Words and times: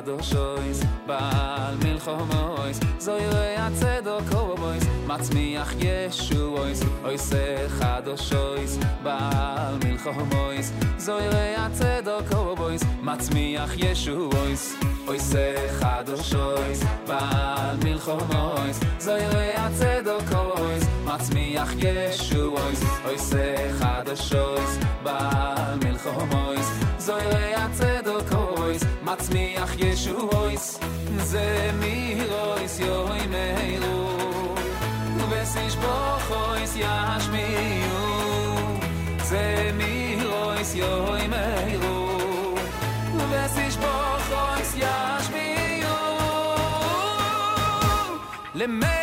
קדוש 0.00 0.34
אויס 0.34 0.80
בעל 1.06 1.74
מלחום 1.84 2.28
אויס 2.32 2.80
זוירי 2.98 3.56
הצדוק 3.56 4.34
אויס 4.34 4.84
מצמיח 5.06 5.72
ישו 5.78 6.56
אויס 6.58 6.82
אויס 7.04 7.32
חדוש 7.68 8.32
אויס 8.32 8.78
בעל 9.02 9.74
מלחום 9.84 10.28
אויס 10.34 10.72
זוירי 10.98 11.54
הצדוק 11.56 12.32
אויס 12.58 12.82
מצמיח 13.02 13.70
ישו 13.76 14.30
אויס 14.36 14.76
אויס 15.06 15.34
חדוש 15.80 16.34
אויס 16.34 16.84
בעל 17.06 17.76
מלחום 17.84 18.28
אויס 18.34 18.80
זוירי 18.98 19.50
הצדוק 19.54 20.32
אויס 20.32 20.84
מצמיח 21.04 21.72
ישו 21.78 22.56
אויס 22.58 22.82
אויס 23.04 23.34
חדוש 23.78 24.34
אויס 24.34 24.78
בעל 25.02 25.78
מלחום 25.84 26.28
אויס 26.32 26.89
זוי 27.00 27.22
רעצה 27.22 28.00
דו 28.04 28.18
מצמיח 29.02 29.74
ישו 29.78 30.20
הויס 30.20 30.78
זה 31.16 31.70
מי 31.80 32.20
יוי 32.80 33.26
מיירו 33.26 34.54
ובסיש 35.16 35.76
בו 35.76 36.16
חויס 36.28 36.76
זה 39.22 39.70
מי 39.74 40.16
יוי 40.74 41.26
מיירו 41.26 42.54
ובסיש 43.14 43.76
בו 43.76 44.10
למי 48.54 48.99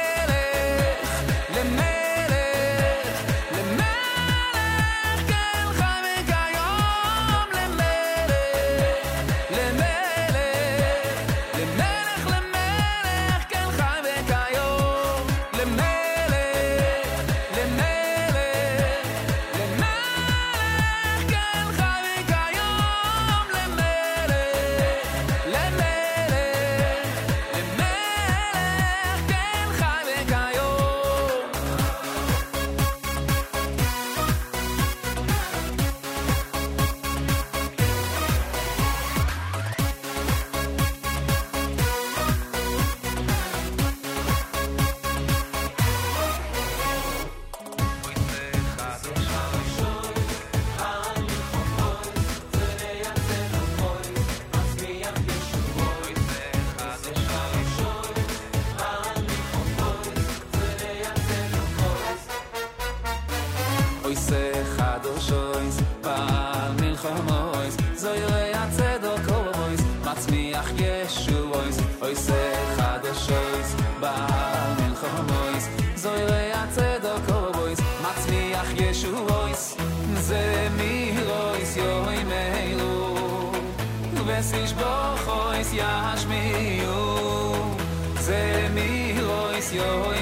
your 89.78 90.17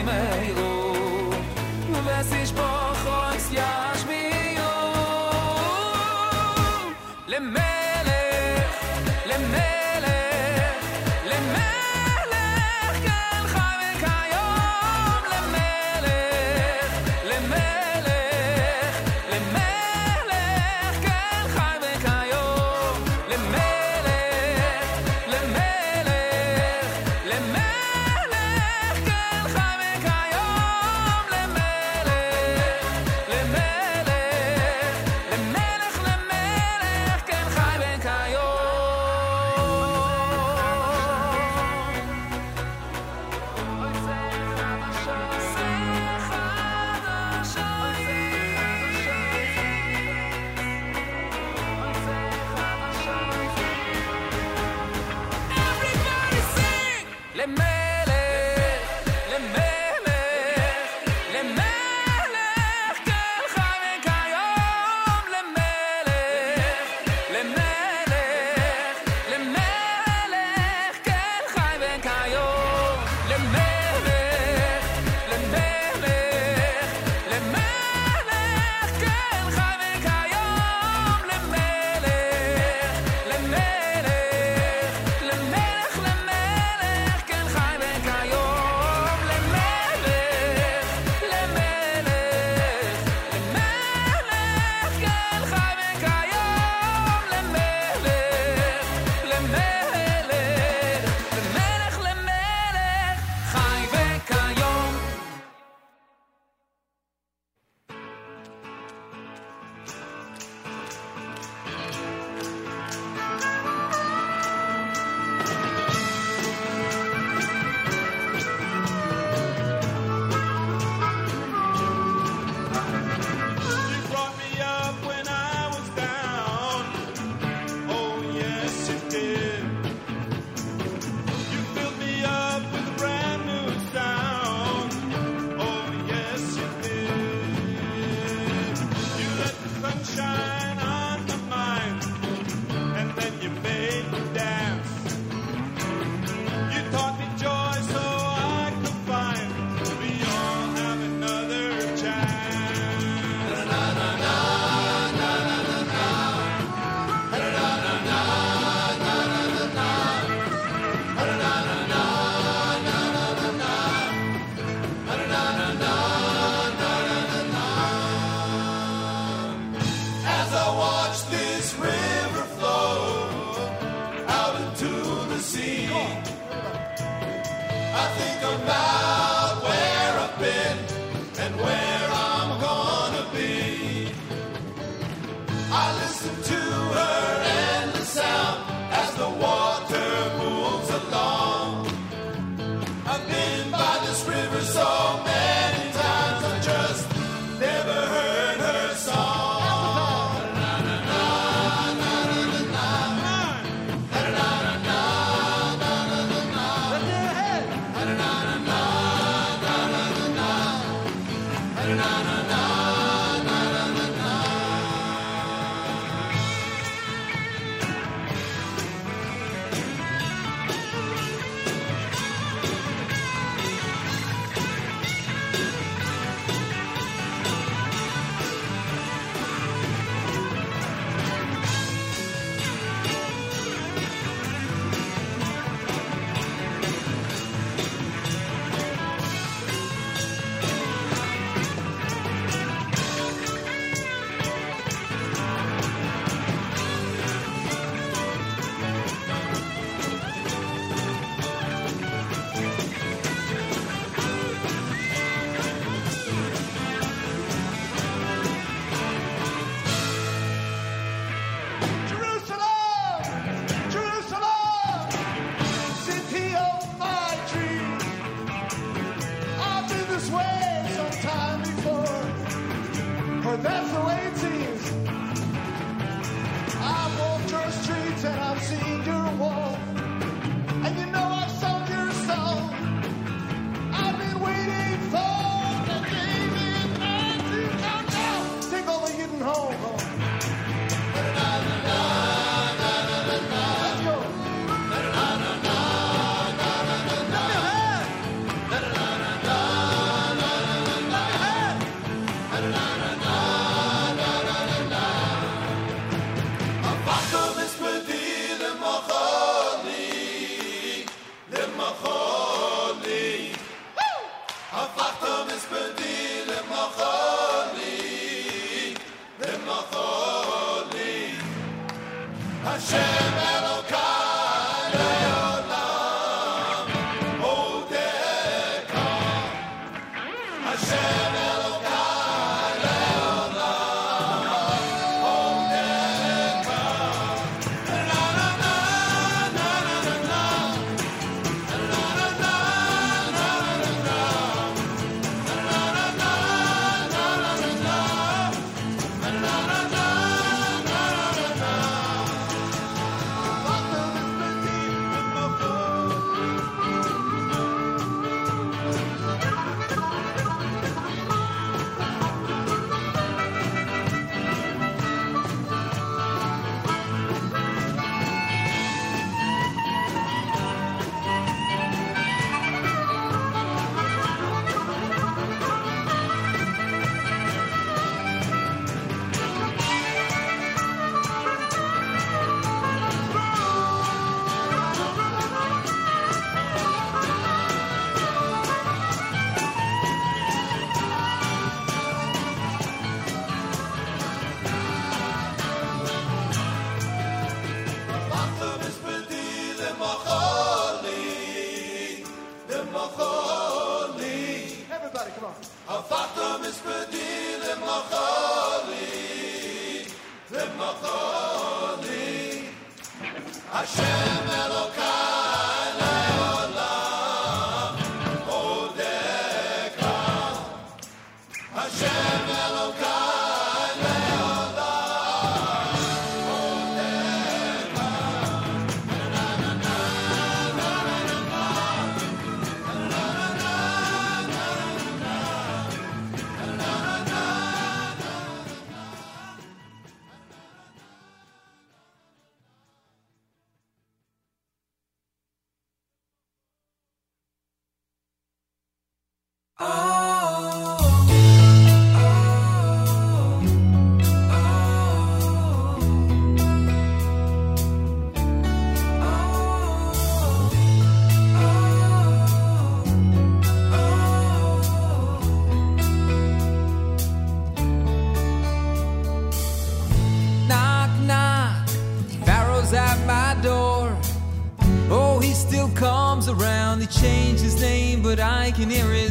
can 478.76 478.90
hear 478.90 479.14
it. 479.14 479.25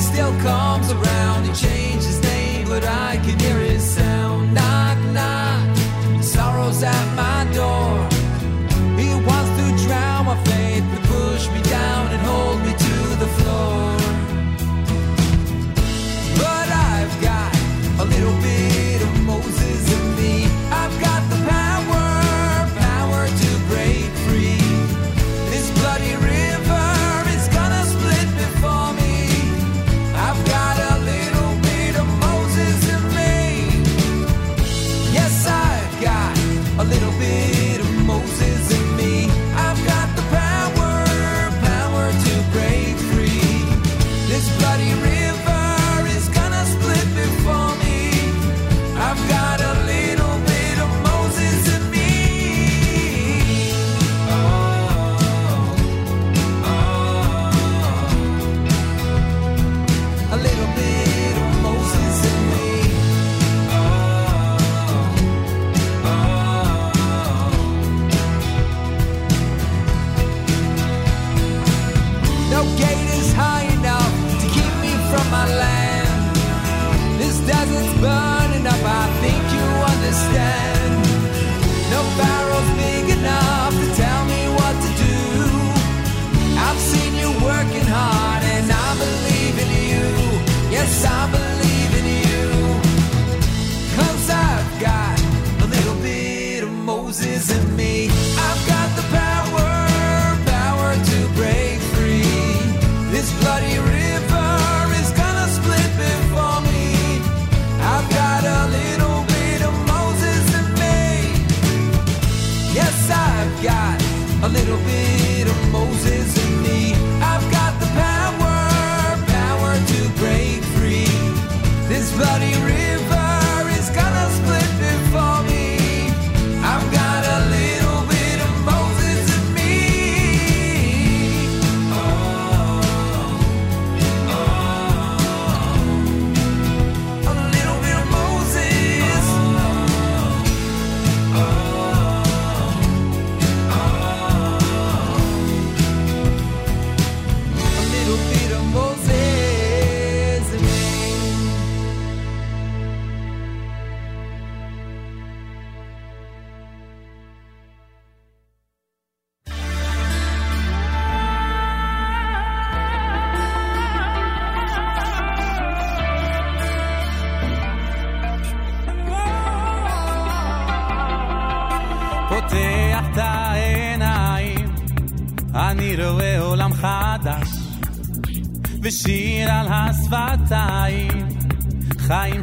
still 0.00 0.32
comes 0.40 0.90
around. 0.90 1.44
He 1.44 1.52
changed 1.52 2.06
his 2.06 2.20
name, 2.22 2.68
but 2.68 2.84
I 2.84 3.16
can 3.24 3.38
hear 3.38 3.58
his 3.58 3.84
sound. 3.84 4.54
Knock, 4.54 4.98
knock. 5.12 5.76
Sorrow's 6.22 6.82
at 6.82 7.06
my 7.14 7.39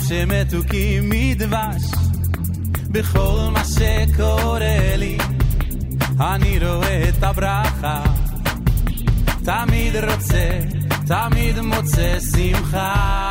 שמתוקים 0.08 1.10
מדבש. 1.10 1.84
בכל 2.90 3.50
מה 3.52 3.64
שקורה 3.66 4.96
לי 4.98 5.18
אני 6.20 6.60
רואה 6.60 7.10
את 7.10 7.24
הברכה. 7.24 8.04
תמיד 9.46 9.96
רוצה, 9.96 10.60
תמיד 11.08 11.60
מוצא 11.60 12.18
שמחה. 12.20 13.27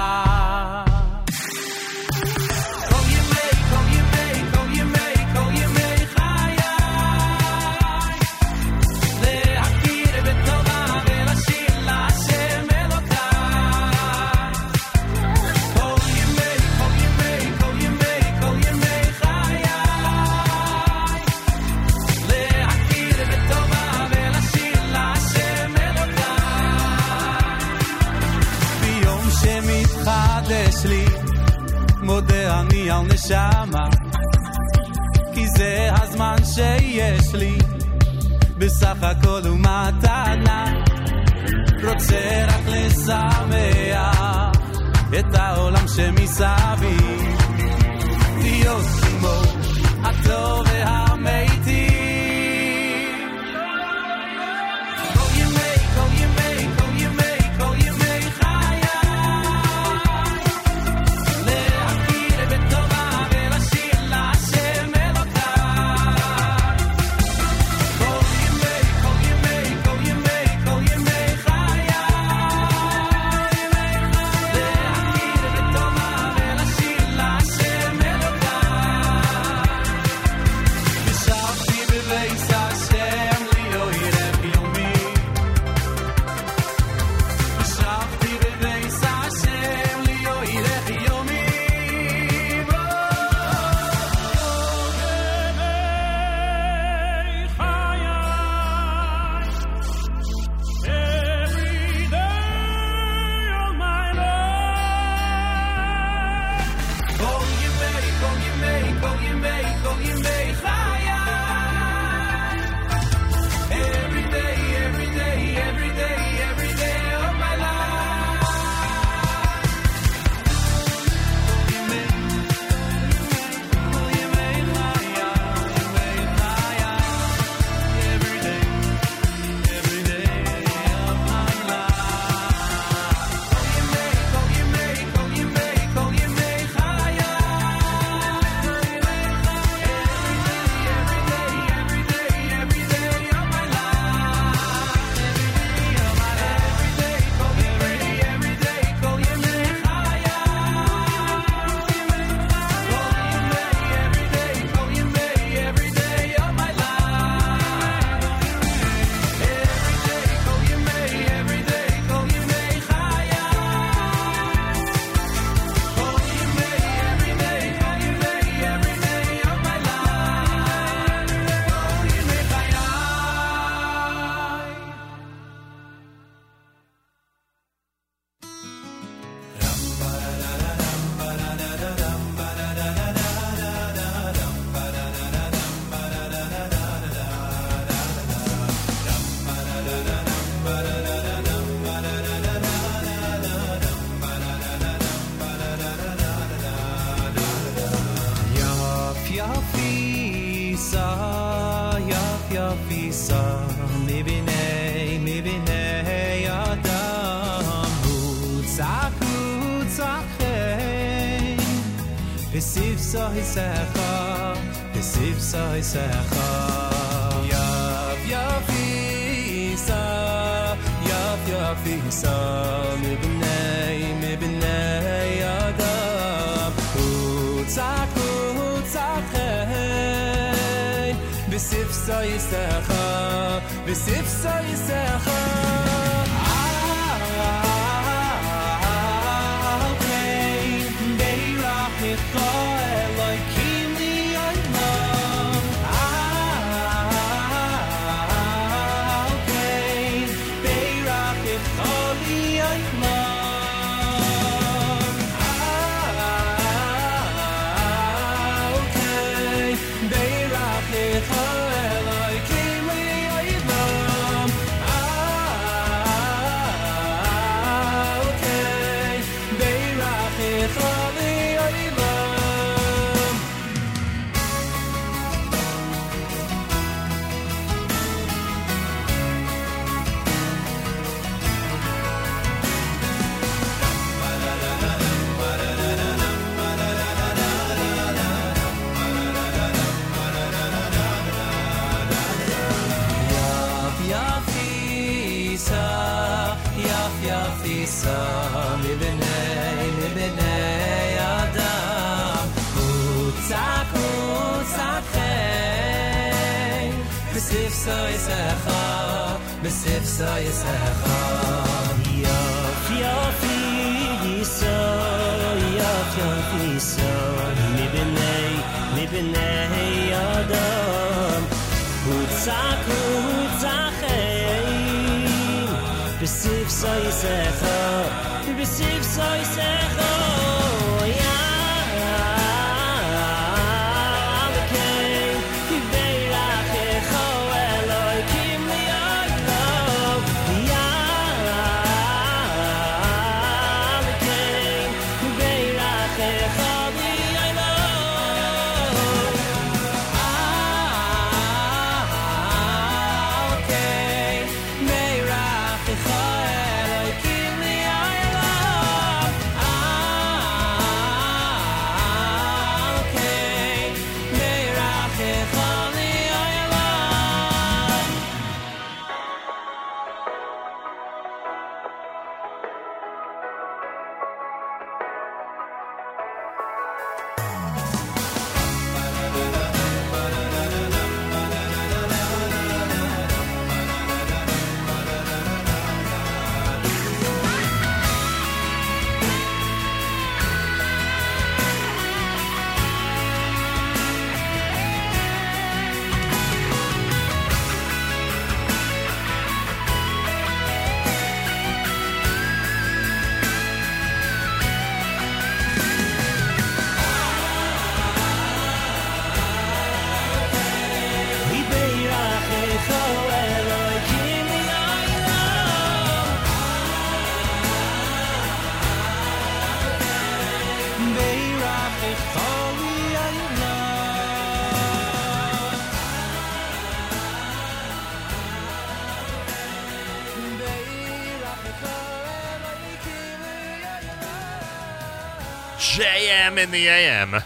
In 436.59 436.71
the 436.71 436.89
AM. 436.89 437.43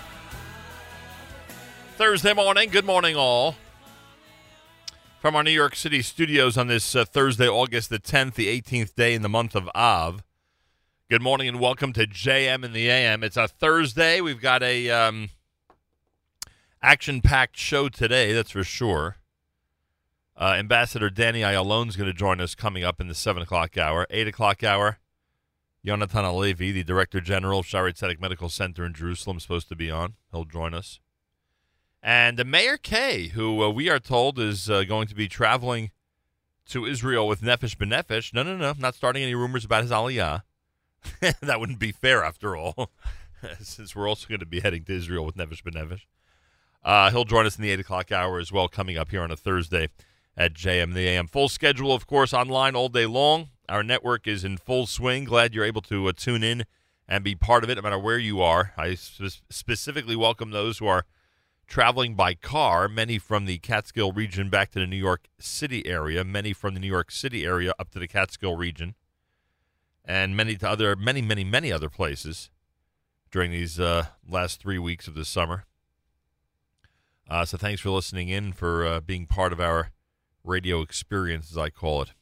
Thursday 1.97 2.33
morning. 2.33 2.71
Good 2.71 2.85
morning, 2.85 3.17
all. 3.17 3.57
From 5.19 5.35
our 5.35 5.43
New 5.43 5.51
York 5.51 5.75
City 5.75 6.01
studios 6.01 6.57
on 6.57 6.69
this 6.69 6.95
uh, 6.95 7.05
Thursday, 7.05 7.49
August 7.49 7.91
the 7.91 7.99
10th, 7.99 8.35
the 8.35 8.47
18th 8.47 8.95
day 8.95 9.15
in 9.15 9.23
the 9.23 9.29
month 9.29 9.57
of 9.57 9.69
Av. 9.75 10.23
Good 11.09 11.23
morning 11.23 11.49
and 11.49 11.59
welcome 11.59 11.93
to 11.95 12.07
JM 12.07 12.65
in 12.65 12.73
the 12.73 12.89
AM. 12.89 13.25
It's 13.25 13.37
a 13.37 13.49
Thursday. 13.49 14.21
We've 14.21 14.41
got 14.41 14.63
a 14.63 14.89
um, 14.91 15.31
action-packed 16.81 17.57
show 17.57 17.89
today, 17.89 18.33
that's 18.33 18.53
for 18.53 18.63
sure. 18.63 19.17
Uh, 20.37 20.55
Ambassador 20.57 21.11
Danny 21.11 21.41
Ayalon 21.41 21.89
is 21.89 21.97
going 21.97 22.09
to 22.09 22.17
join 22.17 22.41
us 22.41 22.55
coming 22.55 22.85
up 22.85 23.01
in 23.01 23.09
the 23.09 23.17
7 23.17 23.43
o'clock 23.43 23.77
hour. 23.77 24.07
8 24.09 24.29
o'clock 24.29 24.63
hour, 24.63 24.99
Yonatan 25.85 26.25
Halevy, 26.25 26.73
the 26.73 26.85
Director 26.85 27.21
General 27.21 27.61
of 27.61 27.67
Shaare 27.67 27.93
Zedek 27.93 28.21
Medical 28.21 28.49
Center 28.49 28.85
in 28.85 28.93
Jerusalem, 28.93 29.39
is 29.39 29.45
supposed 29.45 29.69
to 29.69 29.77
be 29.77 29.91
on. 29.91 30.15
He'll 30.31 30.45
join 30.45 30.75
us. 30.75 31.01
And 32.03 32.39
uh, 32.39 32.45
Meir 32.45 32.77
Kay, 32.77 33.29
who 33.29 33.63
uh, 33.63 33.71
we 33.71 33.89
are 33.89 33.99
told 33.99 34.39
is 34.39 34.69
uh, 34.69 34.85
going 34.85 35.09
to 35.09 35.15
be 35.15 35.29
traveling 35.29 35.91
to 36.67 36.85
Israel 36.85 37.27
with 37.27 37.41
Nefesh 37.41 37.77
B'Nefesh. 37.77 38.35
No, 38.35 38.43
no, 38.43 38.57
no. 38.57 38.75
Not 38.79 38.95
starting 38.95 39.23
any 39.23 39.35
rumors 39.35 39.65
about 39.65 39.83
his 39.83 39.91
aliyah. 39.91 40.43
that 41.41 41.61
wouldn't 41.61 41.79
be 41.79 41.93
fair, 41.93 42.25
after 42.25 42.57
all, 42.57 42.91
since 43.61 43.97
we're 43.97 44.09
also 44.09 44.29
going 44.29 44.41
to 44.41 44.47
be 44.47 44.61
heading 44.61 44.85
to 44.85 44.95
Israel 44.95 45.25
with 45.25 45.37
Nefesh 45.37 45.63
B'Nefesh. 45.63 46.03
Uh, 46.83 47.11
he'll 47.11 47.25
join 47.25 47.47
us 47.47 47.57
in 47.57 47.63
the 47.63 47.71
8 47.71 47.81
o'clock 47.81 48.13
hour 48.13 48.39
as 48.39 48.53
well, 48.53 48.69
coming 48.69 48.97
up 48.97 49.11
here 49.11 49.23
on 49.23 49.31
a 49.31 49.37
Thursday 49.37 49.89
at 50.37 50.55
JM 50.55 50.95
the 50.95 51.07
AM. 51.07 51.27
Full 51.27 51.49
schedule, 51.49 51.93
of 51.93 52.07
course, 52.07 52.33
online 52.33 52.75
all 52.75 52.89
day 52.89 53.07
long. 53.07 53.49
Our 53.71 53.85
network 53.85 54.27
is 54.27 54.43
in 54.45 54.57
full 54.59 54.87
swing. 54.87 55.25
Glad 55.25 55.55
you're 55.55 55.65
able 55.65 55.83
to 55.83 56.09
uh, 56.09 56.13
tune 56.17 56.43
in 56.43 56.65
and 57.09 57.23
be 57.23 57.37
part 57.37 57.65
of 57.65 57.71
it, 57.71 57.77
no 57.77 57.83
matter 57.83 57.99
where 57.99 58.19
you 58.19 58.43
are. 58.43 58.73
I 58.77 58.95
sp- 58.99 59.47
specifically 59.49 60.17
welcome 60.17 60.51
those 60.51 60.79
who 60.79 60.87
are 60.89 61.07
traveling 61.69 62.17
by 62.17 62.35
car, 62.35 62.89
many 62.89 63.17
from 63.19 63.47
the 63.47 63.59
Catskill 63.59 64.11
region 64.11 64.51
back 64.51 64.73
to 64.73 64.81
the 64.81 64.87
New 64.89 64.97
York 64.97 65.29
City 65.39 65.87
area, 65.87 66.25
many 66.25 66.53
from 66.53 66.75
the 66.75 66.81
New 66.81 66.89
York 66.89 67.13
City 67.13 67.45
area 67.45 67.73
up 67.79 67.91
to 67.91 68.01
the 68.01 68.09
Catskill 68.09 68.57
region, 68.57 68.97
and 70.05 70.37
many 70.37 70.57
to 70.57 70.69
other, 70.69 70.97
many, 70.97 71.23
many, 71.23 71.45
many 71.45 71.71
other 71.71 71.89
places. 71.89 72.51
during 73.31 73.53
these 73.53 73.79
uh, 73.79 74.07
last 74.29 74.61
three 74.61 74.79
weeks 74.79 75.07
of 75.07 75.15
the 75.15 75.25
summer. 75.25 75.65
Uh, 77.29 77.45
so 77.45 77.57
thanks 77.57 77.81
for 77.81 77.91
listening 77.91 78.29
in, 78.29 78.53
for 78.53 78.85
uh, 78.85 79.01
being 79.01 79.27
part 79.27 79.53
of 79.53 79.61
our 79.61 79.91
radio 80.43 80.81
experience, 80.81 81.51
as 81.51 81.59
I 81.59 81.71
call 81.71 82.03
it. 82.03 82.13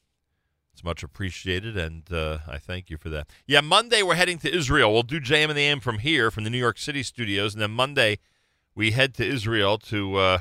It's 0.79 0.83
much 0.85 1.03
appreciated, 1.03 1.75
and 1.75 2.09
uh, 2.09 2.37
I 2.47 2.57
thank 2.57 2.89
you 2.89 2.95
for 2.95 3.09
that. 3.09 3.27
Yeah, 3.45 3.59
Monday 3.59 4.01
we're 4.01 4.15
heading 4.15 4.37
to 4.37 4.55
Israel. 4.55 4.93
We'll 4.93 5.03
do 5.03 5.19
JM 5.19 5.49
and 5.49 5.57
the 5.57 5.63
AM 5.63 5.81
from 5.81 5.99
here, 5.99 6.31
from 6.31 6.45
the 6.45 6.49
New 6.49 6.57
York 6.57 6.77
City 6.77 7.03
studios, 7.03 7.53
and 7.53 7.61
then 7.61 7.71
Monday 7.71 8.19
we 8.75 8.91
head 8.91 9.13
to 9.15 9.25
Israel 9.25 9.77
to 9.79 10.15
uh, 10.15 10.39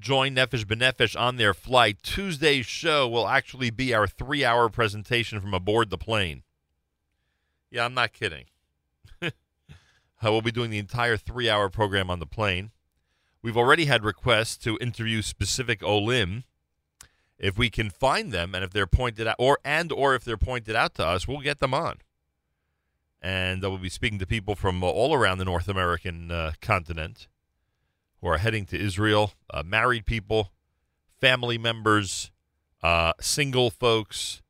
join 0.00 0.34
Nefesh 0.34 0.64
B'Nefesh 0.64 1.16
on 1.16 1.36
their 1.36 1.54
flight. 1.54 2.02
Tuesday's 2.02 2.66
show 2.66 3.06
will 3.06 3.28
actually 3.28 3.70
be 3.70 3.94
our 3.94 4.08
three-hour 4.08 4.68
presentation 4.68 5.38
from 5.38 5.54
aboard 5.54 5.90
the 5.90 5.96
plane. 5.96 6.42
Yeah, 7.70 7.84
I'm 7.84 7.94
not 7.94 8.12
kidding. 8.12 8.46
uh, 9.22 9.30
we'll 10.24 10.42
be 10.42 10.50
doing 10.50 10.70
the 10.70 10.78
entire 10.78 11.16
three-hour 11.16 11.68
program 11.68 12.10
on 12.10 12.18
the 12.18 12.26
plane. 12.26 12.72
We've 13.42 13.56
already 13.56 13.84
had 13.84 14.02
requests 14.02 14.56
to 14.64 14.76
interview 14.80 15.22
specific 15.22 15.84
Olim. 15.84 16.42
If 17.40 17.56
we 17.56 17.70
can 17.70 17.88
find 17.88 18.32
them, 18.32 18.54
and 18.54 18.62
if 18.62 18.70
they're 18.70 18.86
pointed 18.86 19.26
out, 19.26 19.36
or 19.38 19.58
and 19.64 19.90
or 19.90 20.14
if 20.14 20.24
they're 20.24 20.36
pointed 20.36 20.76
out 20.76 20.94
to 20.96 21.06
us, 21.06 21.26
we'll 21.26 21.40
get 21.40 21.58
them 21.58 21.72
on. 21.72 21.96
And 23.22 23.64
uh, 23.64 23.70
we'll 23.70 23.78
be 23.78 23.88
speaking 23.88 24.18
to 24.18 24.26
people 24.26 24.54
from 24.54 24.82
all 24.84 25.14
around 25.14 25.38
the 25.38 25.46
North 25.46 25.68
American 25.68 26.30
uh, 26.30 26.52
continent 26.60 27.28
who 28.20 28.28
are 28.28 28.38
heading 28.38 28.66
to 28.66 28.78
Israel. 28.78 29.32
Uh, 29.48 29.62
married 29.64 30.04
people, 30.04 30.52
family 31.18 31.56
members, 31.56 32.30
uh, 32.82 33.14
single 33.20 33.70
folks, 33.70 34.42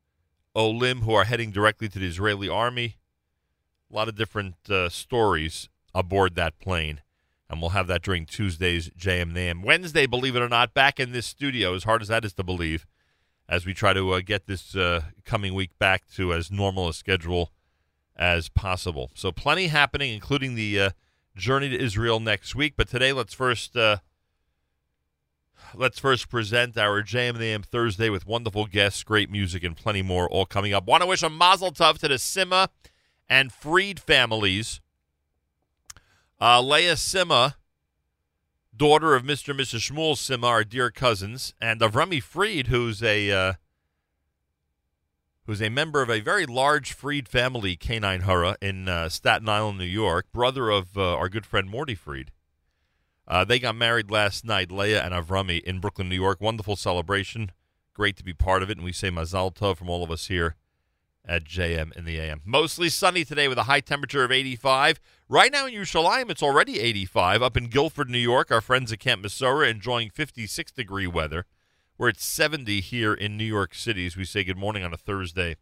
Olim 0.55 1.03
who 1.03 1.15
are 1.15 1.25
heading 1.25 1.53
directly 1.53 1.89
to 1.89 1.99
the 1.99 2.07
Israeli 2.07 2.49
army. 2.49 2.97
A 3.91 3.95
lot 3.95 4.09
of 4.09 4.17
different 4.17 4.57
uh, 4.69 4.89
stories 4.89 5.69
aboard 5.95 6.35
that 6.35 6.59
plane 6.59 7.03
and 7.51 7.61
we'll 7.61 7.71
have 7.71 7.89
that 7.89 8.03
during 8.03 8.27
Tuesday's 8.27 8.91
JM 8.91 9.33
Nam. 9.33 9.63
Wednesday, 9.63 10.07
believe 10.07 10.37
it 10.37 10.41
or 10.41 10.49
not, 10.49 10.73
back 10.73 11.01
in 11.01 11.11
this 11.11 11.27
studio, 11.27 11.75
as 11.75 11.83
hard 11.83 12.01
as 12.01 12.07
that 12.07 12.25
is 12.25 12.33
to 12.35 12.45
believe, 12.45 12.87
as 13.49 13.67
we 13.67 13.75
try 13.75 13.93
to 13.93 14.13
uh, 14.13 14.21
get 14.25 14.47
this 14.47 14.77
uh, 14.77 15.03
coming 15.25 15.53
week 15.53 15.77
back 15.77 16.05
to 16.15 16.33
as 16.33 16.53
normal 16.53 16.89
a 16.89 16.95
schedule 16.95 17.51
as 18.15 18.49
possible. 18.49 19.11
So 19.17 19.33
plenty 19.33 19.67
happening, 19.67 20.15
including 20.15 20.55
the 20.55 20.81
uh, 20.81 20.91
journey 21.35 21.69
to 21.71 21.79
Israel 21.79 22.21
next 22.21 22.55
week. 22.55 22.75
But 22.77 22.89
today, 22.89 23.13
let's 23.13 23.35
first 23.35 23.77
uh, 23.77 23.97
let's 25.75 25.99
first 25.99 26.29
present 26.29 26.79
our 26.79 27.03
JM 27.03 27.37
Nam 27.41 27.65
Thursday 27.65 28.11
with 28.11 28.29
wonderful 28.29 28.67
guests, 28.67 29.03
great 29.03 29.29
music, 29.29 29.65
and 29.65 29.77
plenty 29.77 30.03
more, 30.03 30.31
all 30.31 30.47
coming 30.47 30.73
up. 30.73 30.87
Want 30.87 31.03
to 31.03 31.09
wish 31.09 31.25
a 31.25 31.29
Mazel 31.29 31.73
Tov 31.73 31.99
to 31.99 32.07
the 32.07 32.15
Sima 32.15 32.69
and 33.29 33.53
Freed 33.53 33.99
families. 33.99 34.81
Uh, 36.43 36.63
Leah 36.63 36.95
Sima, 36.95 37.57
daughter 38.75 39.15
of 39.15 39.23
Mr. 39.25 39.51
and 39.51 39.61
Mrs. 39.61 39.91
Shmuel 39.91 40.15
Sima, 40.15 40.67
dear 40.67 40.91
cousins, 40.91 41.53
and 41.61 41.83
of 41.83 41.95
Remy 41.95 42.21
Freed, 42.21 42.69
who's 42.69 43.03
a 43.03 43.31
uh, 43.31 43.53
who's 45.45 45.61
a 45.61 45.69
member 45.69 46.01
of 46.01 46.09
a 46.09 46.21
very 46.21 46.47
large 46.47 46.95
Freed 46.95 47.29
family, 47.29 47.77
Canine 47.77 48.23
Hurrah, 48.23 48.55
in 48.63 48.89
uh, 48.89 49.11
Staten 49.11 49.51
Island, 49.51 49.77
New 49.77 49.85
York, 49.85 50.33
brother 50.33 50.71
of 50.71 50.97
uh, 50.97 51.15
our 51.15 51.29
good 51.29 51.45
friend 51.45 51.69
Morty 51.69 51.95
Freed. 51.95 52.31
Uh, 53.29 53.45
they 53.45 53.59
got 53.59 53.77
married 53.77 54.11
last 54.11 54.43
night, 54.43 54.73
Leah 54.73 55.05
and 55.05 55.13
Avrami, 55.13 55.63
in 55.63 55.79
Brooklyn, 55.79 56.09
New 56.09 56.17
York. 56.17 56.41
Wonderful 56.41 56.77
celebration. 56.77 57.53
Great 57.93 58.17
to 58.17 58.25
be 58.25 58.33
part 58.33 58.63
of 58.63 58.71
it, 58.71 58.79
and 58.79 58.85
we 58.85 58.93
say 58.93 59.11
Mazal 59.11 59.55
Tov 59.55 59.77
from 59.77 59.91
all 59.91 60.03
of 60.03 60.11
us 60.11 60.29
here 60.29 60.57
at 61.25 61.45
JM 61.45 61.97
in 61.97 62.05
the 62.05 62.19
AM. 62.19 62.41
Mostly 62.45 62.89
sunny 62.89 63.25
today 63.25 63.49
with 63.49 63.59
a 63.59 63.65
high 63.65 63.81
temperature 63.81 64.25
of 64.25 64.33
85. 64.33 65.01
Right 65.29 65.53
now 65.53 65.67
in 65.67 65.75
Yerushalayim, 65.75 66.31
it's 66.31 66.43
already 66.43 66.81
85. 66.81 67.43
Up 67.43 67.57
in 67.57 67.69
Guilford, 67.69 68.11
New 68.11 68.19
York, 68.19 68.51
our 68.51 68.61
friends 68.61 68.93
at 68.93 69.01
Camp 69.01 69.25
Mesorah 69.25 69.71
enjoying 69.71 70.11
56 70.11 70.73
degree 70.73 71.07
weather. 71.07 71.47
We're 71.97 72.09
at 72.09 72.21
70 72.21 72.81
here 72.81 73.13
in 73.13 73.37
New 73.37 73.45
York 73.45 73.75
City 73.75 74.07
as 74.07 74.17
we 74.17 74.25
say 74.25 74.43
good 74.43 74.57
morning 74.57 74.83
on 74.83 74.95
a 74.95 74.97
Thursday 74.97 75.57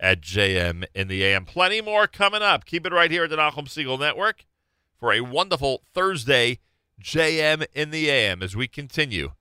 at 0.00 0.20
JM 0.20 0.84
in 0.94 1.08
the 1.08 1.22
AM. 1.22 1.44
Plenty 1.44 1.80
more 1.80 2.06
coming 2.06 2.42
up. 2.42 2.64
Keep 2.64 2.86
it 2.86 2.92
right 2.92 3.10
here 3.10 3.24
at 3.24 3.30
the 3.30 3.36
Nachum 3.36 3.66
Segal 3.66 4.00
Network 4.00 4.46
for 4.98 5.12
a 5.12 5.20
wonderful 5.20 5.82
Thursday 5.92 6.58
JM 7.02 7.66
in 7.74 7.90
the 7.90 8.08
AM 8.10 8.42
as 8.42 8.56
we 8.56 8.66
continue 8.66 9.32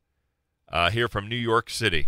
uh, 0.70 0.90
here 0.90 1.08
from 1.08 1.28
New 1.28 1.36
York 1.36 1.70
City. 1.70 2.08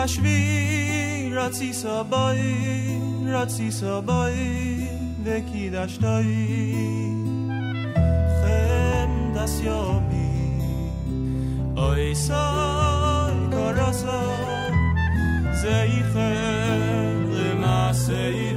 ובשבי 0.00 1.30
רצי 1.32 1.72
סבוי, 1.72 2.98
רצי 3.26 3.70
סבוי, 3.70 4.88
וקידשתוי. 5.24 6.46
חם 8.40 9.32
דס 9.34 9.60
יומי, 9.60 10.60
אוי 11.76 12.14
סוי 12.14 12.36
קורסו, 13.50 14.26
זה 15.62 15.82
איחר 15.82 17.14
למעשי 17.28 18.49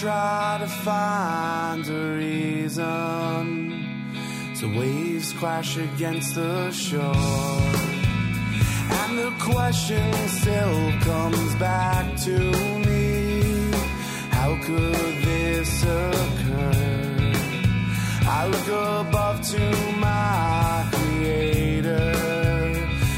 Try 0.00 0.58
to 0.60 0.66
find 0.68 1.84
a 1.88 2.14
reason 2.14 2.84
so 4.54 4.68
waves 4.68 5.32
crash 5.32 5.76
against 5.76 6.36
the 6.36 6.70
shore. 6.70 7.72
And 9.00 9.18
the 9.18 9.32
question 9.40 10.12
still 10.28 10.92
comes 11.00 11.54
back 11.56 12.16
to 12.26 12.38
me 12.86 13.72
How 14.30 14.56
could 14.62 15.14
this 15.24 15.82
occur? 15.82 17.32
I 18.22 18.46
look 18.46 18.68
above 18.68 19.42
to 19.50 19.64
my 19.98 20.88
creator. 20.92 22.12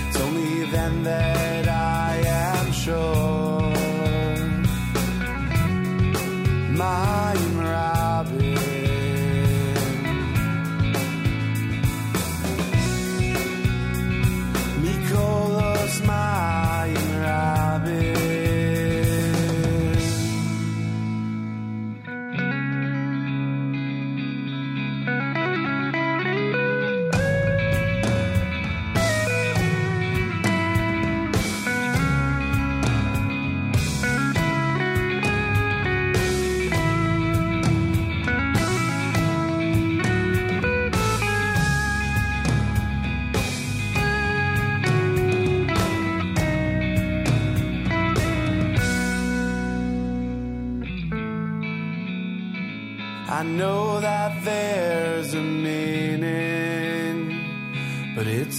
It's 0.08 0.18
only 0.18 0.64
then 0.70 1.02
that 1.02 1.68
I 1.68 2.22
am 2.24 2.72
sure. 2.72 3.19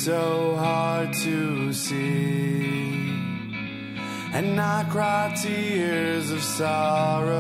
So 0.06 0.56
hard 0.56 1.14
to 1.14 1.72
see. 1.72 3.04
And 4.34 4.60
I 4.60 4.84
cry 4.90 5.32
tears 5.40 6.32
of 6.32 6.42
sorrow 6.42 7.32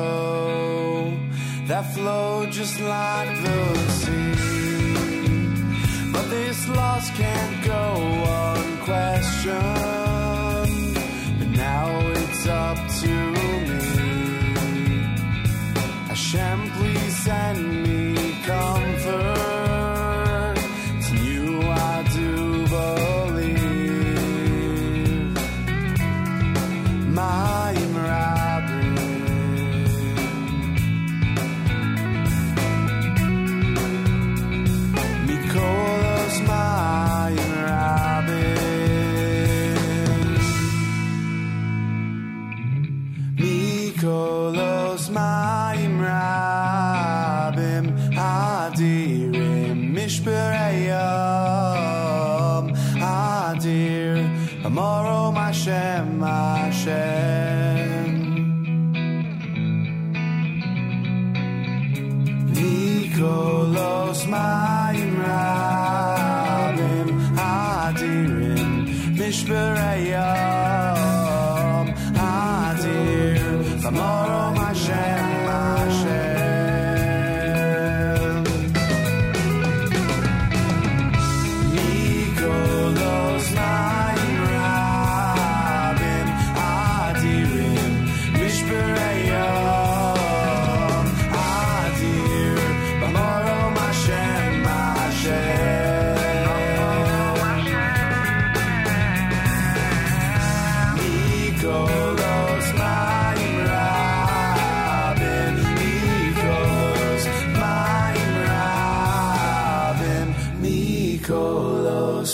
that 1.66 1.92
flow 1.96 2.46
just 2.52 2.80
like 2.80 3.34
the 3.46 3.76
sea. 4.00 4.36
But 6.14 6.30
this 6.30 6.68
loss 6.68 7.10
can't 7.18 7.66
go 7.66 7.84
unquestioned. 8.54 9.56
But 11.40 11.50
now 11.68 11.90
it's 12.10 12.46
up 12.46 12.78
to 13.02 13.14
me. 13.36 13.80
Hashem, 16.10 16.60
please 16.78 17.16
send 17.26 17.84
me 17.84 17.91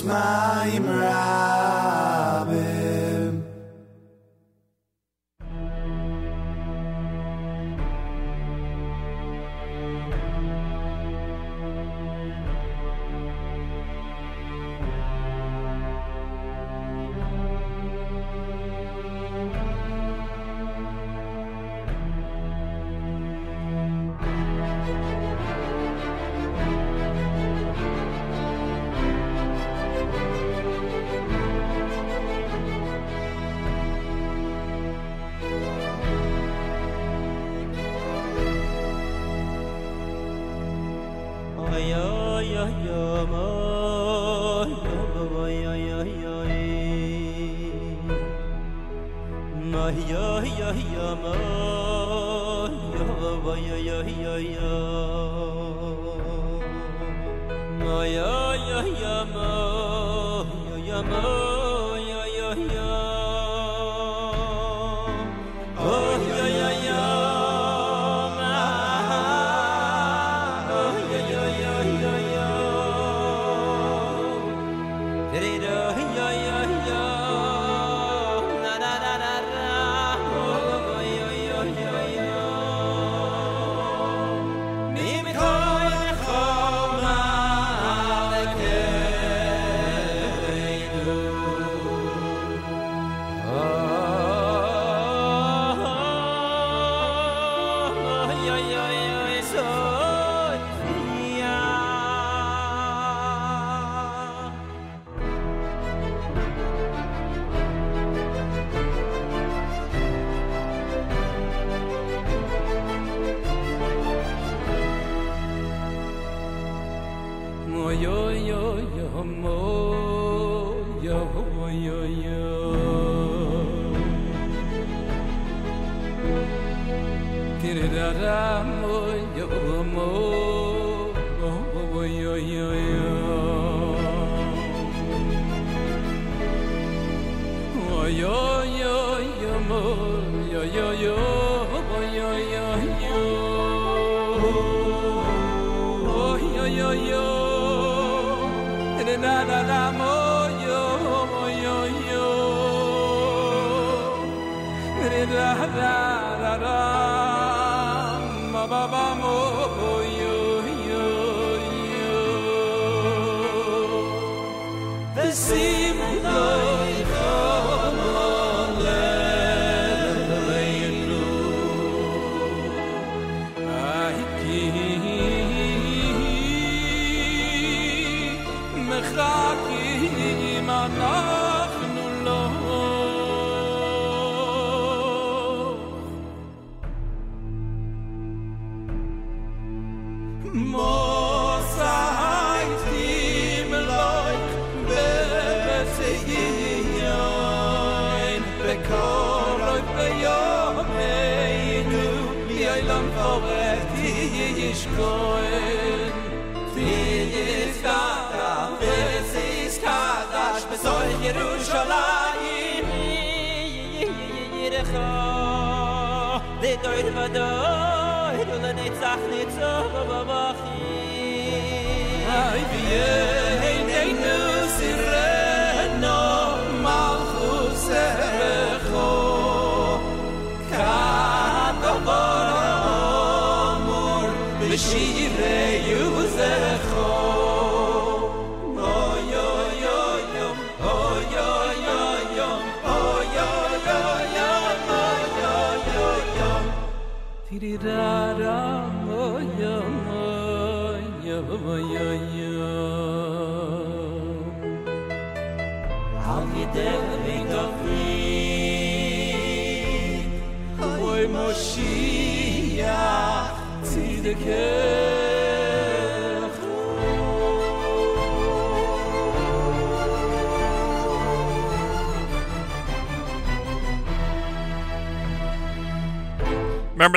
Mikolos 0.08 0.88
Mayim 0.88 1.67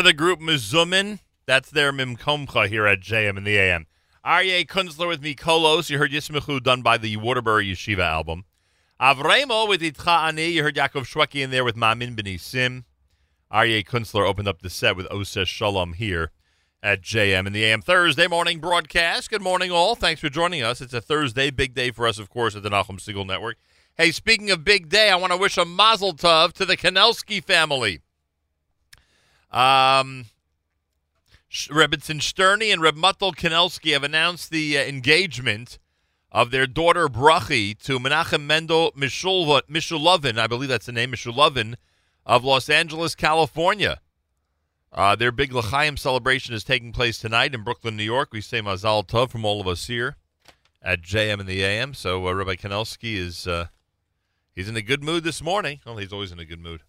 Remember 0.01 0.13
the 0.13 0.17
group 0.17 0.41
Mizumin? 0.41 1.19
That's 1.45 1.69
their 1.69 1.93
Mimkomcha 1.93 2.69
here 2.69 2.87
at 2.87 3.01
JM 3.01 3.37
in 3.37 3.45
the 3.45 3.59
AM. 3.59 3.87
Aryeh 4.25 4.67
Kunstler 4.67 5.07
with 5.07 5.21
Mikolos. 5.21 5.91
You 5.91 5.99
heard 5.99 6.11
Yismichu 6.11 6.63
done 6.63 6.81
by 6.81 6.97
the 6.97 7.19
Waterbury 7.19 7.71
Yeshiva 7.71 7.99
album. 7.99 8.47
Avremo 8.99 9.69
with 9.69 9.83
Itcha 9.83 10.27
Ani. 10.27 10.47
You 10.47 10.63
heard 10.63 10.77
Yaakov 10.77 11.05
Shweki 11.05 11.43
in 11.43 11.51
there 11.51 11.65
with 11.65 11.77
Mamin 11.77 12.17
B'ni 12.17 12.41
Sim. 12.41 12.87
Aryeh 13.53 13.85
Kunstler 13.85 14.27
opened 14.27 14.49
up 14.49 14.63
the 14.63 14.71
set 14.71 14.97
with 14.97 15.07
Oses 15.11 15.51
Shalom 15.51 15.93
here 15.93 16.31
at 16.83 17.03
JM 17.03 17.47
in 17.47 17.53
the 17.53 17.65
AM 17.65 17.83
Thursday 17.83 18.27
morning 18.27 18.59
broadcast. 18.59 19.29
Good 19.29 19.43
morning, 19.43 19.71
all. 19.71 19.97
Thanks 19.97 20.23
for 20.23 20.31
joining 20.31 20.63
us. 20.63 20.81
It's 20.81 20.95
a 20.95 21.03
Thursday, 21.03 21.51
big 21.51 21.75
day 21.75 21.91
for 21.91 22.07
us, 22.07 22.19
of 22.19 22.31
course, 22.31 22.57
at 22.57 22.63
the 22.63 22.71
Nachum 22.71 22.99
Segal 22.99 23.27
Network. 23.27 23.59
Hey, 23.99 24.13
speaking 24.13 24.51
of 24.51 24.65
big 24.65 24.89
day, 24.89 25.11
I 25.11 25.17
want 25.17 25.35
to 25.35 25.39
wish 25.39 25.59
a 25.59 25.67
mazel 25.67 26.15
tov 26.15 26.55
to 26.55 26.65
the 26.65 26.79
Kanelsky 26.79 27.45
family. 27.45 28.01
Um, 29.51 30.27
Sterny 31.51 32.73
and 32.73 32.81
Reb 32.81 32.97
Muttel 32.97 33.35
Kanelsky 33.35 33.93
have 33.93 34.05
announced 34.05 34.51
the 34.51 34.79
uh, 34.79 34.83
engagement 34.83 35.79
of 36.31 36.51
their 36.51 36.67
daughter 36.67 37.09
Brachi 37.09 37.77
to 37.81 37.99
Menachem 37.99 38.43
Mendel 38.43 38.93
Mishulovin, 38.93 40.39
I 40.39 40.47
believe 40.47 40.69
that's 40.69 40.87
the 40.87 40.93
name, 40.93 41.13
Mishulovin, 41.13 41.75
of 42.25 42.45
Los 42.45 42.69
Angeles, 42.69 43.15
California. 43.15 44.01
Uh, 44.93 45.15
their 45.17 45.33
big 45.33 45.53
L'chaim 45.53 45.97
celebration 45.97 46.55
is 46.55 46.65
taking 46.65 46.93
place 46.93 47.19
tonight 47.19 47.55
in 47.55 47.63
Brooklyn, 47.63 47.97
New 47.97 48.05
York. 48.05 48.31
We 48.33 48.41
say 48.41 48.61
Mazal 48.61 49.07
Tov 49.07 49.31
from 49.31 49.45
all 49.45 49.61
of 49.61 49.69
us 49.69 49.87
here 49.87 50.17
at 50.83 51.03
JM 51.03 51.41
and 51.41 51.49
the 51.49 51.63
AM. 51.63 51.95
So 51.95 52.27
uh, 52.27 52.33
Rabbi 52.33 52.55
Kanelsky 52.57 53.17
is 53.17 53.47
uh, 53.47 53.67
he's 54.55 54.69
in 54.69 54.77
a 54.77 54.83
good 54.83 55.03
mood 55.03 55.23
this 55.23 55.43
morning. 55.43 55.81
Well, 55.87 55.97
he's 55.97 56.13
always 56.13 56.33
in 56.33 56.41
a 56.41 56.45
good 56.45 56.61
mood. 56.61 56.83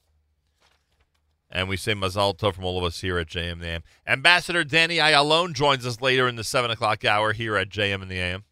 And 1.51 1.67
we 1.67 1.75
say 1.75 1.93
Mazal 1.93 2.37
Tov 2.37 2.55
from 2.55 2.63
all 2.63 2.77
of 2.77 2.83
us 2.85 3.01
here 3.01 3.17
at 3.17 3.27
JM 3.27 3.59
the 3.59 3.67
AM. 3.67 3.83
Ambassador 4.07 4.63
Danny 4.63 4.97
Ayalon 4.97 5.53
joins 5.53 5.85
us 5.85 5.99
later 5.99 6.27
in 6.27 6.37
the 6.37 6.43
7 6.43 6.71
o'clock 6.71 7.03
hour 7.03 7.33
here 7.33 7.57
at 7.57 7.69
JM 7.69 8.01
in 8.01 8.07
the 8.07 8.19
AM. 8.19 8.43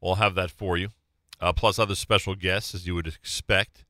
We'll 0.00 0.14
have 0.14 0.34
that 0.36 0.50
for 0.50 0.76
you, 0.78 0.88
uh, 1.40 1.52
plus 1.52 1.78
other 1.78 1.94
special 1.94 2.34
guests, 2.34 2.74
as 2.74 2.86
you 2.86 2.94
would 2.94 3.06
expect, 3.06 3.84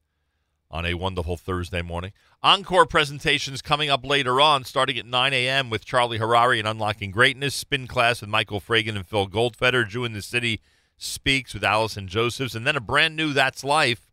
on 0.71 0.85
a 0.85 0.95
wonderful 0.95 1.37
Thursday 1.37 1.83
morning. 1.83 2.13
Encore 2.43 2.87
presentations 2.87 3.63
coming 3.63 3.91
up 3.91 4.05
later 4.05 4.41
on, 4.41 4.65
starting 4.65 4.99
at 4.99 5.07
9 5.07 5.33
a.m. 5.33 5.71
with 5.71 5.85
Charlie 5.85 6.19
Harary 6.19 6.59
and 6.59 6.67
Unlocking 6.67 7.11
Greatness, 7.11 7.55
Spin 7.55 7.87
Class 7.87 8.21
with 8.21 8.31
Michael 8.31 8.61
Fragin 8.61 8.97
and 8.97 9.07
Phil 9.07 9.29
Goldfeder, 9.29 9.87
Jew 9.87 10.05
in 10.05 10.15
the 10.15 10.23
City 10.23 10.61
Speaks 11.01 11.55
with 11.55 11.63
Allison 11.63 12.09
Josephs, 12.09 12.57
and 12.57 12.67
then 12.67 12.75
a 12.75 12.81
brand 12.81 13.15
new 13.15 13.33
That's 13.33 13.63
Life 13.63 14.11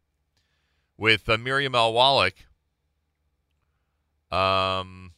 with 0.97 1.27
uh, 1.27 1.35
Miriam 1.35 1.73
L. 1.73 1.93
Wallach. 1.93 2.44
Um, 4.31 5.11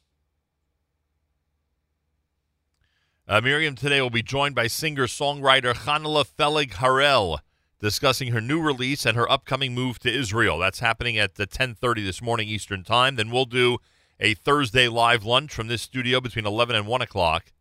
uh, 3.28 3.42
Miriam 3.42 3.76
today 3.76 4.02
will 4.02 4.10
be 4.10 4.24
joined 4.24 4.56
by 4.56 4.68
singer-songwriter 4.68 5.74
Chanala 5.74 6.26
Fellig 6.26 6.74
Harel, 6.76 7.40
discussing 7.80 8.32
her 8.32 8.42
new 8.42 8.62
release 8.62 9.06
and 9.06 9.18
her 9.18 9.30
upcoming 9.32 9.74
move 9.74 10.00
to 10.00 10.14
Israel. 10.14 10.58
That's 10.60 10.80
happening 10.80 11.18
at 11.18 11.36
the 11.36 11.46
10:30 11.46 12.04
this 12.04 12.22
morning 12.22 12.48
Eastern 12.48 12.84
Time. 12.84 13.16
Then 13.16 13.30
we'll 13.30 13.46
do 13.46 13.80
a 14.20 14.34
Thursday 14.34 14.88
live 14.88 15.24
lunch 15.24 15.54
from 15.54 15.68
this 15.68 15.82
studio 15.82 16.20
between 16.22 16.46
11 16.46 16.76
and 16.76 16.88
1 16.88 17.02
o'clock. 17.02 17.52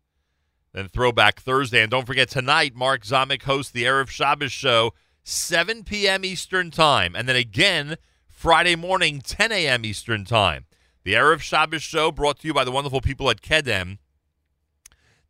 Then 0.73 0.87
Throwback 0.87 1.39
Thursday, 1.39 1.81
and 1.81 1.91
don't 1.91 2.05
forget 2.05 2.29
tonight, 2.29 2.75
Mark 2.75 3.03
Zamek 3.03 3.43
hosts 3.43 3.71
the 3.71 3.83
Erev 3.83 4.09
Shabbos 4.09 4.51
show, 4.51 4.93
7 5.23 5.83
p.m. 5.83 6.23
Eastern 6.23 6.71
Time, 6.71 7.15
and 7.15 7.27
then 7.27 7.35
again 7.35 7.97
Friday 8.27 8.75
morning, 8.75 9.19
10 9.19 9.51
a.m. 9.51 9.83
Eastern 9.85 10.23
Time. 10.23 10.65
The 11.07 11.13
Erev 11.13 11.39
Shabbos 11.39 11.83
show 11.83 12.11
brought 12.11 12.39
to 12.39 12.47
you 12.49 12.53
by 12.53 12.65
the 12.65 12.71
wonderful 12.73 12.99
people 12.99 13.29
at 13.29 13.41
Kedem. 13.41 13.99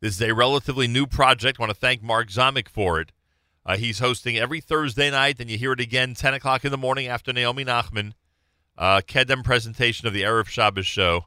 This 0.00 0.16
is 0.16 0.20
a 0.20 0.34
relatively 0.34 0.88
new 0.88 1.06
project. 1.06 1.60
I 1.60 1.62
want 1.62 1.70
to 1.70 1.78
thank 1.78 2.02
Mark 2.02 2.30
Zamek 2.30 2.68
for 2.68 3.00
it. 3.00 3.12
Uh, 3.64 3.76
he's 3.76 4.00
hosting 4.00 4.36
every 4.36 4.60
Thursday 4.60 5.08
night, 5.08 5.38
and 5.38 5.48
you 5.48 5.56
hear 5.56 5.70
it 5.74 5.78
again 5.78 6.14
10 6.14 6.34
o'clock 6.34 6.64
in 6.64 6.72
the 6.72 6.76
morning 6.76 7.06
after 7.06 7.32
Naomi 7.32 7.64
Nachman. 7.64 8.14
Uh, 8.76 9.02
Kedem 9.06 9.44
presentation 9.44 10.08
of 10.08 10.12
the 10.12 10.22
Erev 10.22 10.48
Shabbos 10.48 10.84
show, 10.84 11.26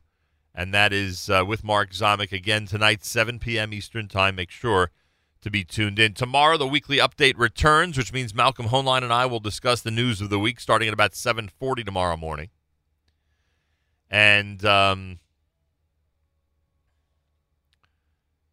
and 0.53 0.73
that 0.73 0.91
is 0.91 1.29
uh, 1.29 1.45
with 1.47 1.63
Mark 1.63 1.91
Zamek 1.91 2.33
again 2.33 2.65
tonight, 2.65 3.05
7 3.05 3.39
p.m. 3.39 3.71
Eastern 3.71 4.09
Time. 4.09 4.35
Make 4.35 4.51
sure 4.51 4.91
to 5.39 5.49
be 5.49 5.63
tuned 5.63 5.97
in. 5.97 6.13
Tomorrow, 6.13 6.57
the 6.57 6.67
weekly 6.67 6.97
update 6.97 7.37
returns, 7.37 7.97
which 7.97 8.11
means 8.11 8.35
Malcolm 8.35 8.65
Hoenlein 8.65 9.01
and 9.01 9.13
I 9.13 9.27
will 9.27 9.39
discuss 9.39 9.79
the 9.79 9.91
news 9.91 10.19
of 10.19 10.29
the 10.29 10.39
week 10.39 10.59
starting 10.59 10.89
at 10.89 10.93
about 10.93 11.13
7.40 11.13 11.85
tomorrow 11.85 12.17
morning. 12.17 12.49
And 14.11 14.63
um, 14.65 15.19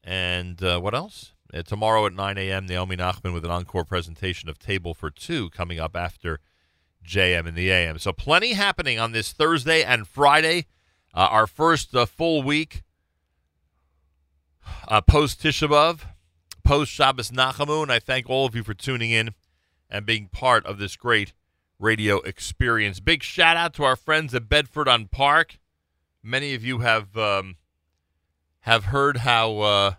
and 0.04 0.62
uh, 0.62 0.78
what 0.78 0.94
else? 0.94 1.32
Uh, 1.52 1.62
tomorrow 1.62 2.06
at 2.06 2.12
9 2.12 2.38
a.m., 2.38 2.66
Naomi 2.66 2.96
Nachman 2.96 3.32
with 3.32 3.44
an 3.44 3.50
encore 3.50 3.84
presentation 3.84 4.48
of 4.48 4.58
Table 4.58 4.94
for 4.94 5.10
Two 5.10 5.50
coming 5.50 5.80
up 5.80 5.96
after 5.96 6.38
JM 7.04 7.46
in 7.46 7.54
the 7.54 7.70
AM. 7.70 7.98
So 7.98 8.12
plenty 8.12 8.52
happening 8.52 8.98
on 9.00 9.12
this 9.12 9.32
Thursday 9.32 9.82
and 9.82 10.06
Friday. 10.06 10.66
Uh, 11.12 11.28
our 11.30 11.46
first 11.46 11.94
uh, 11.96 12.06
full 12.06 12.42
week 12.42 12.82
uh, 14.86 15.00
post 15.00 15.42
Tisha 15.42 15.68
B'Av, 15.68 16.00
post 16.64 16.92
Shabbos 16.92 17.30
Nachamu, 17.30 17.90
I 17.90 17.98
thank 17.98 18.28
all 18.28 18.46
of 18.46 18.54
you 18.54 18.62
for 18.62 18.74
tuning 18.74 19.10
in 19.10 19.30
and 19.90 20.04
being 20.04 20.28
part 20.28 20.66
of 20.66 20.78
this 20.78 20.96
great 20.96 21.32
radio 21.78 22.18
experience. 22.20 23.00
Big 23.00 23.22
shout 23.22 23.56
out 23.56 23.74
to 23.74 23.84
our 23.84 23.96
friends 23.96 24.34
at 24.34 24.48
Bedford 24.48 24.88
on 24.88 25.06
Park. 25.06 25.58
Many 26.22 26.54
of 26.54 26.64
you 26.64 26.78
have 26.78 27.16
um, 27.16 27.56
have 28.60 28.86
heard 28.86 29.18
how 29.18 29.58
uh, 29.60 29.92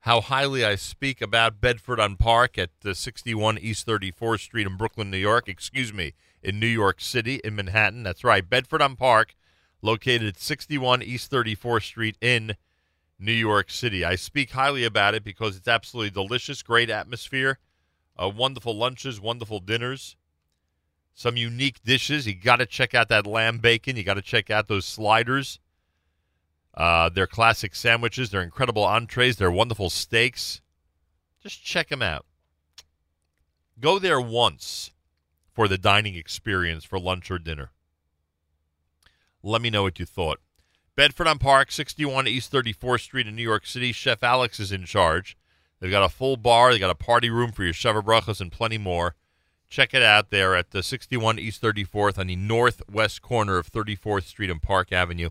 how 0.00 0.20
highly 0.20 0.64
I 0.64 0.74
speak 0.74 1.20
about 1.22 1.60
Bedford 1.60 1.98
on 1.98 2.16
Park 2.16 2.58
at 2.58 2.70
uh, 2.84 2.92
61 2.94 3.58
East 3.58 3.86
34th 3.86 4.40
Street 4.40 4.66
in 4.66 4.76
Brooklyn, 4.76 5.10
New 5.10 5.16
York. 5.18 5.48
Excuse 5.48 5.92
me, 5.92 6.12
in 6.42 6.60
New 6.60 6.66
York 6.66 7.00
City, 7.00 7.40
in 7.42 7.56
Manhattan. 7.56 8.02
That's 8.02 8.24
right, 8.24 8.48
Bedford 8.48 8.82
on 8.82 8.96
Park, 8.96 9.34
located 9.80 10.28
at 10.28 10.38
61 10.38 11.02
East 11.02 11.30
34th 11.30 11.84
Street 11.84 12.16
in 12.20 12.56
New 13.18 13.32
York 13.32 13.70
City. 13.70 14.04
I 14.04 14.16
speak 14.16 14.50
highly 14.50 14.84
about 14.84 15.14
it 15.14 15.24
because 15.24 15.56
it's 15.56 15.68
absolutely 15.68 16.10
delicious, 16.10 16.62
great 16.62 16.90
atmosphere, 16.90 17.58
uh, 18.20 18.28
wonderful 18.28 18.76
lunches, 18.76 19.20
wonderful 19.20 19.60
dinners 19.60 20.16
some 21.14 21.36
unique 21.36 21.82
dishes. 21.82 22.26
You 22.26 22.34
got 22.34 22.56
to 22.56 22.66
check 22.66 22.94
out 22.94 23.08
that 23.08 23.26
lamb 23.26 23.58
bacon. 23.58 23.96
You 23.96 24.04
got 24.04 24.14
to 24.14 24.22
check 24.22 24.50
out 24.50 24.68
those 24.68 24.84
sliders. 24.84 25.58
Uh, 26.74 27.10
their 27.10 27.26
classic 27.26 27.74
sandwiches, 27.74 28.30
their 28.30 28.42
incredible 28.42 28.84
entrees, 28.84 29.36
their 29.36 29.50
wonderful 29.50 29.90
steaks. 29.90 30.62
Just 31.42 31.62
check 31.62 31.88
them 31.88 32.02
out. 32.02 32.24
Go 33.78 33.98
there 33.98 34.20
once 34.20 34.92
for 35.52 35.68
the 35.68 35.76
dining 35.76 36.14
experience 36.14 36.84
for 36.84 36.98
lunch 36.98 37.30
or 37.30 37.38
dinner. 37.38 37.70
Let 39.42 39.60
me 39.60 39.70
know 39.70 39.82
what 39.82 39.98
you 39.98 40.06
thought. 40.06 40.38
Bedford 40.94 41.26
on 41.26 41.38
Park, 41.38 41.72
61 41.72 42.26
East 42.28 42.52
34th 42.52 43.00
Street 43.00 43.26
in 43.26 43.34
New 43.34 43.42
York 43.42 43.66
City. 43.66 43.92
Chef 43.92 44.22
Alex 44.22 44.60
is 44.60 44.72
in 44.72 44.84
charge. 44.84 45.36
They've 45.80 45.90
got 45.90 46.04
a 46.04 46.08
full 46.08 46.36
bar. 46.36 46.70
they've 46.70 46.80
got 46.80 46.90
a 46.90 46.94
party 46.94 47.28
room 47.28 47.50
for 47.50 47.64
your 47.64 47.72
Sheva 47.72 48.02
Brachas 48.02 48.40
and 48.40 48.52
plenty 48.52 48.78
more. 48.78 49.16
Check 49.72 49.94
it 49.94 50.02
out 50.02 50.28
there 50.28 50.54
at 50.54 50.72
the 50.72 50.82
61 50.82 51.38
East 51.38 51.62
34th 51.62 52.18
on 52.18 52.26
the 52.26 52.36
northwest 52.36 53.22
corner 53.22 53.56
of 53.56 53.72
34th 53.72 54.24
Street 54.24 54.50
and 54.50 54.60
Park 54.60 54.92
Avenue 54.92 55.30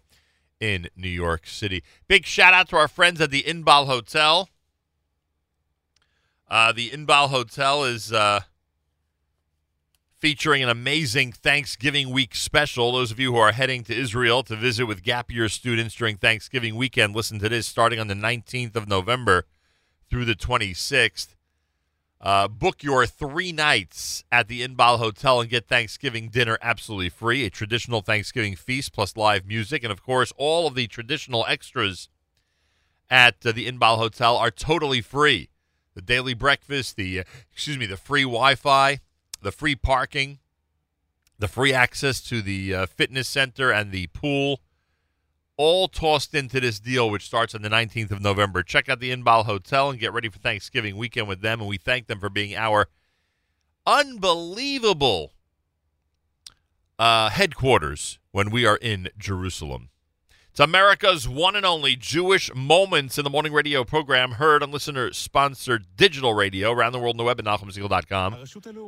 in 0.60 0.88
New 0.96 1.10
York 1.10 1.46
City. 1.46 1.84
Big 2.08 2.26
shout 2.26 2.52
out 2.52 2.68
to 2.70 2.76
our 2.76 2.88
friends 2.88 3.22
at 3.22 3.30
the 3.30 3.44
Inbal 3.44 3.86
Hotel. 3.86 4.50
Uh, 6.50 6.72
the 6.72 6.90
Inbal 6.90 7.30
Hotel 7.30 7.84
is 7.84 8.12
uh, 8.12 8.40
featuring 10.18 10.64
an 10.64 10.70
amazing 10.70 11.34
Thanksgiving 11.34 12.10
week 12.10 12.34
special. 12.34 12.94
Those 12.94 13.12
of 13.12 13.20
you 13.20 13.34
who 13.34 13.38
are 13.38 13.52
heading 13.52 13.84
to 13.84 13.96
Israel 13.96 14.42
to 14.46 14.56
visit 14.56 14.88
with 14.88 15.04
gap 15.04 15.30
year 15.30 15.50
students 15.50 15.94
during 15.94 16.18
Thanksgiving 16.18 16.76
weekend, 16.76 17.16
listen 17.16 17.38
to 17.38 17.50
this 17.50 17.68
starting 17.68 18.00
on 18.00 18.08
the 18.08 18.16
19th 18.16 18.76
of 18.76 18.88
November 18.88 19.46
through 20.10 20.26
the 20.26 20.34
26th. 20.34 21.36
Uh, 22.22 22.48
book 22.48 22.84
your 22.84 23.08
three 23.08 23.52
nights 23.52 24.24
at 24.32 24.48
the 24.48 24.66
Inbal 24.66 25.00
Hotel 25.00 25.42
and 25.42 25.50
get 25.50 25.68
Thanksgiving 25.68 26.30
dinner 26.30 26.60
absolutely 26.62 27.10
free. 27.10 27.46
A 27.46 27.50
traditional 27.50 28.02
Thanksgiving 28.02 28.56
feast 28.56 28.94
plus 28.94 29.18
live 29.18 29.48
music. 29.48 29.84
And 29.84 29.92
of 29.92 30.04
course, 30.04 30.32
all 30.38 30.68
of 30.68 30.76
the 30.76 30.86
traditional 30.86 31.44
extras 31.48 32.10
at 33.10 33.44
uh, 33.44 33.52
the 33.52 33.66
Inbal 33.66 33.98
Hotel 33.98 34.38
are 34.38 34.52
totally 34.52 35.02
free. 35.02 35.50
The 35.96 36.02
daily 36.04 36.36
breakfast, 36.36 36.96
the, 36.96 37.22
uh, 37.22 37.24
excuse 37.52 37.80
me, 37.80 37.88
the 37.88 37.98
free 37.98 38.24
Wi 38.24 38.54
Fi, 38.54 39.00
the 39.42 39.52
free 39.52 39.76
parking, 39.76 40.38
the 41.40 41.48
free 41.48 41.74
access 41.74 42.22
to 42.22 42.44
the 42.44 42.74
uh, 42.76 42.86
fitness 42.86 43.28
center 43.28 43.72
and 43.72 43.92
the 43.92 44.08
pool, 44.08 44.62
all 45.62 45.88
tossed 45.88 46.34
into 46.34 46.60
this 46.60 46.80
deal, 46.80 47.08
which 47.08 47.24
starts 47.24 47.54
on 47.54 47.62
the 47.62 47.70
19th 47.70 48.10
of 48.10 48.20
November. 48.20 48.64
Check 48.64 48.90
out 48.90 49.00
the 49.00 49.16
Inbal 49.16 49.46
Hotel 49.46 49.92
and 49.92 50.00
get 50.00 50.12
ready 50.12 50.28
for 50.28 50.40
Thanksgiving 50.40 50.98
weekend 50.98 51.28
with 51.28 51.42
them. 51.42 51.60
And 51.60 51.70
we 51.70 51.78
thank 51.78 52.08
them 52.08 52.20
for 52.20 52.32
being 52.32 52.56
our 52.56 52.88
unbelievable 53.86 55.34
uh, 56.98 57.30
headquarters 57.30 58.18
when 58.32 58.50
we 58.50 58.66
are 58.66 58.78
in 58.78 59.10
Jerusalem. 59.20 59.91
It's 60.52 60.60
America's 60.60 61.30
one 61.30 61.56
and 61.56 61.66
only 61.66 61.96
Jewish 61.96 62.54
Moments 62.54 63.18
in 63.18 63.24
the 63.24 63.30
Morning 63.30 63.54
radio 63.54 63.86
program, 63.86 64.32
heard 64.32 64.62
on 64.62 64.70
listener 64.70 65.14
sponsored 65.14 65.86
digital 65.96 66.34
radio 66.34 66.72
around 66.74 66.92
the 66.92 67.00
world 67.00 67.14
on 67.14 67.18
the 67.20 67.24
web 67.24 67.40
at 67.40 67.46
NachumSegal.com, 67.46 68.34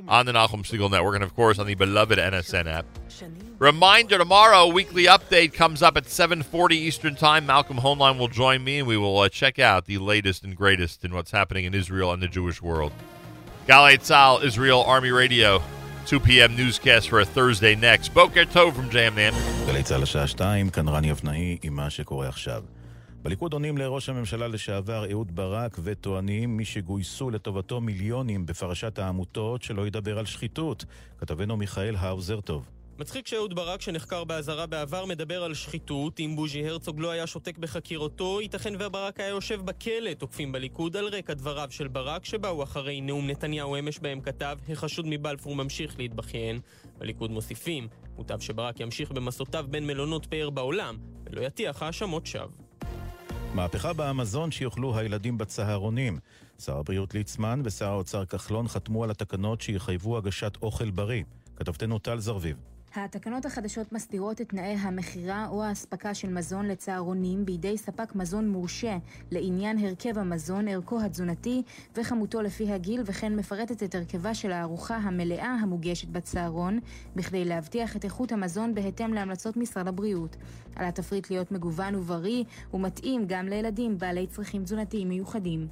on 0.10 0.26
the 0.26 0.34
Nachum 0.34 0.66
Segal 0.66 0.92
Network, 0.92 1.16
and 1.16 1.24
of 1.24 1.34
course 1.34 1.60
on 1.60 1.66
the 1.66 1.76
beloved 1.76 2.20
NSN 2.20 2.66
app. 2.66 2.86
Reminder 3.60 4.18
tomorrow, 4.18 4.68
weekly 4.68 5.06
update 5.06 5.54
comes 5.54 5.82
up 5.82 5.96
at 5.96 6.04
7:40 6.04 6.74
Eastern 6.74 7.16
Time. 7.16 7.46
Malcolm 7.46 7.78
Hoenlein 7.78 8.20
will 8.20 8.28
join 8.28 8.62
me, 8.62 8.80
and 8.80 8.88
we 8.88 8.98
will 8.98 9.20
uh, 9.20 9.30
check 9.30 9.58
out 9.58 9.86
the 9.86 10.00
latest 10.00 10.44
and 10.44 10.58
greatest 10.58 11.06
in 11.06 11.14
what's 11.14 11.32
happening 11.32 11.64
in 11.64 11.74
Israel 11.74 12.12
and 12.12 12.22
the 12.22 12.28
Jewish 12.28 12.62
world. 12.62 12.92
Galei 13.70 13.98
Tzal, 13.98 14.44
Israel 14.44 14.84
Army 14.84 15.12
Radio, 15.12 15.64
2 16.06 16.20
p.m. 16.20 16.56
newscast 16.58 17.08
for 17.10 17.20
a 17.22 17.26
Thursday 17.26 17.76
next. 17.76 18.14
Boker 18.14 18.46
Tov 18.46 18.74
from 18.76 18.90
Jam 18.90 19.16
Nam. 19.16 19.34
גלי 19.68 19.84
צה"ל 19.84 20.04
השעה 20.04 20.28
שתיים, 20.28 20.70
כאן 20.70 20.88
רני 20.88 21.12
אבנאי 21.12 21.58
עם 21.64 21.74
מה 21.74 21.90
שקורה 21.90 22.28
עכשיו. 22.28 22.64
בליכוד 23.22 23.54
עונים 23.54 23.78
לראש 23.78 24.10
הממשלה 24.10 24.48
לשעבר 24.48 25.12
אהוד 25.12 25.36
ברק 25.36 25.78
וטוענים 25.84 26.58
מי 26.58 26.66
שגויסו 26.66 27.30
לטובתו 27.30 27.82
מיליונים 27.82 28.46
בפרשת 28.46 29.00
העמותות 29.00 29.64
שלא 29.64 29.88
ידבר 29.88 30.20
על 30.20 30.26
שחיתות. 30.26 30.86
כתבנו 31.18 31.58
מיכאל 31.58 31.96
האוזר 31.96 32.42
טוב. 32.42 32.70
מצחיק 33.00 33.28
שאהוד 33.28 33.56
ברק, 33.56 33.82
שנחקר 33.82 34.24
באזהרה 34.24 34.66
בעבר, 34.66 35.06
מדבר 35.06 35.44
על 35.44 35.54
שחיתות. 35.54 36.20
אם 36.20 36.36
בוז'י 36.36 36.68
הרצוג 36.68 37.00
לא 37.00 37.12
היה 37.12 37.28
שותק 37.28 37.58
בחקירתו, 37.58 38.42
ייתכן 38.42 38.74
והברק 38.80 39.20
היה 39.20 39.30
יושב 39.30 39.62
בכלא. 39.62 40.14
תוקפים 40.14 40.52
בליכוד 40.52 40.98
על 40.98 41.08
רקע 41.08 41.34
דבריו 41.34 41.68
של 41.72 41.88
ברק, 41.88 42.26
שבאו 42.26 42.64
אחרי 42.64 43.02
נאום 43.02 43.30
נתניהו 43.30 43.80
אמש 43.80 44.00
בהם 44.00 44.22
כתב, 44.22 44.58
החשוד 44.70 45.06
מבלפור 45.08 45.56
ממשיך 45.56 46.00
להתבכיין. 46.00 46.60
בליכוד 46.98 47.32
מוסיפים, 47.32 47.88
מוטב 48.18 48.40
שברק 48.40 48.80
ימשיך 48.80 49.12
במסעותיו 49.12 49.66
בין 49.70 49.88
מלונות 49.88 50.26
פאר 50.26 50.50
בעולם, 50.50 50.98
ולא 51.26 51.42
יטיח 51.42 51.84
האשמות 51.84 52.26
שווא. 52.26 52.48
מהפכה 53.54 53.94
במזון 53.94 54.52
שיאכלו 54.52 54.98
הילדים 54.98 55.38
בצהרונים. 55.38 56.20
שר 56.60 56.78
הבריאות 56.78 57.14
ליצמן 57.14 57.62
ושר 57.66 57.88
האוצר 57.88 58.26
כחלון 58.26 58.68
חתמו 58.68 59.04
על 59.04 59.12
התקנות 59.12 59.62
שיחייבו 59.62 60.18
הגשת 60.18 60.58
אוכל 60.62 60.92
בריא. 60.92 61.24
כתבתנו 61.56 62.00
טל 62.00 62.20
זרביב. 62.20 62.73
התקנות 62.96 63.46
החדשות 63.46 63.92
מסדירות 63.92 64.42
את 64.42 64.50
תנאי 64.50 64.76
המכירה 64.80 65.48
או 65.50 65.64
האספקה 65.64 66.14
של 66.14 66.30
מזון 66.30 66.68
לצהרונים 66.68 67.46
בידי 67.46 67.78
ספק 67.78 68.16
מזון 68.16 68.50
מורשה 68.50 68.98
לעניין 69.32 69.78
הרכב 69.78 70.18
המזון, 70.18 70.68
ערכו 70.68 71.02
התזונתי 71.02 71.64
וכמותו 71.96 72.42
לפי 72.42 72.72
הגיל 72.72 73.02
וכן 73.06 73.36
מפרטת 73.36 73.84
את 73.84 73.96
הרכבה 73.96 74.34
של 74.34 74.52
הארוחה 74.52 74.96
המלאה 74.96 75.52
המוגשת 75.62 76.08
בצהרון 76.08 76.80
בכדי 77.16 77.46
להבטיח 77.46 77.96
את 77.96 78.04
איכות 78.04 78.32
המזון 78.32 78.76
בהתאם 78.76 79.14
להמלצות 79.14 79.58
משרד 79.58 79.88
הבריאות. 79.88 80.36
על 80.76 80.86
התפריט 80.86 81.30
להיות 81.30 81.52
מגוון 81.52 81.96
ובריא 81.96 82.44
ומתאים 82.74 83.26
גם 83.28 83.48
לילדים 83.48 83.98
בעלי 83.98 84.28
צרכים 84.28 84.64
תזונתיים 84.64 85.10
מיוחדים. 85.10 85.68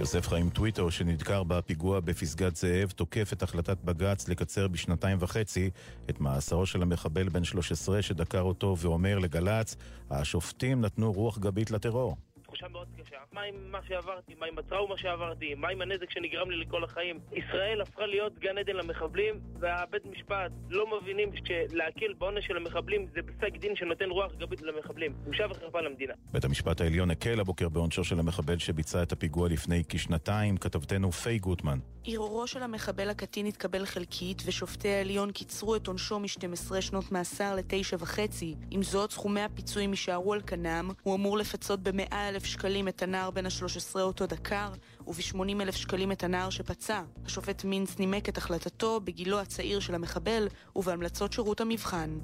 יוסף 0.00 0.28
חיים 0.28 0.50
טוויטר, 0.50 0.90
שנדקר 0.90 1.42
בפיגוע 1.42 2.00
בפסגת 2.00 2.56
זאב, 2.56 2.90
תוקף 2.90 3.32
את 3.32 3.42
החלטת 3.42 3.78
בג"ץ 3.84 4.28
לקצר 4.28 4.68
בשנתיים 4.68 5.18
וחצי 5.20 5.70
את 6.10 6.20
מאסרו 6.20 6.66
של 6.66 6.82
המחבל 6.82 7.28
בן 7.28 7.44
13 7.44 8.02
שדקר 8.02 8.40
אותו, 8.40 8.76
ואומר 8.78 9.18
לגל"צ, 9.18 9.76
השופטים 10.10 10.80
נתנו 10.80 11.12
רוח 11.12 11.38
גבית 11.38 11.70
לטרור. 11.70 12.16
תחושה 12.50 12.68
מאוד 12.68 12.88
קשה. 12.98 13.16
מה 13.32 13.42
עם 13.42 13.54
מה 13.70 13.78
שעברתי? 13.88 14.34
מה 14.40 14.46
עם 14.46 14.58
הטראומה 14.58 14.96
שעברתי? 14.98 15.54
מה 15.54 15.68
עם 15.68 15.80
הנזק 15.80 16.10
שנגרם 16.10 16.50
לי 16.50 16.56
לכל 16.56 16.84
החיים? 16.84 17.20
ישראל 17.32 17.80
הפכה 17.80 18.06
להיות 18.06 18.38
גן 18.38 18.58
עדן 18.58 18.76
למחבלים, 18.76 19.40
והבית 19.60 20.06
משפט 20.06 20.52
לא 20.70 20.86
מבינים 21.00 21.30
שלהקל 21.44 22.12
בעונש 22.18 22.46
של 22.46 22.56
המחבלים 22.56 23.06
זה 23.14 23.20
פסק 23.22 23.56
דין 23.56 23.76
שנותן 23.76 24.10
רוח 24.10 24.32
גבית 24.34 24.62
למחבלים. 24.62 25.12
בושה 25.24 25.46
וחרפה 25.50 25.80
למדינה. 25.80 26.14
בית 26.32 26.44
המשפט 26.44 26.80
העליון 26.80 27.10
הקל 27.10 27.40
הבוקר 27.40 27.68
בעונשו 27.68 28.04
של 28.04 28.18
המחבל 28.18 28.58
שביצע 28.58 29.02
את 29.02 29.12
הפיגוע 29.12 29.48
לפני 29.48 29.82
כשנתיים, 29.88 30.56
כתבתנו 30.56 31.12
פיי 31.12 31.38
גוטמן. 31.38 31.78
ערעורו 32.04 32.46
של 32.46 32.62
המחבל 32.62 33.10
הקטין 33.10 33.46
התקבל 33.46 33.86
חלקית, 33.86 34.42
ושופטי 34.46 34.88
העליון 34.88 35.32
קיצרו 35.32 35.76
את 35.76 35.86
עונשו 35.86 36.18
מ-12 36.18 36.80
שנות 36.80 37.12
מאסר 37.12 37.54
לתשע 37.54 37.96
וחצי. 38.00 38.54
עם 38.70 38.82
זאת, 38.82 39.10
סכומי 39.10 39.40
הפיצויים 39.40 39.90
יישארו 39.90 40.32
על 40.32 40.40
כנם. 40.40 40.90
הוא 41.02 41.14
אמור 41.16 41.38
לפצות 41.38 41.80
ב-100 41.80 42.14
אלף 42.40 42.46
שקלים 42.46 42.88
את 42.88 43.02
הנער 43.02 43.30
בן 43.30 43.46
ה-13 43.46 44.00
אותו 44.00 44.26
דקר, 44.26 44.72
וב-80 45.06 45.62
אלף 45.62 45.76
שקלים 45.76 46.12
את 46.12 46.24
הנער 46.24 46.50
שפצע. 46.50 47.02
השופט 47.26 47.64
מינץ 47.64 47.98
נימק 47.98 48.28
את 48.28 48.38
החלטתו 48.38 49.00
בגילו 49.04 49.40
הצעיר 49.40 49.80
של 49.80 49.94
המחבל 49.94 50.48
ובהמלצות 50.76 51.32
שירות 51.32 51.60
המבחן. 51.60 52.18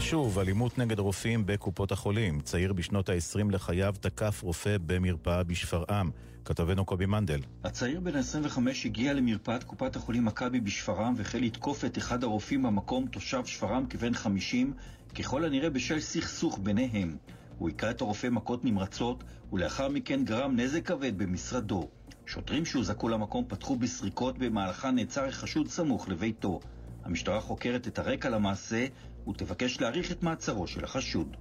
שוב, 0.00 0.38
אלימות 0.38 0.78
נגד 0.78 0.98
רופאים 0.98 1.46
בקופות 1.46 1.92
החולים. 1.92 2.40
צעיר 2.40 2.72
בשנות 2.72 3.08
ה-20 3.08 3.50
לחייו 3.50 3.94
תקף 4.00 4.42
רופא 4.42 4.76
במרפאה 4.86 5.42
בשפרעם. 5.42 6.10
כתבנו 6.44 6.84
קובי 6.84 7.06
מנדל. 7.06 7.40
הצעיר 7.64 8.00
בן 8.00 8.16
ה-25 8.16 8.58
הגיע 8.84 9.12
למרפאת 9.12 9.64
קופת 9.64 9.96
החולים 9.96 10.24
מכבי 10.24 10.60
בשפרעם 10.60 11.14
והחל 11.16 11.38
לתקוף 11.38 11.84
את 11.84 11.98
אחד 11.98 12.24
הרופאים 12.24 12.62
במקום, 12.62 13.06
תושב 13.06 13.44
שפרעם 13.44 13.86
כבן 13.86 14.14
50, 14.14 14.72
ככל 15.18 15.44
הנראה 15.44 15.70
בשל 15.70 16.00
סכסוך 16.00 16.58
ביניהם. 16.62 17.16
הוא 17.62 17.68
היכה 17.68 17.90
את 17.90 18.00
הרופא 18.00 18.26
מכות 18.26 18.64
נמרצות, 18.64 19.24
ולאחר 19.52 19.88
מכן 19.88 20.24
גרם 20.24 20.56
נזק 20.56 20.86
כבד 20.86 21.18
במשרדו. 21.18 21.88
שוטרים 22.26 22.64
שהוזעקו 22.64 23.08
למקום 23.08 23.44
פתחו 23.48 23.76
בסריקות, 23.76 24.38
במהלכן 24.38 24.94
נעצר 24.94 25.24
החשוד 25.24 25.68
סמוך 25.68 26.08
לביתו. 26.08 26.60
המשטרה 27.04 27.40
חוקרת 27.40 27.88
את 27.88 27.98
הרקע 27.98 28.28
למעשה, 28.30 28.86
ותבקש 29.28 29.80
להאריך 29.80 30.12
את 30.12 30.22
מעצרו 30.22 30.66
של 30.66 30.84
החשוד. 30.84 31.36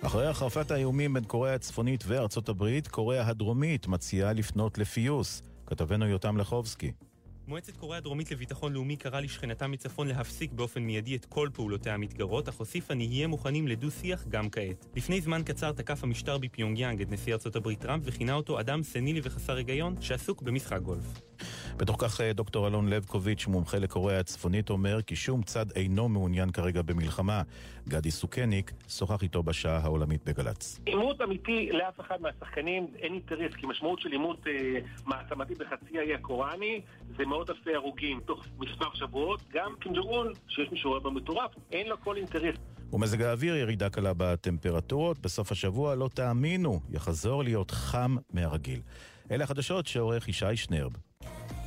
אחרי 0.00 0.26
החרפת 0.26 0.70
האיומים 0.70 1.14
בין 1.14 1.24
קוריאה 1.24 1.54
הצפונית 1.54 2.04
וארצות 2.06 2.48
הברית, 2.48 2.88
קוריאה 2.88 3.28
הדרומית 3.28 3.86
מציעה 3.86 4.32
לפנות 4.32 4.78
לפיוס. 4.78 5.42
כתבנו 5.66 6.06
יותם 6.06 6.36
לחובסקי. 6.36 6.92
מועצת 7.48 7.76
קוריאה 7.76 7.98
הדרומית 7.98 8.30
לביטחון 8.30 8.72
לאומי 8.72 8.96
קראה 8.96 9.20
לשכנתה 9.20 9.66
מצפון 9.66 10.08
להפסיק 10.08 10.52
באופן 10.52 10.82
מיידי 10.82 11.16
את 11.16 11.24
כל 11.24 11.48
פעולותיה 11.52 11.94
המתגרות, 11.94 12.48
אך 12.48 12.54
הוסיפה 12.54 12.94
נהיה 12.94 13.26
מוכנים 13.26 13.68
לדו-שיח 13.68 14.24
גם 14.28 14.50
כעת. 14.50 14.86
לפני 14.96 15.20
זמן 15.20 15.42
קצר 15.42 15.72
תקף 15.72 16.04
המשטר 16.04 16.38
בפיונגיאנג 16.38 17.00
את 17.02 17.10
נשיא 17.10 17.32
ארצות 17.32 17.56
הברית 17.56 17.80
טראמפ 17.80 18.02
וכינה 18.06 18.34
אותו 18.34 18.60
אדם 18.60 18.82
סנילי 18.82 19.20
וחסר 19.24 19.56
היגיון 19.56 19.96
שעסוק 20.00 20.42
במשחק 20.42 20.80
גולף. 20.80 21.33
בתוך 21.76 21.96
כך 21.98 22.20
דוקטור 22.20 22.66
אלון 22.66 22.88
לבקוביץ', 22.88 23.46
מומחה 23.46 23.78
לקוריאה 23.78 24.20
הצפונית, 24.20 24.70
אומר 24.70 25.02
כי 25.02 25.16
שום 25.16 25.42
צד 25.42 25.66
אינו 25.76 26.08
מעוניין 26.08 26.50
כרגע 26.50 26.82
במלחמה. 26.82 27.42
גדי 27.88 28.10
סוכניק 28.10 28.72
שוחח 28.88 29.22
איתו 29.22 29.42
בשעה 29.42 29.78
העולמית 29.78 30.24
בגל"צ. 30.24 30.80
עימות 30.86 31.20
אמיתי 31.20 31.70
לאף 31.72 32.00
אחד 32.00 32.20
מהשחקנים 32.20 32.86
אין 32.98 33.12
אינטרס, 33.12 33.54
כי 33.54 33.66
משמעות 33.66 34.00
של 34.00 34.12
עימות 34.12 34.46
אה, 34.46 34.80
מעצמתי 35.06 35.54
בחצי 35.54 35.98
האי 35.98 36.14
הקוראני 36.14 36.80
זה 37.16 37.26
מאות 37.26 37.50
אלפי 37.50 37.74
הרוגים 37.74 38.20
תוך 38.20 38.46
מספר 38.58 38.94
שבועות. 38.94 39.40
גם 39.52 39.72
קים 39.80 39.92
און, 39.96 40.32
שיש 40.48 40.68
מי 40.72 40.78
שרואה 40.78 41.00
במטורף, 41.00 41.50
אין 41.72 41.88
לו 41.88 42.00
כל 42.00 42.16
אינטרס. 42.16 42.56
ומזג 42.92 43.22
האוויר 43.22 43.56
ירידה 43.56 43.90
קלה 43.90 44.12
בטמפרטורות. 44.16 45.18
בסוף 45.18 45.52
השבוע, 45.52 45.94
לא 45.94 46.08
תאמינו, 46.14 46.80
יחזור 46.90 47.44
להיות 47.44 47.70
חם 47.70 48.16
מהרגיל. 48.30 48.80
אלה 49.30 49.44
החדשות 49.44 49.86
שעורך 49.86 50.28
ישי 50.28 50.56
שנרב. 50.56 50.92
I'm 51.26 51.63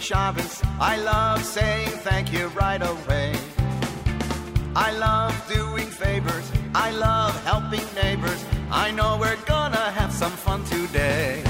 Shabbos. 0.00 0.62
I 0.80 0.96
love 0.96 1.44
saying 1.44 1.88
thank 1.88 2.32
you 2.32 2.48
right 2.48 2.80
away. 2.80 3.34
I 4.76 4.92
love 4.92 5.34
doing 5.52 5.86
favors. 5.86 6.50
I 6.74 6.90
love 6.92 7.34
helping 7.44 7.86
neighbors. 7.94 8.44
I 8.70 8.90
know 8.90 9.16
we're 9.20 9.42
gonna 9.46 9.90
have 9.98 10.12
some 10.12 10.32
fun 10.32 10.64
today. 10.64 11.47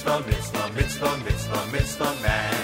Mitzvah, 0.00 0.26
mitzvah, 0.26 0.72
mitzvah, 0.72 1.16
mitzvah, 1.24 1.72
mitzvah 1.72 2.22
man. 2.22 2.54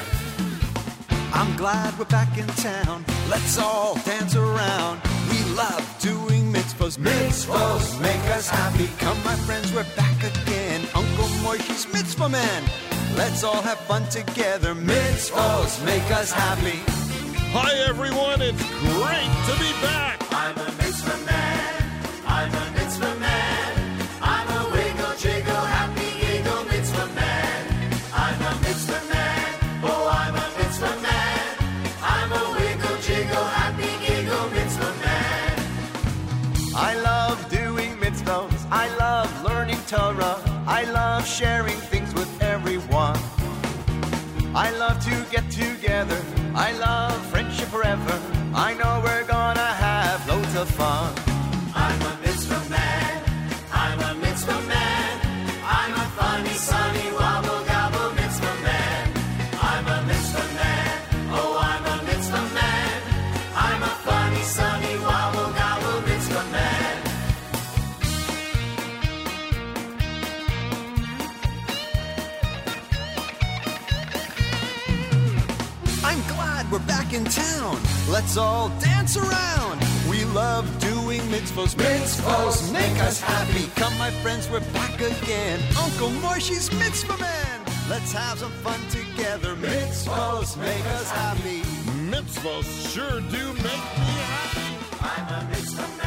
I'm 1.35 1.55
glad 1.59 1.99
we're 1.99 2.07
back 2.07 2.39
in 2.39 2.47
town. 2.47 3.05
Let's 3.29 3.59
all 3.59 3.97
dance 4.07 4.35
around. 4.35 5.03
We 5.29 5.45
love 5.55 5.85
doing 6.01 6.51
mitzvahs. 6.51 6.97
Mitzvahs 6.97 8.01
make 8.01 8.25
us 8.35 8.49
happy. 8.49 8.89
Come, 9.01 9.23
my 9.23 9.37
friends, 9.45 9.71
we're 9.75 9.85
back 9.97 10.17
again. 10.25 10.81
Uncle 10.95 11.29
Moishe's 11.45 11.87
mitzvah 11.93 12.31
man. 12.31 12.63
Let's 13.17 13.45
all 13.45 13.61
have 13.61 13.81
fun 13.81 14.09
together. 14.09 14.75
Mitzvahs 14.75 15.85
make 15.85 16.11
us 16.13 16.33
happy. 16.33 16.81
Hi, 17.53 17.71
everyone. 17.87 18.41
It's 18.41 18.65
great 18.81 19.33
to 19.49 19.61
be 19.61 19.73
back. 19.83 20.26
Torah. 39.87 40.43
I 40.67 40.83
love 40.83 41.25
sharing 41.27 41.77
things 41.77 42.13
with 42.13 42.43
everyone. 42.43 43.17
I 44.53 44.71
love 44.79 44.99
to 45.05 45.27
get 45.31 45.49
together. 45.49 46.21
I 46.55 46.73
love 46.73 47.15
friendship 47.27 47.69
forever. 47.69 48.21
I 48.53 48.75
know 48.75 48.96
in 77.17 77.25
town. 77.25 77.79
Let's 78.11 78.37
all 78.37 78.69
dance 78.79 79.17
around. 79.17 79.81
We 80.09 80.25
love 80.27 80.67
doing 80.79 81.21
mitzvahs. 81.33 81.75
Mitzvahs 81.75 82.71
make 82.73 83.03
us 83.03 83.21
happy. 83.21 83.67
Come, 83.77 83.97
my 83.97 84.11
friends, 84.23 84.51
we're 84.51 84.61
back 84.73 85.01
again. 85.01 85.59
Uncle 85.79 86.11
Moishe's 86.21 86.71
mitzvah 86.73 87.17
man. 87.19 87.61
Let's 87.89 88.13
have 88.13 88.39
some 88.39 88.53
fun 88.65 88.81
together. 88.91 89.57
Mitzvahs 89.57 90.59
make 90.59 90.87
us 90.99 91.11
happy. 91.11 91.63
Mitzvahs 92.13 92.69
sure 92.93 93.21
do 93.35 93.45
make 93.55 93.87
me 94.01 94.13
happy. 94.35 94.69
I'm 95.01 95.45
a 95.45 95.49
mitzvah 95.49 95.97
man. 95.97 96.06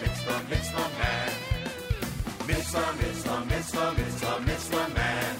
Mitzvah, 0.00 0.42
mitzvah, 0.50 0.90
man. 0.98 1.32
Mitzvah, 2.46 2.92
mitzvah, 3.00 3.44
mitzvah, 3.50 3.94
mitzvah, 3.98 4.40
mitzvah 4.40 4.88
man. 4.96 5.34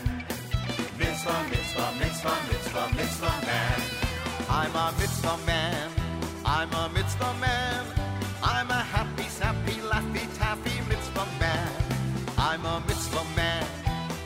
Mitzvah, 0.99 1.43
mitzvah, 1.51 1.93
mitzvah, 2.01 2.39
mitzvah, 2.49 2.89
mitzvah 2.97 3.37
man. 3.47 3.81
I'm 4.49 4.75
a 4.77 4.95
mitzvah 4.99 5.39
man. 5.47 5.91
I'm 6.45 6.73
a 6.73 6.89
mitzvah 6.95 7.35
man. 7.41 7.85
I'm 8.43 8.71
a 8.71 8.83
happy, 8.95 9.25
snappy, 9.25 9.77
laffy, 9.91 10.25
taffy 10.39 10.77
mitzvah 10.89 11.27
man. 11.41 11.73
I'm 12.39 12.65
a 12.65 12.83
mitzvah 12.87 13.25
man. 13.37 13.67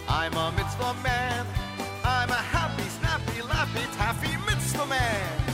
I'm 0.09 0.35
a 0.35 0.53
mitzvah 0.53 0.95
man. 1.03 1.47
I'm 2.05 2.31
a 2.31 2.43
happy, 2.55 2.89
snappy, 2.99 3.41
laffy, 3.43 3.85
taffy 3.97 4.37
mitzvah 4.47 4.87
man. 4.87 5.47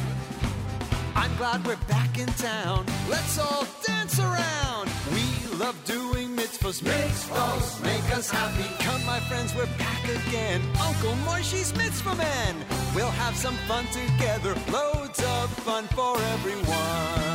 I'm 1.15 1.35
glad 1.37 1.67
we're 1.67 1.77
back 1.89 2.19
in 2.19 2.27
town. 2.27 2.87
Let's 3.09 3.39
all 3.39 3.65
dance 4.13 4.21
around. 4.21 4.91
We 5.13 5.57
love 5.59 5.77
doing 5.85 6.37
mitzvahs. 6.37 6.83
Mitzvahs 6.83 7.83
make 7.83 8.17
us 8.17 8.31
happy. 8.31 8.85
Come, 8.85 9.05
my 9.05 9.21
friends, 9.21 9.55
we're 9.55 9.67
back 9.79 10.05
again. 10.05 10.63
Uncle 10.81 11.15
Moishe's 11.25 11.75
mitzvah 11.77 12.15
man. 12.15 12.57
We'll 12.95 13.11
have 13.11 13.37
some 13.37 13.57
fun 13.69 13.87
together. 13.87 14.55
Loads 14.71 15.21
of 15.21 15.51
fun 15.65 15.85
for 15.89 16.17
everyone. 16.35 17.32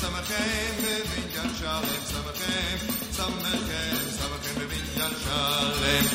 samachem 0.00 0.74
bevinyan 0.82 1.50
shalem 1.60 2.02
samachem 2.12 2.78
samachem 3.16 3.98
samachem 4.18 4.54
bevinyan 4.60 5.14
shalem 5.24 6.06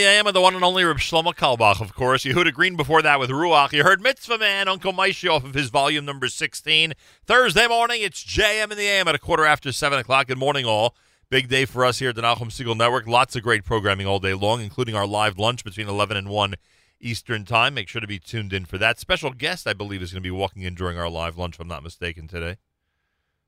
the 0.00 0.06
AM 0.06 0.32
the 0.32 0.40
one 0.40 0.54
and 0.54 0.64
only 0.64 0.82
Reb 0.82 0.96
Shlomo 0.96 1.34
Carlebach, 1.34 1.82
of 1.82 1.94
course. 1.94 2.24
Yehuda 2.24 2.54
Green 2.54 2.74
before 2.74 3.02
that 3.02 3.20
with 3.20 3.28
Ruach. 3.28 3.72
You 3.74 3.82
heard 3.82 4.00
Mitzvah 4.00 4.38
Man, 4.38 4.66
Uncle 4.66 4.94
Moishe 4.94 5.30
off 5.30 5.44
of 5.44 5.52
his 5.52 5.68
volume 5.68 6.06
number 6.06 6.28
16. 6.28 6.94
Thursday 7.26 7.68
morning, 7.68 8.00
it's 8.00 8.24
JM 8.24 8.70
and 8.70 8.78
the 8.78 8.86
AM 8.86 9.08
at 9.08 9.14
a 9.14 9.18
quarter 9.18 9.44
after 9.44 9.72
7 9.72 9.98
o'clock. 9.98 10.28
Good 10.28 10.38
morning, 10.38 10.64
all. 10.64 10.94
Big 11.28 11.48
day 11.48 11.66
for 11.66 11.84
us 11.84 11.98
here 11.98 12.08
at 12.08 12.16
the 12.16 12.22
Nachum 12.22 12.48
Segal 12.48 12.74
Network. 12.74 13.06
Lots 13.06 13.36
of 13.36 13.42
great 13.42 13.62
programming 13.62 14.06
all 14.06 14.20
day 14.20 14.32
long, 14.32 14.62
including 14.62 14.94
our 14.94 15.06
live 15.06 15.38
lunch 15.38 15.64
between 15.64 15.86
11 15.86 16.16
and 16.16 16.30
1 16.30 16.54
Eastern 17.02 17.44
Time. 17.44 17.74
Make 17.74 17.88
sure 17.88 18.00
to 18.00 18.06
be 18.06 18.18
tuned 18.18 18.54
in 18.54 18.64
for 18.64 18.78
that. 18.78 18.98
Special 18.98 19.32
guest, 19.32 19.66
I 19.66 19.74
believe, 19.74 20.00
is 20.00 20.12
going 20.12 20.22
to 20.22 20.26
be 20.26 20.30
walking 20.30 20.62
in 20.62 20.74
during 20.74 20.96
our 20.96 21.10
live 21.10 21.36
lunch, 21.36 21.56
if 21.56 21.60
I'm 21.60 21.68
not 21.68 21.82
mistaken, 21.82 22.26
today. 22.26 22.56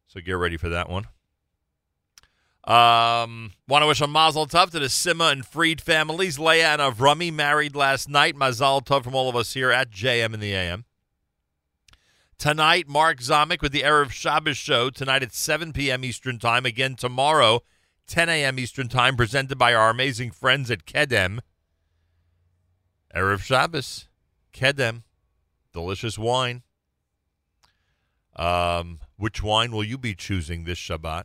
So 0.06 0.20
get 0.20 0.32
ready 0.32 0.58
for 0.58 0.68
that 0.68 0.90
one. 0.90 1.06
Um, 2.64 3.52
want 3.66 3.82
to 3.82 3.88
wish 3.88 4.00
a 4.00 4.06
mazel 4.06 4.46
tov 4.46 4.70
to 4.70 4.78
the 4.78 4.86
Sima 4.86 5.32
and 5.32 5.44
Freed 5.44 5.80
families. 5.80 6.38
Leah 6.38 6.68
and 6.68 6.80
Avrami 6.80 7.32
married 7.32 7.74
last 7.74 8.08
night. 8.08 8.36
Mazel 8.36 8.80
tov 8.80 9.02
from 9.02 9.16
all 9.16 9.28
of 9.28 9.34
us 9.34 9.54
here 9.54 9.72
at 9.72 9.90
JM 9.90 10.32
in 10.32 10.38
the 10.40 10.54
AM. 10.54 10.84
Tonight, 12.38 12.88
Mark 12.88 13.18
Zamek 13.18 13.62
with 13.62 13.72
the 13.72 13.82
Erev 13.82 14.10
Shabbos 14.10 14.56
show. 14.56 14.90
Tonight 14.90 15.22
at 15.22 15.32
7 15.32 15.72
p.m. 15.72 16.04
Eastern 16.04 16.38
Time. 16.38 16.64
Again 16.64 16.94
tomorrow, 16.94 17.62
10 18.06 18.28
a.m. 18.28 18.58
Eastern 18.58 18.88
Time, 18.88 19.16
presented 19.16 19.58
by 19.58 19.74
our 19.74 19.90
amazing 19.90 20.30
friends 20.30 20.70
at 20.70 20.84
Kedem. 20.84 21.40
Erev 23.14 23.40
Shabbos, 23.40 24.08
Kedem, 24.52 25.02
delicious 25.72 26.18
wine. 26.18 26.62
Um, 28.36 29.00
which 29.16 29.42
wine 29.42 29.72
will 29.72 29.84
you 29.84 29.98
be 29.98 30.14
choosing 30.14 30.64
this 30.64 30.78
Shabbat? 30.78 31.24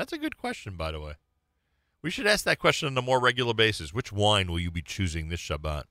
That's 0.00 0.14
a 0.14 0.18
good 0.18 0.38
question, 0.38 0.76
by 0.76 0.92
the 0.92 0.98
way. 0.98 1.16
We 2.00 2.08
should 2.08 2.26
ask 2.26 2.46
that 2.46 2.58
question 2.58 2.86
on 2.86 2.96
a 2.96 3.02
more 3.02 3.20
regular 3.20 3.52
basis. 3.52 3.92
Which 3.92 4.10
wine 4.10 4.50
will 4.50 4.58
you 4.58 4.70
be 4.70 4.80
choosing 4.80 5.28
this 5.28 5.40
Shabbat? 5.40 5.82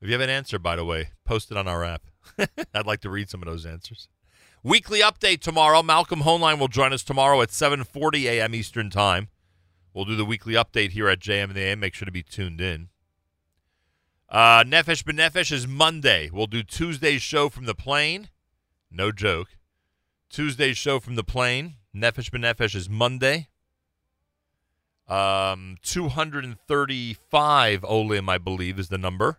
If 0.00 0.06
you 0.06 0.12
have 0.12 0.20
an 0.20 0.30
answer, 0.30 0.60
by 0.60 0.76
the 0.76 0.84
way, 0.84 1.08
post 1.24 1.50
it 1.50 1.56
on 1.56 1.66
our 1.66 1.82
app. 1.82 2.02
I'd 2.72 2.86
like 2.86 3.00
to 3.00 3.10
read 3.10 3.28
some 3.28 3.42
of 3.42 3.48
those 3.48 3.66
answers. 3.66 4.08
Weekly 4.62 5.00
update 5.00 5.40
tomorrow. 5.40 5.82
Malcolm 5.82 6.20
Hoenlein 6.20 6.60
will 6.60 6.68
join 6.68 6.92
us 6.92 7.02
tomorrow 7.02 7.42
at 7.42 7.48
7:40 7.48 8.26
a.m. 8.26 8.54
Eastern 8.54 8.90
Time. 8.90 9.26
We'll 9.92 10.04
do 10.04 10.14
the 10.14 10.24
weekly 10.24 10.54
update 10.54 10.92
here 10.92 11.08
at 11.08 11.18
JM 11.18 11.46
and 11.46 11.54
the 11.54 11.62
AM. 11.62 11.80
Make 11.80 11.94
sure 11.94 12.06
to 12.06 12.12
be 12.12 12.22
tuned 12.22 12.60
in. 12.60 12.90
Uh, 14.28 14.62
Nefesh 14.62 15.02
B'Nefesh 15.02 15.50
is 15.50 15.66
Monday. 15.66 16.30
We'll 16.32 16.46
do 16.46 16.62
Tuesday's 16.62 17.22
show 17.22 17.48
from 17.48 17.64
the 17.64 17.74
plane. 17.74 18.28
No 18.88 19.10
joke. 19.10 19.56
Tuesday's 20.30 20.78
show 20.78 21.00
from 21.00 21.16
the 21.16 21.24
plane. 21.24 21.74
Nefesh 21.94 22.30
B'Nefesh 22.30 22.74
is 22.74 22.88
Monday. 22.88 23.48
Um, 25.08 25.76
235 25.82 27.84
Olim, 27.84 28.28
I 28.28 28.38
believe, 28.38 28.78
is 28.78 28.88
the 28.88 28.98
number 28.98 29.38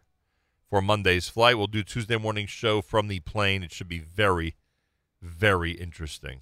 for 0.70 0.82
Monday's 0.82 1.30
flight. 1.30 1.58
We'll 1.58 1.68
do 1.68 1.84
Tuesday 1.84 2.18
morning 2.18 2.48
show 2.48 2.82
from 2.82 3.08
the 3.08 3.20
plane. 3.20 3.62
It 3.62 3.72
should 3.72 3.88
be 3.88 4.00
very, 4.00 4.56
very 5.22 5.72
interesting. 5.72 6.42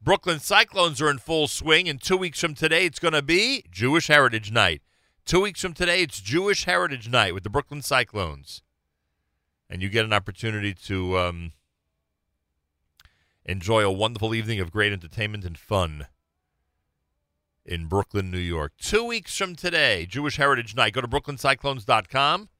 Brooklyn 0.00 0.38
Cyclones 0.38 1.02
are 1.02 1.10
in 1.10 1.18
full 1.18 1.48
swing, 1.48 1.88
and 1.88 2.00
two 2.00 2.16
weeks 2.16 2.40
from 2.40 2.54
today, 2.54 2.86
it's 2.86 3.00
going 3.00 3.14
to 3.14 3.22
be 3.22 3.64
Jewish 3.70 4.06
Heritage 4.06 4.52
Night. 4.52 4.82
Two 5.24 5.40
weeks 5.40 5.60
from 5.60 5.74
today, 5.74 6.02
it's 6.02 6.20
Jewish 6.20 6.64
Heritage 6.64 7.08
Night 7.08 7.34
with 7.34 7.42
the 7.42 7.50
Brooklyn 7.50 7.82
Cyclones. 7.82 8.62
And 9.68 9.82
you 9.82 9.88
get 9.88 10.04
an 10.04 10.12
opportunity 10.12 10.72
to 10.72 11.18
um, 11.18 11.52
enjoy 13.48 13.82
a 13.82 13.90
wonderful 13.90 14.34
evening 14.34 14.60
of 14.60 14.70
great 14.70 14.92
entertainment 14.92 15.44
and 15.44 15.58
fun 15.58 16.06
in 17.64 17.86
Brooklyn, 17.86 18.30
New 18.30 18.38
York. 18.38 18.74
Two 18.80 19.04
weeks 19.04 19.36
from 19.36 19.56
today, 19.56 20.06
Jewish 20.06 20.36
Heritage 20.36 20.76
Night. 20.76 20.92
Go 20.92 21.00
to 21.00 21.08
brooklyncyclones.com. 21.08 22.50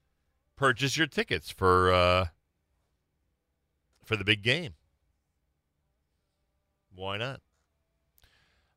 Purchase 0.57 0.97
your 0.97 1.07
tickets 1.07 1.49
for 1.49 1.93
uh, 1.93 2.25
for 4.03 4.17
the 4.17 4.25
big 4.25 4.41
game. 4.41 4.73
Why 6.93 7.17
not? 7.17 7.39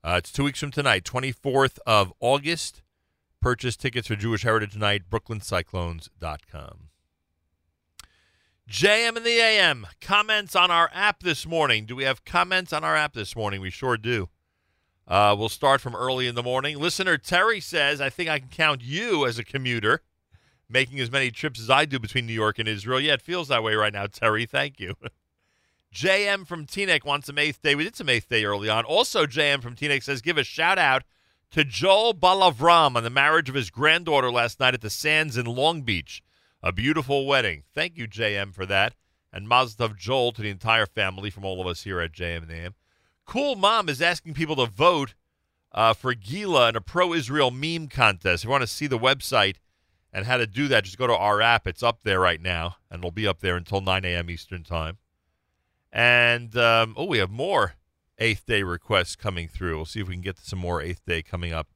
Uh, 0.04 0.16
it's 0.18 0.30
two 0.30 0.44
weeks 0.44 0.60
from 0.60 0.70
tonight, 0.70 1.04
24th 1.04 1.78
of 1.86 2.12
August. 2.20 2.82
Purchase 3.40 3.76
tickets 3.76 4.06
for 4.06 4.16
Jewish 4.16 4.42
Heritage 4.42 4.76
Night, 4.76 5.10
brooklyncyclones.com. 5.10 6.91
JM 8.72 9.16
and 9.16 9.26
the 9.26 9.38
AM. 9.38 9.86
Comments 10.00 10.56
on 10.56 10.70
our 10.70 10.90
app 10.94 11.22
this 11.22 11.46
morning. 11.46 11.84
Do 11.84 11.94
we 11.94 12.04
have 12.04 12.24
comments 12.24 12.72
on 12.72 12.82
our 12.82 12.96
app 12.96 13.12
this 13.12 13.36
morning? 13.36 13.60
We 13.60 13.68
sure 13.68 13.98
do. 13.98 14.30
Uh, 15.06 15.36
we'll 15.38 15.50
start 15.50 15.82
from 15.82 15.94
early 15.94 16.26
in 16.26 16.34
the 16.34 16.42
morning. 16.42 16.78
Listener 16.78 17.18
Terry 17.18 17.60
says, 17.60 18.00
I 18.00 18.08
think 18.08 18.30
I 18.30 18.38
can 18.38 18.48
count 18.48 18.80
you 18.80 19.26
as 19.26 19.38
a 19.38 19.44
commuter, 19.44 20.00
making 20.70 21.00
as 21.00 21.12
many 21.12 21.30
trips 21.30 21.60
as 21.60 21.68
I 21.68 21.84
do 21.84 21.98
between 21.98 22.24
New 22.26 22.32
York 22.32 22.58
and 22.58 22.66
Israel. 22.66 22.98
Yeah, 22.98 23.12
it 23.12 23.20
feels 23.20 23.48
that 23.48 23.62
way 23.62 23.74
right 23.74 23.92
now, 23.92 24.06
Terry. 24.06 24.46
Thank 24.46 24.80
you. 24.80 24.94
JM 25.94 26.46
from 26.46 26.64
Teaneck 26.64 27.04
wants 27.04 27.26
some 27.26 27.36
eighth 27.36 27.60
day. 27.60 27.74
We 27.74 27.84
did 27.84 27.94
some 27.94 28.08
eighth 28.08 28.30
day 28.30 28.46
early 28.46 28.70
on. 28.70 28.86
Also, 28.86 29.26
JM 29.26 29.62
from 29.62 29.76
Teaneck 29.76 30.02
says, 30.02 30.22
give 30.22 30.38
a 30.38 30.44
shout 30.44 30.78
out 30.78 31.02
to 31.50 31.62
Joel 31.62 32.14
Balavram 32.14 32.96
on 32.96 33.04
the 33.04 33.10
marriage 33.10 33.50
of 33.50 33.54
his 33.54 33.68
granddaughter 33.68 34.30
last 34.30 34.60
night 34.60 34.72
at 34.72 34.80
the 34.80 34.88
Sands 34.88 35.36
in 35.36 35.44
Long 35.44 35.82
Beach. 35.82 36.22
A 36.64 36.70
beautiful 36.70 37.26
wedding. 37.26 37.64
Thank 37.74 37.96
you, 37.96 38.06
JM, 38.06 38.54
for 38.54 38.64
that. 38.66 38.94
And 39.32 39.48
Mazel 39.48 39.88
Tov 39.88 39.96
Joel 39.96 40.30
to 40.32 40.42
the 40.42 40.50
entire 40.50 40.86
family 40.86 41.28
from 41.28 41.44
all 41.44 41.60
of 41.60 41.66
us 41.66 41.82
here 41.82 42.00
at 42.00 42.12
JM 42.12 42.44
and 42.44 42.52
AM. 42.52 42.74
Cool 43.24 43.56
Mom 43.56 43.88
is 43.88 44.00
asking 44.00 44.34
people 44.34 44.54
to 44.56 44.66
vote 44.66 45.14
uh, 45.72 45.92
for 45.92 46.14
Gila 46.14 46.68
in 46.68 46.76
a 46.76 46.80
pro-Israel 46.80 47.50
meme 47.50 47.88
contest. 47.88 48.44
If 48.44 48.46
you 48.46 48.50
want 48.50 48.62
to 48.62 48.68
see 48.68 48.86
the 48.86 48.98
website 48.98 49.56
and 50.12 50.24
how 50.26 50.36
to 50.36 50.46
do 50.46 50.68
that, 50.68 50.84
just 50.84 50.98
go 50.98 51.08
to 51.08 51.16
our 51.16 51.40
app. 51.40 51.66
It's 51.66 51.82
up 51.82 52.04
there 52.04 52.20
right 52.20 52.40
now, 52.40 52.76
and 52.90 53.00
it'll 53.00 53.10
be 53.10 53.26
up 53.26 53.40
there 53.40 53.56
until 53.56 53.80
9 53.80 54.04
a.m. 54.04 54.30
Eastern 54.30 54.62
Time. 54.62 54.98
And, 55.90 56.56
um, 56.56 56.94
oh, 56.96 57.06
we 57.06 57.18
have 57.18 57.30
more 57.30 57.74
Eighth 58.18 58.46
Day 58.46 58.62
requests 58.62 59.16
coming 59.16 59.48
through. 59.48 59.76
We'll 59.76 59.84
see 59.84 60.00
if 60.00 60.08
we 60.08 60.14
can 60.14 60.22
get 60.22 60.38
some 60.38 60.60
more 60.60 60.80
Eighth 60.80 61.04
Day 61.04 61.22
coming 61.22 61.52
up 61.52 61.71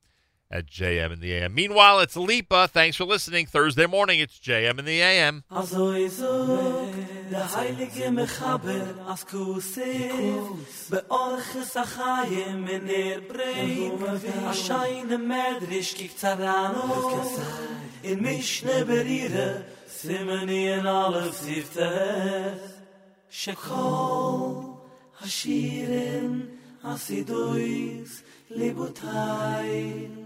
at 0.51 0.66
JM 0.66 1.12
in 1.12 1.20
the 1.20 1.32
AM. 1.32 1.55
Meanwhile, 1.55 2.01
it's 2.01 2.16
Lipa. 2.16 2.68
Thanks 2.68 2.97
for 2.97 3.05
listening. 3.05 3.47
Thursday 3.47 3.86
morning, 3.86 4.20
it's 4.20 4.39
JM 4.39 4.78
in 4.78 4.85
the 4.85 5.01
AM. 5.01 5.44
Hashirin, 25.20 26.48
asidois, 26.85 28.23
libutai, 28.51 30.26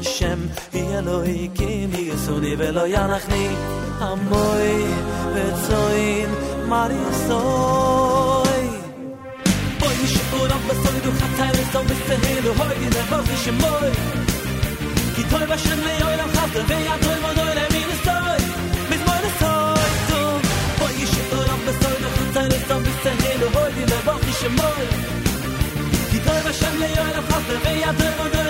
Hashem 0.00 0.40
Hi 0.72 0.80
Eloi 0.98 1.50
Kim 1.54 1.90
Yisuni 1.92 2.52
Ve 2.58 2.68
Lo 2.72 2.84
Yanachni 2.94 3.44
Amoi 4.08 4.76
Ve 5.34 5.46
Tzoin 5.60 6.30
Mar 6.70 6.90
Yisoi 7.00 8.66
Boi 9.80 9.94
Mi 10.00 10.06
Shem 10.12 10.28
Uram 10.40 10.62
Ve 10.68 10.74
Soi 10.82 10.98
Duh 11.04 11.16
Hatay 11.20 11.52
Ve 11.56 11.64
Soi 11.72 11.84
Mis 11.88 12.00
Tehi 12.08 12.34
Lu 12.44 12.52
Hoi 12.58 12.74
Gid 12.80 12.92
Ne 12.96 13.02
Vos 13.10 13.26
Hi 13.30 13.36
Shem 13.44 13.56
Moi 13.62 13.90
Ki 15.14 15.22
Toi 15.30 15.44
Ba 15.50 15.56
Shem 15.64 15.80
Le 15.86 15.92
Yoi 16.00 16.14
Lam 16.20 16.30
Chavda 16.36 16.60
Ve 16.70 16.78
Ya 16.88 16.94
Toi 17.04 17.18
Mo 17.24 17.30
Le 17.58 17.64
min 17.74 17.86
Ne 17.90 18.38
mit 18.90 19.02
moy 19.06 19.20
Moi 19.26 19.56
Tu 20.08 20.20
Boi 20.78 20.92
Mi 20.98 21.06
Shem 21.12 21.28
Uram 21.38 21.60
Ve 21.66 21.72
Soi 21.80 21.96
Duh 22.02 22.14
Hatay 22.20 22.46
Ne 22.52 22.58
Ki 26.10 26.18
Ba 26.26 26.52
Shem 26.58 26.74
Le 26.80 26.88
Yoi 26.96 27.10
Lam 27.16 27.26
Chavda 27.30 27.56
Ve 27.64 27.72
Ya 27.82 27.92
Mo 28.18 28.49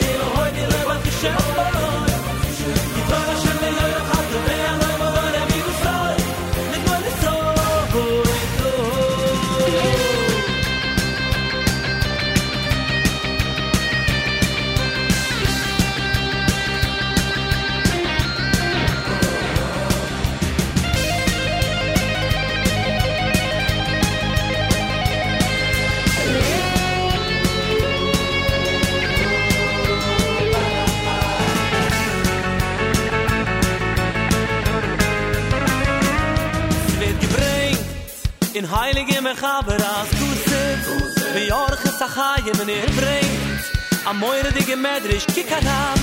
Mechaber 39.31 39.75
as 39.75 40.09
Kusif 40.19 41.35
wie 41.35 41.47
Jorge 41.47 41.89
Sachaye 41.99 42.51
men 42.57 42.67
er 42.67 42.91
bringt 42.99 43.63
a 44.05 44.11
moire 44.13 44.51
dige 44.51 44.75
medrisch 44.75 45.25
kikaram 45.35 45.99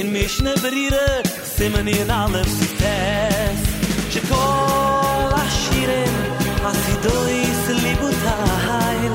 in 0.00 0.12
mishne 0.12 0.54
berire 0.62 1.08
simen 1.56 1.88
in 1.88 2.10
alle 2.10 2.44
sites 2.56 3.60
shkol 4.14 5.32
ashiren 5.42 6.16
asidois 6.70 7.62
libutail 7.82 9.14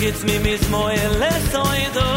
Gits 0.00 0.22
mi 0.28 0.36
mis 0.44 0.68
moile 0.68 1.32
soido 1.52 2.10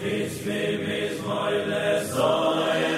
Gits 0.00 0.36
mi 0.46 0.64
mis 0.86 1.16
moile 1.26 1.84
soido 2.14 2.91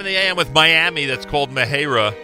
in 0.00 0.06
the 0.06 0.16
AM 0.16 0.36
with 0.36 0.52
Miami. 0.52 1.06
That's 1.06 1.26
called 1.26 1.50
Mahera. 1.50 2.14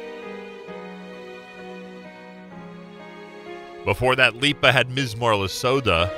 Before 3.84 4.16
that, 4.16 4.36
Lipa 4.36 4.72
had 4.72 4.88
Mizmor 4.88 5.34
Lasoda. 5.34 6.10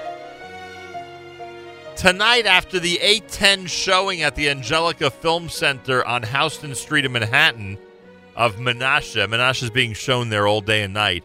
Tonight, 1.96 2.46
after 2.46 2.78
the 2.78 2.98
810 3.00 3.66
showing 3.66 4.22
at 4.22 4.36
the 4.36 4.50
Angelica 4.50 5.10
Film 5.10 5.48
Center 5.48 6.06
on 6.06 6.22
Houston 6.22 6.74
Street 6.74 7.04
in 7.04 7.12
Manhattan 7.12 7.78
of 8.36 8.56
Menashe 8.56 9.62
is 9.62 9.70
being 9.70 9.94
shown 9.94 10.28
there 10.28 10.46
all 10.46 10.60
day 10.60 10.82
and 10.82 10.94
night. 10.94 11.24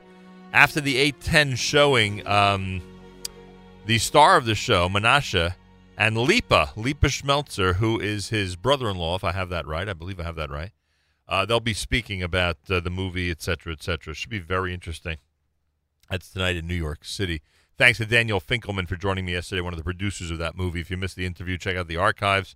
After 0.53 0.81
the 0.81 0.97
810 0.97 1.55
showing, 1.57 2.25
um, 2.25 2.81
the 3.85 3.97
star 3.97 4.37
of 4.37 4.45
the 4.45 4.55
show, 4.55 4.87
Menashe, 4.87 5.53
and 6.01 6.17
Lipa, 6.17 6.71
Lipa 6.75 7.09
Schmeltzer, 7.09 7.75
who 7.75 7.99
is 7.99 8.29
his 8.29 8.55
brother-in-law, 8.55 9.17
if 9.17 9.23
I 9.23 9.33
have 9.33 9.49
that 9.49 9.67
right. 9.67 9.87
I 9.87 9.93
believe 9.93 10.19
I 10.19 10.23
have 10.23 10.35
that 10.35 10.49
right. 10.49 10.71
Uh, 11.27 11.45
they'll 11.45 11.59
be 11.59 11.75
speaking 11.75 12.23
about 12.23 12.57
uh, 12.71 12.79
the 12.79 12.89
movie, 12.89 13.29
etc., 13.29 13.73
etc. 13.73 14.15
Should 14.15 14.31
be 14.31 14.39
very 14.39 14.73
interesting. 14.73 15.17
That's 16.09 16.33
tonight 16.33 16.55
in 16.55 16.65
New 16.65 16.73
York 16.73 17.05
City. 17.05 17.43
Thanks 17.77 17.99
to 17.99 18.07
Daniel 18.07 18.41
Finkelman 18.41 18.87
for 18.87 18.95
joining 18.95 19.25
me 19.25 19.33
yesterday, 19.33 19.61
one 19.61 19.73
of 19.73 19.77
the 19.77 19.83
producers 19.83 20.31
of 20.31 20.39
that 20.39 20.57
movie. 20.57 20.81
If 20.81 20.89
you 20.89 20.97
missed 20.97 21.17
the 21.17 21.27
interview, 21.27 21.59
check 21.59 21.77
out 21.77 21.87
the 21.87 21.97
archives. 21.97 22.55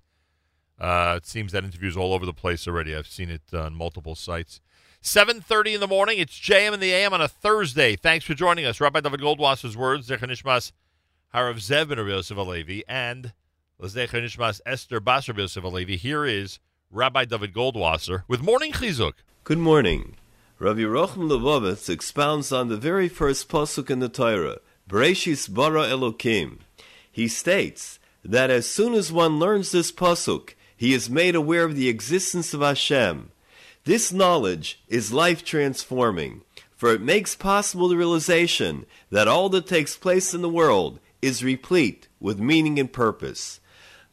Uh, 0.80 1.14
it 1.18 1.28
seems 1.28 1.52
that 1.52 1.64
interview 1.64 1.88
is 1.88 1.96
all 1.96 2.14
over 2.14 2.26
the 2.26 2.34
place 2.34 2.68
already. 2.68 2.96
I've 2.96 3.06
seen 3.06 3.30
it 3.30 3.54
on 3.54 3.76
multiple 3.76 4.16
sites. 4.16 4.60
7.30 5.04 5.76
in 5.76 5.82
the 5.82 5.88
morning. 5.88 6.18
It's 6.18 6.34
JM 6.34 6.74
in 6.74 6.80
the 6.80 6.92
AM 6.92 7.14
on 7.14 7.22
a 7.22 7.28
Thursday. 7.28 7.96
Thanks 7.96 8.26
for 8.26 8.34
joining 8.34 8.66
us. 8.66 8.82
Rabbi 8.82 9.02
David 9.02 9.20
Goldwasser's 9.20 9.78
words, 9.78 10.10
Zecher 10.10 10.28
Nishmas 10.28 10.72
Harav 11.36 11.56
Zev 11.56 11.90
ben 11.90 11.98
Yosef 11.98 12.38
Alevi, 12.38 12.84
and 12.88 13.34
Zecher 13.82 14.24
Nishmas 14.24 14.62
Esther 14.66 15.02
Bas 15.02 15.28
Rabbi 15.28 15.42
Yosef 15.42 15.66
Alevi. 15.66 15.98
Here 15.98 16.24
is 16.24 16.60
Rabbi 16.90 17.26
David 17.26 17.54
Goldwasser 17.54 18.24
with 18.30 18.42
Morning 18.42 18.72
Chizuk. 18.72 19.16
Good 19.44 19.58
morning. 19.58 20.16
Rabbi 20.60 20.84
Rochem 20.84 21.28
Levovitz 21.30 21.90
expounds 21.90 22.54
on 22.54 22.70
the 22.70 22.78
very 22.78 23.10
first 23.10 23.50
pasuk 23.50 23.90
in 23.90 24.00
the 24.00 24.08
Torah, 24.08 24.60
Bereshis 24.90 25.54
bara 25.54 25.82
Elokim. 25.82 26.60
He 27.12 27.28
states 27.28 28.00
that 28.24 28.50
as 28.50 28.66
soon 28.66 28.94
as 28.94 29.12
one 29.12 29.38
learns 29.38 29.74
this 29.74 29.92
pasuk, 29.92 30.54
he 30.78 30.94
is 30.94 31.10
made 31.10 31.36
aware 31.36 31.66
of 31.66 31.76
the 31.76 31.90
existence 31.90 32.54
of 32.54 32.62
Hashem. 32.62 33.32
This 33.84 34.14
knowledge 34.14 34.82
is 34.88 35.12
life 35.12 35.44
transforming, 35.44 36.44
for 36.78 36.94
it 36.94 37.02
makes 37.02 37.36
possible 37.36 37.90
the 37.90 37.98
realization 37.98 38.86
that 39.10 39.28
all 39.28 39.50
that 39.50 39.68
takes 39.68 39.98
place 39.98 40.34
in 40.34 40.42
the 40.42 40.48
world 40.48 41.02
is 41.22 41.44
replete 41.44 42.08
with 42.20 42.40
meaning 42.40 42.80
and 42.80 42.92
purpose. 42.92 43.60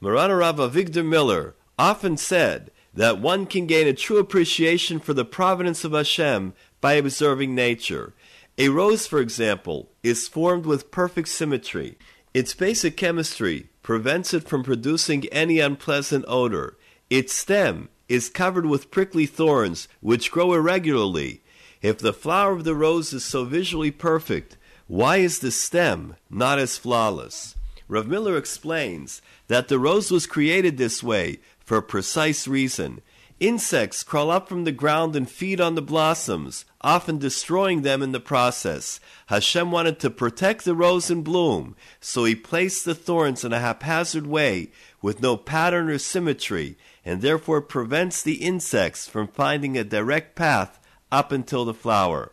Marana 0.01 0.37
Rav 0.37 0.57
Avigdor 0.57 1.07
Miller 1.07 1.55
often 1.79 2.17
said 2.17 2.71
that 2.95 3.21
one 3.21 3.47
can 3.47 3.67
gain 3.67 3.87
a 3.87 3.93
true 3.93 4.19
appreciation 4.19 4.99
for 4.99 5.15
the 5.15 5.25
providence 5.25 5.85
of 5.85 5.93
Hashem 5.93 6.55
by 6.81 6.95
observing 6.95 7.55
nature. 7.55 8.13
A 8.59 8.69
rose, 8.69 9.07
for 9.07 9.21
example, 9.21 9.91
is 10.03 10.29
formed 10.29 10.67
with 10.67 10.91
perfect 10.91 11.29
symmetry. 11.29 11.97
Its 12.35 12.55
basic 12.55 12.97
chemistry 12.97 13.69
prevents 13.83 14.35
it 14.35 14.49
from 14.49 14.63
producing 14.63 15.27
any 15.29 15.59
unpleasant 15.59 16.25
odor. 16.29 16.77
Its 17.09 17.33
stem 17.33 17.89
is 18.09 18.29
covered 18.29 18.67
with 18.67 18.91
prickly 18.91 19.27
thorns 19.27 19.89
which 20.01 20.31
grow 20.31 20.53
irregularly. 20.53 21.43
If 21.81 21.99
the 21.99 22.13
flower 22.13 22.53
of 22.53 22.65
the 22.65 22.75
rose 22.75 23.13
is 23.13 23.25
so 23.25 23.45
visually 23.45 23.91
perfect, 23.91 24.57
why 24.93 25.17
is 25.17 25.39
the 25.39 25.51
stem 25.51 26.17
not 26.29 26.59
as 26.59 26.77
flawless? 26.77 27.55
Rav 27.89 28.07
Miller 28.07 28.37
explains 28.37 29.23
that 29.49 29.69
the 29.69 29.79
rose 29.79 30.11
was 30.11 30.27
created 30.27 30.77
this 30.77 31.03
way 31.03 31.41
for 31.61 31.79
a 31.79 31.83
precise 31.83 32.47
reason. 32.47 33.01
Insects 33.41 34.03
crawl 34.03 34.31
up 34.31 34.51
from 34.51 34.65
the 34.65 34.71
ground 34.71 35.17
and 35.17 35.31
feed 35.31 35.63
on 35.63 35.77
the 35.77 35.81
blossoms, 35.81 36.67
often 36.83 37.17
destroying 37.17 37.81
them 37.81 38.03
in 38.03 38.13
the 38.13 38.21
process. 38.21 39.01
Hashem 39.29 39.71
wanted 39.71 39.99
to 40.01 40.11
protect 40.11 40.67
the 40.67 40.75
rose 40.75 41.11
in 41.11 41.23
bloom, 41.23 41.75
so 41.99 42.25
he 42.25 42.35
placed 42.35 42.85
the 42.85 42.95
thorns 42.95 43.47
in 43.47 43.55
a 43.55 43.61
haphazard 43.61 44.27
way 44.27 44.73
with 45.01 45.23
no 45.23 45.39
pattern 45.39 45.89
or 45.89 45.97
symmetry, 45.97 46.77
and 47.03 47.23
therefore 47.23 47.63
prevents 47.63 48.23
the 48.23 48.45
insects 48.45 49.09
from 49.09 49.27
finding 49.27 49.79
a 49.79 49.85
direct 49.85 50.37
path 50.37 50.79
up 51.11 51.33
until 51.33 51.65
the 51.65 51.73
flower. 51.73 52.33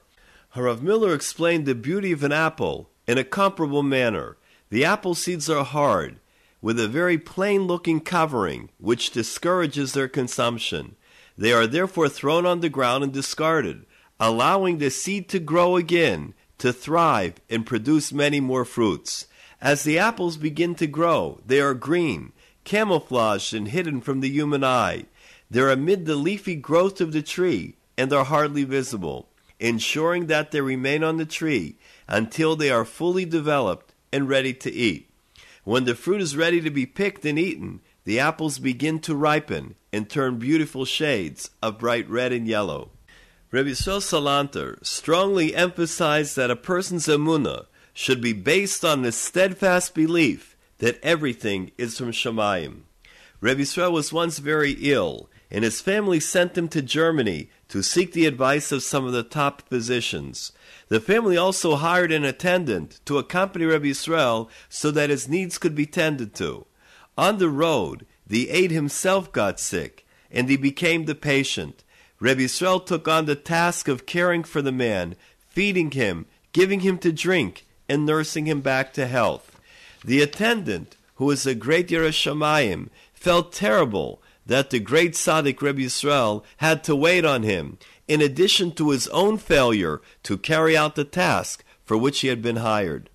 Harav 0.60 0.82
Miller 0.82 1.14
explained 1.14 1.66
the 1.66 1.74
beauty 1.74 2.12
of 2.12 2.22
an 2.22 2.34
apple 2.34 2.90
in 3.08 3.18
a 3.18 3.24
comparable 3.24 3.82
manner. 3.82 4.36
The 4.70 4.84
apple 4.84 5.16
seeds 5.16 5.50
are 5.50 5.64
hard, 5.64 6.20
with 6.62 6.78
a 6.78 6.90
very 6.90 7.18
plain 7.18 7.62
looking 7.62 8.02
covering, 8.02 8.70
which 8.78 9.12
discourages 9.12 9.94
their 9.94 10.10
consumption. 10.10 10.98
They 11.38 11.54
are 11.54 11.66
therefore 11.66 12.10
thrown 12.10 12.46
on 12.46 12.60
the 12.60 12.68
ground 12.68 13.06
and 13.06 13.14
discarded, 13.14 13.86
allowing 14.20 14.80
the 14.80 14.92
seed 14.92 15.30
to 15.30 15.40
grow 15.40 15.78
again, 15.78 16.34
to 16.58 16.74
thrive, 16.74 17.36
and 17.50 17.66
produce 17.66 18.12
many 18.12 18.42
more 18.42 18.66
fruits. 18.66 19.28
As 19.62 19.86
the 19.86 19.98
apples 19.98 20.36
begin 20.36 20.76
to 20.76 20.88
grow, 20.88 21.40
they 21.46 21.62
are 21.62 21.74
green, 21.74 22.34
camouflaged 22.66 23.54
and 23.54 23.70
hidden 23.70 24.02
from 24.02 24.20
the 24.20 24.30
human 24.30 24.66
eye. 24.66 25.06
They're 25.50 25.72
amid 25.72 26.06
the 26.06 26.18
leafy 26.18 26.56
growth 26.56 27.00
of 27.00 27.14
the 27.14 27.22
tree 27.22 27.78
and 27.98 28.12
are 28.12 28.26
hardly 28.26 28.66
visible, 28.66 29.30
ensuring 29.60 30.28
that 30.28 30.52
they 30.52 30.62
remain 30.62 31.04
on 31.04 31.18
the 31.18 31.26
tree 31.26 31.76
until 32.08 32.56
they 32.56 32.70
are 32.70 32.86
fully 32.86 33.26
developed 33.26 33.94
and 34.12 34.30
ready 34.30 34.54
to 34.54 34.72
eat. 34.72 35.10
When 35.64 35.86
the 35.86 35.96
fruit 35.96 36.22
is 36.22 36.38
ready 36.38 36.62
to 36.62 36.70
be 36.70 36.86
picked 36.86 37.26
and 37.26 37.38
eaten, 37.38 37.82
the 38.06 38.20
apples 38.20 38.58
begin 38.58 39.00
to 39.02 39.16
ripen 39.16 39.76
and 39.92 40.10
turn 40.10 40.40
beautiful 40.40 40.86
shades 40.86 41.52
of 41.62 41.78
bright 41.78 42.10
red 42.10 42.32
and 42.32 42.48
yellow. 42.48 42.90
Rabbi 43.52 43.70
Salanter 43.70 44.84
strongly 44.86 45.56
emphasized 45.56 46.36
that 46.36 46.52
a 46.52 46.56
person's 46.56 47.08
emunah 47.08 47.66
should 47.94 48.22
be 48.22 48.34
based 48.34 48.86
on 48.86 49.02
the 49.02 49.12
steadfast 49.12 49.94
belief 49.94 50.56
that 50.78 51.00
everything 51.04 51.72
is 51.78 51.98
from 51.98 52.12
Shemayim. 52.12 52.82
Rabbi 53.42 53.62
Yisrael 53.62 53.92
was 53.92 54.14
once 54.14 54.40
very 54.40 54.72
ill, 54.80 55.30
and 55.52 55.64
his 55.64 55.82
family 55.82 56.20
sent 56.20 56.58
him 56.58 56.68
to 56.70 56.82
Germany 56.82 57.50
to 57.70 57.84
seek 57.84 58.12
the 58.12 58.26
advice 58.26 58.72
of 58.72 58.84
some 58.84 59.06
of 59.06 59.14
the 59.14 59.24
top 59.24 59.62
physicians. 59.70 60.52
The 60.90 61.00
family 61.00 61.38
also 61.38 61.76
hired 61.76 62.12
an 62.12 62.26
attendant 62.26 63.00
to 63.06 63.18
accompany 63.18 63.66
Rabbi 63.66 63.86
Yisrael 63.86 64.50
so 64.68 64.92
that 64.92 65.10
his 65.10 65.30
needs 65.30 65.58
could 65.58 65.76
be 65.76 65.86
tended 65.86 66.34
to. 66.36 66.66
On 67.18 67.38
the 67.38 67.50
road, 67.50 68.06
the 68.26 68.50
aide 68.50 68.72
himself 68.72 69.32
got 69.32 69.60
sick, 69.60 70.06
and 70.32 70.50
he 70.50 70.58
became 70.58 71.06
the 71.06 71.16
patient. 71.16 71.84
Rabbi 72.20 72.42
Yisrael 72.42 72.86
took 72.86 73.08
on 73.08 73.26
the 73.26 73.36
task 73.36 73.88
of 73.88 74.06
caring 74.06 74.44
for 74.44 74.62
the 74.62 74.72
man, 74.72 75.16
feeding 75.48 75.92
him, 75.92 76.26
giving 76.54 76.80
him 76.80 76.98
to 77.00 77.12
drink, 77.12 77.66
and 77.88 78.06
nursing 78.06 78.48
him 78.48 78.62
back 78.62 78.94
to 78.94 79.08
health. 79.08 79.60
The 80.04 80.22
attendant, 80.22 80.96
who 81.16 81.26
was 81.26 81.46
a 81.46 81.54
great 81.54 81.90
Yerushalayim, 81.90 82.90
felt 83.14 83.52
terrible 83.52 84.22
that 84.50 84.72
the 84.72 84.80
great 84.80 85.14
tzaddik 85.14 85.62
Rabbi 85.62 85.82
Yisrael 85.82 86.44
had 86.58 86.84
to 86.84 86.96
wait 86.96 87.24
on 87.24 87.44
him, 87.44 87.78
in 88.08 88.20
addition 88.20 88.72
to 88.72 88.90
his 88.90 89.08
own 89.10 89.38
failure 89.38 90.02
to 90.24 90.40
carry 90.40 90.76
out 90.76 90.96
the 90.96 91.04
task 91.04 91.64
for 91.86 91.96
which 91.96 92.22
he 92.22 92.30
had 92.30 92.42
been 92.42 92.56
hired. 92.56 93.12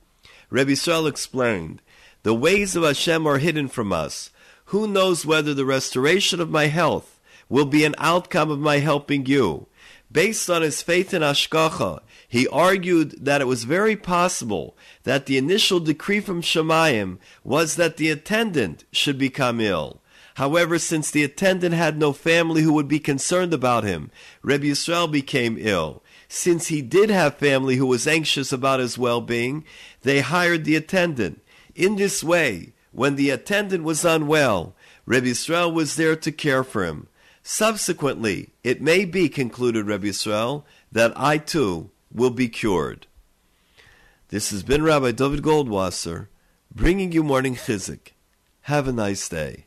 Rabbi 0.48 0.70
Yisrael 0.70 1.08
explained, 1.08 1.82
The 2.22 2.34
ways 2.34 2.76
of 2.76 2.84
Hashem 2.84 3.26
are 3.26 3.38
hidden 3.38 3.66
from 3.66 3.92
us. 3.92 4.30
Who 4.66 4.86
knows 4.86 5.26
whether 5.26 5.52
the 5.52 5.64
restoration 5.64 6.40
of 6.40 6.50
my 6.50 6.66
health 6.66 7.18
will 7.48 7.66
be 7.66 7.84
an 7.84 7.96
outcome 7.98 8.52
of 8.52 8.60
my 8.60 8.78
helping 8.78 9.26
you? 9.26 9.66
Based 10.12 10.48
on 10.48 10.62
his 10.62 10.82
faith 10.82 11.12
in 11.12 11.22
Hashgacha, 11.22 11.98
he 12.28 12.46
argued 12.46 13.24
that 13.24 13.40
it 13.40 13.48
was 13.48 13.64
very 13.64 13.96
possible 13.96 14.76
that 15.02 15.26
the 15.26 15.36
initial 15.36 15.80
decree 15.80 16.20
from 16.20 16.42
Shemayim 16.42 17.18
was 17.42 17.74
that 17.74 17.96
the 17.96 18.10
attendant 18.10 18.84
should 18.92 19.18
become 19.18 19.60
ill. 19.60 20.00
However, 20.34 20.78
since 20.80 21.10
the 21.10 21.22
attendant 21.22 21.74
had 21.74 21.96
no 21.96 22.12
family 22.12 22.62
who 22.62 22.72
would 22.72 22.88
be 22.88 22.98
concerned 22.98 23.54
about 23.54 23.84
him, 23.84 24.10
Rabbi 24.42 24.64
Yisrael 24.64 25.10
became 25.10 25.56
ill. 25.60 26.02
Since 26.28 26.66
he 26.66 26.82
did 26.82 27.08
have 27.08 27.36
family 27.36 27.76
who 27.76 27.86
was 27.86 28.08
anxious 28.08 28.52
about 28.52 28.80
his 28.80 28.98
well-being, 28.98 29.64
they 30.02 30.20
hired 30.20 30.64
the 30.64 30.74
attendant. 30.74 31.40
In 31.76 31.96
this 31.96 32.24
way, 32.24 32.72
when 32.90 33.14
the 33.14 33.30
attendant 33.30 33.84
was 33.84 34.04
unwell, 34.04 34.74
Rabbi 35.06 35.26
Yisrael 35.26 35.72
was 35.72 35.94
there 35.94 36.16
to 36.16 36.32
care 36.32 36.64
for 36.64 36.84
him. 36.84 37.06
Subsequently, 37.44 38.50
it 38.64 38.82
may 38.82 39.04
be, 39.04 39.28
concluded 39.28 39.86
Rabbi 39.86 40.06
Yisrael, 40.06 40.64
that 40.90 41.12
I 41.14 41.38
too 41.38 41.90
will 42.12 42.30
be 42.30 42.48
cured. 42.48 43.06
This 44.30 44.50
has 44.50 44.64
been 44.64 44.82
Rabbi 44.82 45.12
David 45.12 45.42
Goldwasser, 45.42 46.26
bringing 46.74 47.12
you 47.12 47.22
morning 47.22 47.54
chizuk. 47.54 48.12
Have 48.62 48.88
a 48.88 48.92
nice 48.92 49.28
day. 49.28 49.66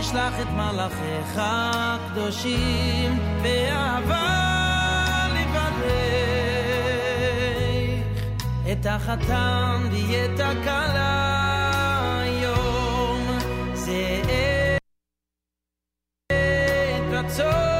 תשלח 0.00 0.40
את 0.40 0.46
מלאכיך 0.56 1.36
הקדושים, 1.36 3.18
ואהבה 3.42 4.42
לברך 5.34 5.82
את 8.72 8.86
החתן 8.86 9.88
ואת 9.92 10.40
הכלה 10.40 11.42
היום, 12.22 13.38
זה 13.74 14.22
עת 16.28 17.12
רצון 17.12 17.71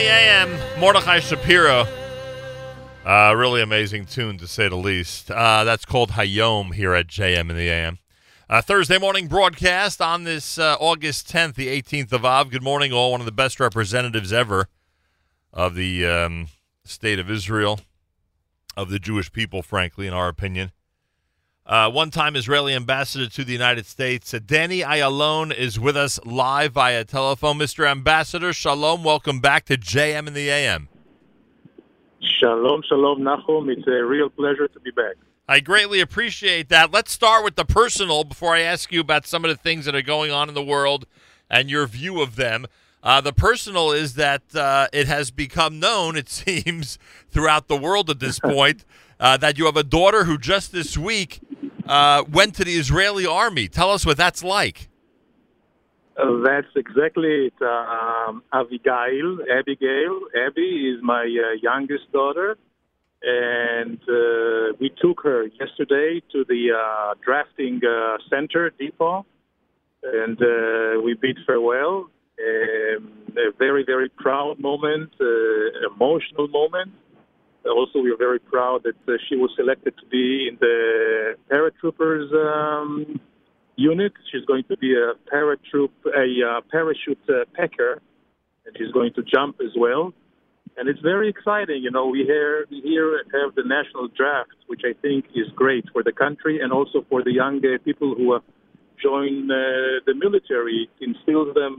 the 0.00 0.06
AM, 0.06 0.80
Mordechai 0.80 1.20
Shapiro. 1.20 1.86
Uh, 3.04 3.34
really 3.36 3.60
amazing 3.60 4.06
tune, 4.06 4.38
to 4.38 4.46
say 4.46 4.66
the 4.66 4.76
least. 4.76 5.30
Uh, 5.30 5.62
that's 5.64 5.84
called 5.84 6.12
Hayom 6.12 6.74
here 6.74 6.94
at 6.94 7.06
JM 7.06 7.50
in 7.50 7.56
the 7.56 7.68
AM. 7.68 7.98
Uh, 8.48 8.62
Thursday 8.62 8.96
morning 8.96 9.28
broadcast 9.28 10.00
on 10.00 10.24
this 10.24 10.56
uh, 10.56 10.78
August 10.80 11.30
10th, 11.30 11.54
the 11.54 11.66
18th 11.66 12.14
of 12.14 12.24
Av. 12.24 12.48
Good 12.48 12.62
morning, 12.62 12.94
all. 12.94 13.10
One 13.10 13.20
of 13.20 13.26
the 13.26 13.32
best 13.32 13.60
representatives 13.60 14.32
ever 14.32 14.68
of 15.52 15.74
the 15.74 16.06
um, 16.06 16.48
state 16.82 17.18
of 17.18 17.30
Israel, 17.30 17.80
of 18.78 18.88
the 18.88 18.98
Jewish 18.98 19.30
people, 19.30 19.62
frankly, 19.62 20.06
in 20.06 20.14
our 20.14 20.28
opinion. 20.28 20.72
Uh, 21.70 21.88
one 21.88 22.10
time 22.10 22.34
Israeli 22.34 22.74
ambassador 22.74 23.28
to 23.28 23.44
the 23.44 23.52
United 23.52 23.86
States, 23.86 24.34
Danny 24.44 24.80
Ayalon, 24.80 25.54
is 25.54 25.78
with 25.78 25.96
us 25.96 26.18
live 26.24 26.72
via 26.72 27.04
telephone. 27.04 27.58
Mr. 27.58 27.88
Ambassador, 27.88 28.52
shalom. 28.52 29.04
Welcome 29.04 29.38
back 29.38 29.66
to 29.66 29.78
JM 29.78 30.26
in 30.26 30.34
the 30.34 30.50
AM. 30.50 30.88
Shalom, 32.40 32.82
shalom, 32.88 33.20
Nachum. 33.20 33.70
It's 33.70 33.86
a 33.86 34.04
real 34.04 34.28
pleasure 34.30 34.66
to 34.66 34.80
be 34.80 34.90
back. 34.90 35.14
I 35.48 35.60
greatly 35.60 36.00
appreciate 36.00 36.70
that. 36.70 36.90
Let's 36.90 37.12
start 37.12 37.44
with 37.44 37.54
the 37.54 37.64
personal 37.64 38.24
before 38.24 38.52
I 38.56 38.62
ask 38.62 38.90
you 38.90 38.98
about 38.98 39.24
some 39.24 39.44
of 39.44 39.48
the 39.48 39.56
things 39.56 39.84
that 39.84 39.94
are 39.94 40.02
going 40.02 40.32
on 40.32 40.48
in 40.48 40.56
the 40.56 40.64
world 40.64 41.06
and 41.48 41.70
your 41.70 41.86
view 41.86 42.20
of 42.20 42.34
them. 42.34 42.66
Uh, 43.00 43.20
the 43.20 43.32
personal 43.32 43.92
is 43.92 44.14
that 44.14 44.42
uh, 44.56 44.88
it 44.92 45.06
has 45.06 45.30
become 45.30 45.78
known, 45.78 46.16
it 46.16 46.28
seems, 46.30 46.98
throughout 47.28 47.68
the 47.68 47.76
world 47.76 48.10
at 48.10 48.18
this 48.18 48.40
point, 48.40 48.84
uh, 49.20 49.36
that 49.36 49.56
you 49.56 49.66
have 49.66 49.76
a 49.76 49.84
daughter 49.84 50.24
who 50.24 50.36
just 50.36 50.72
this 50.72 50.98
week 50.98 51.40
uh, 51.90 52.24
went 52.30 52.54
to 52.54 52.64
the 52.64 52.74
Israeli 52.74 53.26
army. 53.26 53.68
Tell 53.68 53.90
us 53.90 54.06
what 54.06 54.16
that's 54.16 54.42
like. 54.44 54.88
Uh, 56.16 56.42
that's 56.44 56.72
exactly 56.76 57.48
it. 57.48 57.54
Um, 57.62 58.42
Abigail, 58.52 59.38
Abigail, 59.58 60.20
Abby 60.46 60.94
is 60.94 61.02
my 61.02 61.22
uh, 61.22 61.56
youngest 61.62 62.12
daughter, 62.12 62.56
and 63.22 63.98
uh, 64.08 64.76
we 64.78 64.90
took 65.00 65.22
her 65.22 65.46
yesterday 65.60 66.22
to 66.32 66.44
the 66.48 66.62
uh, 66.72 67.14
drafting 67.24 67.80
uh, 67.84 68.18
center 68.28 68.70
depot, 68.78 69.24
and 70.02 70.40
uh, 70.40 71.00
we 71.02 71.14
bid 71.14 71.38
farewell. 71.46 72.10
Um, 72.40 73.12
a 73.36 73.52
very, 73.58 73.84
very 73.84 74.08
proud 74.08 74.58
moment, 74.58 75.10
emotional 75.94 76.48
moment. 76.48 76.92
Also, 77.70 78.00
we 78.00 78.10
are 78.10 78.16
very 78.16 78.38
proud 78.38 78.82
that 78.84 78.96
uh, 79.08 79.16
she 79.28 79.36
was 79.36 79.50
selected 79.56 79.94
to 79.98 80.06
be 80.06 80.48
in 80.48 80.56
the 80.60 81.34
paratroopers 81.50 82.28
um, 82.34 83.20
unit. 83.76 84.12
She's 84.30 84.44
going 84.44 84.64
to 84.64 84.76
be 84.76 84.94
a 84.94 85.14
paratroop, 85.32 85.90
a 86.06 86.28
uh, 86.46 86.60
parachute 86.70 87.18
uh, 87.28 87.44
packer, 87.54 88.00
and 88.66 88.76
she's 88.76 88.92
going 88.92 89.12
to 89.14 89.22
jump 89.22 89.56
as 89.60 89.72
well. 89.76 90.12
And 90.76 90.88
it's 90.88 91.00
very 91.00 91.28
exciting. 91.28 91.82
You 91.82 91.90
know, 91.90 92.06
we 92.06 92.24
here 92.24 92.66
we 92.70 92.80
here 92.80 93.24
have 93.32 93.54
the 93.54 93.64
national 93.64 94.08
draft, 94.08 94.56
which 94.66 94.82
I 94.84 94.92
think 95.02 95.26
is 95.34 95.48
great 95.54 95.84
for 95.92 96.02
the 96.02 96.12
country 96.12 96.60
and 96.62 96.72
also 96.72 97.04
for 97.08 97.22
the 97.22 97.32
young 97.32 97.58
uh, 97.58 97.78
people 97.84 98.14
who 98.14 98.34
uh, 98.34 98.40
join 99.02 99.50
uh, 99.50 100.00
the 100.06 100.14
military. 100.14 100.88
It 101.00 101.04
instills 101.08 101.54
them 101.54 101.78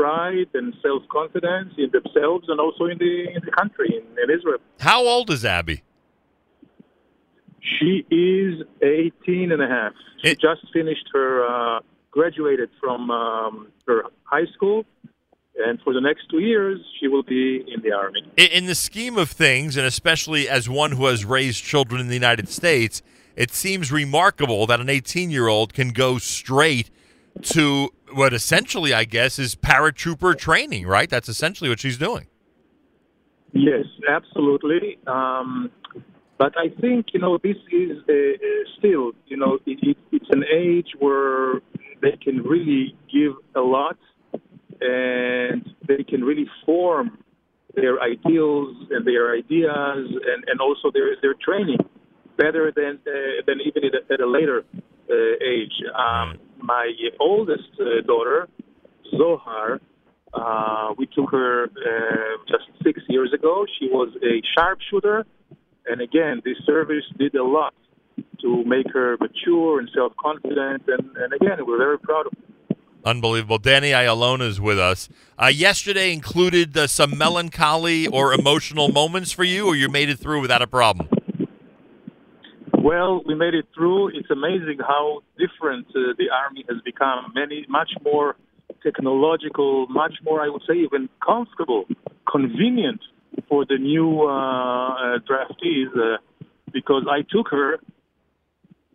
pride 0.00 0.48
and 0.54 0.74
self 0.82 1.02
confidence 1.10 1.74
in 1.76 1.90
themselves 1.90 2.46
and 2.48 2.58
also 2.58 2.84
in 2.86 2.96
the 2.98 3.28
in 3.34 3.42
the 3.44 3.50
country 3.50 3.88
in, 3.98 4.04
in 4.22 4.38
Israel. 4.38 4.58
How 4.78 5.04
old 5.04 5.30
is 5.30 5.44
Abby? 5.44 5.82
She 7.78 8.06
is 8.10 8.62
18 8.82 9.52
and 9.52 9.62
a 9.62 9.68
half. 9.68 9.92
She 10.24 10.34
just 10.34 10.62
finished 10.72 11.06
her, 11.12 11.44
uh, 11.44 11.80
graduated 12.10 12.70
from 12.80 13.10
um, 13.10 13.68
her 13.86 14.04
high 14.24 14.46
school, 14.54 14.86
and 15.58 15.78
for 15.82 15.92
the 15.92 16.00
next 16.00 16.30
two 16.30 16.40
years, 16.40 16.80
she 16.98 17.06
will 17.06 17.22
be 17.22 17.62
in 17.72 17.82
the 17.82 17.92
army. 17.92 18.22
In, 18.38 18.46
in 18.46 18.66
the 18.66 18.74
scheme 18.74 19.18
of 19.18 19.30
things, 19.30 19.76
and 19.76 19.86
especially 19.86 20.48
as 20.48 20.70
one 20.70 20.92
who 20.92 21.04
has 21.06 21.26
raised 21.26 21.62
children 21.62 22.00
in 22.00 22.08
the 22.08 22.14
United 22.14 22.48
States, 22.48 23.02
it 23.36 23.50
seems 23.50 23.92
remarkable 23.92 24.66
that 24.66 24.80
an 24.80 24.88
18 24.88 25.30
year 25.30 25.48
old 25.48 25.74
can 25.74 25.90
go 25.90 26.16
straight 26.16 26.90
to 27.42 27.90
what 28.14 28.32
essentially, 28.32 28.92
I 28.92 29.04
guess, 29.04 29.38
is 29.38 29.54
paratrooper 29.54 30.36
training, 30.36 30.86
right? 30.86 31.08
That's 31.08 31.28
essentially 31.28 31.70
what 31.70 31.80
she's 31.80 31.98
doing. 31.98 32.26
Yes, 33.52 33.84
absolutely. 34.08 34.98
Um, 35.06 35.70
but 36.38 36.54
I 36.56 36.68
think 36.80 37.06
you 37.12 37.20
know 37.20 37.38
this 37.42 37.56
is 37.70 37.98
still 38.78 39.12
you 39.26 39.36
know 39.36 39.58
it, 39.66 39.78
it, 39.82 39.96
it's 40.12 40.30
an 40.30 40.44
age 40.52 40.88
where 40.98 41.60
they 42.00 42.16
can 42.22 42.42
really 42.42 42.96
give 43.12 43.32
a 43.54 43.60
lot, 43.60 43.98
and 44.80 45.68
they 45.86 46.02
can 46.04 46.22
really 46.24 46.46
form 46.64 47.18
their 47.74 48.00
ideals 48.00 48.74
and 48.90 49.06
their 49.06 49.34
ideas, 49.36 50.08
and, 50.32 50.44
and 50.46 50.60
also 50.60 50.90
their 50.92 51.16
their 51.20 51.34
training 51.34 51.78
better 52.38 52.72
than 52.74 52.98
uh, 53.06 53.42
than 53.46 53.60
even 53.60 53.84
at 53.84 53.94
a, 53.94 54.12
at 54.14 54.20
a 54.20 54.26
later 54.26 54.64
uh, 55.10 55.14
age. 55.44 55.74
Um, 55.94 56.38
my 56.62 56.92
oldest 57.18 57.70
uh, 57.80 58.02
daughter, 58.06 58.48
Zohar, 59.16 59.80
uh, 60.32 60.94
we 60.96 61.06
took 61.06 61.30
her 61.30 61.64
uh, 61.64 61.68
just 62.48 62.64
six 62.84 63.00
years 63.08 63.32
ago. 63.32 63.66
She 63.78 63.88
was 63.88 64.08
a 64.22 64.42
sharpshooter, 64.54 65.26
and 65.86 66.00
again, 66.00 66.40
this 66.44 66.56
service 66.64 67.04
did 67.18 67.34
a 67.34 67.44
lot 67.44 67.74
to 68.42 68.64
make 68.64 68.86
her 68.92 69.16
mature 69.20 69.80
and 69.80 69.90
self-confident. 69.94 70.84
And, 70.86 71.16
and 71.16 71.32
again, 71.32 71.58
we're 71.66 71.78
very 71.78 71.98
proud 71.98 72.26
of. 72.26 72.32
Her. 72.32 72.76
Unbelievable. 73.04 73.58
Danny 73.58 73.90
Ayalona 73.90 74.42
is 74.42 74.60
with 74.60 74.78
us. 74.78 75.08
Uh, 75.40 75.46
yesterday 75.46 76.12
included 76.12 76.76
uh, 76.76 76.86
some 76.86 77.16
melancholy 77.16 78.06
or 78.06 78.34
emotional 78.34 78.88
moments 78.88 79.32
for 79.32 79.44
you, 79.44 79.66
or 79.66 79.74
you 79.74 79.88
made 79.88 80.10
it 80.10 80.18
through 80.18 80.40
without 80.40 80.62
a 80.62 80.66
problem? 80.66 81.08
Well, 82.80 83.22
we 83.26 83.34
made 83.34 83.54
it 83.54 83.66
through. 83.74 84.08
It's 84.08 84.30
amazing 84.30 84.78
how 84.80 85.20
different 85.38 85.86
uh, 85.88 86.14
the 86.16 86.30
army 86.30 86.64
has 86.68 86.80
become. 86.82 87.32
Many, 87.34 87.66
much 87.68 87.90
more 88.02 88.36
technological, 88.82 89.86
much 89.88 90.14
more, 90.24 90.40
I 90.40 90.48
would 90.48 90.62
say, 90.66 90.76
even 90.78 91.10
comfortable, 91.24 91.84
convenient 92.30 93.02
for 93.48 93.66
the 93.66 93.76
new 93.76 94.22
uh, 94.22 94.28
uh, 94.28 95.18
draftees. 95.28 95.88
Uh, 95.94 96.18
because 96.72 97.04
I 97.10 97.20
took 97.22 97.48
her 97.50 97.78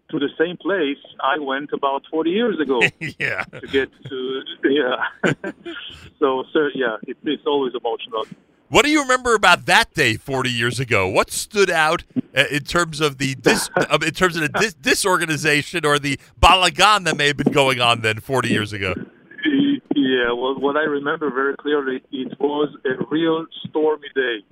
to 0.10 0.20
the 0.20 0.30
same 0.40 0.58
place 0.58 0.98
I 1.22 1.40
went 1.40 1.72
about 1.74 2.04
40 2.10 2.30
years 2.32 2.60
ago. 2.60 2.82
yeah. 3.20 3.44
To 3.44 3.68
get 3.68 3.90
to, 4.10 4.42
yeah. 4.64 5.32
so, 6.20 6.44
sir, 6.52 6.72
yeah, 6.74 6.98
it, 7.04 7.18
it's 7.24 7.46
always 7.46 7.74
emotional. 7.76 8.26
What 8.68 8.84
do 8.84 8.90
you 8.90 9.02
remember 9.02 9.36
about 9.36 9.68
that 9.68 9.94
day 9.94 10.16
40 10.16 10.50
years 10.50 10.80
ago? 10.80 11.08
What 11.08 11.32
stood 11.32 11.70
out 11.70 12.04
uh, 12.36 12.46
in 12.52 12.64
terms 12.64 13.00
of 13.00 13.20
the 13.20 13.36
dis, 13.36 13.70
in 13.78 14.12
terms 14.12 14.36
of 14.36 14.42
the 14.42 14.50
dis, 14.60 14.74
disorganization 14.74 15.86
or 15.86 16.00
the 16.00 16.20
balagan 16.42 17.06
that 17.06 17.16
may 17.16 17.28
have 17.28 17.38
been 17.38 17.54
going 17.54 17.80
on 17.80 18.02
then 18.02 18.20
40 18.20 18.50
years 18.50 18.74
ago? 18.74 18.96
Yeah, 19.96 20.32
well, 20.34 20.60
what 20.60 20.78
I 20.78 20.84
remember 20.84 21.30
very 21.32 21.56
clearly, 21.58 22.02
it 22.12 22.40
was 22.40 22.76
a 22.86 23.06
real 23.10 23.46
stormy 23.68 24.08
day. 24.16 24.44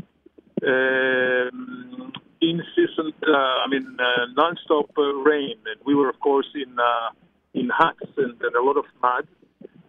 Um, 0.66 2.14
incessant, 2.40 3.16
uh, 3.28 3.32
I 3.34 3.68
mean, 3.68 3.98
uh, 4.00 4.26
non-stop 4.36 4.92
uh, 4.98 5.02
rain, 5.02 5.56
and 5.66 5.80
we 5.86 5.96
were, 5.96 6.10
of 6.10 6.20
course, 6.20 6.48
in 6.56 6.78
uh, 6.80 7.10
in 7.54 7.70
huts 7.70 8.12
and, 8.18 8.40
and 8.42 8.56
a 8.56 8.64
lot 8.64 8.78
of 8.78 8.86
mud. 9.02 9.28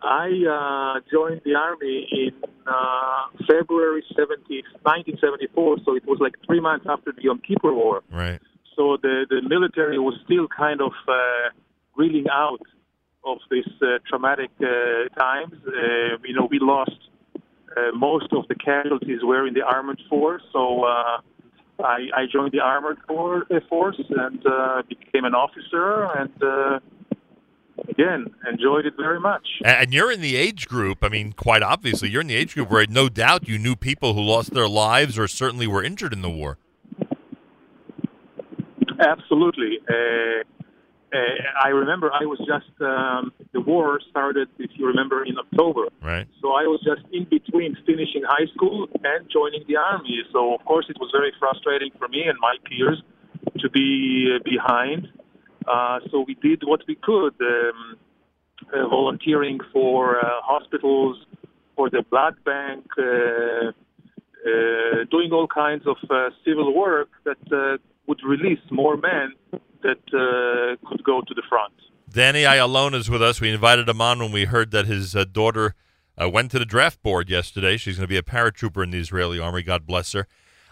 I 0.05 0.29
uh, 0.29 1.01
joined 1.11 1.41
the 1.45 1.55
army 1.55 2.07
in 2.13 2.33
uh, 2.67 3.27
February 3.49 4.05
70, 4.15 4.63
1974, 4.83 5.79
so 5.85 5.97
it 5.97 6.07
was 6.07 6.19
like 6.21 6.35
three 6.47 6.61
months 6.61 6.87
after 6.89 7.13
the 7.13 7.23
Yom 7.23 7.41
Kippur 7.41 7.73
War. 7.73 8.03
Right. 8.13 8.41
So 8.77 8.99
the, 9.01 9.27
the 9.31 9.41
military 9.49 9.99
was 9.99 10.15
still 10.25 10.47
kind 10.49 10.81
of 10.81 10.93
uh, 11.09 11.51
reeling 11.97 12.27
out 12.31 12.61
of 13.25 13.39
these 13.51 13.65
uh, 13.81 13.99
traumatic 14.09 14.51
uh, 14.61 15.09
times. 15.19 15.55
Uh, 15.67 16.19
you 16.25 16.35
know, 16.35 16.49
we 16.51 16.59
lost 16.61 16.93
uh, 17.77 17.97
most 17.97 18.33
of 18.33 18.47
the 18.49 18.55
casualties 18.55 19.21
were 19.23 19.47
in 19.47 19.55
the 19.55 19.63
armored 19.63 20.01
force, 20.09 20.43
so 20.53 20.85
uh, 20.85 21.21
I, 21.83 22.09
I 22.15 22.27
joined 22.31 22.53
the 22.53 22.61
armored 22.61 22.99
uh, 23.09 23.61
force 23.69 24.01
and 24.11 24.45
uh, 24.47 24.83
became 24.89 25.25
an 25.25 25.35
officer 25.35 26.05
and. 26.19 26.43
Uh, 26.43 26.81
again, 27.89 28.27
enjoyed 28.51 28.87
it 28.87 28.95
very 28.97 29.21
much. 29.21 29.47
And 29.65 29.93
you're 29.93 30.13
in 30.13 30.21
the 30.21 30.37
age 30.37 30.69
group, 30.69 30.99
I 31.03 31.09
mean, 31.09 31.33
quite 31.33 31.63
obviously, 31.63 32.09
you're 32.11 32.21
in 32.21 32.29
the 32.29 32.37
age 32.37 32.55
group 32.55 32.71
where 32.71 32.87
no 32.87 33.09
doubt 33.09 33.49
you 33.49 33.59
knew 33.59 33.77
people 33.77 34.15
who 34.15 34.21
lost 34.21 34.53
their 34.55 34.69
lives 34.69 35.19
or 35.19 35.29
certainly 35.29 35.67
were 35.67 35.83
injured 35.83 36.13
in 36.13 36.23
the 36.23 36.31
war. 36.31 36.59
Absolutely. 39.01 39.79
Uh, 39.89 40.45
uh, 41.15 41.19
I 41.65 41.69
remember 41.69 42.13
I 42.13 42.25
was 42.25 42.39
just 42.39 42.71
um, 42.81 43.33
the 43.53 43.61
war 43.61 44.01
started, 44.11 44.49
if 44.59 44.71
you 44.75 44.87
remember, 44.87 45.25
in 45.25 45.39
October. 45.39 45.89
Right. 46.03 46.27
So 46.43 46.49
I 46.53 46.65
was 46.65 46.81
just 46.85 47.03
in 47.13 47.25
between 47.25 47.77
finishing 47.87 48.23
high 48.27 48.47
school 48.55 48.89
and 48.93 49.31
joining 49.31 49.65
the 49.69 49.77
army. 49.77 50.23
So 50.33 50.55
of 50.55 50.65
course 50.65 50.87
it 50.89 50.97
was 50.99 51.11
very 51.13 51.33
frustrating 51.39 51.91
for 51.99 52.09
me 52.09 52.25
and 52.27 52.39
my 52.41 52.57
peers 52.69 53.03
to 53.59 53.71
be 53.71 54.35
uh, 54.35 54.43
behind. 54.45 55.09
Uh, 55.67 56.01
so 56.11 56.25
we 56.27 56.35
did 56.35 56.63
what 56.65 56.81
we 56.87 56.97
could, 56.97 57.35
um, 57.41 57.97
uh, 58.73 58.89
volunteering 58.89 59.59
for 59.73 60.19
uh, 60.19 60.41
hospitals, 60.43 61.19
for 61.77 61.91
the 61.91 62.03
blood 62.11 62.35
bank, 62.45 62.85
uh, 62.99 63.03
uh, 63.03 65.05
doing 65.11 65.33
all 65.33 65.47
kinds 65.47 65.87
of 65.87 65.97
civil 66.45 66.75
work 66.75 67.09
that 67.25 67.79
would 68.07 68.21
release 68.25 68.61
more 68.71 68.97
men 68.97 69.33
that 69.83 70.79
could 70.87 71.05
go 71.05 71.21
to 71.21 71.35
the 71.35 71.43
front. 71.49 71.73
Danny 72.11 72.43
Ayalon 72.43 72.95
is 72.95 73.11
with 73.11 73.23
us. 73.23 73.41
We 73.41 73.51
invited 73.51 73.89
him 73.89 74.01
on 74.01 74.21
when 74.21 74.33
we 74.33 74.45
heard 74.45 74.71
that 74.71 74.87
his 74.87 75.13
daughter 75.33 75.75
went 76.19 76.51
to 76.53 76.59
the 76.59 76.65
draft 76.65 77.03
board 77.03 77.29
yesterday. 77.29 77.77
She's 77.77 77.97
going 77.97 78.05
to 78.05 78.09
be 78.09 78.17
a 78.17 78.23
paratrooper 78.23 78.85
in 78.85 78.91
the 78.91 79.01
Israeli 79.01 79.41
army. 79.41 79.63
God 79.63 79.87
bless 79.87 80.13
her. 80.13 80.29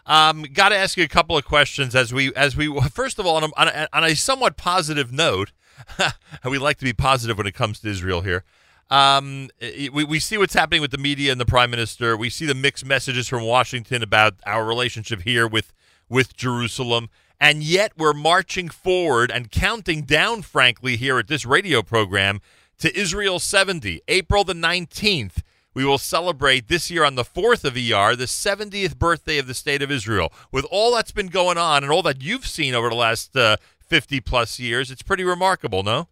Um, 0.07 0.43
Got 0.43 0.70
to 0.70 0.77
ask 0.77 0.97
you 0.97 1.05
a 1.05 1.09
couple 1.09 1.37
of 1.37 1.45
questions 1.45 1.95
as 1.95 2.12
we 2.12 2.35
as 2.35 2.57
we 2.57 2.81
first 2.91 3.19
of 3.19 3.27
all 3.27 3.37
on 3.37 3.53
a, 3.57 3.89
on 3.93 4.05
a, 4.05 4.15
somewhat 4.15 4.57
positive 4.57 5.12
note. 5.12 5.53
we 6.45 6.59
like 6.59 6.79
to 6.79 6.85
be 6.85 6.93
positive 6.93 7.39
when 7.39 7.47
it 7.47 7.55
comes 7.55 7.81
to 7.81 7.89
Israel 7.89 8.20
here. 8.20 8.45
Um, 8.91 9.49
we, 9.61 10.05
we 10.05 10.20
see 10.20 10.37
what's 10.37 10.55
happening 10.55 10.83
with 10.83 10.91
the 10.91 10.99
media 10.99 11.33
and 11.33 11.41
the 11.41 11.47
prime 11.47 11.70
minister. 11.70 12.16
We 12.16 12.29
see 12.29 12.45
the 12.45 12.55
mixed 12.55 12.85
messages 12.85 13.27
from 13.27 13.43
Washington 13.43 14.03
about 14.03 14.35
our 14.45 14.66
relationship 14.66 15.23
here 15.23 15.47
with 15.47 15.73
with 16.09 16.37
Jerusalem. 16.37 17.09
And 17.41 17.62
yet 17.62 17.93
we're 17.97 18.12
marching 18.12 18.69
forward 18.69 19.31
and 19.33 19.51
counting 19.51 20.03
down, 20.03 20.43
frankly, 20.43 20.97
here 20.97 21.19
at 21.19 21.27
this 21.27 21.45
radio 21.45 21.83
program 21.83 22.41
to 22.79 22.97
Israel 22.97 23.41
70, 23.41 24.01
April 24.07 24.45
the 24.45 24.53
19th. 24.53 25.43
We 25.74 25.85
will 25.85 25.99
celebrate 25.99 26.69
this 26.69 26.90
year 26.90 27.05
on 27.05 27.15
the 27.15 27.24
4th 27.24 27.65
of 27.65 27.77
ER, 27.77 28.15
the 28.15 28.27
70th 28.27 28.99
birthday 28.99 29.39
of 29.39 29.47
the 29.47 29.55
State 29.55 29.81
of 29.82 29.90
Israel. 29.90 30.32
With 30.51 30.66
all 30.70 30.94
that's 30.94 31.12
been 31.12 31.28
going 31.28 31.57
on 31.57 31.82
and 31.82 31.90
all 31.90 32.03
that 32.03 32.20
you've 32.23 32.47
seen 32.47 32.74
over 32.74 32.90
the 32.90 32.94
last 32.94 33.35
uh, 33.36 33.57
50 33.81 34.20
plus 34.20 34.59
years, 34.59 34.90
it's 34.90 35.03
pretty 35.03 35.24
remarkable, 35.24 35.82
no? 35.82 36.09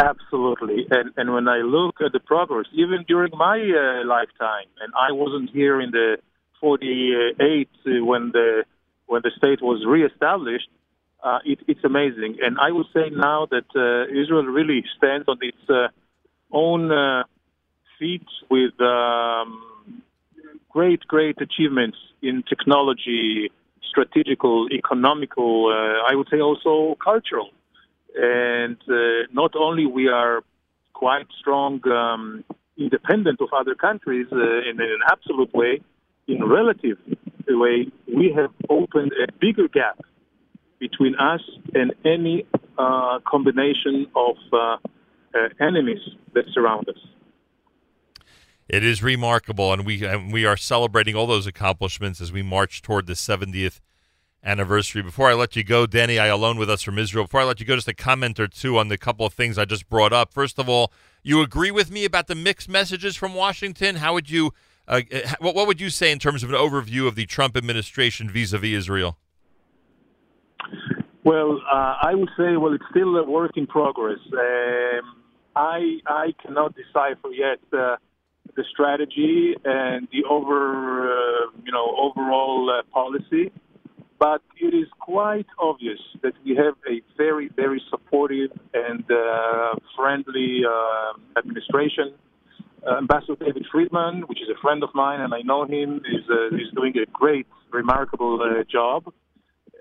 Absolutely. 0.00 0.86
And, 0.90 1.12
and 1.16 1.32
when 1.32 1.48
I 1.48 1.58
look 1.58 1.96
at 2.04 2.12
the 2.12 2.20
progress, 2.20 2.66
even 2.72 3.04
during 3.06 3.36
my 3.36 3.58
uh, 3.58 4.06
lifetime, 4.06 4.66
and 4.80 4.92
I 4.96 5.12
wasn't 5.12 5.50
here 5.50 5.80
in 5.80 5.90
the 5.90 6.18
48 6.60 7.68
uh, 7.68 8.04
when 8.04 8.30
the 8.32 8.64
when 9.06 9.20
the 9.22 9.30
state 9.36 9.60
was 9.60 9.84
reestablished, 9.86 10.68
uh, 11.22 11.38
it, 11.44 11.58
it's 11.68 11.84
amazing. 11.84 12.38
And 12.42 12.58
I 12.58 12.70
would 12.70 12.86
say 12.94 13.10
now 13.10 13.46
that 13.50 13.66
uh, 13.76 14.10
Israel 14.10 14.44
really 14.44 14.82
stands 14.96 15.28
on 15.28 15.38
its 15.42 15.58
uh, 15.68 15.88
own 16.50 16.90
feet 17.98 18.26
with 18.50 18.78
um, 18.80 20.02
great, 20.70 21.00
great 21.06 21.40
achievements 21.40 21.98
in 22.22 22.42
technology, 22.48 23.50
strategical, 23.88 24.66
economical, 24.72 25.72
uh, 25.72 26.10
I 26.10 26.14
would 26.14 26.28
say 26.30 26.40
also 26.40 26.96
cultural. 27.02 27.50
And 28.16 28.76
uh, 28.88 29.26
not 29.32 29.52
only 29.56 29.86
we 29.86 30.08
are 30.08 30.42
quite 30.92 31.26
strong, 31.40 31.80
um, 31.88 32.44
independent 32.76 33.40
of 33.40 33.48
other 33.52 33.74
countries 33.74 34.26
uh, 34.32 34.36
in 34.36 34.80
an 34.80 35.00
absolute 35.10 35.52
way, 35.54 35.80
in 36.26 36.44
relative 36.44 36.98
way, 37.48 37.86
we 38.06 38.32
have 38.34 38.50
opened 38.68 39.12
a 39.12 39.30
bigger 39.40 39.68
gap 39.68 39.98
between 40.80 41.14
us 41.16 41.40
and 41.74 41.94
any 42.04 42.46
uh, 42.78 43.18
combination 43.26 44.06
of 44.16 44.36
uh, 44.52 44.56
uh, 44.56 45.48
enemies 45.60 46.00
that 46.34 46.44
surround 46.52 46.88
us. 46.88 46.96
It 48.68 48.82
is 48.82 49.02
remarkable, 49.02 49.72
and 49.72 49.84
we 49.84 50.04
and 50.04 50.32
we 50.32 50.46
are 50.46 50.56
celebrating 50.56 51.14
all 51.14 51.26
those 51.26 51.46
accomplishments 51.46 52.20
as 52.20 52.32
we 52.32 52.42
march 52.42 52.80
toward 52.80 53.06
the 53.06 53.12
70th 53.12 53.80
anniversary. 54.42 55.02
Before 55.02 55.28
I 55.28 55.34
let 55.34 55.54
you 55.54 55.62
go, 55.62 55.86
Danny 55.86 56.16
Ayalon 56.16 56.58
with 56.58 56.70
us 56.70 56.82
from 56.82 56.98
Israel. 56.98 57.24
Before 57.24 57.40
I 57.40 57.44
let 57.44 57.60
you 57.60 57.66
go, 57.66 57.74
just 57.74 57.88
a 57.88 57.94
comment 57.94 58.40
or 58.40 58.48
two 58.48 58.78
on 58.78 58.88
the 58.88 58.96
couple 58.96 59.26
of 59.26 59.34
things 59.34 59.58
I 59.58 59.66
just 59.66 59.88
brought 59.88 60.12
up. 60.12 60.32
First 60.32 60.58
of 60.58 60.68
all, 60.68 60.92
you 61.22 61.42
agree 61.42 61.70
with 61.70 61.90
me 61.90 62.04
about 62.04 62.26
the 62.26 62.34
mixed 62.34 62.68
messages 62.68 63.16
from 63.16 63.34
Washington? 63.34 63.96
How 63.96 64.14
would 64.14 64.30
you 64.30 64.52
uh, 64.86 65.00
what, 65.38 65.54
what 65.54 65.66
would 65.66 65.80
you 65.80 65.90
say 65.90 66.12
in 66.12 66.18
terms 66.18 66.42
of 66.42 66.50
an 66.50 66.56
overview 66.56 67.06
of 67.06 67.14
the 67.14 67.26
Trump 67.26 67.56
administration 67.56 68.28
vis-a-vis 68.28 68.70
Israel? 68.70 69.18
Well, 71.24 71.60
uh, 71.72 71.96
I 72.02 72.14
would 72.14 72.28
say, 72.36 72.56
well, 72.58 72.74
it's 72.74 72.84
still 72.90 73.16
a 73.16 73.24
work 73.24 73.52
in 73.56 73.66
progress. 73.66 74.18
Um, 74.32 75.22
I 75.56 75.98
I 76.06 76.34
cannot 76.42 76.74
decipher 76.74 77.28
yet 77.32 77.60
uh, 77.72 77.96
the 78.56 78.64
strategy 78.72 79.54
and 79.64 80.08
the 80.12 80.24
over 80.28 81.12
uh, 81.12 81.50
you 81.64 81.72
know 81.72 81.96
overall 81.98 82.70
uh, 82.70 82.82
policy, 82.92 83.52
but 84.18 84.42
it 84.60 84.74
is 84.74 84.86
quite 85.00 85.46
obvious 85.58 85.98
that 86.22 86.32
we 86.44 86.56
have 86.56 86.74
a 86.88 87.00
very 87.16 87.50
very 87.56 87.82
supportive 87.90 88.50
and 88.72 89.04
uh, 89.10 89.74
friendly 89.96 90.62
uh, 90.66 91.38
administration 91.38 92.14
uh, 92.86 92.98
Ambassador 92.98 93.36
David 93.36 93.66
Friedman, 93.72 94.22
which 94.26 94.42
is 94.42 94.48
a 94.48 94.60
friend 94.60 94.82
of 94.82 94.90
mine, 94.94 95.20
and 95.20 95.32
I 95.32 95.40
know 95.40 95.64
him, 95.64 96.02
is 96.04 96.24
uh, 96.30 96.54
is 96.54 96.70
doing 96.74 96.94
a 96.98 97.06
great, 97.12 97.46
remarkable 97.72 98.38
job. 98.70 99.12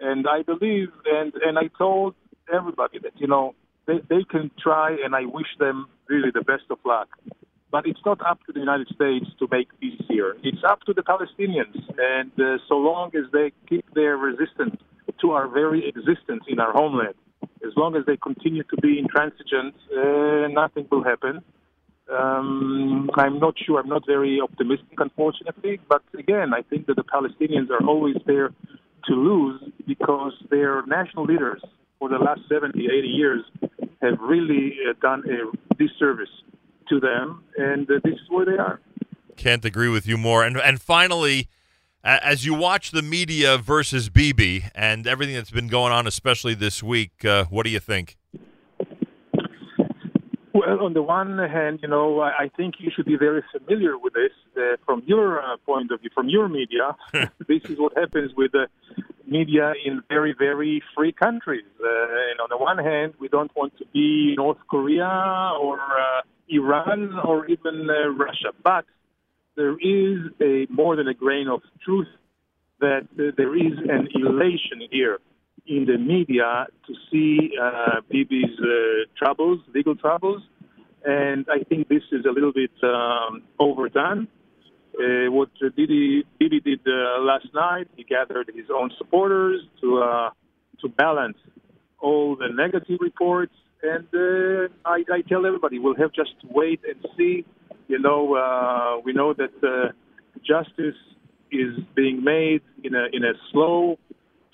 And 0.01 0.25
I 0.27 0.41
believe, 0.41 0.89
and 1.05 1.33
and 1.45 1.57
I 1.57 1.69
told 1.77 2.15
everybody 2.53 2.99
that 2.99 3.13
you 3.15 3.27
know 3.27 3.55
they 3.87 3.99
they 4.09 4.23
can 4.29 4.51
try, 4.61 4.95
and 5.03 5.15
I 5.15 5.25
wish 5.25 5.47
them 5.59 5.87
really 6.07 6.31
the 6.33 6.41
best 6.41 6.63
of 6.69 6.77
luck. 6.85 7.09
But 7.73 7.87
it's 7.87 8.05
not 8.05 8.19
up 8.23 8.39
to 8.45 8.53
the 8.53 8.59
United 8.59 8.87
States 8.89 9.25
to 9.39 9.47
make 9.49 9.67
peace 9.79 9.99
here. 10.07 10.35
It's 10.43 10.63
up 10.63 10.81
to 10.81 10.93
the 10.93 11.01
Palestinians, 11.01 11.75
and 11.97 12.31
uh, 12.39 12.59
so 12.69 12.75
long 12.75 13.09
as 13.15 13.25
they 13.33 13.51
keep 13.67 13.91
their 13.95 14.15
resistance 14.15 14.75
to 15.21 15.31
our 15.31 15.47
very 15.47 15.89
existence 15.89 16.43
in 16.47 16.59
our 16.59 16.71
homeland, 16.71 17.15
as 17.65 17.73
long 17.75 17.95
as 17.95 18.05
they 18.05 18.15
continue 18.15 18.61
to 18.61 18.77
be 18.79 18.99
intransigent, 18.99 19.73
uh, 19.91 20.49
nothing 20.49 20.85
will 20.91 21.03
happen. 21.03 21.41
Um, 22.11 23.09
I'm 23.15 23.39
not 23.39 23.55
sure. 23.65 23.79
I'm 23.79 23.89
not 23.89 24.03
very 24.05 24.39
optimistic, 24.39 24.99
unfortunately. 24.99 25.79
But 25.89 26.03
again, 26.13 26.53
I 26.53 26.61
think 26.61 26.85
that 26.85 26.97
the 26.97 27.07
Palestinians 27.15 27.71
are 27.71 27.83
always 27.87 28.17
there 28.27 28.49
to 29.07 29.13
lose 29.15 29.59
because 29.87 30.33
their 30.51 30.85
national 30.85 31.25
leaders 31.25 31.63
for 31.97 32.07
the 32.07 32.19
last 32.19 32.41
70, 32.47 32.85
80 32.85 33.07
years 33.07 33.41
have 34.03 34.19
really 34.21 34.75
uh, 34.87 34.93
done 35.01 35.23
a 35.25 35.75
disservice 35.83 36.29
to 36.89 36.99
them, 36.99 37.43
and 37.57 37.89
uh, 37.89 37.95
this 38.03 38.13
is 38.13 38.29
where 38.29 38.45
they 38.45 38.57
are. 38.57 38.79
Can't 39.35 39.65
agree 39.65 39.89
with 39.89 40.07
you 40.07 40.17
more. 40.17 40.43
And 40.43 40.57
and 40.57 40.81
finally, 40.81 41.49
as 42.03 42.45
you 42.45 42.53
watch 42.53 42.91
the 42.91 43.01
media 43.01 43.57
versus 43.57 44.09
Bibi 44.09 44.65
and 44.75 45.07
everything 45.07 45.35
that's 45.35 45.51
been 45.51 45.69
going 45.69 45.91
on, 45.91 46.05
especially 46.05 46.53
this 46.53 46.83
week, 46.83 47.23
uh, 47.25 47.45
what 47.45 47.63
do 47.63 47.69
you 47.69 47.79
think? 47.79 48.17
Well, 50.53 50.85
on 50.85 50.93
the 50.93 51.01
one 51.01 51.39
hand, 51.39 51.79
you 51.81 51.87
know, 51.87 52.21
I, 52.21 52.47
think 52.55 52.75
you 52.77 52.91
should 52.95 53.05
be 53.07 53.17
very 53.17 53.43
familiar 53.51 53.97
with 53.97 54.13
this 54.13 54.31
uh, 54.55 54.77
from 54.85 55.01
your 55.07 55.41
uh, 55.41 55.57
point 55.65 55.91
of 55.91 56.01
view, 56.01 56.11
from 56.13 56.29
your 56.29 56.47
media. 56.47 56.95
this 57.47 57.63
is 57.65 57.79
what 57.79 57.97
happens 57.97 58.33
with 58.37 58.51
the 58.51 58.67
media 59.25 59.73
in 59.83 60.03
very, 60.09 60.35
very 60.37 60.83
free 60.95 61.11
countries. 61.11 61.65
Uh, 61.81 61.87
and 62.29 62.39
on 62.39 62.49
the 62.51 62.57
one 62.57 62.77
hand, 62.77 63.15
we 63.19 63.29
don't 63.29 63.49
want 63.55 63.75
to 63.79 63.85
be 63.93 64.35
North 64.37 64.59
Korea 64.69 65.53
or 65.59 65.79
uh, 65.79 66.21
Iran 66.47 67.19
or 67.25 67.47
even 67.47 67.89
uh, 67.89 68.09
Russia, 68.09 68.51
but 68.63 68.85
there 69.55 69.77
is 69.79 70.19
a 70.39 70.67
more 70.69 70.95
than 70.95 71.07
a 71.07 71.15
grain 71.15 71.47
of 71.47 71.61
truth 71.83 72.07
that 72.79 73.07
uh, 73.17 73.31
there 73.37 73.55
is 73.55 73.73
an 73.89 74.07
elation 74.13 74.87
here 74.91 75.17
in 75.65 75.85
the 75.85 75.97
media 75.97 76.67
to 76.87 76.93
see 77.11 77.51
uh, 77.61 78.01
Bibi's 78.11 78.59
uh, 78.59 79.05
troubles, 79.17 79.59
legal 79.73 79.95
troubles, 79.95 80.41
and 81.05 81.45
I 81.49 81.63
think 81.63 81.87
this 81.87 82.03
is 82.11 82.25
a 82.25 82.31
little 82.31 82.51
bit 82.53 82.71
um, 82.83 83.43
overdone. 83.59 84.27
Uh, 84.97 85.31
what 85.31 85.49
Bibi, 85.75 86.23
Bibi 86.39 86.59
did 86.59 86.79
uh, 86.85 87.21
last 87.21 87.47
night, 87.53 87.87
he 87.95 88.03
gathered 88.03 88.51
his 88.53 88.65
own 88.73 88.91
supporters 88.97 89.61
to 89.81 89.99
uh, 89.99 90.29
to 90.81 90.89
balance 90.89 91.37
all 91.99 92.35
the 92.35 92.49
negative 92.53 92.99
reports, 92.99 93.53
and 93.81 94.05
uh, 94.13 94.67
I, 94.85 95.03
I 95.11 95.21
tell 95.27 95.45
everybody 95.45 95.79
we'll 95.79 95.95
have 95.95 96.11
just 96.13 96.31
to 96.41 96.47
wait 96.49 96.81
and 96.87 97.03
see. 97.17 97.45
You 97.87 97.99
know, 97.99 99.01
we 99.05 99.13
know 99.13 99.33
that 99.33 99.93
justice 100.45 100.99
is 101.51 101.73
being 101.95 102.23
made 102.23 102.61
in 102.83 102.95
a 102.95 103.07
in 103.13 103.23
a 103.23 103.33
slow 103.51 103.97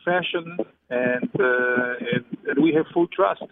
fashion, 0.06 0.58
and, 0.90 1.30
uh, 1.40 1.94
and, 2.14 2.26
and 2.48 2.64
we 2.64 2.74
have 2.74 2.86
full 2.94 3.08
trust 3.08 3.44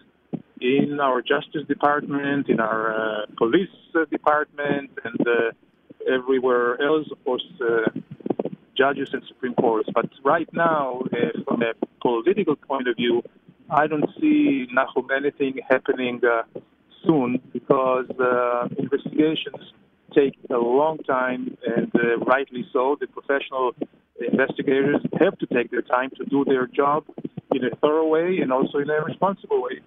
in 0.61 0.99
our 0.99 1.21
Justice 1.21 1.67
Department, 1.67 2.49
in 2.49 2.59
our 2.59 2.93
uh, 2.93 3.25
Police 3.37 3.69
Department, 4.09 4.91
and 5.03 5.27
uh, 5.27 6.11
everywhere 6.11 6.81
else, 6.81 7.07
of 7.11 7.23
course, 7.23 7.45
uh, 7.61 7.89
judges 8.75 9.09
and 9.13 9.23
Supreme 9.27 9.53
Courts. 9.55 9.89
But 9.93 10.09
right 10.23 10.49
now, 10.53 11.01
uh, 11.11 11.41
from 11.45 11.61
a 11.61 11.73
political 12.01 12.55
point 12.55 12.87
of 12.87 12.95
view, 12.95 13.21
I 13.69 13.87
don't 13.87 14.09
see 14.19 14.67
Nachum 14.75 15.09
anything 15.15 15.59
happening 15.67 16.21
uh, 16.25 16.43
soon 17.05 17.41
because 17.53 18.05
investigations 18.77 19.73
take 20.13 20.37
a 20.49 20.57
long 20.57 20.97
time, 20.99 21.57
and 21.65 21.91
uh, 21.95 22.17
rightly 22.25 22.65
so. 22.73 22.97
The 22.99 23.07
professional 23.07 23.73
investigators 24.19 25.01
have 25.19 25.37
to 25.39 25.45
take 25.47 25.71
their 25.71 25.81
time 25.81 26.09
to 26.17 26.25
do 26.25 26.43
their 26.45 26.67
job 26.67 27.05
in 27.51 27.63
a 27.65 27.75
thorough 27.77 28.07
way 28.07 28.39
and 28.41 28.51
also 28.51 28.79
in 28.79 28.89
a 28.89 29.01
responsible 29.01 29.61
way. 29.61 29.79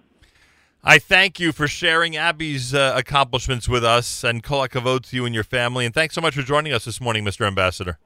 I 0.83 0.97
thank 0.97 1.39
you 1.39 1.51
for 1.51 1.67
sharing 1.67 2.17
Abby's 2.17 2.73
uh, 2.73 2.93
accomplishments 2.95 3.69
with 3.69 3.83
us, 3.83 4.23
and 4.23 4.41
kol 4.41 4.67
hakavod 4.67 5.07
to 5.09 5.15
you 5.15 5.25
and 5.25 5.35
your 5.35 5.43
family. 5.43 5.85
And 5.85 5.93
thanks 5.93 6.15
so 6.15 6.21
much 6.21 6.35
for 6.35 6.41
joining 6.41 6.73
us 6.73 6.85
this 6.85 6.99
morning, 6.99 7.23
Mr. 7.23 7.45
Ambassador. 7.45 7.99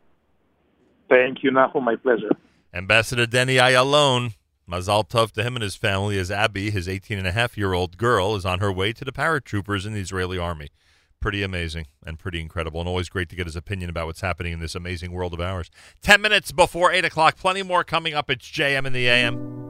Thank 1.09 1.43
you, 1.43 1.51
Nachum. 1.51 1.83
My 1.83 1.95
pleasure. 1.95 2.31
Ambassador 2.73 3.25
Danny 3.25 3.55
Ayalon, 3.55 4.33
Mazal 4.69 5.07
Tov 5.07 5.31
to 5.31 5.43
him 5.43 5.55
and 5.55 5.63
his 5.63 5.77
family 5.77 6.19
as 6.19 6.29
Abby, 6.29 6.69
his 6.69 6.89
18 6.89 7.17
and 7.17 7.27
a 7.27 7.31
half 7.31 7.57
year 7.57 7.71
old 7.71 7.97
girl, 7.97 8.35
is 8.35 8.45
on 8.45 8.59
her 8.59 8.71
way 8.71 8.91
to 8.91 9.05
the 9.05 9.13
paratroopers 9.13 9.85
in 9.85 9.93
the 9.93 10.01
Israeli 10.01 10.37
army 10.37 10.69
Pretty 11.24 11.42
amazing 11.42 11.86
and 12.04 12.18
pretty 12.18 12.40
incredible, 12.40 12.80
and 12.80 12.88
always 12.88 13.08
great 13.08 13.28
to 13.28 13.36
get 13.36 13.46
his 13.46 13.56
opinion 13.56 13.90
about 13.90 14.06
what's 14.06 14.22
happening 14.22 14.52
in 14.52 14.60
this 14.60 14.74
amazing 14.74 15.12
world 15.12 15.34
of 15.34 15.40
ours. 15.40 15.70
10 16.00 16.20
minutes 16.20 16.50
before 16.50 16.92
8 16.92 17.04
o'clock, 17.04 17.36
plenty 17.36 17.62
more 17.62 17.84
coming 17.84 18.14
up. 18.14 18.30
It's 18.30 18.50
JM 18.50 18.86
in 18.86 18.92
the 18.92 19.06
AM. 19.06 19.60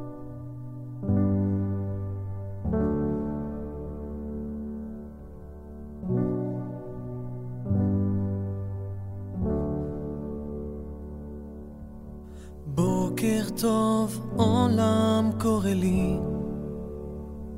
בוקר 13.20 13.42
טוב, 13.60 14.34
עולם 14.36 15.30
קורא 15.40 15.68
לי. 15.68 16.16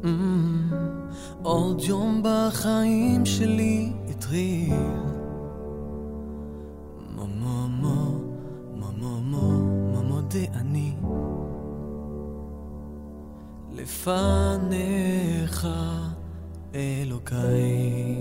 Mm, 0.02 0.95
עוד 1.47 1.81
יום 1.81 2.21
בחיים 2.23 3.25
שלי 3.25 3.91
התחיל. 4.09 4.73
מו 7.15 7.27
מו 7.27 7.67
מו, 7.67 8.19
מו 8.75 8.87
מו 8.97 9.21
מו, 9.21 9.51
מו 9.93 10.03
מודה 10.03 10.39
אני. 10.55 10.93
לפניך 13.71 15.67
אלוקיי. 16.75 18.15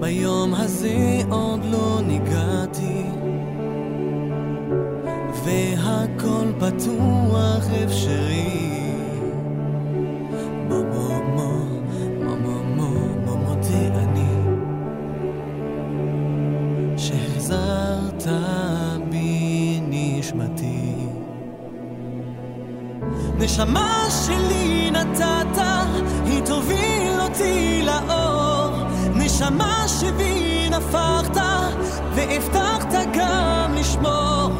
ביום 0.00 0.54
הזה 0.54 1.20
עוד 1.30 1.60
לא 1.64 2.00
ניגעתי. 2.06 3.04
והכל 5.44 6.52
פתוח 6.60 7.64
אפשרי. 7.84 8.39
נשמתי. 20.40 20.94
נשמה 23.38 24.06
שלי 24.26 24.90
נתת, 24.90 25.62
היא 26.24 26.42
תוביל 26.44 27.20
אותי 27.20 27.82
לאור. 27.82 28.70
נשמה 29.14 29.84
שבי 29.88 30.68
נפחת, 30.70 31.36
והבטחת 32.14 32.94
גם 33.14 33.74
לשמור. 33.74 34.50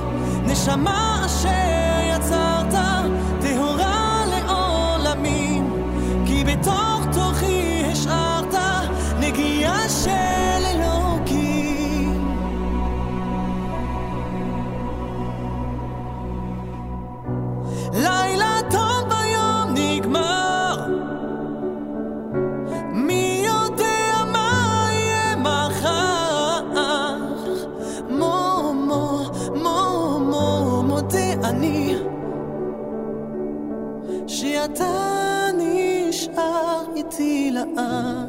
נשמה 0.47 1.23
אשר 1.27 1.80
שאתה 34.75 35.47
נשאר 35.59 36.85
איתי 36.97 37.51
לעד 37.51 38.29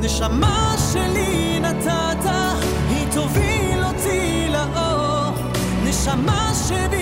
נשמה 0.00 0.74
שלי 0.92 1.60
נתת, 1.60 2.30
היא 2.88 3.06
תוביל 3.14 3.84
אותי 3.84 4.48
לאור. 4.50 5.34
נשמה 5.84 6.52
שבי 6.68 7.01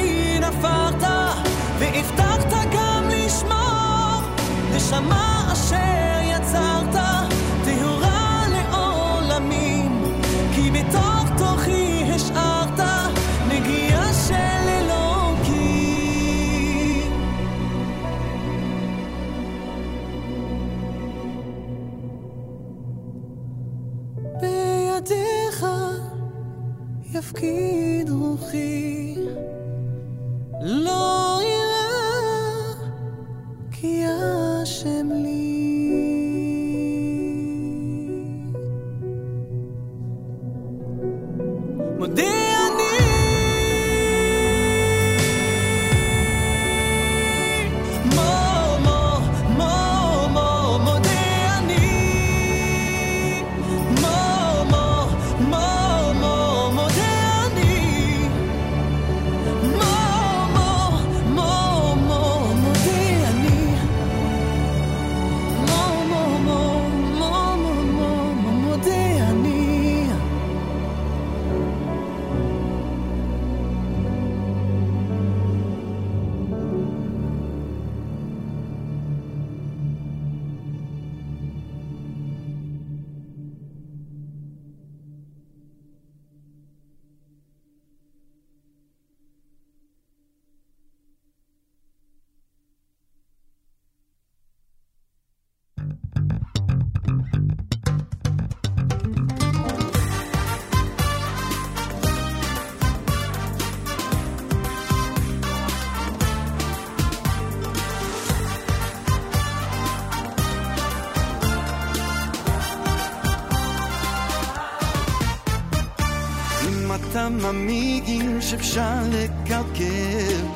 שאפשר 118.51 118.95
לקלקל, 119.13 120.47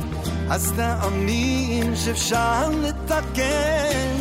אז 0.51 0.73
תאמין 0.77 1.97
שאפשר 1.97 2.71
לתקן. 2.71 4.16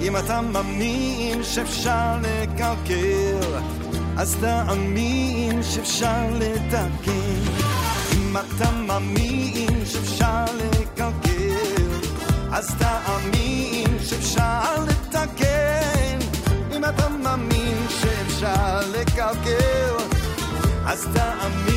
אם 0.00 0.16
אתה 0.16 0.40
מאמין 0.40 1.44
שאפשר 1.44 2.16
לקלקל, 2.22 3.58
אז 4.16 4.36
תאמין 4.40 5.62
שאפשר 5.62 6.26
לתקן. 6.32 7.40
אם 8.12 8.36
אתה 8.36 8.70
מאמין 8.70 9.86
שאפשר 9.86 10.44
לקלקל, 10.60 11.86
אז 12.52 12.74
תאמין 12.78 13.98
שאפשר 14.04 14.84
לתקן. 14.88 16.18
אם 16.76 16.84
אתה 16.84 17.08
מאמין 17.08 17.86
שאפשר 17.88 18.80
לקלקל, 18.92 19.96
אז 20.86 21.06
תאמין 21.14 21.67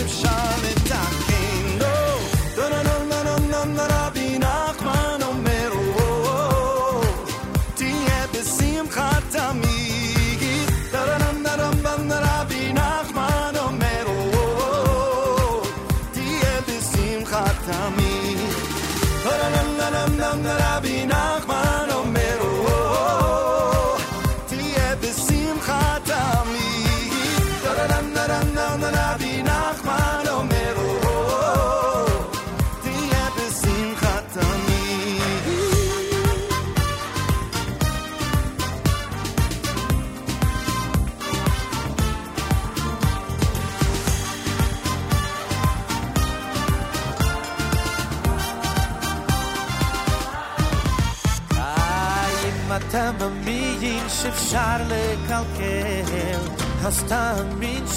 Egyptian 0.00 0.74
time 0.86 1.09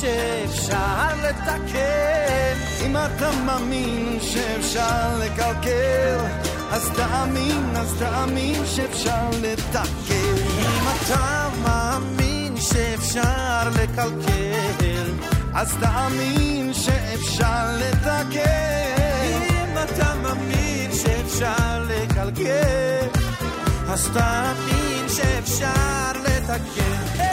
שאפשר 0.04 1.08
לתקן. 1.24 2.56
אם 2.86 2.98
אתה 2.98 3.32
מאמין 3.46 4.18
שאפשר 4.22 5.18
לקלקל, 5.20 6.18
אז 6.72 6.90
תאמין, 6.96 7.76
אז 7.76 7.94
תאמין 8.00 8.66
שאפשר 8.66 9.30
לתקן. 9.42 10.36
אם 10.60 10.84
אתה 10.96 11.50
מאמין 11.64 12.58
שאפשר 12.58 13.70
לקלקל, 13.76 15.12
אז 15.54 15.74
תאמין 15.80 16.74
שאפשר 16.74 17.78
לתקן. 17.78 19.42
אם 19.50 19.78
אתה 19.84 20.14
מאמין 20.16 20.92
שאפשר 20.94 21.84
לקלקל, 21.88 23.08
אז 23.90 24.10
תאמין 24.14 25.10
שאפשר 25.10 26.12
לתקן. 26.26 27.33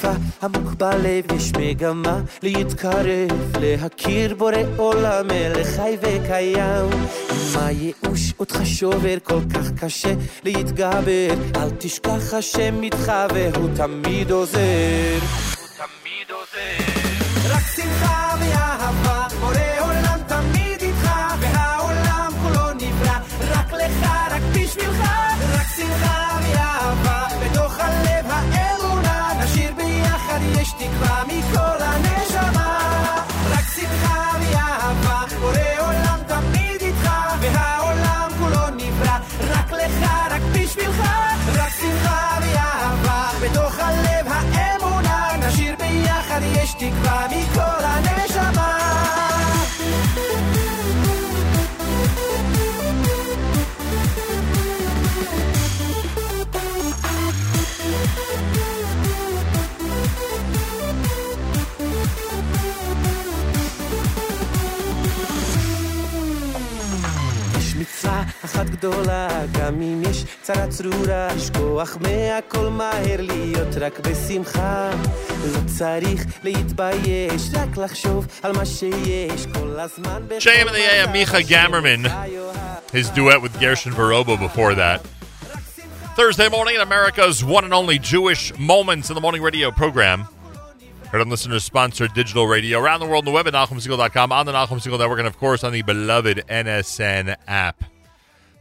שאיפה 0.00 0.18
עמוק 0.42 0.72
בלב, 0.78 1.32
יש 1.36 1.52
מגמה 1.58 2.20
להתקרב, 2.42 3.56
להכיר 3.60 4.34
בורא 4.34 4.52
עולם, 4.76 5.26
מלך 5.26 5.66
חי 5.66 5.96
וקיים. 6.02 6.90
מה 7.54 7.70
ייאוש 7.70 8.32
אותך 8.40 8.60
שובר 8.64 9.16
כל 9.22 9.40
כך 9.54 9.70
קשה 9.84 10.14
להתגבר, 10.44 11.34
אל 11.56 11.70
תשכח 11.78 12.34
השם 12.34 12.82
איתך 12.82 13.12
והוא 13.34 13.68
תמיד 13.76 14.30
עוזר. 14.30 15.49
אחת 68.60 68.70
גדולה, 68.70 69.28
גם 69.52 69.82
אם 69.82 70.02
יש 70.10 70.24
צרה 70.42 70.66
צרורה, 70.66 71.28
לשכוח 71.36 71.96
מהכל 72.00 72.68
מהר 72.68 73.20
להיות 73.20 73.76
רק 73.80 74.00
בשמחה. 74.00 74.90
לא 75.52 75.60
צריך 75.66 76.24
להתבייש, 76.44 77.42
רק 77.52 77.76
לחשוב 77.76 78.26
על 78.42 78.52
מה 78.52 78.66
שיש 78.66 79.46
כל 79.46 79.80
הזמן. 79.80 80.22
JM 80.38 80.68
and 80.68 80.76
the 80.76 80.84
AM, 80.92 81.12
Micha 81.12 81.42
Gammerman, 81.42 82.02
his 82.92 83.08
duet 83.10 83.40
with 83.42 83.58
Gershon 83.60 83.92
Veroba 83.92 84.38
before 84.38 84.74
that. 84.74 85.00
Thursday 86.16 86.48
morning 86.48 86.74
in 86.74 86.82
America's 86.82 87.42
one 87.42 87.64
and 87.64 87.72
only 87.72 87.98
Jewish 87.98 88.42
Moments 88.58 89.08
in 89.10 89.14
the 89.14 89.22
Morning 89.22 89.42
radio 89.42 89.70
program. 89.70 90.26
Heard 91.10 91.22
on 91.22 91.30
listeners 91.30 91.64
sponsored 91.64 92.12
digital 92.12 92.46
radio 92.46 92.78
around 92.78 93.00
the 93.00 93.06
world 93.06 93.22
on 93.26 93.32
the 93.32 93.36
web 93.38 93.46
at 93.46 93.54
NachumSegal.com, 93.54 94.32
on 94.32 94.44
the 94.46 94.52
Nachum 94.52 94.78
Segal 94.82 94.98
Network, 94.98 95.20
and 95.20 95.28
of 95.28 95.38
course 95.38 95.64
on 95.64 95.72
the 95.72 95.82
beloved 95.82 96.44
NSN 96.48 97.36
app. 97.48 97.76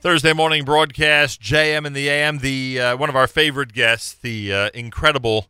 Thursday 0.02 0.32
morning 0.32 0.64
broadcast, 0.64 1.42
JM 1.42 1.86
in 1.86 1.92
the 1.92 2.08
AM, 2.08 2.38
the 2.38 2.80
uh, 2.80 2.96
one 2.96 3.10
of 3.10 3.18
our 3.18 3.28
favorite 3.28 3.74
guests, 3.74 4.14
the 4.14 4.54
uh, 4.54 4.70
incredible 4.74 5.48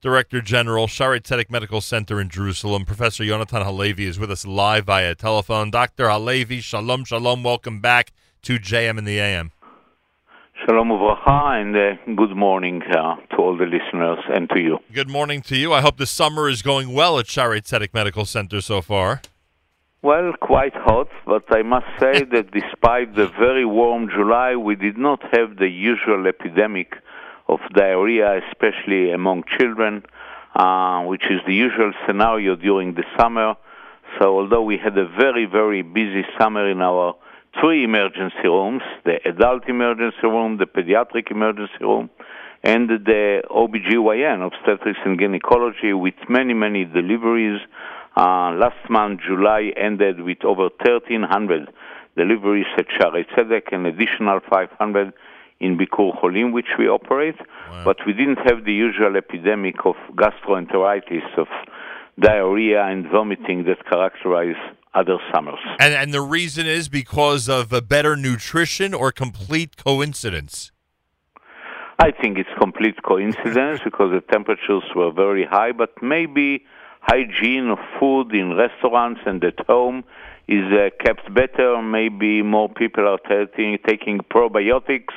Director 0.00 0.40
General, 0.40 0.86
Shaare 0.86 1.20
Zedek 1.20 1.50
Medical 1.50 1.82
Center 1.82 2.18
in 2.18 2.30
Jerusalem, 2.30 2.86
Professor 2.86 3.22
Yonatan 3.22 3.66
Halevy 3.66 4.06
is 4.06 4.18
with 4.18 4.30
us 4.30 4.46
live 4.46 4.86
via 4.86 5.14
telephone. 5.14 5.70
Dr. 5.70 6.06
Halevy, 6.06 6.62
shalom, 6.62 7.04
shalom, 7.04 7.42
welcome 7.42 7.82
back 7.82 8.14
to 8.40 8.58
JM 8.58 8.96
in 8.96 9.04
the 9.04 9.18
AM. 9.18 9.52
Shalom 10.64 10.88
uvracha, 10.88 11.60
and 11.60 11.76
uh, 11.76 12.14
good 12.16 12.34
morning 12.34 12.80
uh, 12.82 13.16
to 13.16 13.36
all 13.36 13.58
the 13.58 13.66
listeners 13.66 14.24
and 14.34 14.48
to 14.54 14.58
you. 14.58 14.78
Good 14.90 15.10
morning 15.10 15.42
to 15.42 15.56
you. 15.56 15.74
I 15.74 15.82
hope 15.82 15.98
the 15.98 16.06
summer 16.06 16.48
is 16.48 16.62
going 16.62 16.94
well 16.94 17.18
at 17.18 17.26
Shaare 17.26 17.60
Zedek 17.60 17.92
Medical 17.92 18.24
Center 18.24 18.62
so 18.62 18.80
far. 18.80 19.20
Well, 20.06 20.34
quite 20.40 20.76
hot, 20.76 21.08
but 21.26 21.42
I 21.50 21.62
must 21.62 21.88
say 21.98 22.22
that 22.34 22.52
despite 22.52 23.16
the 23.16 23.26
very 23.26 23.64
warm 23.64 24.08
July, 24.08 24.54
we 24.54 24.76
did 24.76 24.96
not 24.96 25.20
have 25.32 25.56
the 25.56 25.66
usual 25.66 26.28
epidemic 26.28 26.94
of 27.48 27.58
diarrhea, 27.74 28.40
especially 28.46 29.10
among 29.10 29.42
children, 29.58 30.04
uh, 30.54 31.02
which 31.06 31.24
is 31.28 31.40
the 31.44 31.54
usual 31.54 31.92
scenario 32.06 32.54
during 32.54 32.94
the 32.94 33.02
summer. 33.18 33.56
So, 34.20 34.38
although 34.38 34.62
we 34.62 34.78
had 34.78 34.96
a 34.96 35.08
very, 35.08 35.44
very 35.44 35.82
busy 35.82 36.24
summer 36.38 36.70
in 36.70 36.82
our 36.82 37.16
three 37.60 37.82
emergency 37.82 38.44
rooms 38.44 38.82
the 39.04 39.18
adult 39.28 39.68
emergency 39.68 40.22
room, 40.22 40.58
the 40.58 40.66
pediatric 40.66 41.32
emergency 41.32 41.80
room, 41.80 42.10
and 42.62 42.88
the 42.88 43.42
OBGYN, 43.50 44.46
obstetrics 44.46 45.00
and 45.04 45.18
gynecology, 45.18 45.92
with 45.92 46.14
many, 46.28 46.54
many 46.54 46.84
deliveries. 46.84 47.60
Uh, 48.16 48.52
last 48.52 48.88
month, 48.88 49.20
July, 49.26 49.72
ended 49.76 50.22
with 50.22 50.42
over 50.44 50.70
1,300 50.80 51.68
deliveries 52.16 52.66
at 52.78 52.86
Shaare 52.88 53.26
Zedek, 53.34 53.72
an 53.72 53.84
additional 53.84 54.40
500 54.48 55.12
in 55.60 55.76
Bikur 55.76 56.18
Cholim, 56.20 56.52
which 56.52 56.78
we 56.78 56.88
operate. 56.88 57.36
But 57.84 57.98
we 58.06 58.12
didn't 58.14 58.38
have 58.48 58.64
the 58.64 58.72
usual 58.72 59.16
epidemic 59.16 59.84
of 59.84 59.96
gastroenteritis, 60.14 61.36
of 61.36 61.46
diarrhea 62.18 62.84
and 62.84 63.06
vomiting 63.10 63.64
that 63.64 63.84
characterize 63.86 64.56
other 64.94 65.18
summers. 65.32 65.58
And, 65.78 65.92
and 65.92 66.14
the 66.14 66.22
reason 66.22 66.66
is 66.66 66.88
because 66.88 67.48
of 67.48 67.72
a 67.72 67.82
better 67.82 68.16
nutrition 68.16 68.94
or 68.94 69.12
complete 69.12 69.76
coincidence? 69.76 70.72
I 71.98 72.10
think 72.12 72.38
it's 72.38 72.50
complete 72.58 73.02
coincidence 73.02 73.80
because 73.84 74.10
the 74.12 74.22
temperatures 74.32 74.84
were 74.94 75.12
very 75.12 75.44
high, 75.44 75.72
but 75.72 75.90
maybe 76.02 76.64
hygiene 77.06 77.68
of 77.70 77.78
food 77.98 78.34
in 78.34 78.56
restaurants 78.56 79.20
and 79.26 79.42
at 79.44 79.58
home 79.66 80.04
is 80.48 80.64
uh, 80.72 80.90
kept 81.04 81.32
better. 81.32 81.80
Maybe 81.82 82.42
more 82.42 82.68
people 82.68 83.06
are 83.08 83.18
taking, 83.18 83.78
taking 83.86 84.18
probiotics, 84.18 85.14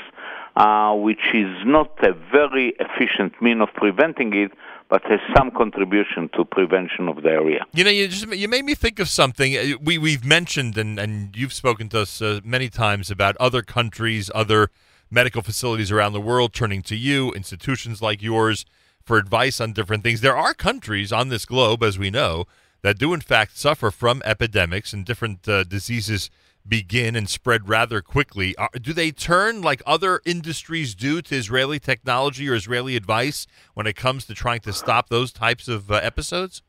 uh, 0.55 0.93
which 0.95 1.25
is 1.33 1.51
not 1.65 1.91
a 2.03 2.13
very 2.31 2.73
efficient 2.79 3.39
mean 3.41 3.61
of 3.61 3.69
preventing 3.73 4.33
it, 4.35 4.51
but 4.89 5.03
has 5.03 5.19
some 5.35 5.51
contribution 5.51 6.29
to 6.35 6.43
prevention 6.45 7.07
of 7.07 7.23
diarrhea. 7.23 7.63
You 7.73 7.83
know, 7.83 7.91
you 7.91 8.07
just 8.07 8.27
you 8.33 8.47
made 8.47 8.65
me 8.65 8.75
think 8.75 8.99
of 8.99 9.07
something. 9.07 9.55
Uh, 9.55 9.77
We 9.81 9.97
we've 9.97 10.25
mentioned 10.25 10.77
and 10.77 10.99
and 10.99 11.35
you've 11.35 11.53
spoken 11.53 11.89
to 11.89 12.01
us 12.01 12.21
uh, 12.21 12.39
many 12.43 12.69
times 12.69 13.11
about 13.11 13.35
other 13.37 13.61
countries, 13.61 14.31
other 14.33 14.69
medical 15.11 15.41
facilities 15.41 15.91
around 15.91 16.13
the 16.13 16.21
world 16.21 16.53
turning 16.53 16.81
to 16.83 16.95
you, 16.95 17.31
institutions 17.33 18.01
like 18.01 18.21
yours 18.21 18.65
for 19.09 19.17
advice 19.17 19.59
on 19.59 19.73
different 19.73 20.03
things. 20.03 20.21
There 20.21 20.37
are 20.37 20.53
countries 20.53 21.11
on 21.11 21.29
this 21.29 21.43
globe, 21.43 21.81
as 21.81 21.97
we 21.97 22.11
know, 22.11 22.45
that 22.83 22.99
do 22.99 23.11
in 23.11 23.21
fact 23.21 23.57
suffer 23.57 23.89
from 23.89 24.21
epidemics 24.23 24.93
and 24.93 25.03
different 25.03 25.49
uh, 25.49 25.63
diseases 25.63 26.29
begin 26.67 27.15
and 27.15 27.27
spread 27.27 27.67
rather 27.67 28.03
quickly. 28.03 28.55
Are, 28.57 28.69
do 28.79 28.93
they 28.93 29.09
turn 29.09 29.63
like 29.63 29.81
other 29.87 30.21
industries 30.27 30.93
do 30.93 31.23
to 31.23 31.35
Israeli 31.35 31.79
technology 31.79 32.47
or 32.47 32.53
Israeli 32.53 32.95
advice 32.95 33.47
when 33.73 33.87
it 33.87 33.95
comes 33.95 34.25
to 34.27 34.35
trying 34.35 34.59
to 34.59 34.73
stop 34.73 35.09
those 35.09 35.33
types 35.33 35.67
of 35.67 35.89
uh, 35.89 35.95
episodes? 35.95 36.61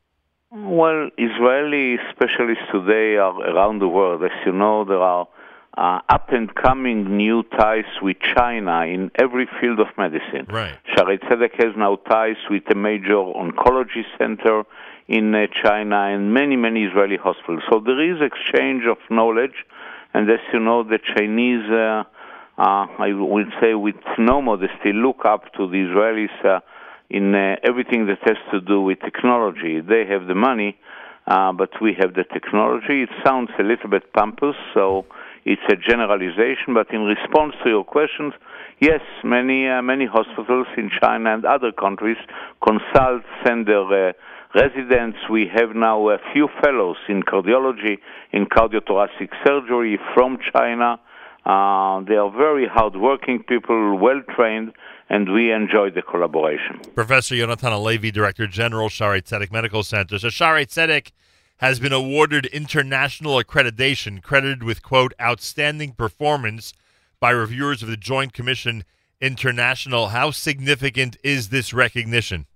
Well, 0.51 1.11
Israeli 1.19 1.99
specialists 2.09 2.65
today 2.73 3.17
are 3.17 3.39
around 3.51 3.77
the 3.85 3.87
world. 3.87 4.23
As 4.23 4.31
you 4.47 4.51
know, 4.51 4.83
there 4.83 5.03
are 5.13 5.27
uh, 5.77 5.99
up 6.09 6.29
and 6.29 6.53
coming 6.55 7.17
new 7.17 7.43
ties 7.43 7.85
with 8.01 8.17
China 8.35 8.85
in 8.85 9.09
every 9.15 9.47
field 9.59 9.79
of 9.79 9.87
medicine. 9.97 10.45
Right. 10.49 10.77
Shaare 10.95 11.17
Zedek 11.19 11.53
has 11.63 11.73
now 11.77 11.95
ties 11.95 12.35
with 12.49 12.63
a 12.69 12.75
major 12.75 13.15
oncology 13.15 14.03
center 14.17 14.63
in 15.07 15.33
uh, 15.33 15.47
China 15.63 16.07
and 16.13 16.33
many, 16.33 16.55
many 16.55 16.83
Israeli 16.83 17.17
hospitals. 17.17 17.63
So 17.69 17.79
there 17.79 18.01
is 18.01 18.21
exchange 18.21 18.83
of 18.85 18.97
knowledge, 19.09 19.65
and 20.13 20.29
as 20.29 20.39
you 20.53 20.59
know, 20.59 20.83
the 20.83 20.99
Chinese, 21.15 21.69
uh, 21.69 22.03
uh, 22.57 22.85
I 22.99 23.13
would 23.13 23.51
say 23.61 23.73
with 23.73 23.95
no 24.17 24.41
modesty, 24.41 24.91
look 24.93 25.23
up 25.25 25.53
to 25.53 25.69
the 25.69 25.77
Israelis 25.87 26.45
uh, 26.45 26.59
in 27.09 27.33
uh, 27.33 27.55
everything 27.63 28.07
that 28.07 28.19
has 28.23 28.37
to 28.51 28.61
do 28.61 28.81
with 28.81 28.99
technology. 28.99 29.79
They 29.79 30.05
have 30.05 30.27
the 30.27 30.35
money, 30.35 30.77
uh, 31.27 31.53
but 31.53 31.69
we 31.81 31.93
have 31.99 32.13
the 32.13 32.23
technology. 32.23 33.03
It 33.03 33.09
sounds 33.25 33.49
a 33.57 33.63
little 33.63 33.89
bit 33.89 34.11
pompous, 34.13 34.55
so 34.73 35.05
it's 35.45 35.61
a 35.69 35.75
generalization, 35.75 36.73
but 36.73 36.93
in 36.93 37.01
response 37.01 37.55
to 37.63 37.69
your 37.69 37.83
questions, 37.83 38.33
yes, 38.79 39.01
many 39.23 39.67
uh, 39.67 39.81
many 39.81 40.05
hospitals 40.05 40.67
in 40.77 40.91
China 41.01 41.33
and 41.33 41.45
other 41.45 41.71
countries 41.71 42.17
consult, 42.63 43.23
send 43.45 43.67
their 43.67 44.09
uh, 44.09 44.13
residents. 44.53 45.17
We 45.29 45.49
have 45.53 45.75
now 45.75 46.09
a 46.09 46.17
few 46.33 46.47
fellows 46.61 46.97
in 47.07 47.23
cardiology, 47.23 47.97
in 48.31 48.45
cardiothoracic 48.45 49.29
surgery 49.45 49.99
from 50.13 50.37
China. 50.53 50.99
Uh, 51.43 52.01
they 52.01 52.17
are 52.17 52.29
very 52.29 52.67
hardworking 52.67 53.43
people, 53.43 53.97
well 53.97 54.21
trained, 54.35 54.73
and 55.09 55.31
we 55.33 55.51
enjoy 55.51 55.89
the 55.89 56.03
collaboration. 56.03 56.79
Professor 56.93 57.33
Yonatan 57.33 57.71
Halevy, 57.71 58.13
Director 58.13 58.45
General, 58.45 58.89
Shaare 58.89 59.23
Zedek 59.23 59.51
Medical 59.51 59.81
Center. 59.81 60.19
So 60.19 60.27
Shaare 60.27 60.67
Zedek 60.67 61.11
has 61.61 61.79
been 61.79 61.93
awarded 61.93 62.47
international 62.47 63.41
accreditation, 63.41 64.21
credited 64.21 64.63
with, 64.63 64.81
quote, 64.81 65.13
outstanding 65.21 65.93
performance 65.93 66.73
by 67.19 67.29
reviewers 67.29 67.83
of 67.83 67.89
the 67.89 67.95
Joint 67.95 68.33
Commission 68.33 68.83
International. 69.21 70.07
How 70.07 70.31
significant 70.31 71.17
is 71.23 71.49
this 71.49 71.71
recognition? 71.71 72.47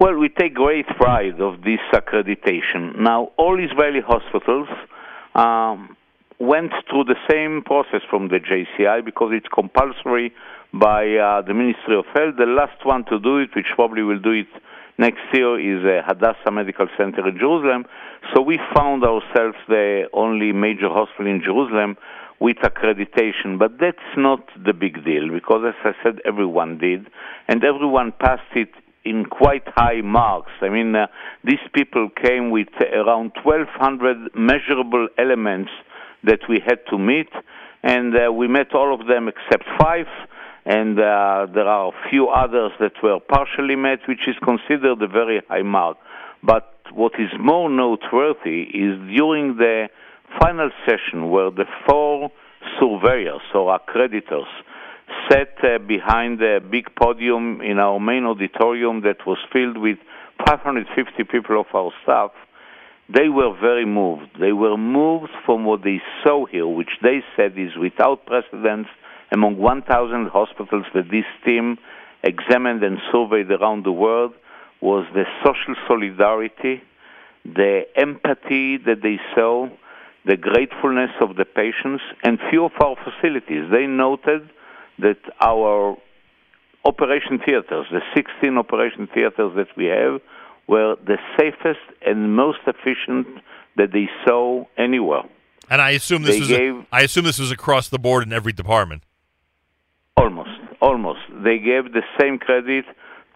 Well, 0.00 0.16
we 0.16 0.28
take 0.28 0.54
great 0.54 0.88
pride 0.88 1.40
of 1.40 1.62
this 1.62 1.78
accreditation. 1.94 2.98
Now, 2.98 3.30
all 3.36 3.62
Israeli 3.62 4.00
hospitals 4.00 4.68
um, 5.36 5.96
went 6.40 6.72
through 6.90 7.04
the 7.04 7.16
same 7.30 7.62
process 7.62 8.00
from 8.10 8.26
the 8.26 8.40
JCI 8.40 9.04
because 9.04 9.30
it's 9.32 9.46
compulsory 9.54 10.34
by 10.74 11.14
uh, 11.14 11.42
the 11.42 11.54
Ministry 11.54 11.96
of 11.96 12.06
Health. 12.06 12.34
The 12.38 12.46
last 12.46 12.84
one 12.84 13.04
to 13.04 13.20
do 13.20 13.38
it, 13.38 13.50
which 13.54 13.66
probably 13.76 14.02
will 14.02 14.18
do 14.18 14.32
it 14.32 14.48
next 15.00 15.24
year, 15.32 15.58
is 15.58 15.82
uh, 15.84 16.06
Hadassah 16.06 16.52
Medical 16.52 16.86
Center 16.96 17.26
in 17.26 17.38
Jerusalem. 17.38 17.86
So 18.34 18.42
we 18.42 18.60
found 18.76 19.02
ourselves 19.02 19.56
the 19.66 20.04
only 20.12 20.52
major 20.52 20.88
hospital 20.88 21.26
in 21.26 21.42
Jerusalem 21.42 21.96
with 22.38 22.56
accreditation. 22.58 23.58
But 23.58 23.78
that's 23.80 24.12
not 24.16 24.46
the 24.64 24.72
big 24.72 25.04
deal 25.04 25.30
because, 25.32 25.62
as 25.66 25.74
I 25.84 25.92
said, 26.02 26.20
everyone 26.24 26.78
did, 26.78 27.06
and 27.48 27.64
everyone 27.64 28.12
passed 28.20 28.52
it 28.54 28.70
in 29.04 29.24
quite 29.24 29.64
high 29.66 30.02
marks. 30.02 30.52
I 30.60 30.68
mean, 30.68 30.94
uh, 30.94 31.06
these 31.44 31.64
people 31.74 32.10
came 32.22 32.50
with 32.50 32.68
around 32.92 33.32
1,200 33.42 34.34
measurable 34.34 35.08
elements 35.18 35.70
that 36.24 36.40
we 36.48 36.60
had 36.66 36.80
to 36.90 36.98
meet, 36.98 37.30
and 37.82 38.14
uh, 38.14 38.30
we 38.30 38.46
met 38.46 38.74
all 38.74 38.92
of 38.92 39.06
them 39.06 39.28
except 39.28 39.64
five. 39.80 40.06
And 40.64 40.98
uh, 40.98 41.46
there 41.54 41.66
are 41.66 41.88
a 41.88 42.10
few 42.10 42.28
others 42.28 42.72
that 42.80 42.92
were 43.02 43.18
partially 43.20 43.76
met, 43.76 44.00
which 44.06 44.28
is 44.28 44.36
considered 44.44 45.00
a 45.02 45.08
very 45.08 45.42
high 45.48 45.62
mark. 45.62 45.96
But 46.42 46.74
what 46.92 47.12
is 47.18 47.30
more 47.38 47.70
noteworthy 47.70 48.62
is 48.62 48.98
during 49.16 49.56
the 49.56 49.88
final 50.38 50.70
session 50.86 51.30
where 51.30 51.50
the 51.50 51.64
four 51.88 52.30
surveyors 52.78 53.42
or 53.54 53.78
accreditors 53.78 54.48
sat 55.28 55.54
uh, 55.64 55.78
behind 55.78 56.40
a 56.42 56.60
big 56.60 56.86
podium 57.00 57.60
in 57.60 57.78
our 57.78 57.98
main 57.98 58.24
auditorium 58.24 59.02
that 59.02 59.26
was 59.26 59.38
filled 59.52 59.76
with 59.76 59.98
550 60.46 61.24
people 61.24 61.60
of 61.60 61.66
our 61.74 61.90
staff, 62.02 62.30
they 63.12 63.28
were 63.28 63.58
very 63.60 63.84
moved. 63.84 64.28
They 64.38 64.52
were 64.52 64.76
moved 64.76 65.32
from 65.44 65.64
what 65.64 65.82
they 65.82 66.00
saw 66.22 66.46
here, 66.46 66.66
which 66.66 66.90
they 67.02 67.20
said 67.36 67.58
is 67.58 67.76
without 67.76 68.26
precedence 68.26 68.86
among 69.32 69.58
1,000 69.58 70.28
hospitals 70.28 70.84
that 70.94 71.10
this 71.10 71.24
team 71.44 71.78
examined 72.22 72.82
and 72.82 72.98
surveyed 73.12 73.50
around 73.50 73.84
the 73.84 73.92
world 73.92 74.32
was 74.80 75.06
the 75.14 75.24
social 75.44 75.74
solidarity, 75.86 76.82
the 77.44 77.82
empathy 77.96 78.76
that 78.78 79.02
they 79.02 79.18
saw, 79.34 79.68
the 80.26 80.36
gratefulness 80.36 81.10
of 81.20 81.36
the 81.36 81.44
patients, 81.44 82.02
and 82.22 82.38
few 82.50 82.64
of 82.64 82.72
our 82.82 82.96
facilities. 82.96 83.70
They 83.70 83.86
noted 83.86 84.50
that 84.98 85.18
our 85.40 85.96
operation 86.84 87.38
theaters, 87.44 87.86
the 87.90 88.02
16 88.14 88.58
operation 88.58 89.08
theaters 89.12 89.52
that 89.56 89.68
we 89.76 89.86
have, 89.86 90.20
were 90.66 90.96
the 91.04 91.18
safest 91.38 91.80
and 92.06 92.34
most 92.36 92.60
efficient 92.66 93.26
that 93.76 93.92
they 93.92 94.08
saw 94.26 94.64
anywhere. 94.76 95.22
And 95.68 95.80
I 95.80 95.90
assume 95.90 96.22
this 96.22 96.34
They 96.34 96.40
was 96.40 96.48
gave- 96.48 96.86
I 96.92 97.02
assume 97.02 97.24
this 97.24 97.38
was 97.38 97.52
across 97.52 97.88
the 97.88 97.98
board 97.98 98.22
in 98.26 98.32
every 98.32 98.52
department. 98.52 99.02
Almost, 100.20 100.50
almost. 100.82 101.20
They 101.32 101.58
gave 101.58 101.94
the 101.94 102.02
same 102.20 102.38
credit 102.38 102.84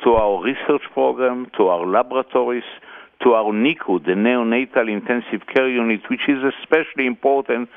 to 0.04 0.10
our 0.16 0.42
research 0.42 0.82
program, 0.92 1.46
to 1.56 1.68
our 1.68 1.86
laboratories, 1.86 2.68
to 3.22 3.32
our 3.32 3.54
NICU, 3.54 4.04
the 4.04 4.12
neonatal 4.12 4.92
intensive 4.92 5.46
care 5.46 5.66
unit, 5.66 6.02
which 6.10 6.28
is 6.28 6.44
especially 6.60 7.06
important 7.06 7.70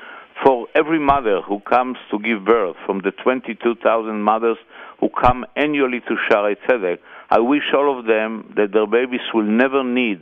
for 0.44 0.66
every 0.74 0.98
mother 0.98 1.40
who 1.40 1.58
comes 1.60 1.96
to 2.10 2.18
give 2.18 2.44
birth, 2.44 2.76
from 2.84 3.00
the 3.00 3.12
22,000 3.12 4.20
mothers 4.20 4.58
who 5.00 5.08
come 5.08 5.46
annually 5.56 6.00
to 6.00 6.14
Shaare 6.28 6.54
Zedek. 6.68 6.98
I 7.30 7.38
wish 7.38 7.72
all 7.72 7.98
of 7.98 8.04
them 8.04 8.52
that 8.56 8.72
their 8.72 8.86
babies 8.86 9.26
will 9.32 9.50
never 9.64 9.82
need 9.82 10.20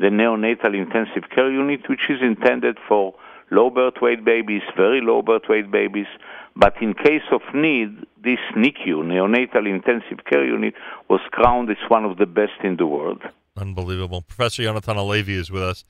the 0.00 0.08
neonatal 0.08 0.74
intensive 0.74 1.30
care 1.30 1.52
unit, 1.52 1.88
which 1.88 2.10
is 2.10 2.20
intended 2.20 2.78
for 2.88 3.14
low 3.50 3.70
birth 3.70 3.94
weight 4.00 4.24
babies, 4.24 4.62
very 4.76 5.00
low 5.00 5.22
birth 5.22 5.42
weight 5.48 5.70
babies. 5.70 6.06
But 6.56 6.74
in 6.80 6.94
case 6.94 7.26
of 7.32 7.42
need, 7.52 7.96
this 8.22 8.38
NICU, 8.56 9.02
neonatal 9.02 9.68
intensive 9.68 10.24
care 10.30 10.46
unit, 10.46 10.74
was 11.08 11.20
crowned 11.32 11.70
as 11.70 11.76
one 11.88 12.04
of 12.04 12.16
the 12.16 12.26
best 12.26 12.62
in 12.62 12.76
the 12.76 12.86
world. 12.86 13.22
Unbelievable. 13.56 14.22
Professor 14.22 14.62
Yonatan 14.62 14.96
Halevy 14.96 15.30
is 15.30 15.50
with 15.50 15.62
us. 15.62 15.84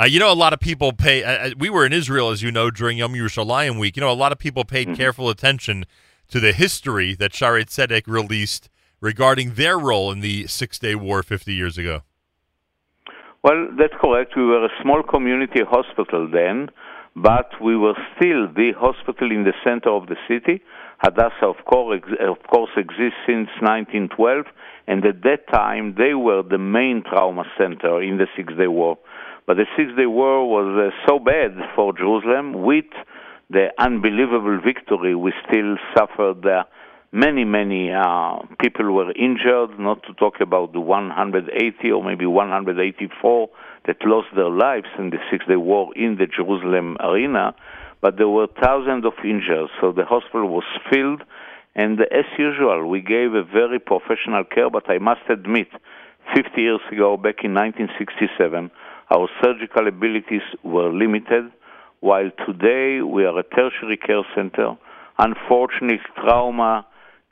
Uh, 0.00 0.04
you 0.04 0.20
know, 0.20 0.32
a 0.32 0.34
lot 0.34 0.52
of 0.52 0.60
people 0.60 0.92
pay. 0.92 1.24
Uh, 1.24 1.48
uh, 1.48 1.50
we 1.58 1.68
were 1.68 1.84
in 1.84 1.92
Israel, 1.92 2.30
as 2.30 2.42
you 2.42 2.52
know, 2.52 2.70
during 2.70 2.98
Yom 2.98 3.14
Yerushalayim 3.14 3.80
week. 3.80 3.96
You 3.96 4.00
know, 4.00 4.12
a 4.12 4.14
lot 4.14 4.30
of 4.30 4.38
people 4.38 4.64
paid 4.64 4.94
careful 4.94 5.28
attention 5.28 5.84
to 6.28 6.38
the 6.38 6.52
history 6.52 7.14
that 7.14 7.32
Shaare 7.32 7.64
Zedek 7.64 8.06
released 8.06 8.68
regarding 9.00 9.54
their 9.54 9.78
role 9.78 10.12
in 10.12 10.20
the 10.20 10.46
Six 10.46 10.78
Day 10.78 10.94
War 10.94 11.22
50 11.22 11.52
years 11.52 11.78
ago. 11.78 12.02
Well, 13.42 13.68
that's 13.78 13.94
correct. 14.00 14.32
We 14.36 14.44
were 14.44 14.64
a 14.64 14.82
small 14.82 15.02
community 15.02 15.60
hospital 15.68 16.28
then, 16.30 16.70
but 17.22 17.50
we 17.60 17.76
were 17.76 17.94
still 18.16 18.46
the 18.54 18.72
hospital 18.78 19.30
in 19.32 19.44
the 19.44 19.54
center 19.64 19.90
of 19.90 20.06
the 20.06 20.16
city. 20.28 20.62
Hadassah, 20.98 21.46
of 21.46 21.64
course, 21.64 22.00
of 22.20 22.36
course 22.48 22.70
exists 22.76 23.18
since 23.26 23.48
1912, 23.60 24.46
and 24.86 25.04
at 25.04 25.22
that 25.22 25.48
time 25.52 25.94
they 25.96 26.14
were 26.14 26.42
the 26.42 26.58
main 26.58 27.02
trauma 27.02 27.44
center 27.58 28.02
in 28.02 28.18
the 28.18 28.26
Six 28.36 28.52
Day 28.56 28.68
War. 28.68 28.98
But 29.46 29.56
the 29.56 29.66
Six 29.76 29.90
Day 29.96 30.06
War 30.06 30.48
was 30.48 30.92
uh, 30.92 31.08
so 31.08 31.18
bad 31.18 31.56
for 31.74 31.92
Jerusalem, 31.92 32.62
with 32.62 32.90
the 33.50 33.68
unbelievable 33.78 34.60
victory, 34.64 35.14
we 35.14 35.32
still 35.48 35.76
suffered. 35.96 36.44
Uh, 36.46 36.64
many, 37.12 37.44
many 37.44 37.90
uh, 37.90 38.40
people 38.60 38.92
were 38.92 39.10
injured, 39.12 39.78
not 39.78 40.02
to 40.04 40.12
talk 40.14 40.40
about 40.40 40.72
the 40.72 40.80
180 40.80 41.90
or 41.90 42.04
maybe 42.04 42.26
184 42.26 43.48
that 43.86 43.96
lost 44.04 44.28
their 44.34 44.50
lives 44.50 44.88
in 44.98 45.10
the 45.10 45.18
Six 45.30 45.46
Day 45.46 45.56
War 45.56 45.92
in 45.96 46.16
the 46.16 46.26
Jerusalem 46.26 46.96
arena, 47.00 47.54
but 48.00 48.16
there 48.16 48.28
were 48.28 48.46
thousands 48.62 49.04
of 49.04 49.12
injured, 49.24 49.70
so 49.80 49.92
the 49.92 50.04
hospital 50.04 50.48
was 50.48 50.64
filled. 50.90 51.22
And 51.74 52.00
as 52.00 52.24
usual, 52.38 52.88
we 52.88 53.00
gave 53.00 53.34
a 53.34 53.42
very 53.42 53.78
professional 53.78 54.44
care, 54.44 54.70
but 54.70 54.90
I 54.90 54.98
must 54.98 55.22
admit, 55.28 55.68
50 56.34 56.60
years 56.60 56.80
ago, 56.92 57.16
back 57.16 57.44
in 57.44 57.54
1967, 57.54 58.70
our 59.10 59.28
surgical 59.42 59.88
abilities 59.88 60.42
were 60.62 60.92
limited, 60.92 61.50
while 62.00 62.30
today 62.46 63.00
we 63.00 63.24
are 63.24 63.38
a 63.38 63.42
tertiary 63.42 63.96
care 63.96 64.22
center. 64.34 64.76
Unfortunately, 65.18 66.00
trauma 66.16 66.86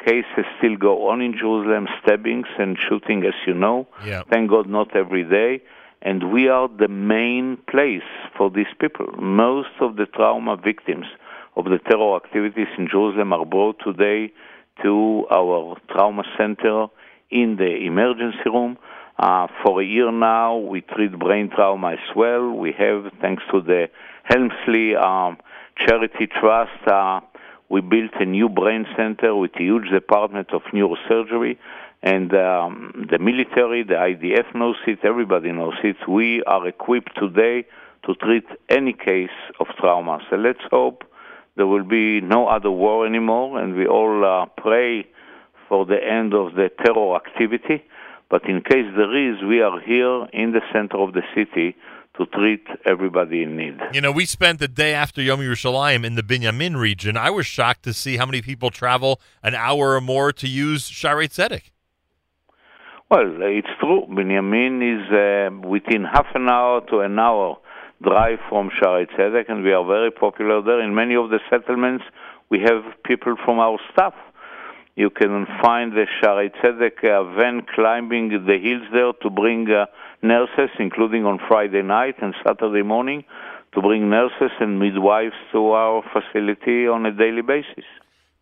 cases 0.04 0.44
still 0.58 0.76
go 0.76 1.08
on 1.08 1.20
in 1.20 1.32
Jerusalem, 1.32 1.86
stabbings 2.02 2.48
and 2.58 2.76
shooting, 2.88 3.24
as 3.24 3.34
you 3.46 3.54
know. 3.54 3.86
Yeah. 4.04 4.22
Thank 4.30 4.50
God, 4.50 4.68
not 4.68 4.94
every 4.96 5.24
day. 5.24 5.62
And 6.02 6.32
we 6.32 6.48
are 6.48 6.68
the 6.68 6.88
main 6.88 7.58
place 7.68 8.08
for 8.36 8.50
these 8.50 8.72
people. 8.80 9.06
Most 9.18 9.70
of 9.80 9.96
the 9.96 10.06
trauma 10.06 10.56
victims 10.56 11.06
of 11.56 11.64
the 11.64 11.78
terror 11.78 12.16
activities 12.16 12.68
in 12.78 12.88
Jerusalem 12.88 13.32
are 13.32 13.44
brought 13.44 13.78
today 13.84 14.32
to 14.82 15.26
our 15.30 15.76
trauma 15.90 16.22
center 16.36 16.86
in 17.30 17.56
the 17.56 17.86
emergency 17.86 18.38
room. 18.46 18.76
Uh, 19.18 19.46
for 19.64 19.80
a 19.80 19.84
year 19.84 20.12
now, 20.12 20.56
we 20.56 20.82
treat 20.82 21.18
brain 21.18 21.48
trauma 21.48 21.92
as 21.92 22.14
well. 22.14 22.50
We 22.50 22.72
have, 22.72 23.10
thanks 23.22 23.42
to 23.50 23.62
the 23.62 23.88
Helmsley 24.24 24.94
um, 24.94 25.38
Charity 25.78 26.26
Trust, 26.26 26.86
uh, 26.86 27.20
we 27.68 27.80
built 27.80 28.12
a 28.20 28.24
new 28.24 28.48
brain 28.48 28.86
center 28.96 29.34
with 29.34 29.52
a 29.56 29.62
huge 29.62 29.90
department 29.90 30.52
of 30.52 30.62
neurosurgery. 30.72 31.56
And 32.02 32.32
um, 32.34 33.06
the 33.10 33.18
military, 33.18 33.82
the 33.82 33.94
IDF 33.94 34.54
knows 34.54 34.76
it, 34.86 35.00
everybody 35.02 35.50
knows 35.52 35.74
it. 35.82 35.96
We 36.08 36.42
are 36.44 36.66
equipped 36.66 37.16
today 37.16 37.66
to 38.06 38.14
treat 38.14 38.44
any 38.68 38.92
case 38.92 39.36
of 39.58 39.66
trauma. 39.78 40.20
So 40.30 40.36
let's 40.36 40.60
hope 40.70 41.04
there 41.56 41.66
will 41.66 41.84
be 41.84 42.20
no 42.20 42.48
other 42.48 42.70
war 42.70 43.06
anymore, 43.06 43.58
and 43.58 43.74
we 43.74 43.86
all 43.86 44.24
uh, 44.24 44.46
pray 44.56 45.06
for 45.68 45.84
the 45.86 45.96
end 45.96 46.34
of 46.34 46.54
the 46.54 46.70
terror 46.84 47.16
activity. 47.16 47.82
But 48.28 48.48
in 48.48 48.60
case 48.60 48.86
there 48.96 49.16
is, 49.16 49.42
we 49.42 49.60
are 49.62 49.80
here 49.80 50.26
in 50.32 50.52
the 50.52 50.60
center 50.72 50.98
of 50.98 51.14
the 51.14 51.22
city 51.34 51.76
to 52.18 52.26
treat 52.26 52.66
everybody 52.84 53.42
in 53.42 53.56
need. 53.56 53.78
You 53.92 54.00
know, 54.00 54.12
we 54.12 54.26
spent 54.26 54.58
the 54.58 54.68
day 54.68 54.94
after 54.94 55.20
Yom 55.20 55.40
Yerushalayim 55.40 56.04
in 56.04 56.14
the 56.14 56.22
Binyamin 56.22 56.76
region. 56.76 57.16
I 57.16 57.30
was 57.30 57.46
shocked 57.46 57.82
to 57.84 57.92
see 57.92 58.16
how 58.16 58.26
many 58.26 58.42
people 58.42 58.70
travel 58.70 59.20
an 59.42 59.54
hour 59.54 59.94
or 59.94 60.00
more 60.00 60.32
to 60.32 60.48
use 60.48 60.90
Shaare 60.90 61.28
Zedek. 61.28 61.70
Well, 63.08 63.38
it's 63.38 63.68
true. 63.78 64.04
Binyamin 64.10 64.82
is 64.82 65.06
uh, 65.12 65.68
within 65.68 66.02
half 66.02 66.26
an 66.34 66.48
hour 66.48 66.80
to 66.90 66.98
an 67.02 67.16
hour 67.20 67.56
drive 68.02 68.40
from 68.48 68.68
Shaare 68.68 69.06
Zedek, 69.16 69.48
and 69.48 69.62
we 69.62 69.72
are 69.72 69.86
very 69.86 70.10
popular 70.10 70.60
there. 70.60 70.80
In 70.80 70.92
many 70.92 71.14
of 71.14 71.30
the 71.30 71.38
settlements, 71.48 72.04
we 72.50 72.58
have 72.62 72.82
people 73.04 73.36
from 73.44 73.60
our 73.60 73.78
staff. 73.92 74.14
You 74.96 75.10
can 75.10 75.46
find 75.62 75.92
the 75.92 76.06
Shaare 76.20 76.50
Zedek 76.60 77.04
uh, 77.04 77.36
van 77.36 77.64
climbing 77.76 78.44
the 78.44 78.58
hills 78.58 78.88
there 78.92 79.12
to 79.22 79.30
bring 79.30 79.70
uh, 79.70 79.86
nurses, 80.22 80.70
including 80.80 81.26
on 81.26 81.38
Friday 81.46 81.82
night 81.82 82.16
and 82.20 82.34
Saturday 82.44 82.82
morning, 82.82 83.22
to 83.74 83.82
bring 83.82 84.10
nurses 84.10 84.50
and 84.58 84.80
midwives 84.80 85.36
to 85.52 85.70
our 85.70 86.02
facility 86.12 86.88
on 86.88 87.06
a 87.06 87.12
daily 87.12 87.42
basis. 87.42 87.84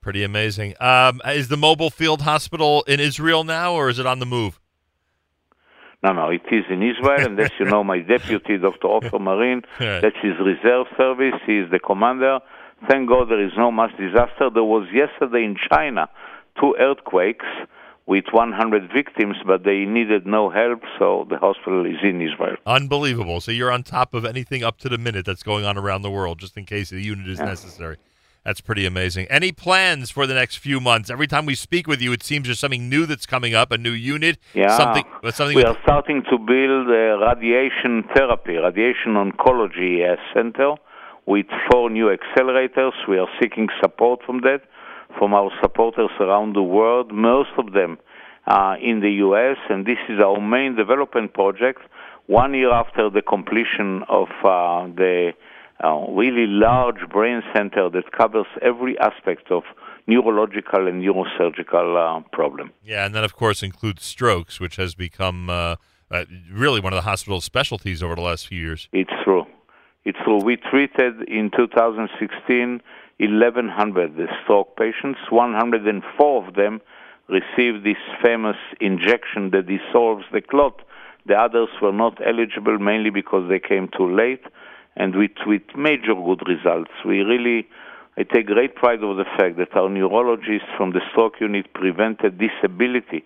Pretty 0.05 0.23
amazing. 0.23 0.75
Um, 0.81 1.23
is 1.25 1.49
the 1.49 1.57
mobile 1.57 1.89
field 1.89 2.21
hospital 2.21 2.85
in 2.87 3.01
Israel 3.01 3.43
now, 3.43 3.73
or 3.73 3.89
is 3.89 3.99
it 3.99 4.05
on 4.05 4.19
the 4.19 4.27
move? 4.27 4.61
No, 6.03 6.13
no, 6.13 6.29
it 6.29 6.43
is 6.53 6.65
in 6.69 6.83
Israel, 6.83 7.25
and 7.25 7.41
as 7.41 7.49
you 7.59 7.65
know, 7.65 7.83
my 7.83 8.01
deputy, 8.01 8.59
Dr. 8.59 8.87
Ofer 8.87 9.19
Merin, 9.19 9.65
Right. 9.81 10.03
that's 10.03 10.17
his 10.21 10.35
reserve 10.45 10.89
service. 10.99 11.41
He 11.47 11.57
is 11.57 11.71
the 11.71 11.79
commander. 11.79 12.41
Thank 12.87 13.09
God 13.09 13.31
there 13.31 13.43
is 13.43 13.53
no 13.57 13.73
mass 13.73 13.93
disaster. 13.99 14.51
There 14.53 14.63
was 14.63 14.87
yesterday 14.93 15.43
in 15.43 15.57
China 15.73 16.11
two 16.61 16.77
earthquakes 16.79 17.47
with 18.05 18.25
100 18.31 18.93
victims, 18.93 19.37
but 19.47 19.65
they 19.65 19.87
needed 19.87 20.27
no 20.27 20.51
help, 20.51 20.83
so 20.99 21.27
the 21.31 21.39
hospital 21.39 21.87
is 21.87 21.97
in 22.03 22.21
Israel. 22.21 22.57
Unbelievable. 22.67 23.41
So 23.41 23.53
you're 23.53 23.73
on 23.73 23.83
top 23.85 24.13
of 24.13 24.27
anything 24.27 24.63
up 24.63 24.77
to 24.81 24.91
the 24.91 24.99
minute 24.99 25.25
that's 25.25 25.43
going 25.43 25.65
on 25.65 25.79
around 25.79 26.03
the 26.03 26.11
world, 26.11 26.41
just 26.41 26.59
in 26.59 26.67
case 26.67 26.91
the 26.91 27.01
unit 27.01 27.27
is 27.27 27.39
Yeah. 27.39 27.47
necessary. 27.47 27.97
That's 28.45 28.61
pretty 28.61 28.85
amazing. 28.85 29.27
Any 29.31 29.53
plans 29.53 30.11
for 30.11 30.27
the 30.27 30.35
next 30.35 30.57
few 30.57 30.79
months? 30.79 31.09
Every 31.09 31.27
time 31.27 31.47
we 31.47 31.55
speak 31.55 31.87
with 31.87 32.03
you, 32.03 32.13
it 32.13 32.23
seems 32.23 32.47
there's 32.47 32.59
something 32.59 32.91
new 32.91 33.07
that's 33.07 33.25
coming 33.25 33.55
up, 33.55 33.73
a 33.73 33.79
new 33.79 33.93
unit, 33.93 34.39
Yeah, 34.53 34.77
something, 34.77 35.05
uh, 35.23 35.31
something. 35.31 35.57
we 35.57 35.65
are 35.65 35.79
starting 35.83 36.23
to 36.31 36.37
build 36.37 36.89
a 36.91 37.19
radiation 37.27 38.05
therapy, 38.15 38.57
radiation 38.57 39.15
oncology 39.15 40.05
uh, 40.07 40.17
center 40.35 40.75
with 41.25 41.47
four 41.71 41.89
new 41.89 42.15
accelerators. 42.15 42.93
We 43.09 43.19
are 43.19 43.29
seeking 43.41 43.69
support 43.81 44.21
from 44.27 44.43
that, 44.43 44.61
from 45.19 45.33
our 45.33 45.51
supporters 45.63 46.11
around 46.21 46.55
the 46.55 46.63
world, 46.63 47.13
most 47.13 47.51
of 47.57 47.73
them 47.73 47.97
uh, 48.47 48.77
in 48.79 49.01
the 49.01 49.11
U.S., 49.27 49.57
and 49.71 49.87
this 49.87 49.99
is 50.11 50.21
our 50.23 50.39
main 50.39 50.77
development 50.77 51.33
project. 51.33 51.81
One 52.27 52.53
year 52.53 52.73
after 52.73 53.09
the 53.09 53.23
completion 53.23 54.03
of 54.09 54.29
uh, 54.45 54.87
the 54.95 55.33
uh, 55.85 56.07
really 56.13 56.47
large 56.47 57.09
brain 57.11 57.43
center 57.55 57.91
that 57.91 58.13
covers 58.13 58.47
every 58.63 58.99
aspect 58.99 59.51
of 59.51 59.63
neurological 60.07 60.87
and 60.87 61.03
neurosurgical 61.03 61.89
uh, 61.97 62.21
problem. 62.33 62.73
yeah, 62.83 63.05
and 63.05 63.15
then 63.15 63.25
of 63.25 63.35
course 63.35 63.63
includes 63.63 64.05
strokes, 64.05 64.61
which 64.61 64.77
has 64.77 64.95
become 64.95 65.51
uh, 65.51 65.77
uh, 66.11 66.25
really 66.53 66.81
one 66.81 66.93
of 66.93 66.97
the 66.97 67.09
hospital's 67.11 67.45
specialties 67.45 68.03
over 68.03 68.15
the 68.15 68.21
last 68.21 68.47
few 68.47 68.61
years. 68.61 68.89
It's 68.93 69.13
true. 69.25 69.45
It's 70.05 70.19
true. 70.25 70.41
We 70.43 70.57
treated 70.57 71.23
in 71.29 71.51
2016 71.57 72.83
1,100 73.19 74.29
stroke 74.43 74.77
patients. 74.77 75.21
104 75.31 76.47
of 76.47 76.55
them 76.55 76.81
received 77.29 77.85
this 77.85 77.97
famous 78.23 78.57
injection 78.81 79.51
that 79.51 79.67
dissolves 79.67 80.25
the 80.33 80.41
clot. 80.41 80.83
The 81.27 81.35
others 81.35 81.69
were 81.81 81.93
not 81.93 82.19
eligible 82.27 82.79
mainly 82.79 83.11
because 83.11 83.49
they 83.49 83.61
came 83.61 83.89
too 83.97 84.15
late, 84.15 84.45
and 84.97 85.15
with, 85.17 85.33
with 85.47 85.63
major 85.77 86.15
good 86.15 86.43
results. 86.47 86.91
We 87.05 87.21
really, 87.21 87.67
I 88.17 88.23
take 88.23 88.47
great 88.47 88.75
pride 88.77 89.03
of 89.03 89.17
the 89.17 89.25
fact 89.39 89.57
that 89.59 89.77
our 89.77 89.89
neurologists 89.89 90.69
from 90.77 90.93
the 90.93 91.01
stroke 91.11 91.41
unit 91.41 91.73
prevented 91.75 92.39
disability 92.39 93.25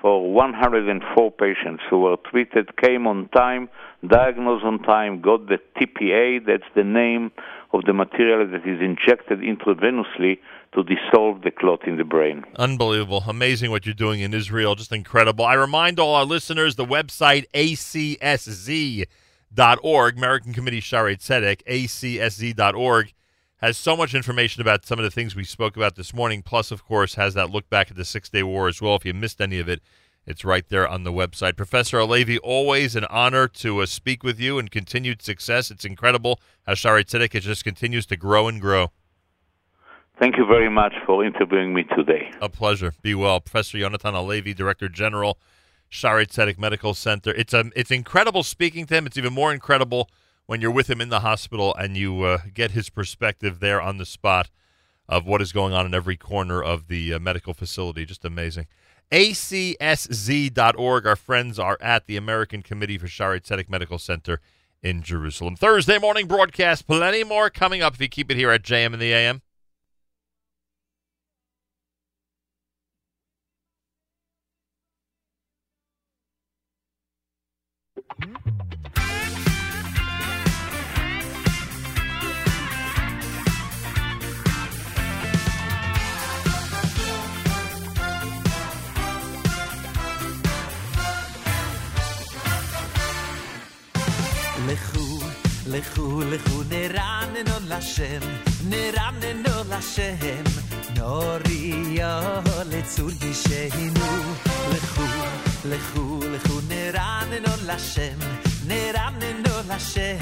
for 0.00 0.32
104 0.32 1.32
patients 1.32 1.82
who 1.90 2.00
were 2.00 2.16
treated, 2.30 2.76
came 2.76 3.06
on 3.06 3.28
time, 3.30 3.68
diagnosed 4.06 4.64
on 4.64 4.80
time, 4.82 5.20
got 5.20 5.48
the 5.48 5.58
TPA, 5.76 6.46
that's 6.46 6.68
the 6.74 6.84
name 6.84 7.32
of 7.72 7.84
the 7.86 7.92
material 7.92 8.46
that 8.46 8.66
is 8.68 8.80
injected 8.80 9.40
intravenously 9.40 10.38
to 10.74 10.82
dissolve 10.84 11.42
the 11.42 11.50
clot 11.50 11.86
in 11.88 11.96
the 11.96 12.04
brain. 12.04 12.44
Unbelievable. 12.56 13.24
Amazing 13.26 13.70
what 13.70 13.86
you're 13.86 13.94
doing 13.94 14.20
in 14.20 14.32
Israel. 14.32 14.74
Just 14.74 14.92
incredible. 14.92 15.44
I 15.44 15.54
remind 15.54 15.98
all 15.98 16.14
our 16.14 16.24
listeners 16.24 16.76
the 16.76 16.84
website 16.84 17.46
acsz.org, 19.56 20.16
American 20.16 20.52
Committee 20.52 20.80
Shaare 20.80 21.16
Zedek, 21.16 21.62
acsz.org, 21.64 23.12
has 23.58 23.76
so 23.76 23.96
much 23.96 24.14
information 24.14 24.60
about 24.60 24.84
some 24.84 24.98
of 24.98 25.02
the 25.02 25.10
things 25.10 25.34
we 25.34 25.44
spoke 25.44 25.76
about 25.76 25.96
this 25.96 26.12
morning, 26.12 26.42
plus, 26.42 26.70
of 26.70 26.84
course, 26.84 27.14
has 27.14 27.34
that 27.34 27.50
look 27.50 27.68
back 27.70 27.90
at 27.90 27.96
the 27.96 28.04
Six 28.04 28.28
Day 28.28 28.42
War 28.42 28.68
as 28.68 28.82
well. 28.82 28.96
If 28.96 29.04
you 29.04 29.14
missed 29.14 29.40
any 29.40 29.58
of 29.58 29.68
it, 29.68 29.80
it's 30.26 30.44
right 30.44 30.68
there 30.68 30.86
on 30.86 31.04
the 31.04 31.12
website. 31.12 31.56
Professor 31.56 31.98
Halevy, 31.98 32.38
always 32.42 32.96
an 32.96 33.06
honor 33.06 33.48
to 33.48 33.80
uh, 33.80 33.86
speak 33.86 34.22
with 34.22 34.38
you 34.38 34.58
and 34.58 34.70
continued 34.70 35.22
success. 35.22 35.70
It's 35.70 35.84
incredible 35.84 36.40
how 36.66 36.74
Shaare 36.74 37.04
Zedek 37.04 37.34
it 37.34 37.40
just 37.40 37.64
continues 37.64 38.04
to 38.06 38.16
grow 38.16 38.48
and 38.48 38.60
grow. 38.60 38.90
Thank 40.18 40.36
you 40.36 40.46
very 40.46 40.70
much 40.70 40.94
for 41.04 41.24
interviewing 41.24 41.74
me 41.74 41.84
today. 41.96 42.30
A 42.40 42.48
pleasure. 42.48 42.92
Be 43.02 43.14
well. 43.14 43.40
Professor 43.40 43.78
Yonatan 43.78 44.14
Halevy, 44.14 44.54
Director 44.54 44.88
General, 44.88 45.38
Shaare 45.90 46.26
Zedek 46.26 46.58
Medical 46.58 46.94
Center. 46.94 47.32
It's, 47.34 47.54
um, 47.54 47.72
it's 47.76 47.90
incredible 47.90 48.42
speaking 48.42 48.86
to 48.86 48.94
him. 48.96 49.06
It's 49.06 49.16
even 49.16 49.32
more 49.32 49.52
incredible 49.52 50.08
when 50.46 50.60
you're 50.60 50.70
with 50.70 50.88
him 50.88 51.00
in 51.00 51.08
the 51.08 51.20
hospital 51.20 51.74
and 51.74 51.96
you 51.96 52.22
uh, 52.22 52.38
get 52.52 52.72
his 52.72 52.88
perspective 52.88 53.60
there 53.60 53.80
on 53.80 53.98
the 53.98 54.06
spot 54.06 54.50
of 55.08 55.26
what 55.26 55.40
is 55.40 55.52
going 55.52 55.72
on 55.72 55.86
in 55.86 55.94
every 55.94 56.16
corner 56.16 56.62
of 56.62 56.88
the 56.88 57.14
uh, 57.14 57.18
medical 57.18 57.54
facility. 57.54 58.04
Just 58.04 58.24
amazing. 58.24 58.66
ACSZ.org. 59.12 61.06
Our 61.06 61.16
friends 61.16 61.58
are 61.58 61.78
at 61.80 62.06
the 62.06 62.16
American 62.16 62.62
Committee 62.62 62.98
for 62.98 63.06
Shaare 63.06 63.40
Zedek 63.40 63.68
Medical 63.68 63.98
Center 63.98 64.40
in 64.82 65.02
Jerusalem. 65.02 65.56
Thursday 65.56 65.98
morning 65.98 66.26
broadcast. 66.26 66.86
Plenty 66.86 67.24
more 67.24 67.50
coming 67.50 67.82
up 67.82 67.94
if 67.94 68.00
you 68.00 68.08
keep 68.08 68.30
it 68.30 68.36
here 68.36 68.50
at 68.50 68.62
JM 68.62 68.92
in 68.94 68.98
the 68.98 69.12
AM. 69.12 69.42
לכו, 78.10 78.38
לכו, 95.66 96.20
לכו, 96.20 96.62
נרננו 96.68 97.52
לשם, 97.68 98.20
נרננו 98.68 99.50
לשם, 99.70 100.44
נוריו 100.96 102.42
לצור 102.70 103.10
גישנו. 103.10 104.22
לכו, 104.72 105.45
לכו, 105.65 106.19
לכו, 106.31 106.59
נרננו 106.67 107.53
לשם, 107.65 108.19
נרננו 108.67 109.55
לשם, 109.69 110.17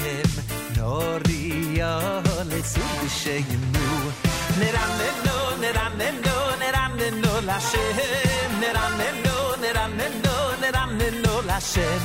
נוריו 0.76 2.22
לצור 2.46 2.84
גישנו. 3.02 4.10
נרננו, 4.58 5.56
נרננו, 5.60 6.36
נרננו 6.58 7.40
לשם, 7.42 8.60
נרננו, 8.60 9.56
נרננו, 9.60 10.36
נרננו 10.60 11.40
לשם. 11.46 12.02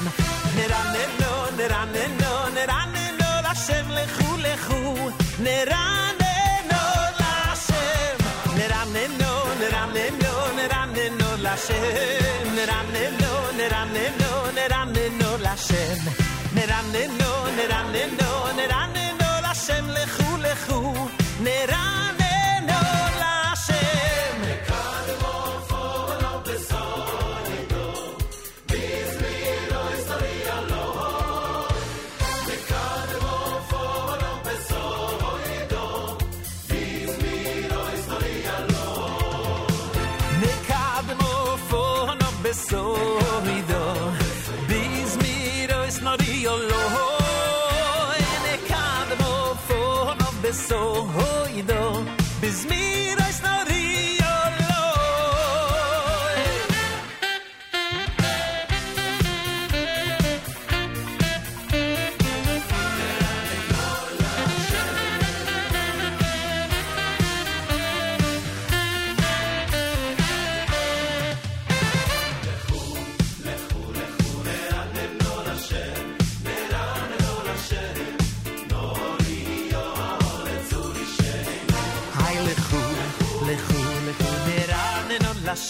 נרננו, 0.56 1.52
נרננו, 1.58 2.50
נרננו 2.54 3.50
לשם, 3.52 3.90
לכו, 3.90 4.38
לכו, 4.38 4.96
נרננו 5.40 6.84
לשם. 7.20 8.18
נרננו, 8.56 9.34
נרננו, 9.60 10.34
נרננו 10.56 11.30
לשם. 11.38 12.56
נרננו, 12.56 13.29
נרננו, 13.60 14.52
נרננו 14.54 15.38
לשם. 15.40 16.10
נרננו, 16.54 17.46
נרננו, 17.56 18.54
נרננו 18.56 19.50
לשם, 19.50 19.90
לכו, 19.90 20.38
לכו, 20.38 20.94
נרננו 21.40 22.19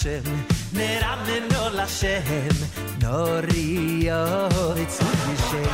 לשם, 0.00 0.20
נרננו 0.72 1.68
לשם, 1.72 2.54
נוריו 3.02 4.48
יצאו 4.76 5.06
משם. 5.06 5.70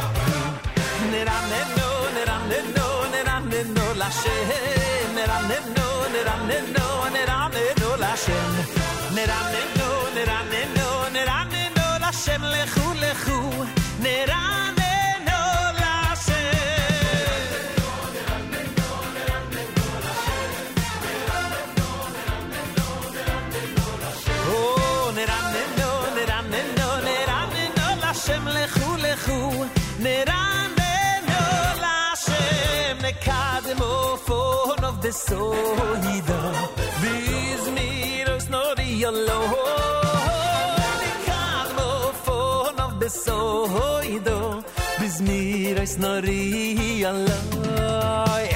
נרננו, 1.10 1.88
נרננו, 2.14 3.04
נרננו 3.10 3.94
לשם, 3.94 5.14
נרננו, 5.14 5.88
נרננו, 6.12 7.04
נרננו 7.12 7.96
לשם. 7.98 8.52
נרננו, 9.14 9.90
נרננו, 10.14 11.08
נרננו 11.12 12.08
לשם, 12.08 12.42
לכו, 12.42 12.92
לכו, 12.94 13.50
נרננו 14.00 14.75
פונוב 35.26 35.26
דסוידו, 35.26 36.42
ביזמירוס 37.00 38.48
נוריולו, 38.48 39.40
נקדמו 41.02 42.12
פונוב 42.24 42.98
דסוידו, 42.98 44.60
ביזמירוס 45.00 45.96
נוריולו, 45.98 47.26
נקדמו 47.64 48.55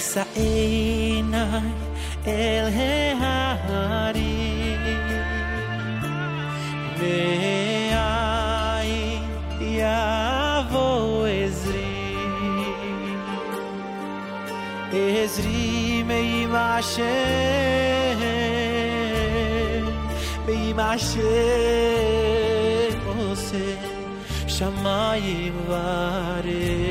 Esa 0.00 0.24
enai 0.34 1.72
el 2.24 2.66
heari 2.76 4.36
Me'ai 6.98 8.94
yavo 9.78 10.88
ezri 11.42 11.92
Ezri 14.90 16.02
me'im 16.08 16.52
Hashem 16.62 18.20
Me'im 20.46 20.78
Hashem 20.88 21.20
Ose 23.18 23.66
shamayim 24.54 25.56
vareh 25.68 26.89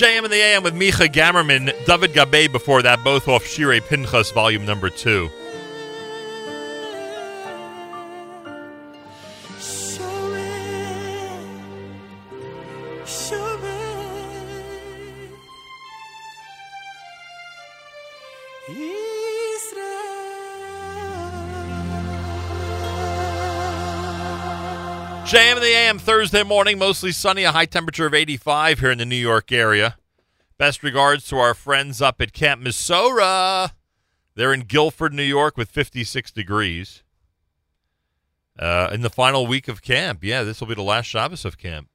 JM 0.00 0.24
in 0.24 0.30
the 0.30 0.36
AM 0.38 0.62
with 0.62 0.74
Micha 0.74 1.08
Gammerman, 1.12 1.74
David 1.84 2.14
Gabe 2.14 2.50
before 2.50 2.80
that, 2.80 3.04
both 3.04 3.28
off 3.28 3.44
Shire 3.44 3.82
Pinchas, 3.82 4.30
volume 4.30 4.64
number 4.64 4.88
two. 4.88 5.30
JM 25.30 25.52
and 25.52 25.62
the 25.62 25.68
AM 25.68 25.98
Thursday 26.00 26.42
morning, 26.42 26.76
mostly 26.76 27.12
sunny, 27.12 27.44
a 27.44 27.52
high 27.52 27.64
temperature 27.64 28.04
of 28.04 28.14
85 28.14 28.80
here 28.80 28.90
in 28.90 28.98
the 28.98 29.06
New 29.06 29.14
York 29.14 29.52
area. 29.52 29.96
Best 30.58 30.82
regards 30.82 31.24
to 31.28 31.36
our 31.36 31.54
friends 31.54 32.02
up 32.02 32.20
at 32.20 32.32
Camp 32.32 32.60
Mesorah. 32.60 33.70
They're 34.34 34.52
in 34.52 34.62
Guilford, 34.62 35.14
New 35.14 35.22
York, 35.22 35.56
with 35.56 35.70
56 35.70 36.32
degrees. 36.32 37.04
Uh, 38.58 38.90
in 38.92 39.02
the 39.02 39.08
final 39.08 39.46
week 39.46 39.68
of 39.68 39.82
camp, 39.82 40.24
yeah, 40.24 40.42
this 40.42 40.58
will 40.58 40.66
be 40.66 40.74
the 40.74 40.82
last 40.82 41.06
Shabbos 41.06 41.44
of 41.44 41.56
camp. 41.56 41.88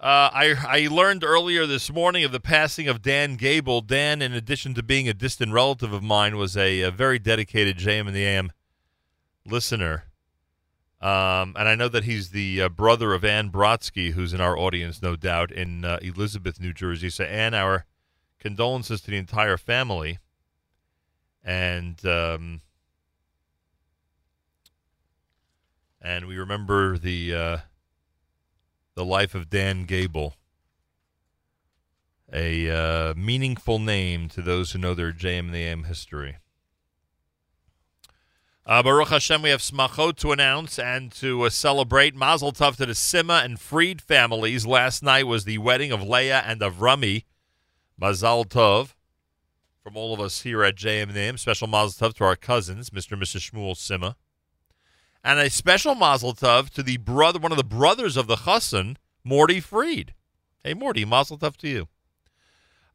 Uh, 0.00 0.30
I, 0.32 0.54
I 0.66 0.88
learned 0.90 1.22
earlier 1.22 1.66
this 1.66 1.92
morning 1.92 2.24
of 2.24 2.32
the 2.32 2.40
passing 2.40 2.88
of 2.88 3.02
Dan 3.02 3.36
Gable. 3.36 3.82
Dan, 3.82 4.22
in 4.22 4.32
addition 4.32 4.72
to 4.72 4.82
being 4.82 5.06
a 5.06 5.12
distant 5.12 5.52
relative 5.52 5.92
of 5.92 6.02
mine, 6.02 6.38
was 6.38 6.56
a, 6.56 6.80
a 6.80 6.90
very 6.90 7.18
dedicated 7.18 7.76
JM 7.76 8.06
and 8.06 8.16
the 8.16 8.24
AM 8.24 8.52
listener. 9.44 10.04
Um, 11.04 11.54
and 11.58 11.68
I 11.68 11.74
know 11.74 11.88
that 11.88 12.04
he's 12.04 12.30
the 12.30 12.62
uh, 12.62 12.68
brother 12.70 13.12
of 13.12 13.26
Ann 13.26 13.50
Brodsky, 13.50 14.12
who's 14.12 14.32
in 14.32 14.40
our 14.40 14.56
audience, 14.56 15.02
no 15.02 15.16
doubt, 15.16 15.52
in 15.52 15.84
uh, 15.84 15.98
Elizabeth, 16.00 16.58
New 16.58 16.72
Jersey. 16.72 17.10
So, 17.10 17.24
Ann, 17.24 17.52
our 17.52 17.84
condolences 18.40 19.02
to 19.02 19.10
the 19.10 19.18
entire 19.18 19.58
family. 19.58 20.18
And 21.44 22.02
um, 22.06 22.62
and 26.00 26.24
we 26.24 26.38
remember 26.38 26.96
the 26.96 27.34
uh, 27.34 27.58
the 28.94 29.04
life 29.04 29.34
of 29.34 29.50
Dan 29.50 29.84
Gable, 29.84 30.36
a 32.32 32.70
uh, 32.70 33.14
meaningful 33.14 33.78
name 33.78 34.30
to 34.30 34.40
those 34.40 34.72
who 34.72 34.78
know 34.78 34.94
their 34.94 35.12
JM 35.12 35.40
and 35.40 35.54
the 35.54 35.64
AM 35.64 35.84
history. 35.84 36.38
Uh, 38.66 38.82
Baruch 38.82 39.08
Hashem, 39.08 39.42
we 39.42 39.50
have 39.50 39.60
smachot 39.60 40.16
to 40.16 40.32
announce 40.32 40.78
and 40.78 41.12
to 41.12 41.42
uh, 41.42 41.50
celebrate. 41.50 42.14
Mazel 42.14 42.50
tov 42.50 42.76
to 42.76 42.86
the 42.86 42.94
Sima 42.94 43.44
and 43.44 43.60
Freed 43.60 44.00
families. 44.00 44.64
Last 44.64 45.02
night 45.02 45.26
was 45.26 45.44
the 45.44 45.58
wedding 45.58 45.92
of 45.92 46.02
Leah 46.02 46.42
and 46.46 46.62
of 46.62 46.80
Rami. 46.80 47.26
Mazel 47.98 48.46
tov 48.46 48.94
from 49.82 49.98
all 49.98 50.14
of 50.14 50.20
us 50.20 50.40
here 50.40 50.64
at 50.64 50.76
JM 50.76 51.38
Special 51.38 51.66
mazel 51.66 52.08
tov 52.08 52.14
to 52.14 52.24
our 52.24 52.36
cousins, 52.36 52.88
Mr. 52.88 53.12
and 53.12 53.22
Mrs. 53.22 53.50
Shmuel 53.50 53.74
Sima. 53.74 54.14
And 55.22 55.38
a 55.38 55.50
special 55.50 55.94
mazel 55.94 56.32
tov 56.32 56.70
to 56.70 56.82
the 56.82 56.96
brother, 56.96 57.38
one 57.38 57.52
of 57.52 57.58
the 57.58 57.64
brothers 57.64 58.16
of 58.16 58.28
the 58.28 58.36
chassan, 58.36 58.96
Morty 59.22 59.60
Freed. 59.60 60.14
Hey, 60.62 60.72
Morty, 60.72 61.04
mazel 61.04 61.36
tov 61.36 61.58
to 61.58 61.68
you. 61.68 61.88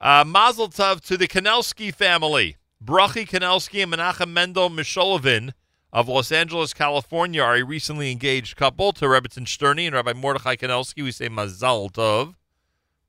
Uh, 0.02 0.24
mazel 0.26 0.70
tov 0.70 1.02
to 1.02 1.16
the 1.16 1.28
Kanelsky 1.28 1.94
family. 1.94 2.58
Brachi 2.84 3.28
Kanelsky 3.28 3.84
and 3.84 3.92
Menachem 3.92 4.30
Mendel 4.30 4.70
Misholovin 4.70 5.52
of 5.92 6.08
Los 6.08 6.32
Angeles, 6.32 6.74
California, 6.74 7.42
are 7.42 7.58
a 7.58 7.64
recently 7.64 8.10
engaged 8.10 8.56
couple. 8.56 8.94
To 8.94 9.06
Rebbitzin 9.06 9.46
Sterny 9.46 9.86
and 9.86 9.96
Rabbi 9.96 10.14
Mordechai 10.14 10.56
Kanelsky, 10.56 11.04
we 11.04 11.12
say 11.12 11.28
Mazal 11.28 11.92
Tov 11.92 12.36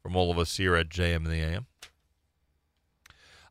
from 0.03 0.17
all 0.17 0.31
of 0.31 0.39
us 0.39 0.57
here 0.57 0.75
at 0.75 0.89
JM 0.89 1.17
and 1.17 1.27
the 1.27 1.41
AM. 1.41 1.67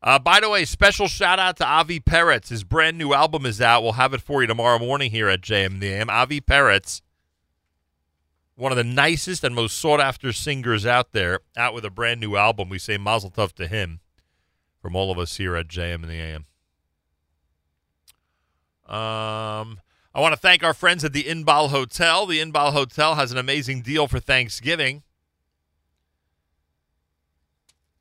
Uh, 0.03 0.19
by 0.19 0.41
the 0.41 0.49
way, 0.49 0.65
special 0.65 1.07
shout 1.07 1.39
out 1.39 1.56
to 1.57 1.65
Avi 1.65 2.01
Peretz. 2.01 2.49
His 2.49 2.65
brand 2.65 2.98
new 2.98 3.14
album 3.14 3.45
is 3.45 3.61
out. 3.61 3.83
We'll 3.83 3.93
have 3.93 4.14
it 4.14 4.22
for 4.22 4.41
you 4.41 4.48
tomorrow 4.48 4.80
morning 4.80 5.11
here 5.11 5.30
at 5.30 5.41
JM 5.41 5.67
and 5.67 5.81
the 5.81 5.93
AM. 5.93 6.09
Avi 6.09 6.41
Peretz, 6.41 7.01
one 8.56 8.73
of 8.73 8.77
the 8.77 8.83
nicest 8.83 9.45
and 9.45 9.56
most 9.56 9.77
sought 9.77 10.01
after 10.01 10.33
singers 10.33 10.85
out 10.85 11.14
there, 11.14 11.39
out 11.56 11.73
with 11.73 11.85
a 11.85 11.89
brand 11.89 12.19
new 12.19 12.35
album. 12.35 12.67
We 12.67 12.80
say 12.80 12.98
Mazel 12.98 13.31
Tov 13.31 13.53
to 13.53 13.67
him 13.67 14.01
from 14.82 14.95
all 14.95 15.11
of 15.11 15.19
us 15.19 15.38
here 15.38 15.56
at 15.56 15.67
JM 15.67 15.95
and 15.95 16.09
the 16.09 16.19
AM. 16.19 16.45
Um, 18.85 19.80
I 20.14 20.22
want 20.22 20.33
to 20.33 20.40
thank 20.40 20.64
our 20.64 20.74
friends 20.74 21.03
at 21.03 21.14
the 21.14 21.25
Inbal 21.25 21.69
Hotel. 21.69 22.25
The 22.25 22.40
Inbal 22.40 22.74
Hotel 22.74 23.16
has 23.16 23.32
an 23.32 23.38
amazing 23.38 23.82
deal 23.82 24.08
for 24.08 24.19
Thanksgiving. 24.19 25.03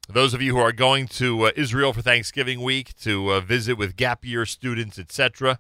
Those 0.09 0.33
of 0.33 0.41
you 0.41 0.55
who 0.55 0.61
are 0.61 0.73
going 0.73 1.07
to 1.09 1.49
uh, 1.49 1.51
Israel 1.55 1.93
for 1.93 2.01
Thanksgiving 2.01 2.63
week 2.63 2.97
to 3.03 3.33
uh, 3.33 3.41
visit 3.41 3.77
with 3.77 3.97
gap 3.97 4.25
year 4.25 4.47
students, 4.47 4.99
etc., 4.99 5.59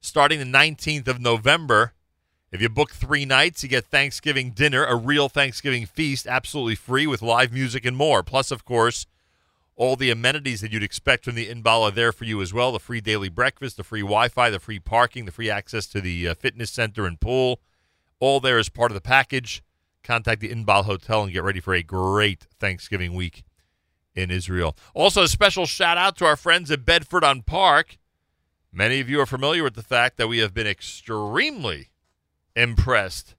starting 0.00 0.40
the 0.40 0.44
19th 0.44 1.06
of 1.06 1.20
November, 1.20 1.92
if 2.50 2.60
you 2.60 2.68
book 2.68 2.90
three 2.90 3.24
nights, 3.24 3.62
you 3.62 3.68
get 3.68 3.84
Thanksgiving 3.84 4.50
dinner, 4.50 4.84
a 4.84 4.96
real 4.96 5.28
Thanksgiving 5.28 5.86
feast, 5.86 6.26
absolutely 6.26 6.74
free 6.74 7.06
with 7.06 7.22
live 7.22 7.52
music 7.52 7.84
and 7.84 7.96
more. 7.96 8.24
Plus, 8.24 8.50
of 8.50 8.64
course, 8.64 9.06
all 9.78 9.94
the 9.94 10.10
amenities 10.10 10.60
that 10.60 10.72
you'd 10.72 10.82
expect 10.82 11.24
from 11.24 11.36
the 11.36 11.46
Inbal 11.46 11.82
are 11.82 11.92
there 11.92 12.10
for 12.10 12.24
you 12.24 12.42
as 12.42 12.52
well 12.52 12.72
the 12.72 12.80
free 12.80 13.00
daily 13.00 13.28
breakfast, 13.28 13.76
the 13.76 13.84
free 13.84 14.00
Wi 14.00 14.28
Fi, 14.28 14.50
the 14.50 14.58
free 14.58 14.80
parking, 14.80 15.24
the 15.24 15.30
free 15.30 15.48
access 15.48 15.86
to 15.86 16.00
the 16.00 16.28
uh, 16.28 16.34
fitness 16.34 16.72
center 16.72 17.06
and 17.06 17.20
pool. 17.20 17.60
All 18.18 18.40
there 18.40 18.58
as 18.58 18.68
part 18.68 18.90
of 18.90 18.96
the 18.96 19.00
package. 19.00 19.62
Contact 20.02 20.40
the 20.40 20.48
Inbal 20.48 20.84
Hotel 20.84 21.22
and 21.22 21.32
get 21.32 21.44
ready 21.44 21.60
for 21.60 21.74
a 21.74 21.84
great 21.84 22.48
Thanksgiving 22.58 23.14
week 23.14 23.44
in 24.16 24.32
Israel. 24.32 24.76
Also, 24.94 25.22
a 25.22 25.28
special 25.28 25.64
shout 25.64 25.96
out 25.96 26.16
to 26.16 26.24
our 26.24 26.36
friends 26.36 26.72
at 26.72 26.84
Bedford 26.84 27.22
on 27.22 27.42
Park. 27.42 27.98
Many 28.72 28.98
of 28.98 29.08
you 29.08 29.20
are 29.20 29.26
familiar 29.26 29.62
with 29.62 29.74
the 29.74 29.82
fact 29.82 30.16
that 30.16 30.26
we 30.26 30.38
have 30.38 30.52
been 30.52 30.66
extremely 30.66 31.90
impressed 32.56 33.36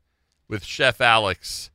with 0.48 0.64
Chef 0.64 1.02
Alex 1.02 1.70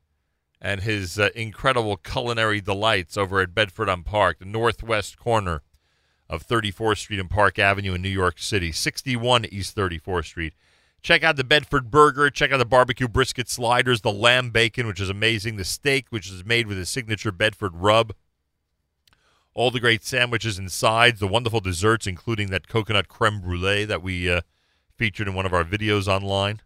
and 0.65 0.81
his 0.81 1.18
uh, 1.18 1.28
incredible 1.34 1.99
culinary 1.99 2.59
delights 2.59 3.18
over 3.18 3.41
at 3.41 3.55
Bedford 3.55 3.91
on 3.91 4.02
Park, 4.02 4.39
the 4.39 4.47
northwest 4.47 5.18
corner 5.18 5.60
of 6.31 6.49
34th 6.49 6.97
Street 6.97 7.20
and 7.20 7.28
Park 7.28 7.59
Avenue 7.59 7.93
in 7.93 8.01
New 8.01 8.09
York 8.09 8.39
City, 8.39 8.73
61 8.73 9.44
East 9.44 9.76
34th 9.76 10.25
Street. 10.25 10.55
Check 11.02 11.23
out 11.23 11.36
the 11.36 11.44
Bedford 11.44 11.91
Burger. 11.91 12.31
Check 12.31 12.51
out 12.51 12.57
the 12.57 12.65
barbecue 12.65 13.07
brisket 13.07 13.51
sliders, 13.51 14.01
the 14.01 14.10
lamb 14.10 14.49
bacon, 14.49 14.86
which 14.86 15.02
is 15.02 15.10
amazing, 15.10 15.57
the 15.57 15.67
steak, 15.67 16.07
which 16.09 16.31
is 16.31 16.47
made 16.47 16.67
with 16.67 16.78
a 16.78 16.86
signature 16.86 17.31
Bedford 17.31 17.76
rub, 17.76 18.15
all 19.52 19.70
the 19.70 19.81
great 19.81 20.02
sandwiches 20.02 20.59
and 20.59 20.73
sides, 20.73 21.20
the 21.20 21.28
wonderful 21.28 21.60
desserts, 21.60 22.07
including 22.07 22.49
that 22.49 22.68
coconut 22.68 23.09
creme 23.09 23.43
brulee 23.43 23.84
that 23.84 24.02
we 24.02 24.31
uh, 24.31 24.41
featured 24.97 25.28
in 25.28 25.34
one 25.34 25.44
of 25.44 25.52
our 25.52 25.62
videos 25.62 26.09
online. 26.09 26.62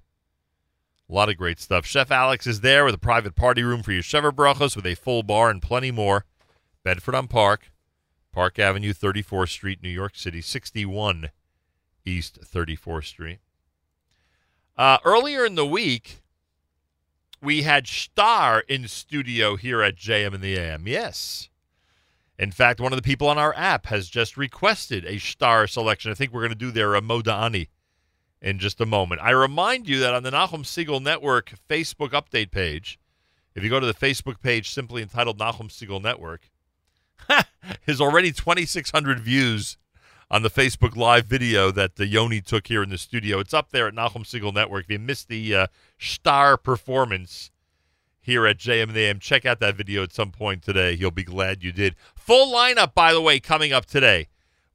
A 1.11 1.15
lot 1.15 1.31
of 1.31 1.39
great 1.39 1.59
stuff. 1.59 1.87
Chef 1.87 2.11
Alex 2.11 2.47
is 2.47 2.61
there 2.61 2.85
with 2.85 2.95
a 2.95 2.99
private 2.99 3.35
party 3.35 3.63
room 3.63 3.83
for 3.83 3.93
your 3.93 4.03
Sheva 4.03 4.31
Brachos 4.31 4.77
with 4.77 4.87
a 4.87 4.95
full 4.95 5.23
bar 5.23 5.49
and 5.49 5.63
plenty 5.63 5.91
more. 5.91 6.27
Bedford 6.85 7.15
on 7.15 7.29
Park, 7.29 7.71
Park 8.33 8.59
Avenue, 8.59 8.93
34th 8.93 9.49
Street, 9.49 9.83
New 9.83 9.89
York 9.89 10.17
City, 10.17 10.43
61 10.43 11.31
East 12.05 12.41
34th 12.43 13.07
Street. 13.07 13.39
Uh, 14.77 14.99
earlier 15.05 15.47
in 15.47 15.55
the 15.55 15.67
week, 15.67 16.21
we 17.43 17.63
had 17.63 17.87
Star 17.87 18.61
in 18.69 18.87
studio 18.87 19.57
here 19.57 19.83
at 19.83 19.97
JM 19.97 20.35
and 20.35 20.43
the 20.43 20.57
AM. 20.57 20.87
Yes. 20.87 21.49
In 22.39 22.53
fact, 22.53 22.81
one 22.81 22.93
of 22.93 22.99
the 22.99 23.03
people 23.03 23.29
on 23.29 23.39
our 23.39 23.55
app 23.57 23.87
has 23.87 24.09
just 24.09 24.37
requested 24.37 25.05
a 25.07 25.19
Star 25.19 25.67
selection. 25.67 26.11
I 26.11 26.15
think 26.15 26.33
we're 26.33 26.43
going 26.43 26.51
to 26.51 26.55
do 26.55 26.71
their 26.71 26.95
uh, 26.95 27.01
Modani 27.01 27.69
in 28.41 28.59
just 28.59 28.81
a 28.81 28.87
moment. 28.87 29.21
I 29.23 29.31
remind 29.31 29.89
you 29.89 29.99
that 30.01 30.15
on 30.15 30.23
the 30.23 30.31
Nachum 30.31 30.65
Segal 30.65 31.03
Network 31.03 31.55
Facebook 31.69 32.11
update 32.11 32.51
page, 32.51 32.99
if 33.55 33.65
you 33.65 33.71
go 33.71 33.81
to 33.81 33.87
the 33.87 33.95
Facebook 33.95 34.41
page 34.41 34.71
simply 34.71 35.03
entitled 35.03 35.39
Nachum 35.39 35.69
Segal 35.69 36.03
Network, 36.03 36.51
there's 37.87 38.01
already 38.01 38.31
2,600 38.31 39.21
views 39.21 39.77
on 40.31 40.43
the 40.43 40.51
Facebook 40.51 40.95
Live 40.95 41.27
video 41.27 41.71
that 41.71 41.97
the 41.97 42.07
Yoni 42.07 42.41
took 42.41 42.69
here 42.69 42.83
in 42.83 42.91
the 42.91 42.99
studio. 42.99 43.41
It's 43.41 43.55
up 43.55 43.71
there 43.71 43.89
at 43.89 43.95
Nachum 43.95 44.25
Segal 44.25 44.55
Network. 44.55 44.85
If 44.85 44.91
you 44.91 44.99
missed 44.99 45.29
the 45.29 45.55
uh, 45.55 45.67
star 45.99 46.57
performance 46.57 47.51
here 48.29 48.47
at 48.47 48.59
JM 48.59 49.21
check 49.21 49.47
out 49.47 49.59
that 49.59 49.75
video 49.75 50.03
at 50.03 50.13
some 50.13 50.31
point 50.31 50.63
today. 50.63 50.93
You'll 50.93 51.11
be 51.11 51.25
glad 51.25 51.65
you 51.65 51.73
did. 51.73 51.97
Full 52.15 52.55
lineup, 52.55 52.93
by 52.93 53.15
the 53.15 53.23
way, 53.23 53.41
coming 53.41 53.73
up 53.73 53.87
today. 53.87 54.29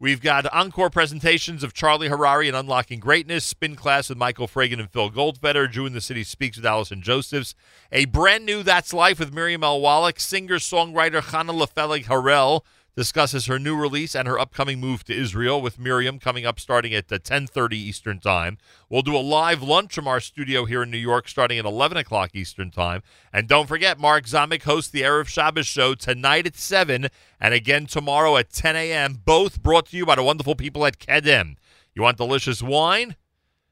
We've 0.04 0.20
got 0.20 0.46
encore 0.54 0.90
presentations 0.90 1.64
of 1.64 1.74
Charlie 1.74 2.10
Harary 2.10 2.50
and 2.50 2.58
Unlocking 2.58 3.00
Greatness, 3.00 3.46
spin 3.46 3.78
class 3.78 4.10
with 4.10 4.18
Michael 4.18 4.50
Fragin 4.50 4.78
and 4.82 4.90
Phil 4.90 5.10
Goldfeder, 5.10 5.72
Jew 5.72 5.86
in 5.86 5.94
the 5.94 6.02
City 6.02 6.26
Speaks 6.26 6.58
with 6.58 6.66
Allison 6.66 7.02
Josephs, 7.02 7.56
a 7.90 8.04
brand 8.04 8.46
new 8.46 8.64
That's 8.64 8.94
Life 8.94 9.18
with 9.18 9.34
Miriam 9.34 9.64
L. 9.64 9.80
Wallach, 9.80 10.20
singer-songwriter 10.20 11.22
Chana 11.22 11.58
Lefelig 11.58 12.08
Harel, 12.08 12.66
discusses 12.96 13.48
her 13.48 13.58
new 13.58 13.76
release 13.76 14.16
and 14.16 14.28
her 14.28 14.40
upcoming 14.40 14.80
move 14.80 15.04
to 15.04 15.16
Israel 15.16 15.62
with 15.62 15.80
Miriam 15.80 16.20
coming 16.20 16.46
up 16.46 16.60
starting 16.60 16.94
at 16.94 17.08
10:30 17.08 17.76
Eastern 17.76 18.20
Time. 18.20 18.58
We'll 18.90 19.02
do 19.02 19.16
a 19.16 19.18
live 19.18 19.64
lunch 19.64 19.94
from 19.94 20.08
our 20.08 20.20
studio 20.20 20.66
here 20.66 20.84
in 20.84 20.92
New 20.92 20.98
York 20.98 21.28
starting 21.28 21.58
at 21.58 21.66
11 21.66 21.98
o'clock 21.98 22.32
Eastern 22.34 22.72
Time. 22.72 23.02
And 23.32 23.48
don't 23.48 23.68
forget, 23.68 24.00
Mark 24.00 24.26
Zamek 24.26 24.64
hosts 24.64 24.92
the 24.92 25.02
Erev 25.02 25.28
Shabbos 25.28 25.68
show 25.68 25.96
tonight 25.96 26.46
at 26.46 26.56
7 26.56 27.08
and 27.40 27.54
again 27.54 27.86
tomorrow 27.86 28.38
at 28.38 28.52
10 28.52 28.76
a.m., 28.76 29.22
both 29.26 29.64
brought 29.64 29.88
to 29.88 29.98
you 29.98 30.06
by 30.06 30.16
the 30.16 30.24
wonderful 30.24 30.56
people 30.56 30.86
at 30.86 31.00
Kedem. 31.00 31.56
You 31.96 32.04
want 32.04 32.18
delicious 32.18 32.62
wine? 32.62 33.16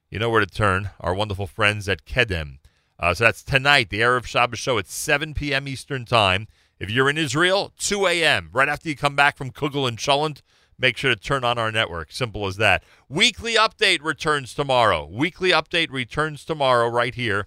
You 0.09 0.19
know 0.19 0.29
where 0.29 0.41
to 0.41 0.45
turn. 0.45 0.91
Our 0.99 1.13
wonderful 1.13 1.47
friends 1.47 1.87
at 1.87 2.05
Kedem. 2.05 2.57
Uh, 2.99 3.13
so 3.15 3.23
that's 3.23 3.43
tonight, 3.43 3.89
the 3.89 4.01
Erev 4.01 4.25
Shabbos 4.25 4.59
show 4.59 4.77
at 4.77 4.87
7 4.87 5.33
p.m. 5.33 5.67
Eastern 5.67 6.05
Time. 6.05 6.47
If 6.81 6.89
you're 6.89 7.11
in 7.11 7.17
Israel, 7.19 7.71
2 7.77 8.07
a.m., 8.07 8.49
right 8.51 8.67
after 8.67 8.89
you 8.89 8.95
come 8.95 9.15
back 9.15 9.37
from 9.37 9.51
Kugel 9.51 9.87
and 9.87 9.99
Cholent, 9.99 10.41
make 10.79 10.97
sure 10.97 11.13
to 11.13 11.15
turn 11.15 11.43
on 11.43 11.59
our 11.59 11.71
network. 11.71 12.11
Simple 12.11 12.47
as 12.47 12.57
that. 12.57 12.83
Weekly 13.07 13.53
update 13.53 14.01
returns 14.01 14.55
tomorrow. 14.55 15.05
Weekly 15.05 15.51
update 15.51 15.91
returns 15.91 16.43
tomorrow 16.43 16.87
right 16.87 17.13
here 17.13 17.45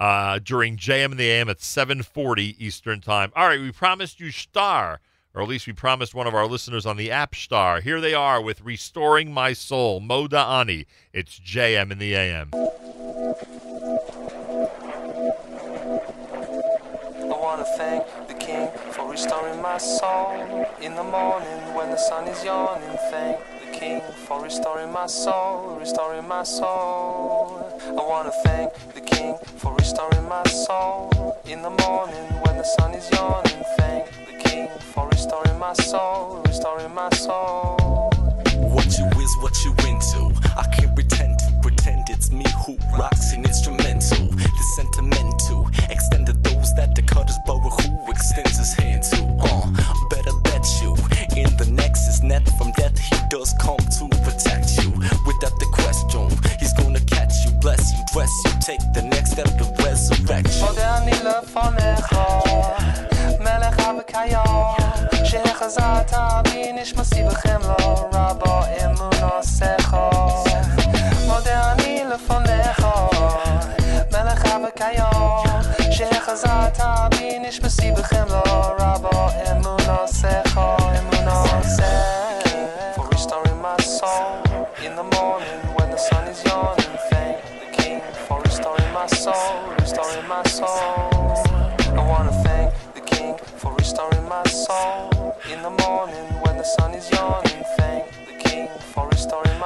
uh, 0.00 0.38
during 0.38 0.78
JM 0.78 1.10
and 1.10 1.20
the 1.20 1.28
AM 1.30 1.50
at 1.50 1.58
7:40 1.58 2.56
Eastern 2.58 3.02
Time. 3.02 3.30
All 3.36 3.46
right, 3.46 3.60
we 3.60 3.70
promised 3.72 4.20
you 4.20 4.30
Star 4.30 5.00
or 5.34 5.42
at 5.42 5.48
least 5.48 5.66
we 5.66 5.74
promised 5.74 6.14
one 6.14 6.26
of 6.26 6.34
our 6.34 6.46
listeners 6.46 6.86
on 6.86 6.96
the 6.96 7.10
App 7.10 7.34
Star. 7.34 7.82
Here 7.82 8.00
they 8.00 8.14
are 8.14 8.40
with 8.40 8.62
Restoring 8.62 9.34
My 9.34 9.52
Soul, 9.52 10.00
Moda 10.00 10.42
Ani. 10.42 10.86
It's 11.12 11.38
JM 11.38 11.92
in 11.92 11.98
the 11.98 12.14
AM. 12.14 12.52
Restoring 19.16 19.62
my 19.62 19.78
soul 19.78 20.68
in 20.82 20.94
the 20.94 21.02
morning 21.02 21.60
when 21.74 21.88
the 21.88 21.96
sun 21.96 22.28
is 22.28 22.44
yawning. 22.44 22.98
Thank 23.10 23.38
the 23.64 23.70
King 23.72 24.02
for 24.26 24.42
restoring 24.42 24.92
my 24.92 25.06
soul, 25.06 25.74
restoring 25.80 26.28
my 26.28 26.42
soul. 26.42 27.64
I 27.88 28.02
want 28.12 28.26
to 28.30 28.34
thank 28.44 28.74
the 28.92 29.00
King 29.00 29.38
for 29.56 29.74
restoring 29.76 30.28
my 30.28 30.44
soul 30.44 31.40
in 31.46 31.62
the 31.62 31.70
morning 31.70 32.26
when 32.44 32.58
the 32.58 32.68
sun 32.76 32.92
is 32.92 33.10
yawning. 33.10 33.64
Thank 33.78 34.04
the 34.28 34.36
King 34.50 34.68
for 34.92 35.08
restoring 35.08 35.58
my 35.58 35.72
soul, 35.72 36.42
restoring 36.44 36.92
my 36.92 37.08
soul. 37.08 38.10
What 38.74 38.98
you 38.98 39.06
is 39.24 39.32
what 39.40 39.56
you 39.64 39.72
into. 39.88 40.22
I 40.62 40.66
can't 40.76 40.94
pretend 40.94 41.38
to 41.38 41.58
pretend 41.62 42.10
it's 42.10 42.30
me 42.30 42.44
who 42.66 42.76
rocks 42.98 43.32
an 43.32 43.46
instrumental. 43.46 44.26
The 44.26 44.64
sentimental 44.76 45.65
that 46.75 46.95
the 46.95 47.01
cutters 47.01 47.37
borrow 47.45 47.69
who 47.69 48.11
extends 48.11 48.57
his 48.57 48.73
hand 48.73 49.03
to. 49.03 49.19
Uh, 49.39 49.67
better 50.09 50.35
bet 50.43 50.65
you 50.81 50.91
in 51.35 51.49
the 51.57 51.67
nexus 51.71 52.21
net 52.23 52.47
from 52.57 52.71
death 52.73 52.97
he 52.97 53.15
does 53.29 53.53
come 53.59 53.77
to 53.97 54.07
protect 54.25 54.77
you. 54.83 54.91
Without 55.27 55.55
the 55.59 55.69
question, 55.73 56.27
he's 56.59 56.73
gonna 56.73 56.99
catch 57.01 57.33
you, 57.45 57.51
bless 57.61 57.91
you, 57.93 58.01
dress 58.13 58.31
you, 58.45 58.51
take 58.61 58.81
the 58.93 59.01
next 59.01 59.31
step 59.31 59.49
to 59.59 59.65
resurrect 59.83 60.49
you. 60.57 60.65
מודה 60.65 60.97
אני 60.97 61.11
לפניך, 61.11 62.15
מלך 63.39 63.77
וקיים, 63.99 65.25
שהחזרת 65.25 66.13
בי 66.43 66.71
נשמתי 66.73 67.23
בחמלו, 67.23 68.09
רבו 68.13 68.59
אמונוסך. 68.85 69.61
מודה 69.61 69.74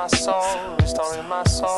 My 0.00 0.06
soul, 0.06 0.76
restoring 0.80 1.28
my 1.28 1.44
soul. 1.44 1.76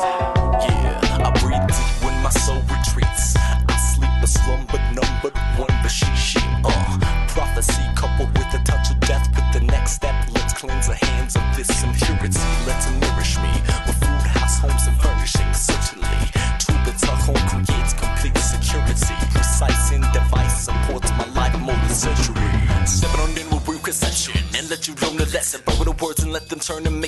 Yeah, 0.63 1.27
I 1.27 1.29
breathe 1.43 1.67
deep 1.67 2.05
when 2.05 2.15
my 2.23 2.29
soul 2.29 2.61
retreats. 2.71 3.35
I 3.35 3.75
sleep 3.91 4.15
a 4.23 4.27
slumber 4.27 4.79
number 4.95 5.31
one, 5.59 5.75
but 5.83 5.91
she, 5.91 6.05
she, 6.15 6.39
uh. 6.63 6.99
Prophecy 7.27 7.83
coupled 7.97 8.31
with 8.37 8.47
a 8.53 8.63
touch 8.63 8.91
of 8.91 8.99
death. 9.01 9.27
With 9.35 9.49
the 9.51 9.67
next 9.67 9.99
step, 9.99 10.15
let's 10.35 10.53
cleanse 10.53 10.87
the 10.87 10.95
hands 10.95 11.35
of 11.35 11.43
this 11.57 11.67
impurity. 11.83 12.39
Let's 12.65 12.87
nourish 13.03 13.35
me 13.43 13.51
with 13.87 13.99
food, 13.99 14.25
house, 14.39 14.57
homes, 14.59 14.87
and 14.87 14.95
furnishings. 15.03 15.59
Certainly, 15.59 16.19
true 16.63 16.79
bitter 16.85 17.15
home 17.27 17.43
creates 17.51 17.91
complete 17.91 18.37
security. 18.37 19.15
Precise 19.35 19.91
in 19.91 19.99
device 20.15 20.63
supports 20.71 21.11
my 21.19 21.27
life 21.35 21.59
more 21.59 21.75
than 21.75 21.89
surgery. 21.89 22.51
Stepping 22.85 23.19
on 23.19 23.37
in 23.37 23.49
with 23.51 23.67
reconception 23.67 24.39
and 24.55 24.69
let 24.69 24.87
you 24.87 24.95
learn 25.01 25.17
the 25.17 25.25
lesson. 25.35 25.59
Borrow 25.65 25.91
the 25.91 25.95
words 26.03 26.23
and 26.23 26.31
let 26.31 26.47
them 26.47 26.59
turn 26.59 26.87
and 26.87 27.01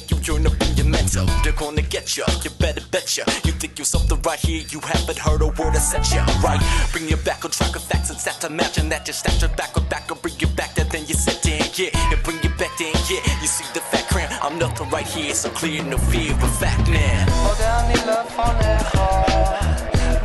You 3.18 3.54
think 3.54 3.78
you're 3.78 3.86
something 3.86 4.22
right 4.24 4.40
here, 4.40 4.64
you 4.70 4.80
haven't 4.82 5.18
heard 5.18 5.42
a 5.42 5.48
word 5.48 5.76
I 5.76 5.80
said 5.80 6.06
you 6.12 6.20
right? 6.44 6.62
Bring 6.92 7.08
you 7.08 7.18
back 7.18 7.46
on 7.46 7.52
track 7.52 7.74
with 7.74 7.84
facts 7.84 8.10
and 8.10 8.20
stats. 8.20 8.46
Imagine 8.46 8.90
that 8.90 9.08
your 9.08 9.14
stature 9.14 9.48
back 9.56 9.78
or 9.78 9.84
back 9.84 10.12
or 10.12 10.16
bring 10.16 10.36
you 10.40 10.48
back 10.48 10.76
that 10.76 10.92
then 10.92 11.06
you 11.08 11.16
said 11.16 11.40
in, 11.46 11.64
yeah, 11.76 12.12
and 12.12 12.22
bring 12.24 12.38
you 12.44 12.50
back 12.58 12.72
damn 12.78 12.94
yeah. 13.10 13.24
You 13.42 13.48
see 13.48 13.66
the 13.74 13.80
fact 13.80 14.06
I'm 14.44 14.60
nothing 14.60 14.90
right 14.90 15.08
here, 15.08 15.34
so 15.34 15.50
clear 15.50 15.84
no 15.84 15.98
fear 15.98 16.34
of 16.34 16.60
fact 16.60 16.90
now. 16.90 17.26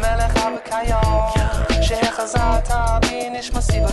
ملخ 0.01 0.36
عب 0.44 0.59
كيان 0.59 1.83
شيخ 1.83 2.25
زعتابي 2.25 3.28
نش 3.28 3.52
مصيب 3.55 3.86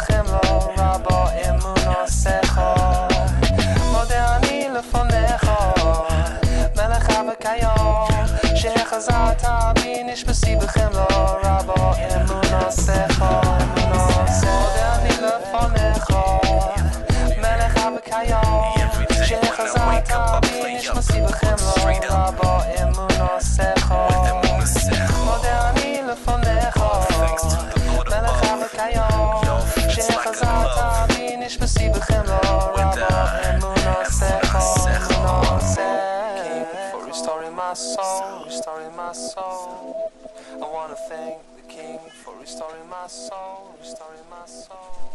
my 43.07 43.07
soul, 43.07 43.77
restoring 43.81 44.29
my 44.31 44.47
soul. 44.47 45.13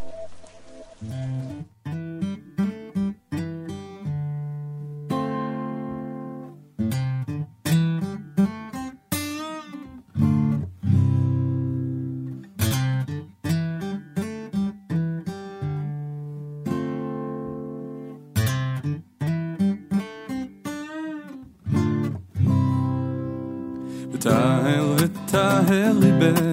וטהר 24.12 24.96
וטהר 24.98 25.92
ליבנו 26.00 26.51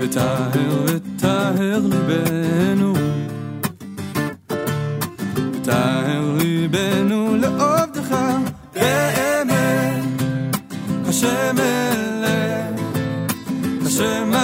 וטהר 0.00 0.84
וטהר 0.86 1.80
ליבנו. 1.84 2.92
טהר 5.64 6.36
ליבנו 6.38 7.36
לעובדך 7.36 8.16
באמת. 8.74 10.04
השם 11.08 11.56
אלך 11.58 12.80
השם 13.86 14.37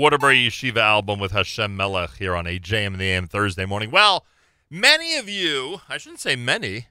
Waterbury 0.00 0.46
Yeshiva 0.46 0.78
album 0.78 1.20
with 1.20 1.32
Hashem 1.32 1.76
Melech 1.76 2.16
here 2.16 2.34
on 2.34 2.46
a 2.46 2.58
JM 2.58 2.94
in 2.94 2.98
the 2.98 3.10
AM 3.10 3.26
Thursday 3.26 3.66
morning. 3.66 3.90
Well, 3.90 4.24
many 4.70 5.18
of 5.18 5.28
you, 5.28 5.82
I 5.90 5.98
shouldn't 5.98 6.20
say 6.20 6.36
many, 6.36 6.86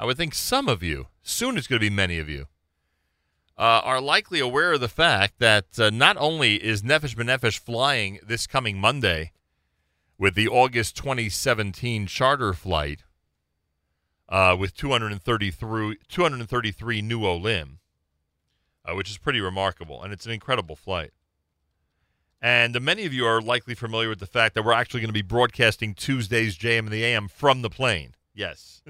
I 0.00 0.06
would 0.06 0.16
think 0.16 0.34
some 0.34 0.66
of 0.66 0.82
you, 0.82 1.08
soon 1.22 1.58
it's 1.58 1.66
going 1.66 1.80
to 1.82 1.90
be 1.90 1.94
many 1.94 2.18
of 2.18 2.30
you, 2.30 2.46
uh, 3.58 3.82
are 3.84 4.00
likely 4.00 4.40
aware 4.40 4.72
of 4.72 4.80
the 4.80 4.88
fact 4.88 5.34
that 5.38 5.78
uh, 5.78 5.90
not 5.90 6.16
only 6.16 6.54
is 6.54 6.80
Nefesh 6.80 7.14
B'Nefesh 7.14 7.58
flying 7.58 8.20
this 8.26 8.46
coming 8.46 8.80
Monday 8.80 9.32
with 10.16 10.34
the 10.34 10.48
August 10.48 10.96
2017 10.96 12.06
charter 12.06 12.54
flight 12.54 13.00
uh, 14.30 14.56
with 14.58 14.74
233, 14.74 15.98
233 16.08 17.02
new 17.02 17.26
Olim, 17.26 17.80
uh, 18.86 18.94
which 18.94 19.10
is 19.10 19.18
pretty 19.18 19.42
remarkable, 19.42 20.02
and 20.02 20.10
it's 20.10 20.24
an 20.24 20.32
incredible 20.32 20.74
flight. 20.74 21.12
And 22.40 22.80
many 22.82 23.06
of 23.06 23.12
you 23.12 23.24
are 23.26 23.40
likely 23.40 23.74
familiar 23.74 24.08
with 24.08 24.20
the 24.20 24.26
fact 24.26 24.54
that 24.54 24.64
we're 24.64 24.72
actually 24.72 25.00
going 25.00 25.08
to 25.08 25.14
be 25.14 25.22
broadcasting 25.22 25.94
Tuesday's 25.94 26.56
JM 26.56 26.80
in 26.80 26.90
the 26.90 27.04
AM 27.04 27.28
from 27.28 27.62
the 27.62 27.70
plane. 27.70 28.14
Yes. 28.34 28.82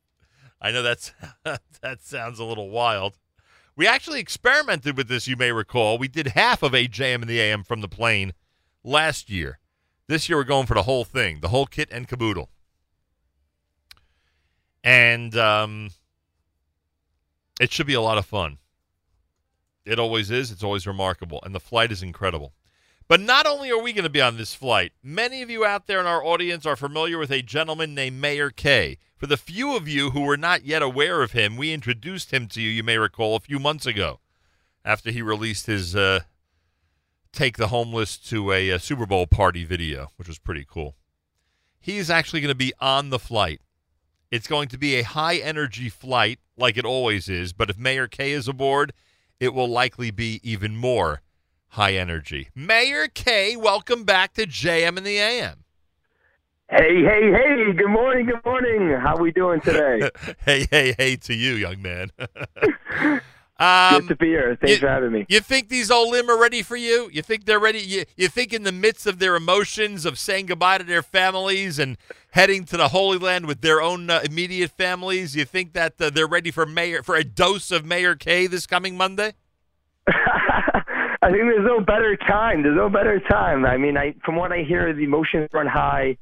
I 0.60 0.72
know 0.72 0.82
that's 0.82 1.12
that 1.44 2.02
sounds 2.02 2.38
a 2.38 2.44
little 2.44 2.70
wild. 2.70 3.18
We 3.76 3.86
actually 3.86 4.18
experimented 4.18 4.96
with 4.96 5.06
this, 5.06 5.28
you 5.28 5.36
may 5.36 5.52
recall. 5.52 5.98
We 5.98 6.08
did 6.08 6.28
half 6.28 6.64
of 6.64 6.74
a 6.74 6.88
JM 6.88 7.22
in 7.22 7.28
the 7.28 7.40
AM 7.40 7.62
from 7.62 7.80
the 7.80 7.88
plane 7.88 8.32
last 8.82 9.30
year. 9.30 9.60
This 10.08 10.28
year 10.28 10.36
we're 10.36 10.44
going 10.44 10.66
for 10.66 10.74
the 10.74 10.82
whole 10.82 11.04
thing, 11.04 11.40
the 11.40 11.48
whole 11.48 11.66
kit 11.66 11.88
and 11.92 12.08
caboodle. 12.08 12.50
And 14.82 15.36
um, 15.36 15.90
it 17.60 17.70
should 17.70 17.86
be 17.86 17.94
a 17.94 18.00
lot 18.00 18.18
of 18.18 18.26
fun. 18.26 18.58
It 19.84 19.98
always 19.98 20.30
is. 20.30 20.50
It's 20.50 20.64
always 20.64 20.86
remarkable. 20.86 21.40
And 21.44 21.54
the 21.54 21.60
flight 21.60 21.92
is 21.92 22.02
incredible. 22.02 22.54
But 23.08 23.20
not 23.20 23.46
only 23.46 23.70
are 23.70 23.80
we 23.80 23.94
going 23.94 24.04
to 24.04 24.10
be 24.10 24.20
on 24.20 24.36
this 24.36 24.54
flight, 24.54 24.92
many 25.02 25.40
of 25.40 25.48
you 25.48 25.64
out 25.64 25.86
there 25.86 25.98
in 25.98 26.04
our 26.06 26.22
audience 26.22 26.66
are 26.66 26.76
familiar 26.76 27.16
with 27.16 27.30
a 27.30 27.40
gentleman 27.40 27.94
named 27.94 28.20
Meir 28.20 28.50
Kay. 28.50 28.98
For 29.16 29.26
the 29.26 29.38
few 29.38 29.74
of 29.74 29.88
you 29.88 30.10
who 30.10 30.20
were 30.20 30.36
not 30.36 30.66
yet 30.66 30.82
aware 30.82 31.22
of 31.22 31.32
him, 31.32 31.56
we 31.56 31.72
introduced 31.72 32.34
him 32.34 32.46
to 32.48 32.60
you, 32.60 32.68
you 32.68 32.82
may 32.82 32.98
recall, 32.98 33.34
a 33.34 33.40
few 33.40 33.58
months 33.58 33.86
ago 33.86 34.20
after 34.84 35.10
he 35.10 35.22
released 35.22 35.64
his 35.64 35.96
uh, 35.96 36.20
Take 37.32 37.56
the 37.56 37.68
Homeless 37.68 38.18
to 38.28 38.52
a, 38.52 38.68
a 38.68 38.78
Super 38.78 39.06
Bowl 39.06 39.26
party 39.26 39.64
video, 39.64 40.08
which 40.16 40.28
was 40.28 40.38
pretty 40.38 40.66
cool. 40.68 40.94
He's 41.80 42.10
actually 42.10 42.42
going 42.42 42.50
to 42.50 42.54
be 42.54 42.74
on 42.78 43.08
the 43.08 43.18
flight. 43.18 43.62
It's 44.30 44.46
going 44.46 44.68
to 44.68 44.78
be 44.78 44.96
a 44.96 45.02
high 45.02 45.36
energy 45.36 45.88
flight, 45.88 46.40
like 46.58 46.76
it 46.76 46.84
always 46.84 47.30
is, 47.30 47.54
but 47.54 47.70
if 47.70 47.78
Meir 47.78 48.06
Kay 48.06 48.32
is 48.32 48.48
aboard, 48.48 48.92
it 49.40 49.54
will 49.54 49.68
likely 49.68 50.10
be 50.10 50.40
even 50.42 50.76
more 50.76 51.22
high 51.70 51.94
energy. 51.94 52.48
Meir 52.54 53.08
Kay, 53.08 53.56
welcome 53.56 54.04
back 54.04 54.34
to 54.34 54.46
JM 54.46 54.96
and 54.96 55.06
the 55.06 55.18
AM. 55.18 55.64
Hey, 56.70 57.02
hey, 57.02 57.32
hey! 57.32 57.72
Good 57.72 57.88
morning, 57.88 58.26
good 58.26 58.44
morning. 58.44 58.90
How 59.00 59.16
we 59.16 59.32
doing 59.32 59.60
today? 59.60 60.10
hey, 60.44 60.66
hey, 60.70 60.94
hey 60.98 61.16
to 61.16 61.34
you, 61.34 61.54
young 61.54 61.80
man. 61.80 62.10
Good 63.58 64.08
to 64.08 64.16
be 64.16 64.28
here. 64.28 64.56
Thanks 64.60 64.74
you, 64.74 64.78
for 64.78 64.88
having 64.88 65.10
me. 65.10 65.26
You 65.28 65.40
think 65.40 65.68
these 65.68 65.90
Olim 65.90 66.30
are 66.30 66.38
ready 66.38 66.62
for 66.62 66.76
you? 66.76 67.10
You 67.12 67.22
think 67.22 67.44
they're 67.44 67.58
ready? 67.58 67.80
You, 67.80 68.04
you 68.16 68.28
think 68.28 68.52
in 68.52 68.62
the 68.62 68.70
midst 68.70 69.06
of 69.06 69.18
their 69.18 69.34
emotions 69.34 70.04
of 70.04 70.16
saying 70.16 70.46
goodbye 70.46 70.78
to 70.78 70.84
their 70.84 71.02
families 71.02 71.80
and 71.80 71.96
heading 72.30 72.64
to 72.66 72.76
the 72.76 72.88
Holy 72.88 73.18
Land 73.18 73.46
with 73.46 73.60
their 73.60 73.82
own 73.82 74.10
uh, 74.10 74.20
immediate 74.22 74.70
families, 74.70 75.34
you 75.34 75.44
think 75.44 75.72
that 75.72 75.94
uh, 76.00 76.10
they're 76.10 76.28
ready 76.28 76.52
for 76.52 76.66
mayor 76.66 77.02
for 77.02 77.16
a 77.16 77.24
dose 77.24 77.72
of 77.72 77.84
Meir 77.84 78.14
Kay 78.14 78.46
this 78.46 78.66
coming 78.66 78.96
Monday? 78.96 79.32
I 81.20 81.30
think 81.30 81.42
there's 81.42 81.66
no 81.66 81.80
better 81.80 82.16
time. 82.16 82.62
There's 82.62 82.76
no 82.76 82.88
better 82.88 83.20
time. 83.20 83.64
I 83.64 83.76
mean, 83.76 83.96
I 83.96 84.14
from 84.24 84.36
what 84.36 84.52
I 84.52 84.62
hear, 84.62 84.92
the 84.92 85.04
emotions 85.04 85.48
run 85.52 85.66
high. 85.66 86.16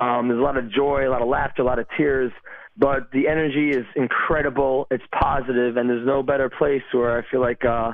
Um, 0.00 0.28
there's 0.28 0.40
a 0.40 0.42
lot 0.42 0.56
of 0.56 0.70
joy, 0.72 1.06
a 1.06 1.10
lot 1.10 1.22
of 1.22 1.28
laughter, 1.28 1.62
a 1.62 1.64
lot 1.64 1.78
of 1.78 1.86
tears, 1.96 2.32
but 2.76 3.12
the 3.12 3.28
energy 3.28 3.70
is 3.70 3.84
incredible. 3.94 4.86
It's 4.90 5.04
positive, 5.12 5.76
and 5.76 5.88
there's 5.88 6.06
no 6.06 6.22
better 6.22 6.48
place 6.48 6.82
where 6.92 7.18
I 7.18 7.30
feel 7.30 7.40
like 7.40 7.64
uh, 7.64 7.92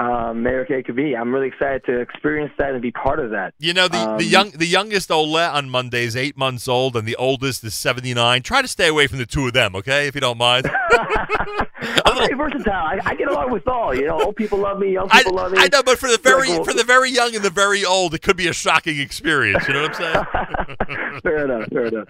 uh, 0.00 0.32
Meir 0.32 0.64
Kay 0.64 0.82
could 0.82 0.96
be. 0.96 1.14
I'm 1.16 1.34
really 1.34 1.48
excited 1.48 1.84
to 1.84 2.00
experience 2.00 2.52
that 2.58 2.72
and 2.72 2.80
be 2.80 2.90
part 2.92 3.18
of 3.18 3.30
that. 3.30 3.54
You 3.58 3.74
know, 3.74 3.88
the, 3.88 3.98
Um, 3.98 4.18
the 4.18 4.24
young 4.24 4.50
the 4.52 4.66
youngest 4.66 5.10
Ole 5.10 5.36
on 5.36 5.68
Monday 5.68 6.04
is 6.04 6.16
eight 6.16 6.36
months 6.36 6.66
old, 6.68 6.96
and 6.96 7.06
the 7.06 7.16
oldest 7.16 7.62
is 7.64 7.74
seventy 7.74 8.14
nine. 8.14 8.42
Try 8.42 8.62
to 8.62 8.68
stay 8.68 8.88
away 8.88 9.06
from 9.06 9.18
the 9.18 9.26
two 9.26 9.46
of 9.46 9.52
them, 9.52 9.76
okay? 9.76 10.06
If 10.06 10.14
you 10.14 10.20
don't 10.20 10.38
mind. 10.38 10.70
I'm 12.04 12.16
very 12.16 12.34
versatile. 12.34 12.72
I, 12.72 13.00
I 13.04 13.14
get 13.14 13.28
along 13.28 13.50
with 13.50 13.66
all. 13.66 13.94
You 13.94 14.06
know, 14.06 14.20
old 14.22 14.36
people 14.36 14.58
love 14.58 14.78
me, 14.78 14.92
young 14.92 15.08
people 15.08 15.34
love 15.34 15.52
me. 15.52 15.58
I 15.60 15.68
know, 15.72 15.82
but 15.82 15.98
for 15.98 16.08
the 16.08 16.18
very 16.18 16.48
Like, 16.48 16.58
well- 16.58 16.64
for 16.64 16.74
the 16.74 16.84
very 16.84 17.10
young 17.10 17.34
and 17.34 17.44
the 17.44 17.50
very 17.50 17.84
old, 17.84 18.14
it 18.14 18.22
could 18.22 18.36
be 18.36 18.48
a 18.48 18.52
shocking 18.52 18.98
experience. 19.00 19.66
You 19.66 19.74
know 19.74 19.82
what 19.82 20.00
I'm 20.00 20.26
saying? 20.94 21.20
fair 21.22 21.44
enough. 21.44 21.68
Fair 21.70 21.86
enough. 21.86 22.08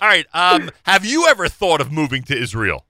All 0.00 0.08
right. 0.08 0.26
Um, 0.32 0.70
have 0.84 1.04
you 1.04 1.26
ever 1.28 1.48
thought 1.48 1.80
of 1.80 1.92
moving 1.92 2.22
to 2.24 2.36
Israel? 2.36 2.84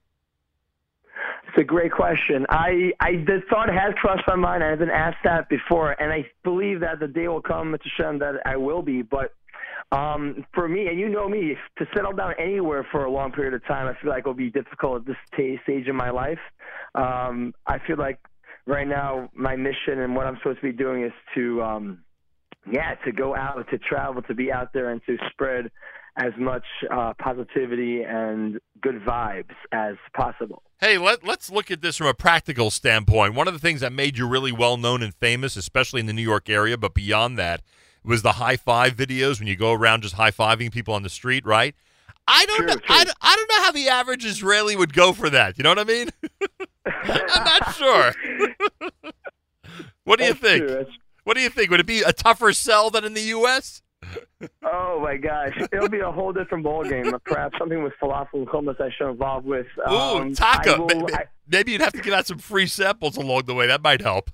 A 1.59 1.63
great 1.65 1.91
question. 1.91 2.45
I, 2.49 2.93
I 3.01 3.11
the 3.25 3.41
thought 3.49 3.67
has 3.67 3.93
crossed 3.95 4.23
my 4.25 4.37
mind. 4.37 4.63
I've 4.63 4.79
been 4.79 4.89
asked 4.89 5.17
that 5.25 5.49
before, 5.49 5.91
and 6.01 6.09
I 6.09 6.25
believe 6.45 6.79
that 6.79 7.01
the 7.01 7.07
day 7.07 7.27
will 7.27 7.41
come, 7.41 7.73
Mr. 7.73 7.87
Shem, 7.97 8.17
that 8.19 8.35
I 8.45 8.55
will 8.55 8.81
be. 8.81 9.01
But 9.01 9.33
um, 9.91 10.45
for 10.53 10.69
me, 10.69 10.87
and 10.87 10.97
you 10.97 11.09
know 11.09 11.27
me, 11.27 11.57
to 11.77 11.85
settle 11.93 12.13
down 12.13 12.35
anywhere 12.39 12.87
for 12.93 13.03
a 13.03 13.11
long 13.11 13.33
period 13.33 13.53
of 13.53 13.65
time, 13.65 13.87
I 13.87 14.01
feel 14.01 14.09
like 14.09 14.19
it 14.19 14.25
will 14.25 14.35
be 14.35 14.49
difficult 14.49 15.01
at 15.01 15.07
this 15.07 15.17
ta 15.35 15.61
stage 15.63 15.87
in 15.89 15.97
my 15.97 16.11
life. 16.11 16.39
Um, 16.95 17.53
I 17.67 17.79
feel 17.85 17.97
like 17.97 18.19
right 18.65 18.87
now 18.87 19.29
my 19.33 19.57
mission 19.57 19.99
and 19.99 20.15
what 20.15 20.27
I'm 20.27 20.37
supposed 20.37 20.61
to 20.61 20.71
be 20.71 20.71
doing 20.71 21.03
is 21.03 21.13
to, 21.35 21.61
um, 21.61 22.03
yeah, 22.71 22.95
to 23.03 23.11
go 23.11 23.35
out, 23.35 23.65
to 23.69 23.77
travel, 23.79 24.21
to 24.21 24.33
be 24.33 24.49
out 24.49 24.71
there, 24.71 24.91
and 24.91 25.01
to 25.07 25.17
spread 25.31 25.71
as 26.19 26.33
much 26.37 26.65
uh, 26.91 27.13
positivity 27.17 28.03
and 28.03 28.59
good 28.81 29.01
vibes 29.03 29.55
as 29.71 29.95
possible. 30.15 30.61
Hey, 30.81 30.97
let, 30.97 31.23
let's 31.23 31.49
look 31.49 31.71
at 31.71 31.81
this 31.81 31.97
from 31.97 32.07
a 32.07 32.13
practical 32.13 32.69
standpoint. 32.71 33.33
One 33.35 33.47
of 33.47 33.53
the 33.53 33.59
things 33.59 33.81
that 33.81 33.91
made 33.93 34.17
you 34.17 34.27
really 34.27 34.51
well 34.51 34.77
known 34.77 35.01
and 35.01 35.13
famous, 35.15 35.55
especially 35.55 35.99
in 36.01 36.05
the 36.07 36.13
New 36.13 36.21
York 36.21 36.49
area, 36.49 36.77
but 36.77 36.93
beyond 36.93 37.37
that, 37.37 37.61
was 38.03 38.21
the 38.21 38.33
high 38.33 38.57
five 38.57 38.95
videos 38.95 39.39
when 39.39 39.47
you 39.47 39.55
go 39.55 39.71
around 39.73 40.03
just 40.03 40.15
high 40.15 40.31
fiving 40.31 40.71
people 40.71 40.93
on 40.93 41.03
the 41.03 41.09
street, 41.09 41.45
right? 41.45 41.75
I 42.27 42.45
don't 42.45 42.65
know. 42.65 42.75
I, 42.87 43.03
don't- 43.03 43.17
I 43.21 43.35
don't 43.35 43.49
know 43.49 43.63
how 43.63 43.71
the 43.71 43.87
average 43.89 44.25
Israeli 44.25 44.75
would 44.75 44.93
go 44.93 45.13
for 45.13 45.29
that. 45.29 45.57
You 45.57 45.63
know 45.63 45.71
what 45.71 45.79
I 45.79 45.83
mean? 45.83 46.09
I'm 46.85 47.43
not 47.43 47.75
sure. 47.75 48.13
what 50.03 50.19
do 50.19 50.25
you 50.25 50.33
think? 50.33 50.65
true. 50.67 50.85
What 51.23 51.35
do 51.35 51.41
you 51.41 51.49
think? 51.49 51.69
Would 51.71 51.79
it 51.79 51.85
be 51.85 52.01
a 52.01 52.11
tougher 52.13 52.53
sell 52.53 52.89
than 52.89 53.03
in 53.03 53.13
the 53.13 53.21
U.S.? 53.21 53.81
Oh 54.63 54.99
my 55.01 55.17
gosh, 55.17 55.57
it'll 55.71 55.89
be 55.89 55.99
a 55.99 56.11
whole 56.11 56.31
different 56.33 56.63
ball 56.63 56.83
game. 56.83 57.11
Perhaps 57.25 57.57
something 57.57 57.83
with 57.83 57.93
falafel 58.01 58.35
and 58.35 58.47
hummus 58.47 58.79
I 58.79 58.89
should 58.97 59.09
involve 59.09 59.43
with. 59.45 59.67
Ooh, 59.89 59.93
Um, 59.95 60.33
taco. 60.33 60.85
Will- 60.85 61.01
Ma- 61.01 61.07
ma- 61.07 61.17
I- 61.17 61.25
Maybe 61.47 61.71
you'd 61.71 61.81
have 61.81 61.93
to 61.93 62.01
give 62.01 62.13
out 62.13 62.27
some 62.27 62.37
free 62.37 62.67
samples 62.67 63.17
along 63.17 63.43
the 63.47 63.55
way. 63.55 63.67
That 63.67 63.81
might 63.81 64.01
help. 64.01 64.29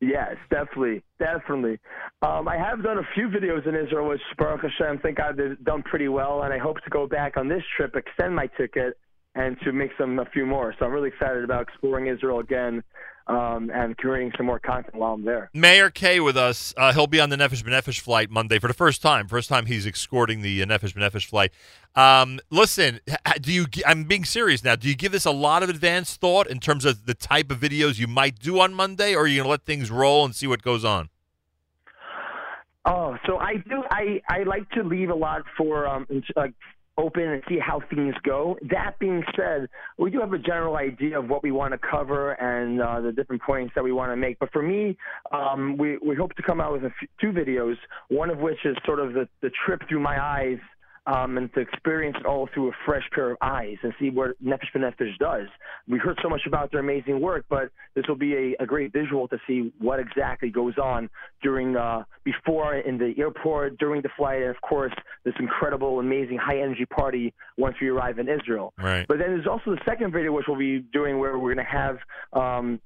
yes, 0.00 0.36
definitely, 0.50 1.02
definitely. 1.18 1.78
Um, 2.22 2.46
I 2.48 2.56
have 2.58 2.82
done 2.82 2.98
a 2.98 3.08
few 3.14 3.28
videos 3.28 3.66
in 3.66 3.74
Israel, 3.74 4.08
which 4.08 4.20
Baruch 4.36 4.60
Hashem 4.62 4.98
think 4.98 5.18
I've 5.20 5.38
done 5.64 5.82
pretty 5.82 6.08
well, 6.08 6.42
and 6.42 6.52
I 6.52 6.58
hope 6.58 6.80
to 6.84 6.90
go 6.90 7.06
back 7.06 7.36
on 7.36 7.48
this 7.48 7.62
trip, 7.76 7.96
extend 7.96 8.36
my 8.36 8.46
ticket, 8.58 8.98
and 9.34 9.58
to 9.62 9.72
make 9.72 9.90
some 9.98 10.18
a 10.18 10.26
few 10.26 10.44
more. 10.46 10.74
So 10.78 10.84
I'm 10.84 10.92
really 10.92 11.08
excited 11.08 11.42
about 11.42 11.62
exploring 11.62 12.06
Israel 12.08 12.38
again 12.40 12.82
um, 13.26 13.70
and 13.72 13.96
creating 13.96 14.32
some 14.36 14.46
more 14.46 14.58
content 14.58 14.94
while 14.94 15.14
I'm 15.14 15.24
there. 15.24 15.50
Meir 15.54 15.90
Kay 15.90 16.20
with 16.20 16.36
us. 16.36 16.74
Uh, 16.76 16.92
he'll 16.92 17.06
be 17.06 17.20
on 17.20 17.30
the 17.30 17.36
Nefesh 17.36 17.62
B'Nefesh 17.62 18.00
flight 18.00 18.30
Monday 18.30 18.58
for 18.58 18.68
the 18.68 18.74
first 18.74 19.00
time. 19.00 19.28
First 19.28 19.48
time 19.48 19.66
he's 19.66 19.86
escorting 19.86 20.42
the 20.42 20.62
uh, 20.62 20.66
Nefesh 20.66 20.94
B'Nefesh 20.94 21.26
flight. 21.26 21.50
Um, 21.94 22.40
listen, 22.50 23.00
do 23.40 23.52
you? 23.52 23.66
I'm 23.86 24.04
being 24.04 24.24
serious 24.24 24.62
now. 24.62 24.76
Do 24.76 24.88
you 24.88 24.96
give 24.96 25.12
this 25.12 25.24
a 25.24 25.30
lot 25.30 25.62
of 25.62 25.68
advanced 25.68 26.20
thought 26.20 26.46
in 26.46 26.60
terms 26.60 26.84
of 26.84 27.06
the 27.06 27.14
type 27.14 27.50
of 27.50 27.60
videos 27.60 27.98
you 27.98 28.06
might 28.06 28.38
do 28.38 28.60
on 28.60 28.74
Monday, 28.74 29.14
or 29.14 29.22
are 29.22 29.26
you 29.26 29.38
gonna 29.38 29.48
let 29.48 29.64
things 29.64 29.90
roll 29.90 30.24
and 30.24 30.34
see 30.34 30.46
what 30.46 30.62
goes 30.62 30.84
on? 30.84 31.08
Oh, 32.86 33.16
so 33.26 33.38
I 33.38 33.56
do. 33.56 33.82
I 33.90 34.20
I 34.28 34.42
like 34.42 34.68
to 34.70 34.82
leave 34.82 35.08
a 35.08 35.14
lot 35.14 35.42
for 35.56 35.86
um 35.86 36.06
like 36.36 36.52
open 36.96 37.22
and 37.22 37.42
see 37.48 37.58
how 37.58 37.80
things 37.92 38.14
go. 38.22 38.56
That 38.70 38.98
being 38.98 39.22
said, 39.36 39.68
we 39.98 40.10
do 40.10 40.20
have 40.20 40.32
a 40.32 40.38
general 40.38 40.76
idea 40.76 41.18
of 41.18 41.28
what 41.28 41.42
we 41.42 41.50
want 41.50 41.72
to 41.72 41.78
cover 41.78 42.32
and 42.32 42.80
uh, 42.80 43.00
the 43.00 43.12
different 43.12 43.42
points 43.42 43.72
that 43.74 43.82
we 43.82 43.92
want 43.92 44.12
to 44.12 44.16
make. 44.16 44.38
But 44.38 44.52
for 44.52 44.62
me, 44.62 44.96
um, 45.32 45.76
we 45.76 45.98
we 45.98 46.14
hope 46.14 46.34
to 46.34 46.42
come 46.42 46.60
out 46.60 46.72
with 46.72 46.82
few, 46.98 47.08
two 47.20 47.38
videos. 47.38 47.76
One 48.08 48.30
of 48.30 48.38
which 48.38 48.58
is 48.64 48.76
sort 48.84 49.00
of 49.00 49.12
the 49.12 49.28
the 49.42 49.50
trip 49.66 49.82
through 49.88 50.00
my 50.00 50.22
eyes. 50.22 50.58
Um, 51.06 51.36
and 51.36 51.52
to 51.52 51.60
experience 51.60 52.16
it 52.18 52.24
all 52.24 52.48
through 52.54 52.70
a 52.70 52.72
fresh 52.86 53.02
pair 53.12 53.32
of 53.32 53.36
eyes 53.42 53.76
and 53.82 53.92
see 54.00 54.08
what 54.08 54.42
Nefesh 54.42 54.72
B'Nefesh 54.74 55.18
does. 55.18 55.48
We 55.86 55.98
heard 55.98 56.18
so 56.22 56.30
much 56.30 56.40
about 56.46 56.70
their 56.70 56.80
amazing 56.80 57.20
work, 57.20 57.44
but 57.50 57.68
this 57.94 58.06
will 58.08 58.16
be 58.16 58.34
a, 58.34 58.62
a 58.62 58.66
great 58.66 58.90
visual 58.90 59.28
to 59.28 59.38
see 59.46 59.70
what 59.78 60.00
exactly 60.00 60.48
goes 60.48 60.78
on 60.78 61.10
during, 61.42 61.76
uh, 61.76 62.04
before 62.24 62.76
in 62.76 62.96
the 62.96 63.12
airport, 63.18 63.76
during 63.76 64.00
the 64.00 64.08
flight, 64.16 64.40
and 64.40 64.50
of 64.50 64.60
course, 64.62 64.94
this 65.24 65.34
incredible, 65.38 66.00
amazing 66.00 66.38
high 66.38 66.58
energy 66.58 66.86
party 66.86 67.34
once 67.58 67.76
we 67.82 67.88
arrive 67.88 68.18
in 68.18 68.26
Israel. 68.26 68.72
Right. 68.78 69.04
But 69.06 69.18
then 69.18 69.28
there's 69.28 69.46
also 69.46 69.72
the 69.72 69.80
second 69.84 70.10
video, 70.10 70.32
which 70.32 70.46
we'll 70.48 70.58
be 70.58 70.78
doing 70.78 71.18
where 71.18 71.38
we're 71.38 71.54
going 71.54 71.66
to 71.66 71.70
have 71.70 71.98
um, 72.32 72.80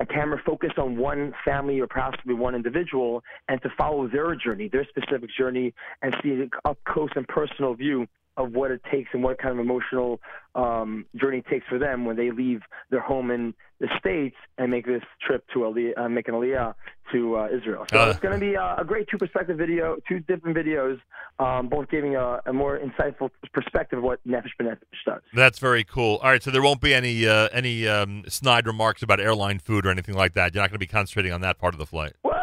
a 0.00 0.06
camera 0.06 0.40
focused 0.46 0.78
on 0.78 0.96
one 0.96 1.34
family 1.44 1.80
or 1.80 1.86
possibly 1.86 2.34
one 2.34 2.54
individual 2.54 3.22
and 3.48 3.60
to 3.62 3.68
follow 3.76 4.08
their 4.08 4.34
journey, 4.36 4.68
their 4.68 4.86
specific 4.88 5.30
journey, 5.36 5.74
and 6.02 6.14
see 6.22 6.30
an 6.30 6.50
up 6.64 6.78
close 6.86 7.10
and 7.16 7.26
personal 7.28 7.74
view 7.74 8.06
of 8.38 8.52
what 8.52 8.70
it 8.70 8.80
takes 8.90 9.10
and 9.12 9.22
what 9.22 9.36
kind 9.38 9.52
of 9.52 9.58
emotional 9.58 10.20
um, 10.54 11.04
journey 11.20 11.38
it 11.38 11.46
takes 11.50 11.66
for 11.68 11.78
them 11.78 12.04
when 12.06 12.16
they 12.16 12.30
leave 12.30 12.62
their 12.90 13.00
home 13.00 13.30
in 13.30 13.52
the 13.80 13.88
states 13.98 14.36
and 14.56 14.70
make 14.70 14.86
this 14.86 15.02
trip 15.24 15.44
to 15.52 15.60
Aliyah, 15.60 15.98
uh, 15.98 16.08
make 16.08 16.26
an 16.28 16.34
Aliyah 16.34 16.74
to 17.12 17.36
uh, 17.36 17.48
Israel. 17.52 17.84
So 17.92 17.98
Uh. 18.00 18.10
it's 18.10 18.18
going 18.20 18.34
to 18.34 18.40
be 18.40 18.56
uh, 18.56 18.76
a 18.76 18.84
great 18.84 19.06
two 19.08 19.18
perspective 19.18 19.56
video, 19.58 19.96
two 20.08 20.20
different 20.20 20.56
videos, 20.56 20.98
um, 21.38 21.68
both 21.68 21.88
giving 21.90 22.16
a, 22.16 22.40
a 22.46 22.52
more 22.52 22.78
insightful 22.78 23.30
perspective 23.52 23.98
of 23.98 24.04
what 24.04 24.18
Nefesh 24.26 24.50
B'Nefesh 24.60 24.78
does. 25.06 25.22
That's 25.34 25.58
very 25.58 25.84
cool. 25.84 26.16
All 26.22 26.30
right, 26.30 26.42
so 26.42 26.50
there 26.50 26.62
won't 26.62 26.80
be 26.80 26.94
any 26.94 27.26
uh, 27.26 27.48
any 27.52 27.86
um, 27.86 28.24
snide 28.28 28.66
remarks 28.66 29.02
about 29.02 29.20
airline 29.20 29.58
food 29.58 29.86
or 29.86 29.90
anything 29.90 30.14
like 30.16 30.34
that. 30.34 30.54
You're 30.54 30.62
not 30.62 30.70
going 30.70 30.76
to 30.76 30.78
be 30.78 30.86
concentrating 30.86 31.32
on 31.32 31.40
that 31.42 31.58
part 31.58 31.74
of 31.74 31.78
the 31.78 31.86
flight. 31.86 32.14
Well, 32.24 32.37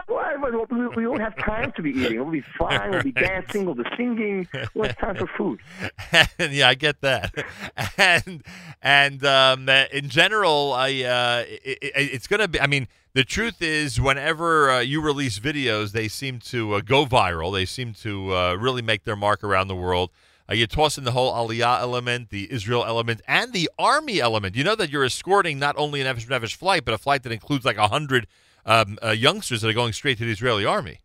well, 0.55 0.89
we, 0.95 1.07
won't 1.07 1.21
have 1.21 1.37
time 1.37 1.71
to 1.75 1.81
be 1.81 1.91
eating. 1.91 2.19
We'll 2.19 2.31
be 2.31 2.41
flying. 2.41 2.91
We'll 2.91 3.03
be 3.03 3.11
dancing. 3.11 3.65
We'll 3.65 3.75
be 3.75 3.83
singing. 3.97 4.47
We'll 4.73 4.87
have 4.87 4.97
time 4.97 5.15
for 5.15 5.27
food. 5.27 5.59
and 6.39 6.51
yeah, 6.53 6.69
I 6.69 6.75
get 6.75 7.01
that. 7.01 7.33
And 7.97 8.43
and 8.81 9.25
um, 9.25 9.69
uh, 9.69 9.85
in 9.91 10.09
general, 10.09 10.73
I 10.73 10.89
uh, 11.03 11.43
it, 11.47 11.79
it, 11.81 11.91
it's 11.95 12.27
gonna 12.27 12.47
be. 12.47 12.59
I 12.59 12.67
mean, 12.67 12.87
the 13.13 13.23
truth 13.23 13.61
is, 13.61 13.99
whenever 13.99 14.69
uh, 14.69 14.79
you 14.79 15.01
release 15.01 15.39
videos, 15.39 15.91
they 15.91 16.07
seem 16.07 16.39
to 16.39 16.75
uh, 16.75 16.81
go 16.81 17.05
viral. 17.05 17.53
They 17.53 17.65
seem 17.65 17.93
to 17.95 18.35
uh, 18.35 18.55
really 18.55 18.81
make 18.81 19.03
their 19.03 19.15
mark 19.15 19.43
around 19.43 19.67
the 19.67 19.75
world. 19.75 20.11
Uh, 20.49 20.53
you 20.53 20.67
toss 20.67 20.97
in 20.97 21.03
the 21.03 21.11
whole 21.11 21.33
Aliyah 21.33 21.79
element, 21.79 22.29
the 22.29 22.51
Israel 22.51 22.85
element, 22.85 23.21
and 23.27 23.53
the 23.53 23.69
Army 23.79 24.19
element. 24.19 24.55
You 24.55 24.63
know 24.63 24.75
that 24.75 24.89
you're 24.89 25.05
escorting 25.05 25.57
not 25.57 25.75
only 25.77 26.01
an 26.01 26.15
Nefesh 26.15 26.27
Nefesh 26.27 26.55
flight, 26.55 26.85
but 26.85 26.93
a 26.93 26.97
flight 26.97 27.23
that 27.23 27.31
includes 27.31 27.65
like 27.65 27.77
a 27.77 27.87
hundred 27.87 28.27
um, 28.65 28.97
uh, 29.03 29.11
youngsters 29.11 29.61
that 29.61 29.69
are 29.69 29.73
going 29.73 29.93
straight 29.93 30.17
to 30.17 30.25
the 30.25 30.31
Israeli 30.31 30.65
Army. 30.65 30.99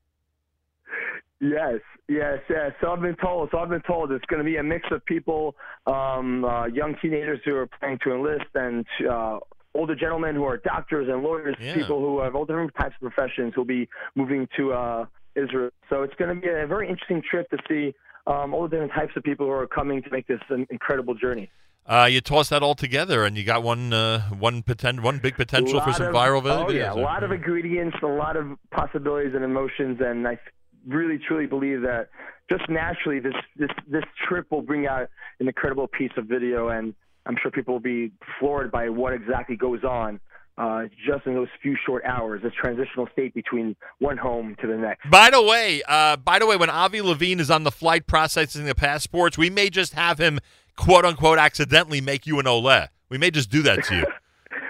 Yes, 1.40 1.80
yes, 2.08 2.39
yes. 2.50 2.72
So 2.80 2.90
I've 2.92 3.00
been 3.00 3.16
told. 3.16 3.48
So 3.50 3.58
I've 3.58 3.70
been 3.70 3.80
told 3.82 4.12
it's 4.12 4.24
going 4.26 4.40
to 4.40 4.44
be 4.44 4.56
a 4.56 4.62
mix 4.62 4.86
of 4.90 5.05
people, 5.06 5.56
um, 5.86 6.44
uh, 6.44 6.66
young 6.66 6.97
teenagers 7.00 7.40
who 7.44 7.56
are 7.56 7.66
planning 7.66 7.98
to 8.05 8.12
enlist, 8.12 8.44
and 8.55 8.84
uh, 9.10 9.39
older 9.74 9.94
gentlemen 9.94 10.34
who 10.34 10.44
are 10.44 10.58
doctors 10.58 11.08
and 11.08 11.22
lawyers, 11.22 11.56
Yeah. 11.60 11.74
people 11.74 11.98
who 12.00 12.20
have 12.20 12.34
all 12.34 12.44
different 12.44 12.74
types 12.74 12.94
of 13.00 13.10
professions 13.10 13.52
who'll 13.55 13.64
be 13.64 13.89
moving 14.14 14.48
to 14.56 14.72
uh, 14.72 15.06
Israel. 15.34 15.70
So 15.89 16.02
it's 16.02 16.14
going 16.16 16.34
to 16.34 16.40
be 16.40 16.48
a 16.48 16.66
very 16.66 16.89
interesting 16.90 17.22
trip 17.28 17.48
to 17.50 17.58
see 17.68 17.94
um, 18.26 18.52
all 18.52 18.64
the 18.64 18.68
different 18.68 18.92
types 18.92 19.12
of 19.16 19.22
people 19.22 19.47
who 19.47 19.52
are 19.52 19.66
coming 19.66 20.02
to 20.02 20.10
make 20.10 20.26
this 20.26 20.40
an 20.50 20.66
incredible 20.70 21.14
journey. 21.14 21.50
Uh, 21.86 22.07
you 22.09 22.20
toss 22.20 22.49
that 22.50 22.62
all 22.62 22.75
together, 22.75 23.25
and 23.25 23.36
you 23.36 23.42
got 23.44 23.62
one 23.62 23.92
uh, 23.92 24.20
one 24.31 24.62
poten- 24.62 25.02
one 25.02 25.18
big 25.18 25.34
potential 25.34 25.81
for 25.81 25.92
some 25.92 26.07
of- 26.09 26.15
viral 26.15 26.39
Oh 26.44 26.67
videos. 26.67 26.75
yeah, 26.75 26.92
a 26.92 26.94
lot 26.94 27.25
of 27.25 27.33
ingredients, 27.33 27.97
a 28.02 28.07
lot 28.07 28.36
of 28.36 28.47
possibilities 28.70 29.34
and 29.34 29.42
emotions, 29.44 29.99
and 30.00 30.26
I 30.28 30.39
really 30.86 31.18
truly 31.18 31.47
believe 31.47 31.83
that 31.83 32.09
just 32.49 32.68
naturally 32.68 33.18
this 33.18 33.34
this 33.57 33.70
this 33.89 34.05
trip 34.28 34.50
will 34.50 34.62
bring 34.62 34.86
out 34.86 35.09
an 35.41 35.49
incredible 35.49 35.89
piece 35.89 36.12
of 36.17 36.26
video, 36.26 36.68
and 36.68 36.94
I'm 37.26 37.36
sure 37.42 37.50
people 37.50 37.75
will 37.75 37.81
be 37.81 38.12
floored 38.39 38.70
by 38.70 38.89
what 38.89 39.12
exactly 39.12 39.57
goes 39.57 39.83
on. 39.83 40.20
Uh, 40.59 40.83
just 41.07 41.25
in 41.26 41.33
those 41.34 41.49
few 41.62 41.75
short 41.86 42.05
hours, 42.05 42.42
this 42.42 42.52
transitional 42.52 43.09
state 43.12 43.33
between 43.33 43.75
one 43.99 44.18
home 44.18 44.55
to 44.60 44.67
the 44.67 44.76
next. 44.76 45.09
By 45.10 45.31
the 45.31 45.41
way, 45.42 45.81
uh, 45.89 46.17
by 46.18 46.39
the 46.39 46.44
way, 46.47 46.57
when 46.59 46.68
Avi 46.68 47.00
Levine 47.00 47.41
is 47.41 47.50
on 47.50 47.62
the 47.65 47.70
flight 47.70 48.07
processing 48.07 48.67
the 48.67 48.75
passports, 48.75 49.39
we 49.39 49.49
may 49.49 49.70
just 49.70 49.94
have 49.94 50.18
him 50.18 50.39
quote 50.76 51.05
unquote 51.05 51.39
accidentally 51.39 52.00
make 52.00 52.26
you 52.26 52.39
an 52.39 52.47
Ole. 52.47 52.86
We 53.08 53.18
may 53.18 53.31
just 53.31 53.50
do 53.50 53.62
that 53.62 53.84
to 53.84 53.97
you. 53.97 54.05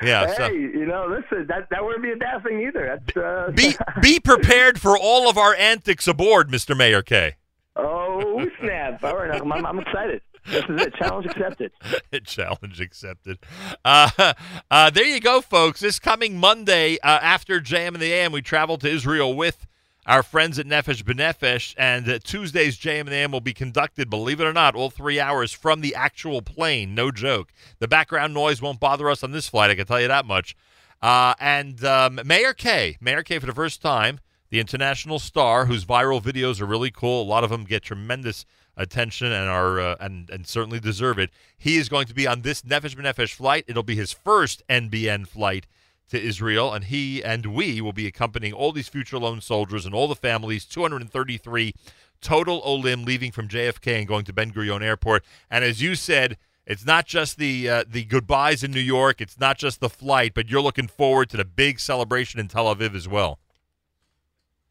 Yeah. 0.02 0.28
hey, 0.28 0.34
So 0.34 0.46
you 0.48 0.86
know, 0.86 1.06
listen, 1.06 1.46
that 1.48 1.68
that 1.70 1.84
wouldn't 1.84 2.02
be 2.02 2.12
a 2.12 2.16
bad 2.16 2.42
thing 2.42 2.62
either. 2.62 2.98
That's 3.04 3.16
uh, 3.18 3.50
be 3.54 3.74
be 4.00 4.18
prepared 4.18 4.80
for 4.80 4.96
all 4.96 5.28
of 5.28 5.36
our 5.36 5.54
antics 5.54 6.08
aboard, 6.08 6.48
Mr. 6.50 6.74
Meir 6.74 7.02
Kay. 7.02 7.36
oh 7.76 8.46
snap! 8.60 9.04
All 9.04 9.16
right, 9.16 9.30
I'm, 9.38 9.52
I'm, 9.52 9.66
I'm 9.66 9.78
excited. 9.78 10.22
This 10.46 10.64
is 10.64 10.80
it. 10.82 10.94
Challenge 10.94 11.26
accepted. 11.26 11.72
Challenge 12.24 12.80
accepted. 12.80 13.38
Uh, 13.84 14.32
uh, 14.70 14.88
there 14.88 15.04
you 15.04 15.20
go, 15.20 15.42
folks. 15.42 15.80
This 15.80 15.98
coming 15.98 16.38
Monday 16.38 16.96
uh, 17.02 17.18
after 17.20 17.60
Jam 17.60 17.94
and 17.94 18.00
the 18.02 18.10
AM, 18.12 18.32
we 18.32 18.40
travel 18.40 18.78
to 18.78 18.88
Israel 18.88 19.34
with 19.34 19.66
our 20.06 20.22
friends 20.22 20.58
at 20.58 20.66
Nefesh 20.66 21.02
B'Nefesh, 21.02 21.74
and 21.76 22.08
uh, 22.08 22.18
Tuesday's 22.22 22.78
JM 22.78 23.00
and 23.00 23.08
the 23.08 23.16
AM 23.16 23.32
will 23.32 23.40
be 23.40 23.52
conducted, 23.52 24.08
believe 24.08 24.40
it 24.40 24.44
or 24.44 24.52
not, 24.52 24.74
all 24.74 24.90
three 24.90 25.20
hours 25.20 25.52
from 25.52 25.80
the 25.80 25.94
actual 25.94 26.42
plane. 26.42 26.94
No 26.94 27.10
joke. 27.10 27.52
The 27.78 27.88
background 27.88 28.34
noise 28.34 28.62
won't 28.62 28.80
bother 28.80 29.10
us 29.10 29.22
on 29.22 29.32
this 29.32 29.48
flight, 29.48 29.70
I 29.70 29.74
can 29.74 29.86
tell 29.86 30.00
you 30.00 30.08
that 30.08 30.24
much. 30.24 30.56
Uh, 31.02 31.34
and 31.38 31.82
um, 31.84 32.20
Meir 32.24 32.54
Kay, 32.54 32.96
Meir 33.00 33.22
Kay 33.22 33.38
for 33.38 33.46
the 33.46 33.54
first 33.54 33.80
time, 33.80 34.20
the 34.50 34.60
international 34.60 35.18
star 35.18 35.66
whose 35.66 35.84
viral 35.84 36.22
videos 36.22 36.60
are 36.60 36.66
really 36.66 36.90
cool. 36.90 37.22
A 37.22 37.24
lot 37.24 37.44
of 37.44 37.50
them 37.50 37.64
get 37.64 37.82
tremendous 37.82 38.44
attention 38.76 39.30
and 39.30 39.48
are 39.48 39.78
uh, 39.80 39.96
and 40.00 40.28
and 40.30 40.46
certainly 40.46 40.80
deserve 40.80 41.18
it. 41.18 41.30
He 41.56 41.76
is 41.76 41.88
going 41.88 42.06
to 42.06 42.14
be 42.14 42.26
on 42.26 42.42
this 42.42 42.62
Nefesh 42.62 42.96
B'Nefesh 42.96 43.34
flight. 43.34 43.64
It'll 43.68 43.82
be 43.82 43.96
his 43.96 44.12
first 44.12 44.62
NBN 44.68 45.26
flight 45.28 45.66
to 46.10 46.20
Israel, 46.20 46.72
and 46.72 46.84
he 46.84 47.22
and 47.22 47.46
we 47.46 47.80
will 47.80 47.92
be 47.92 48.06
accompanying 48.06 48.52
all 48.52 48.72
these 48.72 48.88
future 48.88 49.18
lone 49.18 49.40
soldiers 49.40 49.86
and 49.86 49.94
all 49.94 50.08
the 50.08 50.14
families. 50.14 50.64
233 50.64 51.72
total 52.20 52.60
Olim 52.64 53.04
leaving 53.04 53.32
from 53.32 53.48
JFK 53.48 53.98
and 53.98 54.06
going 54.06 54.24
to 54.24 54.32
Ben 54.32 54.52
Gurion 54.52 54.82
Airport. 54.82 55.24
And 55.50 55.64
as 55.64 55.82
you 55.82 55.94
said. 55.94 56.36
It's 56.66 56.86
not 56.86 57.04
just 57.04 57.36
the 57.36 57.68
uh, 57.68 57.84
the 57.88 58.04
goodbyes 58.04 58.62
in 58.62 58.70
New 58.70 58.78
York. 58.78 59.20
It's 59.20 59.40
not 59.40 59.58
just 59.58 59.80
the 59.80 59.88
flight, 59.88 60.34
but 60.34 60.48
you're 60.48 60.60
looking 60.60 60.86
forward 60.86 61.28
to 61.30 61.36
the 61.36 61.44
big 61.44 61.80
celebration 61.80 62.38
in 62.38 62.46
Tel 62.46 62.72
Aviv 62.72 62.94
as 62.94 63.08
well. 63.08 63.40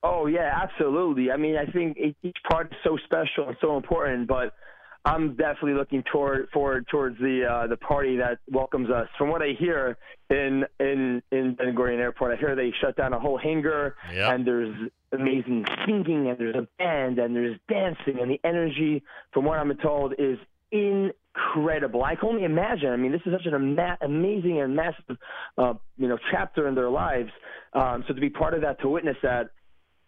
Oh 0.01 0.27
yeah, 0.27 0.57
absolutely. 0.63 1.29
I 1.31 1.35
mean, 1.35 1.57
I 1.57 1.65
think 1.65 1.97
each 2.23 2.37
part 2.49 2.71
is 2.71 2.77
so 2.83 2.97
special 3.03 3.49
and 3.49 3.57
so 3.59 3.75
important, 3.75 4.27
but 4.27 4.53
I'm 5.05 5.35
definitely 5.35 5.73
looking 5.73 6.03
toward 6.11 6.49
forward 6.49 6.85
towards 6.89 7.17
the 7.19 7.45
uh, 7.49 7.67
the 7.67 7.77
party 7.77 8.17
that 8.17 8.39
welcomes 8.51 8.89
us. 8.89 9.07
From 9.17 9.29
what 9.29 9.41
I 9.41 9.53
hear 9.57 9.97
in 10.29 10.65
in 10.79 11.21
in 11.31 11.55
Ben 11.55 11.73
Gurion 11.75 11.99
Airport, 11.99 12.33
I 12.33 12.35
hear 12.39 12.55
they 12.55 12.71
shut 12.81 12.95
down 12.97 13.13
a 13.13 13.19
whole 13.19 13.37
hangar, 13.37 13.95
Yep. 14.13 14.33
and 14.33 14.45
there's 14.45 14.75
amazing 15.11 15.65
singing, 15.85 16.27
and 16.29 16.37
there's 16.37 16.55
a 16.55 16.67
band, 16.77 17.17
and 17.17 17.35
there's 17.35 17.57
dancing, 17.69 18.19
and 18.21 18.29
the 18.29 18.39
energy, 18.43 19.01
from 19.33 19.45
what 19.45 19.57
I'm 19.57 19.75
told, 19.77 20.13
is 20.19 20.37
incredible. 20.71 22.03
I 22.03 22.15
can 22.15 22.29
only 22.29 22.43
imagine. 22.43 22.89
I 22.91 22.97
mean, 22.97 23.11
this 23.11 23.21
is 23.25 23.31
such 23.31 23.45
an 23.45 23.53
ama- 23.53 23.97
amazing 24.01 24.59
and 24.61 24.75
massive, 24.75 25.17
uh, 25.57 25.73
you 25.97 26.07
know, 26.07 26.17
chapter 26.31 26.67
in 26.67 26.75
their 26.75 26.89
lives. 26.89 27.31
Um, 27.73 28.03
so 28.07 28.13
to 28.13 28.21
be 28.21 28.29
part 28.29 28.53
of 28.53 28.61
that, 28.61 28.81
to 28.81 28.89
witness 28.89 29.17
that, 29.23 29.49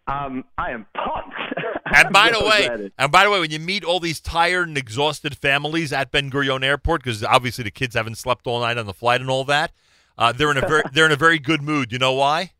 um, 0.06 0.44
I 0.58 0.70
am 0.70 0.86
pumped. 0.94 1.36
And 1.94 2.10
by 2.10 2.30
the 2.30 2.40
way, 2.40 2.62
excited. 2.62 2.92
and 2.98 3.12
by 3.12 3.24
the 3.24 3.30
way, 3.30 3.38
when 3.38 3.50
you 3.50 3.58
meet 3.58 3.84
all 3.84 4.00
these 4.00 4.18
tired 4.18 4.66
and 4.66 4.78
exhausted 4.78 5.36
families 5.36 5.92
at 5.92 6.10
Ben 6.10 6.30
Gurion 6.30 6.64
Airport, 6.64 7.02
because 7.02 7.22
obviously 7.22 7.64
the 7.64 7.70
kids 7.70 7.94
haven't 7.94 8.14
slept 8.16 8.46
all 8.46 8.60
night 8.60 8.78
on 8.78 8.86
the 8.86 8.94
flight 8.94 9.20
and 9.20 9.28
all 9.28 9.44
that, 9.44 9.72
uh, 10.16 10.32
they're 10.32 10.50
in 10.50 10.56
a 10.56 10.66
very 10.66 10.82
they're 10.94 11.04
in 11.04 11.12
a 11.12 11.16
very 11.16 11.38
good 11.38 11.60
mood. 11.60 11.92
You 11.92 11.98
know 11.98 12.14
why? 12.14 12.52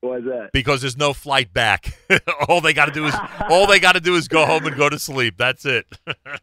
Why 0.00 0.18
is 0.18 0.24
that? 0.24 0.50
Because 0.52 0.80
there's 0.80 0.96
no 0.96 1.12
flight 1.12 1.52
back. 1.52 1.98
all 2.48 2.60
they 2.60 2.72
got 2.72 2.86
to 2.86 2.92
do 2.92 3.06
is 3.06 3.14
all 3.50 3.66
they 3.66 3.80
got 3.80 3.92
to 3.92 4.00
do 4.00 4.14
is 4.14 4.28
go 4.28 4.46
home 4.46 4.64
and 4.66 4.76
go 4.76 4.88
to 4.88 4.98
sleep. 4.98 5.36
That's 5.36 5.64
it. 5.64 5.86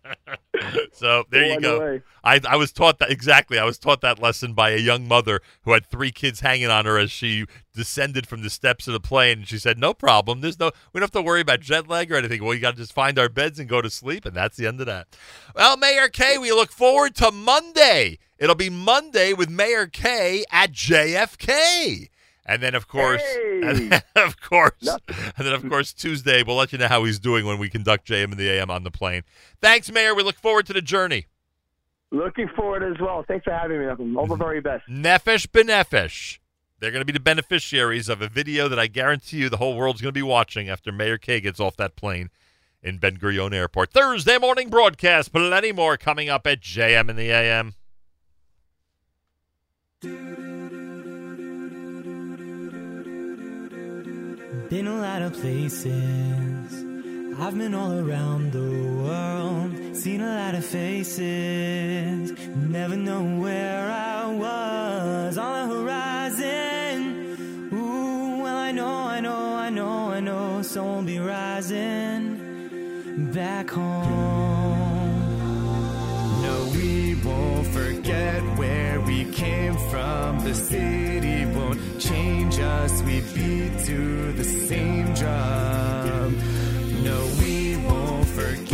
so 0.92 1.24
there 1.30 1.46
you 1.46 1.62
go. 1.62 2.02
I 2.22 2.42
I 2.46 2.58
was 2.58 2.74
taught 2.74 3.00
that 3.00 3.12
exactly. 3.12 3.58
I 3.58 3.64
was 3.64 3.78
taught 3.78 4.02
that 4.02 4.22
lesson 4.22 4.54
by 4.54 4.72
a 4.72 4.78
young 4.78 5.08
mother 5.08 5.40
who 5.62 5.72
had 5.72 5.86
three 5.86 6.12
kids 6.12 6.42
hanging 6.42 6.68
on 6.68 6.86
her 6.86 6.98
as 6.98 7.12
she 7.12 7.46
descended 7.74 8.28
from 8.28 8.42
the 8.42 8.50
steps 8.50 8.88
of 8.88 8.94
the 8.94 9.00
plane. 9.00 9.40
And 9.40 9.48
she 9.48 9.58
said, 9.58 9.78
"No 9.78 9.94
problem. 9.94 10.42
There's 10.42 10.60
no. 10.60 10.72
We 10.92 11.00
don't 11.00 11.06
have 11.06 11.12
to 11.12 11.22
worry 11.22 11.42
about 11.42 11.62
jet 11.62 11.88
lag 11.88 12.12
or 12.12 12.16
anything. 12.18 12.44
Well, 12.44 12.54
you 12.54 12.60
got 12.60 12.72
to 12.72 12.78
just 12.78 12.94
find 12.94 13.18
our 13.18 13.30
beds 13.30 13.58
and 13.58 13.70
go 13.70 13.82
to 13.82 13.90
sleep, 13.90 14.26
and 14.26 14.36
that's 14.36 14.58
the 14.58 14.68
end 14.68 14.82
of 14.82 14.86
that." 14.88 15.08
Well, 15.56 15.78
Meir 15.78 16.10
Kay, 16.10 16.38
we 16.38 16.52
look 16.52 16.74
forward 16.74 17.16
to 17.16 17.32
Monday. 17.32 18.18
It'll 18.38 18.56
be 18.56 18.70
Monday 18.70 19.32
with 19.32 19.50
Meir 19.50 19.88
Kay 19.88 20.44
at 20.52 20.74
JFK. 20.74 22.10
And 22.46 22.62
then, 22.62 22.76
of 22.76 22.88
course, 22.88 23.24
and 23.64 23.92
then, 23.92 24.02
of 24.16 24.40
course, 24.40 24.88
and 25.08 25.48
then, 25.48 25.54
of 25.54 25.68
course, 25.68 25.94
Tuesday 25.94 26.44
we'll 26.44 26.58
let 26.58 26.72
you 26.72 26.78
know 26.78 26.88
how 26.88 27.04
he's 27.04 27.18
doing 27.18 27.46
when 27.46 27.58
we 27.58 27.70
conduct 27.70 28.08
JM 28.08 28.26
and 28.26 28.38
the 28.38 28.50
AM 28.50 28.70
on 28.70 28.84
the 28.84 28.92
plane. 28.92 29.24
Thanks, 29.62 29.92
Mayor. 29.92 30.14
We 30.14 30.22
look 30.22 30.36
forward 30.36 30.68
to 30.68 30.74
the 30.74 30.82
journey. 30.82 31.26
Looking 32.12 32.48
forward 32.50 32.84
as 32.84 33.00
well. 33.02 33.26
Thanks 33.28 33.46
for 33.46 33.52
having 33.52 33.80
me. 33.80 33.86
Malcolm. 33.88 34.16
All 34.16 34.28
the 34.28 34.36
very 34.36 34.62
best. 34.62 34.88
Nefesh 34.88 35.48
B'Nefesh. 35.48 36.38
They're 36.80 36.92
going 36.92 37.02
to 37.02 37.06
be 37.06 37.14
the 37.14 37.20
beneficiaries 37.20 38.10
of 38.10 38.22
a 38.22 38.28
video 38.28 38.68
that 38.68 38.78
I 38.78 38.88
guarantee 38.88 39.38
you 39.38 39.50
the 39.50 39.58
whole 39.58 39.76
world's 39.76 40.02
going 40.02 40.14
to 40.14 40.18
be 40.18 40.22
watching 40.22 40.70
after 40.70 40.92
Meir 40.92 41.18
Kay 41.18 41.40
gets 41.40 41.60
off 41.60 41.76
that 41.78 41.96
plane 41.96 42.30
in 42.84 43.00
Ben 43.00 43.18
Gurion 43.18 43.54
Airport. 43.54 43.92
Thursday 43.92 44.38
morning 44.38 44.70
broadcast. 44.70 45.34
Plenty 45.34 45.72
more 45.72 45.98
coming 45.98 46.30
up 46.30 46.46
at 46.46 46.62
JM 46.62 47.10
and 47.10 47.18
the 47.18 47.32
AM. 47.32 47.74
been 54.76 54.88
a 54.88 55.00
lot 55.00 55.22
of 55.22 55.32
places. 55.32 56.74
I've 57.40 57.58
been 57.58 57.74
all 57.74 57.98
around 57.98 58.52
the 58.52 58.72
world, 59.04 59.96
seen 59.96 60.20
a 60.20 60.36
lot 60.42 60.54
of 60.54 60.66
faces. 60.66 62.34
Never 62.58 62.98
know 62.98 63.24
where 63.40 63.90
I 63.90 64.36
was 64.36 65.38
on 65.38 65.70
the 65.70 65.76
horizon. 65.76 67.00
Ooh, 67.72 68.44
well, 68.44 68.58
I 68.58 68.74
know, 68.74 68.96
I 69.16 69.22
know, 69.22 69.56
I 69.66 69.70
know, 69.70 70.12
I 70.12 70.20
know, 70.20 70.62
soul 70.62 71.02
be 71.04 71.20
rising 71.20 72.26
back 73.34 73.70
home. 73.70 74.10
No, 76.46 76.56
we 76.76 77.16
won't 77.24 77.68
forget 77.68 78.42
where 78.60 78.85
from 79.90 80.40
the 80.44 80.54
city 80.54 81.46
won't 81.46 81.80
change 82.00 82.60
us. 82.60 83.02
We 83.04 83.22
beat 83.34 83.86
to 83.86 84.34
the 84.34 84.44
same 84.44 85.14
drum. 85.14 86.38
No, 87.04 87.18
we 87.40 87.78
won't 87.88 88.28
forget. 88.28 88.65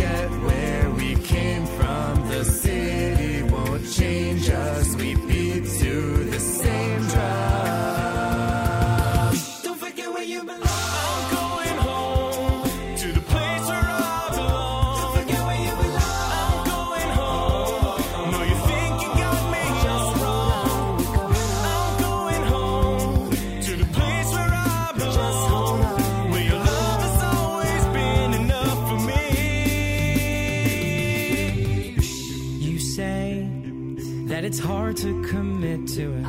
it's 34.52 34.60
hard 34.60 34.98
to 34.98 35.24
commit 35.24 35.88
to 35.88 36.12
it. 36.12 36.26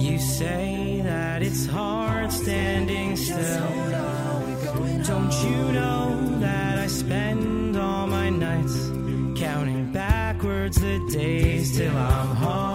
You 0.00 0.16
say 0.20 1.00
that 1.02 1.42
it's 1.42 1.66
hard 1.66 2.30
standing 2.30 3.16
still. 3.16 3.66
Don't 5.02 5.34
you 5.42 5.72
know 5.72 6.38
that 6.38 6.78
I 6.78 6.86
spend 6.86 7.76
all 7.76 8.06
my 8.06 8.30
nights 8.30 8.76
counting 9.40 9.90
backwards 9.92 10.76
the 10.80 11.00
days 11.10 11.76
till 11.76 11.96
I'm 11.96 12.36
home? 12.36 12.71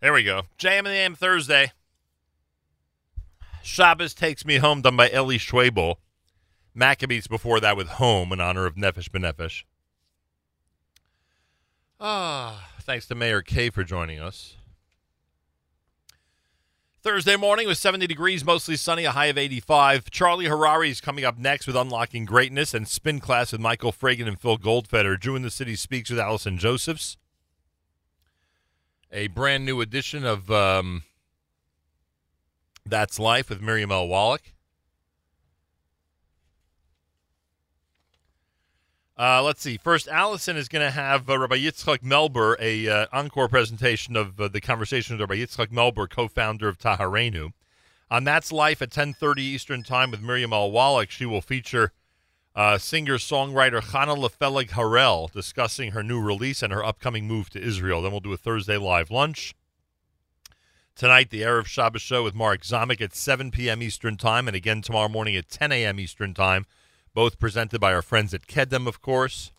There 0.00 0.12
we 0.12 0.24
go. 0.24 0.42
JM 0.58 0.78
and 0.78 0.86
the 0.86 0.90
AM 0.92 1.14
Thursday. 1.14 1.72
Shabbos 3.62 4.14
Takes 4.14 4.44
Me 4.44 4.56
Home, 4.56 4.82
done 4.82 4.96
by 4.96 5.08
Eli 5.10 5.36
Schwebel. 5.36 5.96
Maccabeats 6.76 7.28
before 7.28 7.58
that 7.60 7.76
with 7.76 7.88
Home 7.88 8.32
in 8.32 8.40
honor 8.40 8.66
of 8.66 8.74
Nefesh 8.74 9.08
B'Nefesh. 9.08 9.64
Ah, 11.98 12.68
thanks 12.82 13.06
to 13.06 13.14
Meir 13.14 13.40
Kay 13.40 13.70
for 13.70 13.82
joining 13.82 14.20
us. 14.20 14.56
Thursday 17.02 17.36
morning 17.36 17.66
was 17.66 17.78
70 17.78 18.06
degrees, 18.06 18.44
mostly 18.44 18.76
sunny, 18.76 19.04
a 19.04 19.12
high 19.12 19.26
of 19.26 19.38
85. 19.38 20.10
Charlie 20.10 20.46
Harary 20.46 20.90
is 20.90 21.00
coming 21.00 21.24
up 21.24 21.38
next 21.38 21.66
with 21.66 21.76
Unlocking 21.76 22.24
Greatness 22.24 22.74
and 22.74 22.86
Spin 22.86 23.20
Class 23.20 23.52
with 23.52 23.60
Michael 23.60 23.92
Fragin 23.92 24.28
and 24.28 24.40
Phil 24.40 24.58
Goldfeder. 24.58 25.18
Jew 25.18 25.36
in 25.36 25.42
the 25.42 25.50
City 25.50 25.76
speaks 25.76 26.10
with 26.10 26.18
Allison 26.18 26.58
Josephs. 26.58 27.16
A 29.12 29.28
brand 29.28 29.64
new 29.64 29.80
edition 29.80 30.24
of 30.24 30.50
um, 30.50 31.04
That's 32.84 33.18
Life 33.18 33.48
with 33.48 33.60
Miriam 33.60 33.92
L. 33.92 34.08
Wallach. 34.08 34.52
Uh, 39.18 39.42
let's 39.42 39.62
see. 39.62 39.78
First, 39.78 40.08
Allison 40.08 40.56
is 40.58 40.68
going 40.68 40.84
to 40.84 40.90
have 40.90 41.30
uh, 41.30 41.38
Rabbi 41.38 41.56
Yitzchak 41.56 42.00
Melber, 42.00 42.56
a 42.60 42.86
uh, 42.86 43.06
encore 43.12 43.48
presentation 43.48 44.14
of 44.14 44.38
uh, 44.38 44.48
the 44.48 44.60
conversation 44.60 45.16
with 45.16 45.20
Rabbi 45.22 45.40
Yitzchak 45.40 45.68
Melber, 45.68 46.08
co-founder 46.10 46.68
of 46.68 46.76
Taharenu. 46.76 47.52
On 48.10 48.24
That's 48.24 48.52
Life 48.52 48.82
at 48.82 48.90
10.30 48.90 49.38
Eastern 49.38 49.82
Time 49.82 50.10
with 50.10 50.20
Miriam 50.20 50.52
L. 50.52 50.70
Wallach, 50.70 51.10
she 51.10 51.24
will 51.24 51.40
feature 51.40 51.92
uh, 52.56 52.78
singer-songwriter 52.78 53.80
Chana 53.80 54.16
Lefeleg 54.16 54.70
Harel 54.70 55.30
discussing 55.32 55.92
her 55.92 56.02
new 56.02 56.20
release 56.20 56.62
and 56.62 56.72
her 56.72 56.84
upcoming 56.84 57.28
move 57.28 57.50
to 57.50 57.62
Israel. 57.62 58.02
Then 58.02 58.10
we'll 58.10 58.20
do 58.20 58.32
a 58.32 58.36
Thursday 58.36 58.78
live 58.78 59.12
lunch. 59.12 59.54
Tonight, 60.96 61.30
the 61.30 61.42
Erev 61.42 61.66
Shabbos 61.66 62.02
show 62.02 62.24
with 62.24 62.34
Mark 62.34 62.62
Zamek 62.62 63.02
at 63.02 63.14
7 63.14 63.50
p.m. 63.50 63.82
Eastern 63.82 64.16
Time, 64.16 64.48
and 64.48 64.56
again 64.56 64.80
tomorrow 64.80 65.08
morning 65.08 65.36
at 65.36 65.50
10 65.50 65.70
a.m. 65.70 66.00
Eastern 66.00 66.32
Time 66.34 66.64
both 67.16 67.38
presented 67.38 67.80
by 67.80 67.94
our 67.94 68.02
friends 68.02 68.34
at 68.34 68.46
Kedem, 68.46 68.86
of 68.86 69.00
course. 69.00 69.50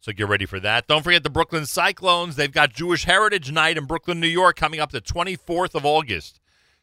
So 0.00 0.10
get 0.12 0.26
ready 0.26 0.44
for 0.44 0.58
that. 0.58 0.88
Don't 0.88 1.04
forget 1.04 1.22
the 1.22 1.30
Brooklyn 1.30 1.64
Cyclones. 1.64 2.34
They've 2.34 2.50
got 2.50 2.72
Jewish 2.72 3.04
Heritage 3.04 3.52
Night 3.52 3.78
in 3.78 3.84
Brooklyn, 3.84 4.18
New 4.18 4.26
York, 4.26 4.56
coming 4.56 4.80
up 4.80 4.90
the 4.90 5.00
24th 5.00 5.76
of 5.76 5.86
August. 5.86 6.40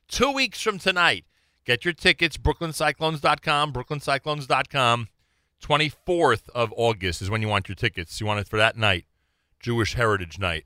Two 0.07 0.31
weeks 0.31 0.61
from 0.61 0.79
tonight. 0.79 1.25
Get 1.67 1.83
your 1.83 1.93
tickets, 1.93 2.37
brooklyncyclones.com, 2.37 3.73
brooklyncyclones.com. 3.73 5.07
24th 5.61 6.49
of 6.55 6.73
August 6.77 7.21
is 7.21 7.29
when 7.29 7.41
you 7.41 7.49
want 7.49 7.67
your 7.67 7.75
tickets. 7.75 8.21
You 8.21 8.25
want 8.25 8.39
it 8.39 8.47
for 8.47 8.55
that 8.55 8.77
night, 8.77 9.03
Jewish 9.59 9.95
Heritage 9.95 10.39
Night. 10.39 10.63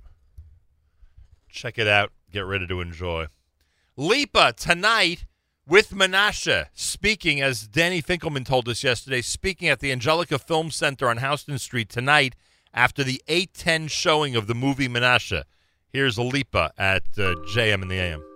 Check 1.49 1.79
it 1.79 1.87
out. 1.87 2.11
Get 2.31 2.41
ready 2.41 2.67
to 2.67 2.81
enjoy. 2.81 3.27
Lipa 3.97 4.53
tonight 4.55 5.25
with 5.67 5.89
Menashe 5.89 6.67
speaking, 6.73 7.41
as 7.41 7.67
Danny 7.67 8.03
Finkelman 8.03 8.45
told 8.45 8.69
us 8.69 8.83
yesterday, 8.83 9.21
speaking 9.21 9.69
at 9.69 9.79
the 9.79 9.91
Angelica 9.91 10.37
Film 10.37 10.69
Center 10.69 11.09
on 11.09 11.17
Houston 11.17 11.57
Street 11.57 11.89
tonight 11.89 12.35
after 12.75 13.03
the 13.03 13.23
810 13.27 13.87
showing 13.87 14.35
of 14.35 14.45
the 14.45 14.53
movie 14.53 14.87
Menashe. 14.87 15.41
Here's 15.89 16.19
Lipa 16.19 16.73
at 16.77 17.03
uh, 17.17 17.33
JM 17.55 17.81
in 17.81 17.87
the 17.87 17.95
AM. 17.95 18.30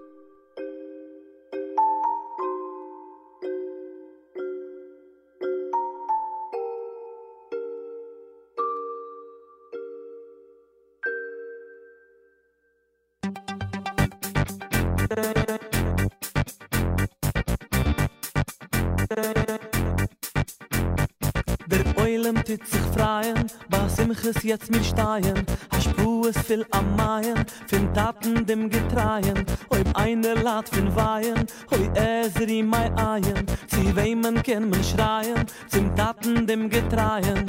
Tit 22.55 22.67
sich 22.69 22.81
freien, 22.95 23.51
was 23.67 23.99
im 23.99 24.15
Chis 24.15 24.43
jetzt 24.43 24.71
mit 24.71 24.85
Steien, 24.85 25.45
hast 25.71 25.93
Pues 25.97 26.37
viel 26.47 26.65
am 26.71 26.95
Maien, 26.95 27.45
fin 27.67 27.93
Taten 27.93 28.45
dem 28.45 28.69
Getreien, 28.69 29.45
ob 29.67 29.83
eine 29.93 30.35
Lat 30.35 30.69
fin 30.69 30.95
Weihen, 30.95 31.45
hoi 31.69 31.89
Ezri 31.95 32.63
mei 32.63 32.89
Eien, 32.95 33.45
zi 33.67 33.93
weimen 33.93 34.41
ken 34.41 34.69
men 34.69 34.81
schreien, 34.85 35.45
zum 35.67 35.93
Taten 35.97 36.47
dem 36.47 36.69
Getreien. 36.69 37.45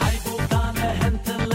Hei 0.00 0.18
bo 0.24 0.36
deine 0.50 0.88
Hände 1.04 1.47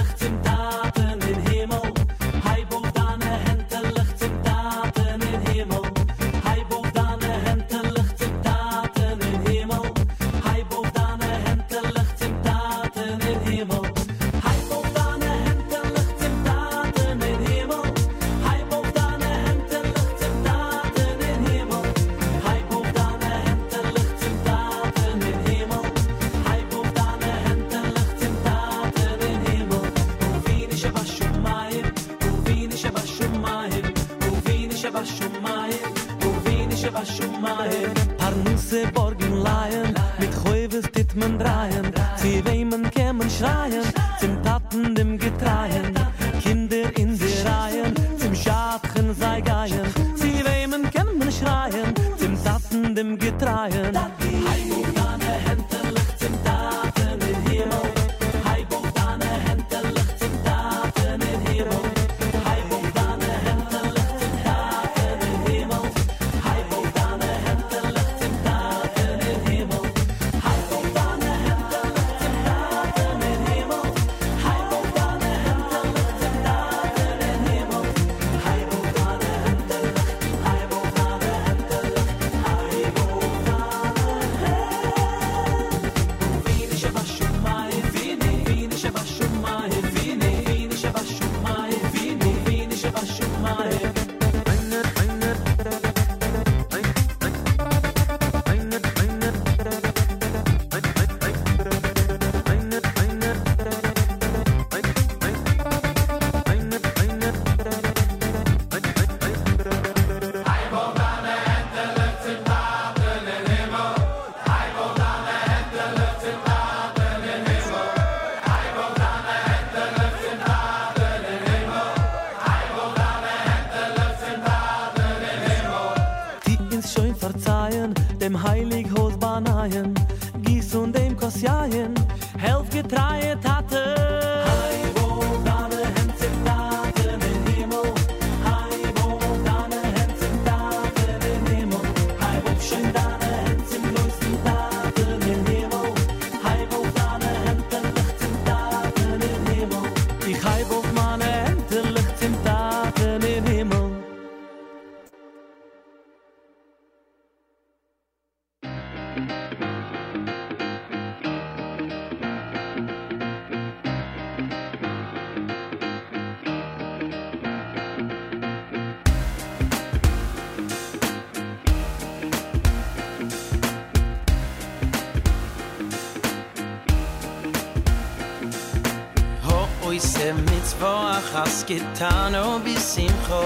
gitano 181.74 182.42
oh, 182.56 182.60
bis 182.60 182.98
im 182.98 183.16
kho 183.26 183.44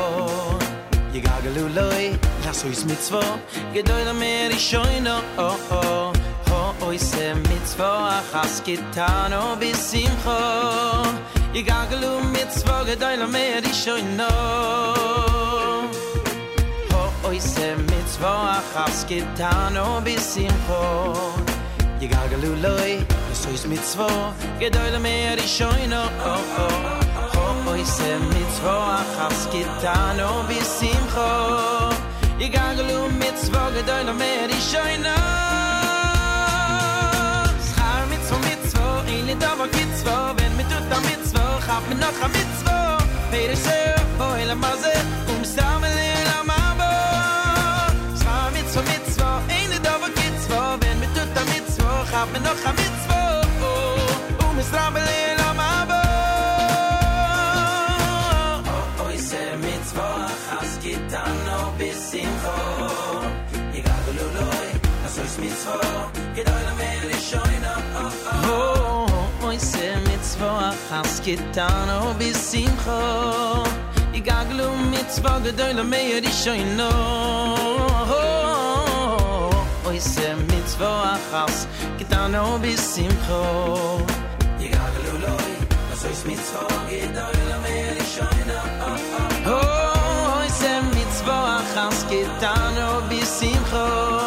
ye 1.14 1.20
gagelu 1.26 1.64
loy 1.76 2.06
lass 2.46 2.64
uns 2.66 2.84
mit 2.90 3.00
zwo 3.08 3.22
gedoyr 3.74 4.10
mer 4.22 4.52
ich 4.52 4.66
shoyno 4.70 5.04
no 5.06 5.16
oh, 5.38 5.72
o 5.72 5.80
oh. 5.80 6.12
o 6.52 6.60
ho 6.82 6.88
oi 6.88 6.98
se 6.98 7.28
mit 7.48 7.66
zwo 7.72 7.92
has 8.34 8.60
gitano 8.68 9.42
bis 9.62 9.94
im 10.02 10.14
kho 10.26 10.42
ye 11.56 11.64
gagelu 11.70 12.12
mit 12.36 12.52
zwo 12.60 12.76
gedoyr 12.90 13.24
mer 13.36 13.64
ich 13.72 13.80
shoyno 13.84 14.30
ho 16.92 17.04
oi 17.30 17.40
se 17.52 17.70
mit 17.90 18.08
zwo 18.18 18.36
has 18.76 19.06
gitano 19.10 19.88
bis 20.06 20.32
im 20.46 20.58
kho 20.68 20.84
ye 22.02 22.08
gagelu 22.16 22.56
loy 22.68 22.94
lass 23.30 23.46
uns 23.52 23.68
mit 23.72 23.84
zwo 23.94 24.10
gedoyr 24.60 25.04
mer 25.10 25.38
ich 25.46 25.54
shoyno 25.58 26.02
no 26.18 26.34
o 26.36 26.40
o 26.68 27.07
se 27.88 28.20
mit 28.20 28.50
zwo 28.58 28.76
achas 29.00 29.40
kitano 29.52 30.26
o 30.40 30.44
bisim 30.50 31.04
kho 31.14 31.32
i 32.46 32.48
gagel 32.56 32.90
mit 33.22 33.38
zwo 33.46 33.62
gedoy 33.76 34.04
no 34.08 34.14
mer 34.22 34.50
i 34.58 34.60
shoyna 34.70 35.16
schar 37.68 38.02
mit 38.12 38.24
zwo 38.28 38.38
mit 38.48 38.62
zwo 38.72 38.88
in 39.16 39.40
da 39.44 39.52
vo 39.60 39.66
git 39.76 39.92
zwo 40.02 40.16
wenn 40.38 40.54
mit 40.58 40.68
tut 40.72 40.86
da 40.92 41.00
mit 41.08 41.22
zwo 41.32 41.46
hab 41.68 41.84
mir 41.90 42.00
noch 42.04 42.22
a 42.26 42.28
mit 42.36 42.52
zwo 42.60 42.78
peire 43.32 43.58
se 43.66 43.80
o 44.26 44.28
ele 44.42 44.56
maze 44.66 44.94
um 45.32 45.42
stamel 45.52 45.98
in 46.10 46.22
la 46.30 46.40
mabo 46.52 46.92
schar 48.20 48.48
mit 48.58 48.68
zwo 48.74 48.82
mit 48.92 49.06
zwo 49.16 49.30
in 49.60 49.72
da 49.88 49.94
vo 50.02 50.08
git 50.20 50.36
zwo 50.46 50.62
wenn 50.82 51.00
mit 51.02 51.12
tut 51.16 51.32
da 51.40 51.44
mit 51.54 51.66
zwo 51.76 51.90
hab 52.12 52.28
mir 52.34 52.44
noch 52.48 52.64
a 52.70 52.72
mit 52.80 52.96
zwo 53.04 53.20
oh, 53.72 54.46
um 54.50 54.58
stamel 54.70 55.10
in 55.22 55.37
has 70.90 71.22
getan 71.26 71.90
o 71.90 72.14
bisim 72.20 72.72
kho 72.84 73.02
i 74.14 74.20
gaglu 74.28 74.68
mit 74.92 75.10
zwa 75.16 75.34
gedoyle 75.46 75.84
meyer 75.84 76.22
di 76.26 76.32
shoyno 76.42 76.92
oy 79.90 80.00
se 80.00 80.28
mit 80.50 80.68
zwa 80.74 81.18
has 81.32 81.58
getan 82.00 82.36
o 82.36 82.46
bisim 82.64 83.14
kho 83.26 83.42
i 84.66 84.68
gaglu 84.76 85.14
loy 85.26 85.52
das 85.90 86.04
is 86.12 86.22
mit 86.30 86.42
zwa 86.50 86.80
gedoyle 86.90 87.58
meyer 87.66 87.94
di 88.00 88.06
shoyno 88.16 88.60
oy 89.58 90.48
se 90.62 90.74
mit 90.96 91.12
zwa 91.20 91.42
has 91.76 92.00
getan 92.14 92.82
o 92.88 92.92
bisim 93.10 93.62
kho 93.72 94.27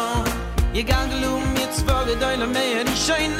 gegangen 0.83 1.23
um 1.25 1.43
jetzt 1.57 1.87
vor 1.87 2.05
der 2.05 2.15
deine 2.15 2.47
mehr 2.47 2.83
ich 2.91 3.05
schein 3.05 3.37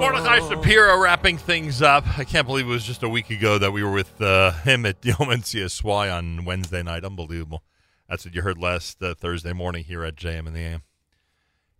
Mordechai 0.00 0.40
Shapiro 0.48 1.00
wrapping 1.00 1.38
things 1.38 1.82
up. 1.82 2.18
I 2.18 2.24
can't 2.24 2.46
believe 2.46 2.66
it 2.66 2.70
was 2.70 2.84
just 2.84 3.02
a 3.02 3.08
week 3.08 3.30
ago 3.30 3.58
that 3.58 3.72
we 3.72 3.82
were 3.82 3.92
with 3.92 4.20
uh, 4.20 4.52
him 4.52 4.84
at 4.86 4.96
Yom 5.04 5.16
NCSY 5.16 6.14
on 6.14 6.44
Wednesday 6.44 6.82
night. 6.82 7.04
Unbelievable. 7.04 7.62
That's 8.08 8.24
what 8.24 8.34
you 8.34 8.42
heard 8.42 8.58
last 8.58 9.02
uh, 9.02 9.14
Thursday 9.14 9.52
morning 9.52 9.84
here 9.84 10.04
at 10.04 10.16
JM 10.16 10.46
in 10.46 10.54
the 10.54 10.60
AM. 10.60 10.82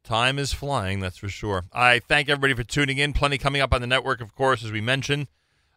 Time 0.02 0.38
is 0.38 0.52
flying, 0.52 1.00
that's 1.00 1.18
for 1.18 1.28
sure. 1.28 1.64
I 1.72 1.98
thank 1.98 2.28
everybody 2.28 2.54
for 2.54 2.62
tuning 2.62 2.98
in. 2.98 3.12
Plenty 3.12 3.38
coming 3.38 3.60
up 3.60 3.74
on 3.74 3.80
the 3.80 3.86
network, 3.88 4.20
of 4.20 4.34
course, 4.34 4.64
as 4.64 4.70
we 4.70 4.80
mentioned. 4.80 5.26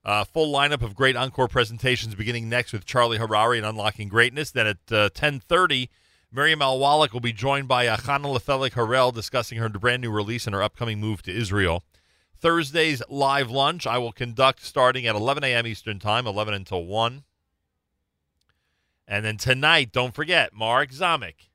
Uh, 0.05 0.23
full 0.23 0.53
lineup 0.53 0.81
of 0.81 0.95
great 0.95 1.15
encore 1.15 1.47
presentations 1.47 2.15
beginning 2.15 2.47
next 2.47 2.71
with 2.71 2.85
Charlie 2.85 3.17
Harary 3.17 3.57
and 3.57 3.65
Unlocking 3.65 4.07
Greatness. 4.07 4.51
Then 4.51 4.67
at 4.67 4.77
uh, 4.91 5.09
10.30, 5.09 5.89
Miriam 6.31 6.61
L. 6.61 6.79
will 6.79 7.19
be 7.19 7.33
joined 7.33 7.67
by 7.67 7.87
uh, 7.87 7.97
Lefelik 7.97 8.73
Harel 8.73 9.11
discussing 9.11 9.57
her 9.57 9.67
brand 9.67 10.01
new 10.01 10.11
release 10.11 10.45
and 10.45 10.53
her 10.53 10.61
upcoming 10.61 10.99
move 10.99 11.23
to 11.23 11.35
Israel. 11.35 11.83
Thursday's 12.37 13.01
live 13.09 13.49
lunch 13.49 13.87
I 13.87 13.97
will 13.97 14.11
conduct 14.11 14.63
starting 14.63 15.07
at 15.07 15.15
11 15.15 15.43
a.m. 15.43 15.65
Eastern 15.65 15.97
Time, 15.97 16.27
11 16.27 16.53
until 16.53 16.85
1. 16.85 17.23
And 19.07 19.25
then 19.25 19.37
tonight, 19.37 19.91
don't 19.91 20.13
forget, 20.13 20.53
Mark 20.53 20.91
Zamek. 20.91 21.49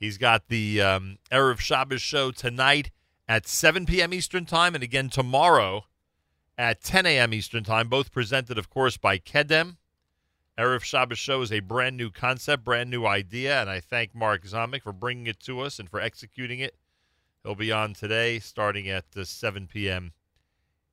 He's 0.00 0.16
got 0.16 0.48
the 0.48 0.80
um, 0.80 1.18
Erev 1.30 1.58
Shabbos 1.58 2.00
show 2.00 2.30
tonight 2.30 2.90
at 3.28 3.46
7 3.46 3.84
p.m. 3.84 4.14
Eastern 4.14 4.46
Time, 4.46 4.74
and 4.74 4.82
again 4.82 5.10
tomorrow 5.10 5.84
at 6.56 6.82
10 6.82 7.04
a.m. 7.04 7.34
Eastern 7.34 7.62
Time, 7.62 7.88
both 7.88 8.10
presented, 8.10 8.56
of 8.56 8.70
course, 8.70 8.96
by 8.96 9.18
Kedem. 9.18 9.76
Erev 10.58 10.82
Shabbos 10.82 11.20
show 11.20 11.40
is 11.42 11.52
a 11.52 11.60
brand 11.60 11.96
new 11.96 12.10
concept, 12.10 12.64
brand 12.64 12.90
new 12.90 13.06
idea, 13.06 13.60
and 13.60 13.70
I 13.70 13.78
thank 13.78 14.12
Mark 14.12 14.42
Zamek 14.44 14.82
for 14.82 14.92
bringing 14.92 15.28
it 15.28 15.38
to 15.40 15.60
us 15.60 15.78
and 15.78 15.88
for 15.88 16.00
executing 16.00 16.58
it. 16.58 16.74
He'll 17.44 17.54
be 17.54 17.70
on 17.70 17.94
today 17.94 18.40
starting 18.40 18.88
at 18.88 19.04
uh, 19.16 19.22
7 19.22 19.68
p.m. 19.68 20.14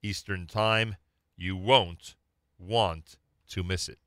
Eastern 0.03 0.45
Time. 0.45 0.97
You 1.35 1.55
won't 1.57 2.13
want 2.59 3.17
to 3.49 3.63
miss 3.63 3.89
it. 3.89 3.97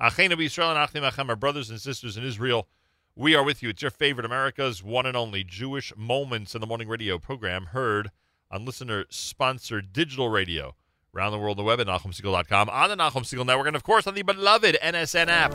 Achenu 0.00 0.34
B'Yisrael 0.34 0.70
and 0.70 0.78
Achim 0.78 1.02
Achem, 1.02 1.28
our 1.28 1.34
brothers 1.34 1.68
and 1.68 1.80
sisters 1.80 2.16
in 2.16 2.22
Israel, 2.22 2.68
we 3.16 3.34
are 3.34 3.42
with 3.42 3.60
you. 3.60 3.70
It's 3.70 3.82
your 3.82 3.90
favorite 3.90 4.24
America's 4.24 4.84
one 4.84 5.06
and 5.06 5.16
only 5.16 5.42
Jewish 5.42 5.92
Moments 5.96 6.54
in 6.54 6.60
the 6.60 6.66
Morning 6.68 6.86
radio 6.86 7.18
program, 7.18 7.66
heard 7.66 8.12
on 8.52 8.64
listener-sponsored 8.64 9.92
digital 9.92 10.28
radio 10.28 10.76
around 11.14 11.32
the 11.32 11.38
world 11.38 11.58
on 11.58 11.64
the 11.64 11.68
web 11.68 11.78
at 11.78 11.86
NachumSegal.com, 11.86 12.70
on 12.70 12.88
the 12.88 12.96
Nachum 12.96 13.22
Segal 13.22 13.44
Network, 13.44 13.66
and 13.66 13.76
of 13.76 13.82
course 13.82 14.06
on 14.06 14.14
the 14.14 14.22
beloved 14.22 14.78
NSN 14.82 15.28
app. 15.28 15.52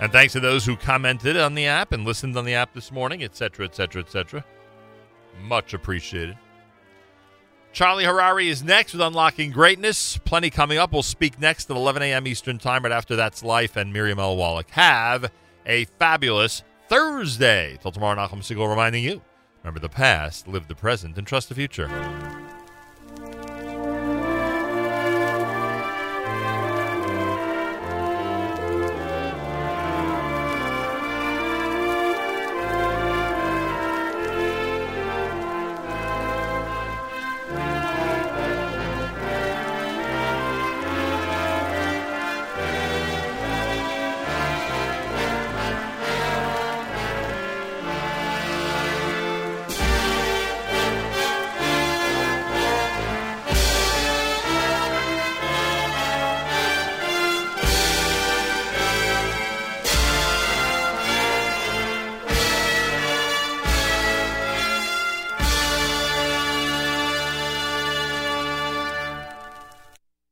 And 0.00 0.10
thanks 0.10 0.32
to 0.32 0.40
those 0.40 0.64
who 0.64 0.74
commented 0.74 1.36
on 1.36 1.54
the 1.54 1.66
app 1.66 1.92
and 1.92 2.06
listened 2.06 2.36
on 2.38 2.46
the 2.46 2.54
app 2.54 2.72
this 2.72 2.90
morning, 2.90 3.22
etc., 3.22 3.66
etc., 3.66 4.02
etc. 4.02 4.44
Much 5.42 5.74
appreciated. 5.74 6.38
Charlie 7.72 8.04
Harary 8.04 8.46
is 8.46 8.62
next 8.62 8.94
with 8.94 9.02
Unlocking 9.02 9.50
Greatness. 9.50 10.16
Plenty 10.18 10.48
coming 10.48 10.78
up. 10.78 10.92
We'll 10.92 11.02
speak 11.02 11.38
next 11.38 11.70
at 11.70 11.76
11 11.76 12.02
a.m. 12.02 12.26
Eastern 12.26 12.56
Time. 12.56 12.84
Right 12.84 12.92
after 12.92 13.16
that's 13.16 13.42
Life 13.42 13.76
and 13.76 13.92
Miriam 13.92 14.18
L. 14.18 14.36
Wallach. 14.36 14.70
Have 14.70 15.30
a 15.66 15.84
fabulous 15.98 16.62
Thursday. 16.88 17.76
Till 17.82 17.92
tomorrow, 17.92 18.16
Nachum 18.16 18.38
Segal 18.38 18.68
reminding 18.68 19.04
you 19.04 19.20
remember 19.62 19.80
the 19.80 19.88
past, 19.88 20.48
live 20.48 20.68
the 20.68 20.74
present, 20.74 21.18
and 21.18 21.26
trust 21.26 21.50
the 21.50 21.54
future. 21.54 21.88